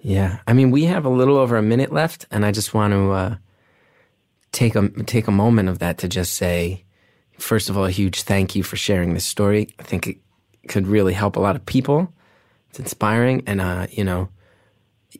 Yeah. 0.00 0.38
I 0.46 0.52
mean, 0.52 0.70
we 0.70 0.84
have 0.84 1.04
a 1.04 1.10
little 1.10 1.36
over 1.36 1.56
a 1.56 1.62
minute 1.62 1.92
left, 1.92 2.26
and 2.30 2.44
I 2.44 2.52
just 2.52 2.72
want 2.74 2.92
to 2.92 3.10
uh, 3.10 3.36
take 4.52 4.74
a 4.76 4.88
take 5.04 5.26
a 5.26 5.32
moment 5.32 5.68
of 5.68 5.80
that 5.80 5.98
to 5.98 6.08
just 6.08 6.34
say, 6.34 6.84
first 7.38 7.68
of 7.68 7.76
all, 7.76 7.84
a 7.84 7.90
huge 7.90 8.22
thank 8.22 8.54
you 8.54 8.62
for 8.62 8.76
sharing 8.76 9.14
this 9.14 9.24
story. 9.24 9.74
I 9.78 9.82
think 9.82 10.06
it 10.06 10.18
could 10.68 10.86
really 10.86 11.14
help 11.14 11.36
a 11.36 11.40
lot 11.40 11.56
of 11.56 11.66
people. 11.66 12.12
It's 12.70 12.78
inspiring, 12.78 13.42
and 13.46 13.60
uh, 13.60 13.86
you 13.90 14.04
know, 14.04 14.28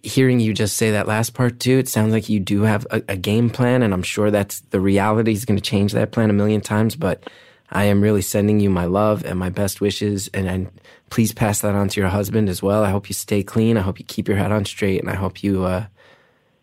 hearing 0.02 0.38
you 0.38 0.54
just 0.54 0.76
say 0.76 0.92
that 0.92 1.08
last 1.08 1.34
part 1.34 1.58
too, 1.58 1.78
it 1.78 1.88
sounds 1.88 2.12
like 2.12 2.28
you 2.28 2.40
do 2.40 2.62
have 2.62 2.86
a, 2.90 3.02
a 3.08 3.16
game 3.16 3.50
plan, 3.50 3.82
and 3.82 3.92
I'm 3.92 4.02
sure 4.02 4.30
that's 4.30 4.60
the 4.70 4.80
reality 4.80 5.32
is 5.32 5.44
going 5.44 5.58
to 5.58 5.62
change 5.62 5.92
that 5.92 6.12
plan 6.12 6.30
a 6.30 6.34
million 6.34 6.60
times. 6.60 6.94
But 6.94 7.28
I 7.70 7.84
am 7.84 8.00
really 8.00 8.22
sending 8.22 8.60
you 8.60 8.70
my 8.70 8.86
love 8.86 9.24
and 9.24 9.38
my 9.38 9.50
best 9.50 9.80
wishes, 9.80 10.28
and, 10.34 10.70
please 11.10 11.32
pass 11.32 11.62
that 11.62 11.74
on 11.74 11.88
to 11.88 12.00
your 12.00 12.10
husband 12.10 12.50
as 12.50 12.62
well. 12.62 12.84
I 12.84 12.90
hope 12.90 13.08
you 13.08 13.14
stay 13.14 13.42
clean. 13.42 13.78
I 13.78 13.80
hope 13.80 13.98
you 13.98 14.04
keep 14.04 14.28
your 14.28 14.36
head 14.36 14.52
on 14.52 14.66
straight, 14.66 15.00
and 15.00 15.08
I 15.08 15.14
hope 15.14 15.42
you 15.42 15.64
uh, 15.64 15.86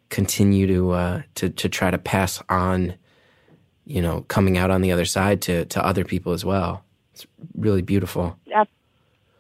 continue 0.10 0.68
to 0.68 0.91
uh, 0.91 1.22
to 1.36 1.49
to 1.49 1.68
try 1.68 1.90
to 1.90 1.98
pass 1.98 2.44
on, 2.48 2.94
you 3.86 4.03
know, 4.03 4.22
coming 4.27 4.57
out 4.57 4.69
on 4.69 4.82
the 4.82 4.91
other 4.91 5.06
side 5.06 5.41
to 5.44 5.65
to 5.65 5.84
other 5.84 6.06
people 6.06 6.34
as 6.34 6.45
well. 6.45 6.84
It's 7.14 7.26
really 7.56 7.82
beautiful. 7.82 8.38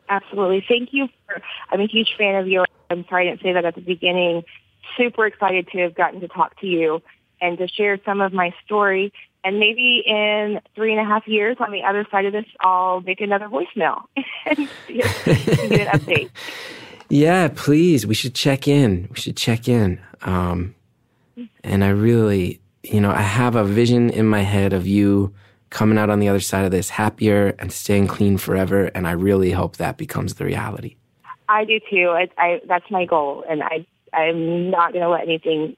Absolutely. 0.07 0.63
Thank 0.67 0.89
you 0.91 1.07
for, 1.25 1.41
I'm 1.71 1.81
a 1.81 1.87
huge 1.87 2.15
fan 2.17 2.35
of 2.35 2.47
yours. 2.47 2.67
I'm 2.89 3.05
sorry 3.09 3.27
I 3.27 3.31
didn't 3.31 3.41
say 3.41 3.53
that 3.53 3.65
at 3.65 3.75
the 3.75 3.81
beginning. 3.81 4.43
Super 4.97 5.25
excited 5.25 5.67
to 5.69 5.79
have 5.79 5.95
gotten 5.95 6.19
to 6.21 6.27
talk 6.27 6.59
to 6.61 6.67
you 6.67 7.01
and 7.41 7.57
to 7.57 7.67
share 7.67 7.99
some 8.05 8.21
of 8.21 8.31
my 8.31 8.53
story. 8.65 9.11
And 9.45 9.59
maybe 9.59 10.03
in 10.05 10.59
three 10.73 10.91
and 10.91 10.99
a 10.99 11.05
half 11.05 11.27
years 11.27 11.57
on 11.59 11.71
the 11.71 11.83
other 11.83 12.05
side 12.09 12.25
of 12.25 12.33
this, 12.33 12.45
I'll 12.61 13.01
make 13.01 13.21
another 13.21 13.47
voicemail 13.47 14.01
and 14.45 14.57
see 14.87 15.01
if 15.01 15.25
we 15.25 15.55
can 15.55 15.69
get 15.69 15.93
an 15.93 15.99
update. 15.99 16.29
Yeah, 17.07 17.49
please. 17.53 18.07
We 18.07 18.15
should 18.15 18.33
check 18.33 18.67
in. 18.67 19.07
We 19.11 19.17
should 19.17 19.37
check 19.37 19.67
in. 19.67 20.01
Um, 20.23 20.73
and 21.63 21.83
I 21.83 21.89
really, 21.89 22.59
you 22.81 22.99
know, 22.99 23.11
I 23.11 23.21
have 23.21 23.55
a 23.55 23.63
vision 23.63 24.09
in 24.09 24.25
my 24.25 24.41
head 24.41 24.73
of 24.73 24.87
you 24.87 25.31
coming 25.69 25.99
out 25.99 26.09
on 26.09 26.19
the 26.19 26.29
other 26.29 26.39
side 26.39 26.65
of 26.65 26.71
this 26.71 26.89
happier 26.89 27.55
and 27.59 27.71
staying 27.71 28.07
clean 28.07 28.39
forever. 28.39 28.85
And 28.95 29.07
I 29.07 29.11
really 29.11 29.51
hope 29.51 29.77
that 29.77 29.97
becomes 29.97 30.33
the 30.33 30.45
reality. 30.45 30.95
I 31.47 31.65
do 31.65 31.79
too. 31.89 32.09
I, 32.09 32.27
I 32.37 32.61
that's 32.67 32.89
my 32.89 33.05
goal, 33.05 33.43
and 33.47 33.61
I 33.61 33.85
I'm 34.13 34.69
not 34.71 34.93
going 34.93 35.03
to 35.03 35.09
let 35.09 35.23
anything 35.23 35.75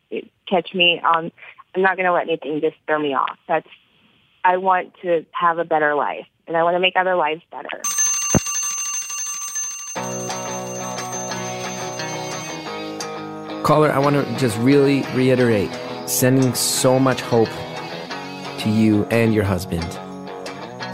catch 0.47 0.73
me 0.73 1.01
on. 1.03 1.31
I'm 1.77 1.83
not 1.83 1.95
going 1.95 2.07
to 2.07 2.11
let 2.11 2.23
anything 2.23 2.59
just 2.59 2.75
throw 2.87 2.97
me 2.97 3.13
off. 3.13 3.37
That's 3.47 3.67
I 4.43 4.57
want 4.57 4.95
to 5.03 5.23
have 5.31 5.59
a 5.59 5.63
better 5.63 5.93
life, 5.93 6.25
and 6.47 6.57
I 6.57 6.63
want 6.63 6.73
to 6.73 6.79
make 6.79 6.95
other 6.95 7.15
lives 7.15 7.43
better. 7.51 7.69
Caller, 13.61 13.91
I 13.91 13.99
want 13.99 14.15
to 14.15 14.37
just 14.39 14.57
really 14.57 15.03
reiterate 15.13 15.69
sending 16.09 16.55
so 16.55 16.97
much 16.97 17.21
hope 17.21 17.49
to 18.61 18.69
you 18.71 19.05
and 19.11 19.31
your 19.31 19.43
husband. 19.43 19.87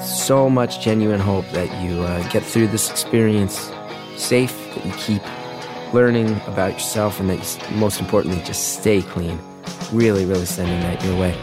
So 0.03 0.49
much 0.49 0.81
genuine 0.81 1.21
hope 1.21 1.47
that 1.51 1.71
you 1.81 2.01
uh, 2.01 2.27
get 2.27 2.43
through 2.43 2.67
this 2.67 2.91
experience 2.91 3.71
safe, 4.17 4.53
that 4.75 4.85
you 4.85 4.91
keep 4.97 5.93
learning 5.93 6.41
about 6.45 6.73
yourself, 6.73 7.21
and 7.21 7.29
that 7.29 7.37
you, 7.71 7.77
most 7.77 8.01
importantly, 8.01 8.43
just 8.43 8.79
stay 8.79 9.01
clean. 9.01 9.39
Really, 9.91 10.25
really 10.25 10.45
sending 10.45 10.79
that 10.81 11.03
your 11.03 11.19
way. 11.19 11.35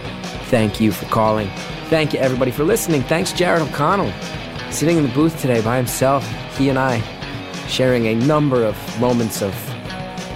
Thank 0.47 0.81
you 0.81 0.93
for 0.93 1.07
calling. 1.07 1.49
Thank 1.89 2.13
you, 2.13 2.21
everybody, 2.21 2.51
for 2.51 2.65
listening. 2.65 3.03
Thanks, 3.03 3.33
Jared 3.33 3.63
O'Connell, 3.63 4.13
sitting 4.71 4.97
in 4.97 5.03
the 5.03 5.13
booth 5.13 5.41
today 5.41 5.61
by 5.63 5.77
himself. 5.77 6.27
He 6.57 6.69
and 6.69 6.79
I 6.79 7.01
sharing 7.69 8.07
a 8.07 8.15
number 8.15 8.65
of 8.65 9.01
moments 9.01 9.43
of 9.43 9.55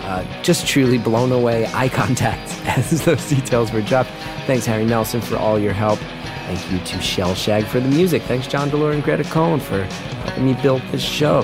uh, 0.05 0.25
just 0.43 0.67
truly 0.67 0.99
blown 0.99 1.33
away 1.33 1.67
eye 1.75 1.89
contact 1.89 2.51
as 2.67 3.05
those 3.05 3.29
details 3.29 3.73
were 3.73 3.83
dropped. 3.83 4.11
Thanks, 4.47 4.67
Harry 4.67 4.85
Nelson, 4.85 5.21
for 5.21 5.37
all 5.37 5.59
your 5.59 5.73
help. 5.73 5.99
Thank 6.47 6.71
you 6.71 6.79
to 6.79 6.97
Shellshag 6.99 7.65
for 7.65 7.81
the 7.81 7.89
music. 7.89 8.23
Thanks, 8.23 8.47
Jon 8.47 8.71
DeLore 8.71 8.93
and 8.93 9.03
Greta 9.03 9.25
Cohen, 9.25 9.61
for 9.61 9.85
helping 9.85 10.45
me 10.45 10.55
build 10.63 10.83
this 10.93 11.03
show. 11.03 11.43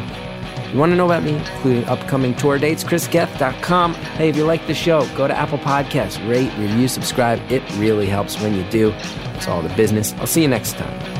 You 0.72 0.78
want 0.78 0.92
to 0.92 0.96
know 0.96 1.06
about 1.06 1.24
me, 1.24 1.34
including 1.36 1.84
upcoming 1.86 2.34
tour 2.34 2.58
dates? 2.58 2.84
chrisgethard.com. 2.84 3.94
Hey, 3.94 4.28
if 4.28 4.36
you 4.36 4.44
like 4.44 4.66
the 4.66 4.74
show, 4.74 5.06
go 5.16 5.26
to 5.26 5.36
Apple 5.36 5.58
Podcasts, 5.58 6.26
rate, 6.28 6.52
review, 6.58 6.86
subscribe. 6.86 7.40
It 7.50 7.62
really 7.76 8.06
helps 8.06 8.40
when 8.40 8.54
you 8.54 8.62
do. 8.70 8.92
It's 9.34 9.48
all 9.48 9.62
the 9.62 9.74
business. 9.74 10.12
I'll 10.14 10.26
see 10.26 10.42
you 10.42 10.48
next 10.48 10.74
time. 10.74 11.19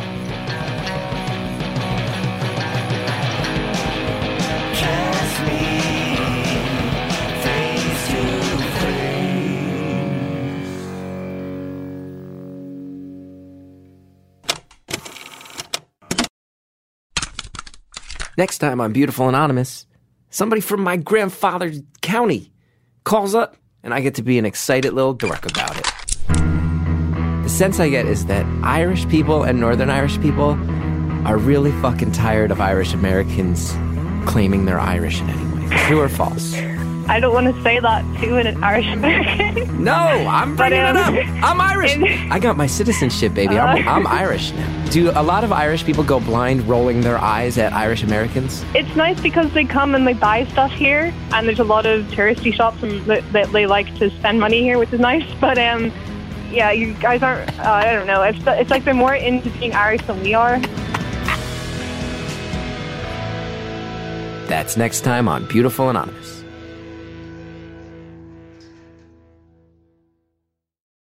Next 18.41 18.57
time 18.57 18.81
on 18.81 18.95
Beautiful 18.95 19.29
Anonymous, 19.29 19.85
somebody 20.31 20.62
from 20.62 20.81
my 20.81 20.97
grandfather's 20.97 21.83
county 22.01 22.51
calls 23.05 23.35
up, 23.35 23.59
and 23.83 23.93
I 23.93 24.01
get 24.01 24.15
to 24.15 24.23
be 24.23 24.39
an 24.39 24.47
excited 24.47 24.95
little 24.95 25.12
dork 25.12 25.45
about 25.45 25.77
it. 25.77 25.87
The 27.43 27.51
sense 27.51 27.79
I 27.79 27.91
get 27.91 28.07
is 28.07 28.25
that 28.33 28.47
Irish 28.62 29.07
people 29.11 29.43
and 29.43 29.61
Northern 29.61 29.91
Irish 29.91 30.19
people 30.23 30.53
are 31.27 31.37
really 31.37 31.71
fucking 31.83 32.12
tired 32.12 32.51
of 32.51 32.62
Irish 32.62 32.95
Americans 32.95 33.75
claiming 34.25 34.65
they're 34.65 34.81
Irish 34.81 35.21
in 35.21 35.29
any 35.29 35.67
way. 35.67 35.77
True 35.77 36.01
or 36.01 36.09
false? 36.09 36.55
I 37.11 37.19
don't 37.19 37.35
want 37.35 37.53
to 37.55 37.62
say 37.65 37.81
that 37.81 38.03
to 38.20 38.37
an 38.37 38.62
Irish 38.62 38.87
American. 38.87 39.69
No, 39.81 39.93
I'm 39.95 40.57
bringing 40.57 40.78
it 40.78 40.95
up. 40.97 41.09
um, 41.09 41.45
I'm 41.45 41.61
Irish. 41.61 41.97
in- 41.97 42.05
I 42.31 42.39
got 42.39 42.57
my 42.59 42.66
citizenship, 42.66 43.32
baby. 43.35 43.59
I'm, 43.59 43.89
I'm 43.89 44.07
Irish 44.23 44.53
now. 44.53 44.85
Do 44.91 45.11
a 45.11 45.23
lot 45.23 45.43
of 45.43 45.53
Irish 45.53 45.85
people 45.85 46.05
go 46.05 46.20
blind 46.20 46.69
rolling 46.69 47.01
their 47.01 47.16
eyes 47.19 47.57
at 47.59 47.73
Irish 47.73 48.03
Americans? 48.03 48.62
it's 48.74 48.95
nice 48.95 49.19
because 49.20 49.51
they 49.55 49.65
come 49.65 49.95
and 49.95 50.07
they 50.07 50.12
buy 50.12 50.45
stuff 50.47 50.70
here, 50.73 51.12
and 51.32 51.49
there's 51.49 51.59
a 51.61 51.65
lot 51.65 51.87
of 51.87 52.05
touristy 52.09 52.53
shops 52.53 52.82
and 52.82 53.01
that, 53.07 53.24
that 53.32 53.51
they 53.53 53.66
like 53.66 53.93
to 53.99 54.11
spend 54.19 54.39
money 54.39 54.61
here, 54.61 54.78
which 54.78 54.93
is 54.93 55.01
nice. 55.01 55.24
But 55.41 55.57
um, 55.59 55.91
yeah, 56.51 56.70
you 56.73 56.93
guys 56.95 57.23
aren't. 57.23 57.49
Uh, 57.59 57.62
I 57.73 57.93
don't 57.93 58.07
know. 58.07 58.23
It's 58.23 58.39
it's 58.47 58.70
like 58.70 58.85
they're 58.85 58.95
more 58.95 59.15
into 59.15 59.49
being 59.59 59.73
Irish 59.74 60.03
than 60.07 60.20
we 60.23 60.35
are. 60.35 60.59
That's 64.47 64.77
next 64.77 65.01
time 65.03 65.27
on 65.28 65.47
Beautiful 65.47 65.89
Anonymous. 65.89 66.20